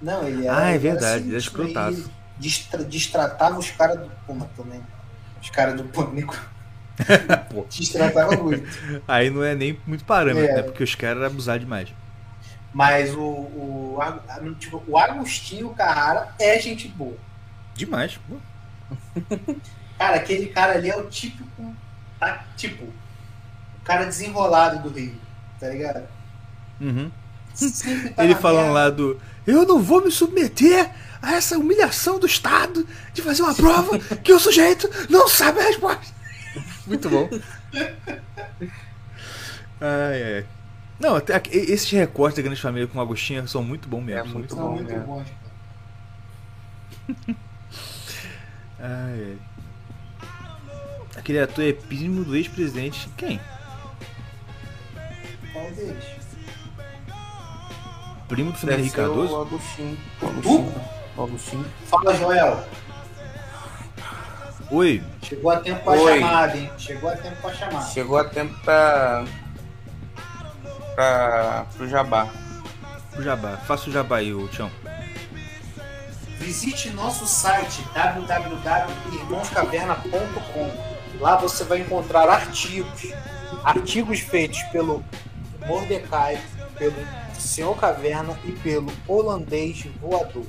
Não, 0.02 0.28
ele 0.28 0.48
era. 0.48 0.58
Ah, 0.58 0.66
é 0.68 0.70
era 0.72 0.80
verdade, 0.80 1.24
ele 1.24 1.32
era 1.32 1.42
sinistro, 1.42 1.64
escrotaço. 1.64 1.98
ele 1.98 2.06
distra- 2.40 2.84
destratava 2.84 3.60
os 3.60 3.70
caras 3.72 4.00
do 4.00 4.10
Puma 4.26 4.50
também. 4.58 4.82
Os 5.42 5.50
caras 5.50 5.76
do 5.76 5.84
Pânico. 5.86 6.36
Pô. 7.50 7.66
Destratava 7.70 8.36
muito. 8.38 8.68
Aí 9.08 9.30
não 9.30 9.44
é 9.44 9.54
nem 9.56 9.80
muito 9.86 10.04
parâmetro, 10.04 10.50
É. 10.50 10.56
né? 10.56 10.64
Porque 10.64 10.84
os 10.84 10.96
caras 10.96 11.18
eram 11.18 11.28
abusados 11.28 11.62
demais. 11.62 11.90
Mas 12.74 13.14
o, 13.14 13.22
o, 13.22 14.00
tipo, 14.58 14.84
o 14.88 14.98
Agostinho 14.98 15.70
Carrara 15.70 16.34
é 16.40 16.60
gente 16.60 16.88
boa. 16.88 17.16
Demais. 17.76 18.18
pô. 18.28 18.36
Cara, 19.98 20.16
aquele 20.18 20.48
cara 20.48 20.74
ali 20.74 20.90
é 20.90 20.98
o 20.98 21.08
típico. 21.10 21.76
Tá, 22.20 22.44
tipo, 22.58 22.84
o 22.84 23.84
cara 23.84 24.06
desenrolado 24.06 24.90
do 24.90 24.94
Rio, 24.98 25.16
tá 25.60 25.70
ligado? 25.70 26.08
Uhum. 26.82 27.12
Tá 28.16 28.24
Ele 28.24 28.36
falando 28.36 28.74
merda. 28.74 28.74
lá 28.74 28.90
do. 28.90 29.20
Eu 29.46 29.66
não 29.66 29.82
vou 29.82 30.04
me 30.04 30.12
submeter 30.12 30.92
a 31.22 31.34
essa 31.36 31.58
humilhação 31.58 32.20
do 32.20 32.26
Estado 32.26 32.86
de 33.14 33.22
fazer 33.22 33.44
uma 33.44 33.54
prova 33.54 34.00
que 34.00 34.34
o 34.34 34.40
sujeito 34.40 34.90
não 35.10 35.28
sabe 35.28 35.60
a 35.60 35.64
resposta. 35.64 36.14
Muito 36.88 37.10
bom. 37.10 37.30
Ai, 39.82 40.24
ai. 40.38 40.46
Não, 41.00 41.22
esses 41.52 41.90
recortes 41.92 42.38
da 42.38 42.44
Grande 42.44 42.62
Família 42.62 42.88
com 42.88 42.98
o 42.98 43.02
Agostinho 43.02 43.46
são 43.48 43.62
muito 43.64 43.88
bons 43.90 44.02
mesmo. 44.04 44.22
É 44.22 44.32
são 44.32 44.40
muito 44.40 44.56
São 44.56 44.64
bom, 44.64 44.76
muito 44.76 44.96
bons. 45.02 45.28
Ai, 48.84 49.38
ai. 49.38 49.38
Aquele 51.16 51.40
ator 51.40 51.64
é 51.64 51.72
primo 51.72 52.26
do 52.26 52.36
ex-presidente. 52.36 53.08
Quem? 53.16 53.40
Qual 55.54 55.72
deles? 55.72 56.04
Primo 58.28 58.52
do 58.52 58.58
Fernando 58.58 58.80
Henrique 58.80 59.00
o 59.00 59.04
Cardoso? 59.06 59.42
Agostinho. 59.42 59.98
O 60.22 60.28
Tu? 60.28 60.28
Agostinho. 60.28 60.84
O 61.16 61.24
Agostinho. 61.24 61.66
Fala, 61.86 62.14
Joel. 62.16 62.68
Oi. 64.72 65.04
Chegou 65.22 65.52
a 65.52 65.60
tempo 65.60 65.84
pra 65.84 65.94
Oi. 65.94 66.20
chamada, 66.20 66.58
hein? 66.58 66.72
Chegou 66.78 67.10
a 67.10 67.16
tempo 67.16 67.42
pra 67.42 67.54
chamada. 67.54 67.86
Chegou 67.86 68.18
a 68.18 68.24
tempo 68.26 68.60
pra. 68.64 69.26
pra. 70.96 71.66
pro 71.78 71.88
Jabá. 71.88 72.28
O 73.16 73.22
Jabá. 73.22 73.58
Faça 73.58 73.90
o 73.90 73.94
Jabá 73.94 74.18
aí, 74.18 74.34
ô 74.34 74.48
Tião. 74.48 74.70
Visite 76.44 76.90
nosso 76.90 77.26
site 77.26 77.82
www.irmãoscaverna.com. 77.94 80.94
Lá 81.20 81.38
você 81.38 81.64
vai 81.64 81.80
encontrar 81.80 82.28
artigos, 82.30 83.14
artigos 83.64 84.20
feitos 84.20 84.62
pelo 84.64 85.02
Mordecai, 85.66 86.38
pelo 86.78 86.94
Senhor 87.40 87.74
Caverna 87.78 88.38
e 88.44 88.52
pelo 88.52 88.92
holandês 89.08 89.86
voador. 90.02 90.44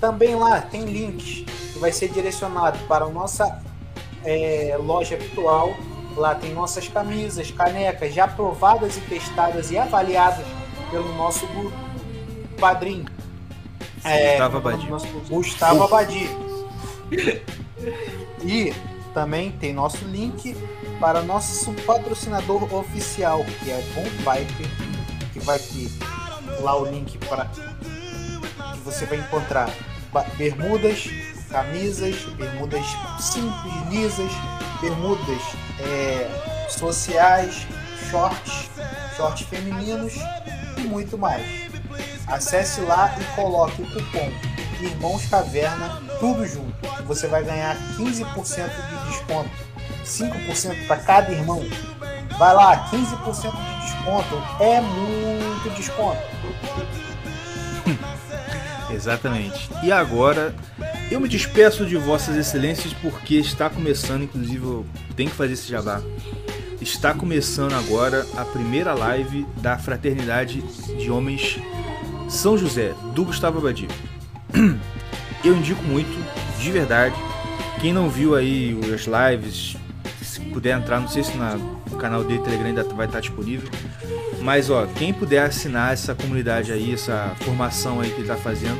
Também 0.00 0.34
lá 0.34 0.62
tem 0.62 0.86
links 0.86 1.44
que 1.72 1.78
vai 1.78 1.92
ser 1.92 2.08
direcionado 2.08 2.78
para 2.86 3.04
a 3.04 3.10
nossa 3.10 3.62
é, 4.24 4.74
loja 4.80 5.18
virtual. 5.18 5.74
Lá 6.16 6.34
tem 6.34 6.54
nossas 6.54 6.88
camisas, 6.88 7.50
canecas 7.50 8.14
já 8.14 8.26
provadas 8.26 8.96
e 8.96 9.00
testadas 9.02 9.70
e 9.70 9.76
avaliadas 9.76 10.46
pelo 10.90 11.12
nosso 11.14 11.46
gu- 11.48 11.70
padrinho. 12.58 13.04
É, 14.06 14.30
Gustavo 14.30 14.56
Abadi. 14.58 14.86
Gustavo 15.28 15.82
Abadi. 15.84 16.28
E 18.42 18.72
também 19.12 19.50
tem 19.52 19.72
nosso 19.72 20.04
link 20.04 20.56
para 21.00 21.22
nosso 21.22 21.72
patrocinador 21.86 22.72
oficial, 22.72 23.44
que 23.44 23.70
é 23.70 23.80
Von 23.94 24.02
Viper, 24.02 24.66
que 25.32 25.40
vai 25.40 25.58
ter 25.58 25.88
lá 26.60 26.76
o 26.80 26.84
link 26.84 27.18
para 27.26 27.46
que 27.46 28.78
você 28.84 29.04
vai 29.06 29.18
encontrar 29.18 29.68
bermudas, 30.36 31.08
camisas, 31.50 32.16
bermudas 32.36 32.84
simples, 33.20 33.74
lisas, 33.90 34.32
bermudas 34.80 35.42
é, 35.80 36.68
sociais, 36.68 37.66
shorts, 38.10 38.70
shorts 39.16 39.46
femininos 39.48 40.14
e 40.76 40.82
muito 40.82 41.18
mais. 41.18 41.65
Acesse 42.26 42.80
lá 42.80 43.14
e 43.20 43.24
coloque 43.36 43.82
o 43.82 43.86
cupom 43.86 44.56
Irmãos 44.80 45.24
Caverna, 45.26 46.02
tudo 46.20 46.46
junto. 46.46 46.74
Você 47.06 47.26
vai 47.26 47.42
ganhar 47.42 47.76
15% 47.96 48.24
de 48.34 49.10
desconto. 49.10 49.50
5% 50.04 50.86
para 50.86 50.96
cada 50.98 51.32
irmão. 51.32 51.64
Vai 52.38 52.54
lá, 52.54 52.90
15% 52.90 53.52
de 53.52 53.80
desconto. 53.86 54.42
É 54.60 54.80
muito 54.80 55.70
desconto. 55.74 56.20
Exatamente. 58.92 59.70
E 59.82 59.90
agora 59.90 60.54
eu 61.10 61.20
me 61.20 61.28
despeço 61.28 61.86
de 61.86 61.96
vossas 61.96 62.36
excelências 62.36 62.92
porque 62.92 63.36
está 63.36 63.70
começando, 63.70 64.24
inclusive 64.24 64.64
eu 64.64 64.86
tenho 65.16 65.30
que 65.30 65.36
fazer 65.36 65.54
esse 65.54 65.68
jabá. 65.68 66.02
Está 66.80 67.14
começando 67.14 67.72
agora 67.72 68.26
a 68.36 68.44
primeira 68.44 68.92
live 68.92 69.46
da 69.56 69.78
Fraternidade 69.78 70.60
de 70.60 71.10
Homens 71.10 71.58
São 72.28 72.56
José, 72.58 72.92
do 73.14 73.24
Gustavo 73.24 73.58
Abadi. 73.58 73.88
Eu 75.44 75.56
indico 75.56 75.82
muito, 75.82 76.08
de 76.60 76.70
verdade. 76.70 77.14
Quem 77.80 77.92
não 77.92 78.08
viu 78.08 78.34
aí 78.34 78.78
as 78.94 79.06
lives, 79.06 79.76
se 80.22 80.40
puder 80.40 80.76
entrar, 80.78 80.98
não 81.00 81.08
sei 81.08 81.22
se 81.22 81.36
na- 81.36 81.54
no 81.56 81.96
canal 81.98 82.24
dele 82.24 82.40
Telegram 82.40 82.66
ainda 82.68 82.84
vai 82.84 83.06
estar 83.06 83.20
disponível. 83.20 83.68
Mas 84.40 84.70
ó, 84.70 84.86
quem 84.86 85.12
puder 85.12 85.44
assinar 85.44 85.92
essa 85.92 86.14
comunidade 86.14 86.72
aí, 86.72 86.92
essa 86.94 87.32
formação 87.42 88.00
aí 88.00 88.10
que 88.10 88.20
ele 88.20 88.28
tá 88.28 88.36
fazendo, 88.36 88.78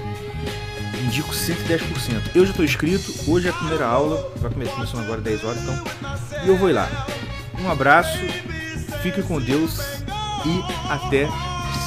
indico 1.04 1.32
110%. 1.34 2.30
Eu 2.34 2.44
já 2.44 2.50
estou 2.50 2.64
inscrito, 2.64 3.12
hoje 3.30 3.46
é 3.46 3.50
a 3.50 3.54
primeira 3.54 3.86
aula, 3.86 4.32
vai 4.36 4.50
começar 4.50 4.72
começando 4.74 5.00
agora 5.04 5.20
10 5.20 5.44
horas, 5.44 5.62
então. 5.62 5.84
E 6.44 6.48
eu 6.48 6.56
vou 6.56 6.72
lá. 6.72 6.88
Um 7.60 7.70
abraço, 7.70 8.18
fique 9.02 9.22
com 9.22 9.40
Deus 9.40 9.78
e 10.44 10.90
até 10.90 11.28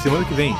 semana 0.02 0.24
que 0.24 0.34
vem. 0.34 0.54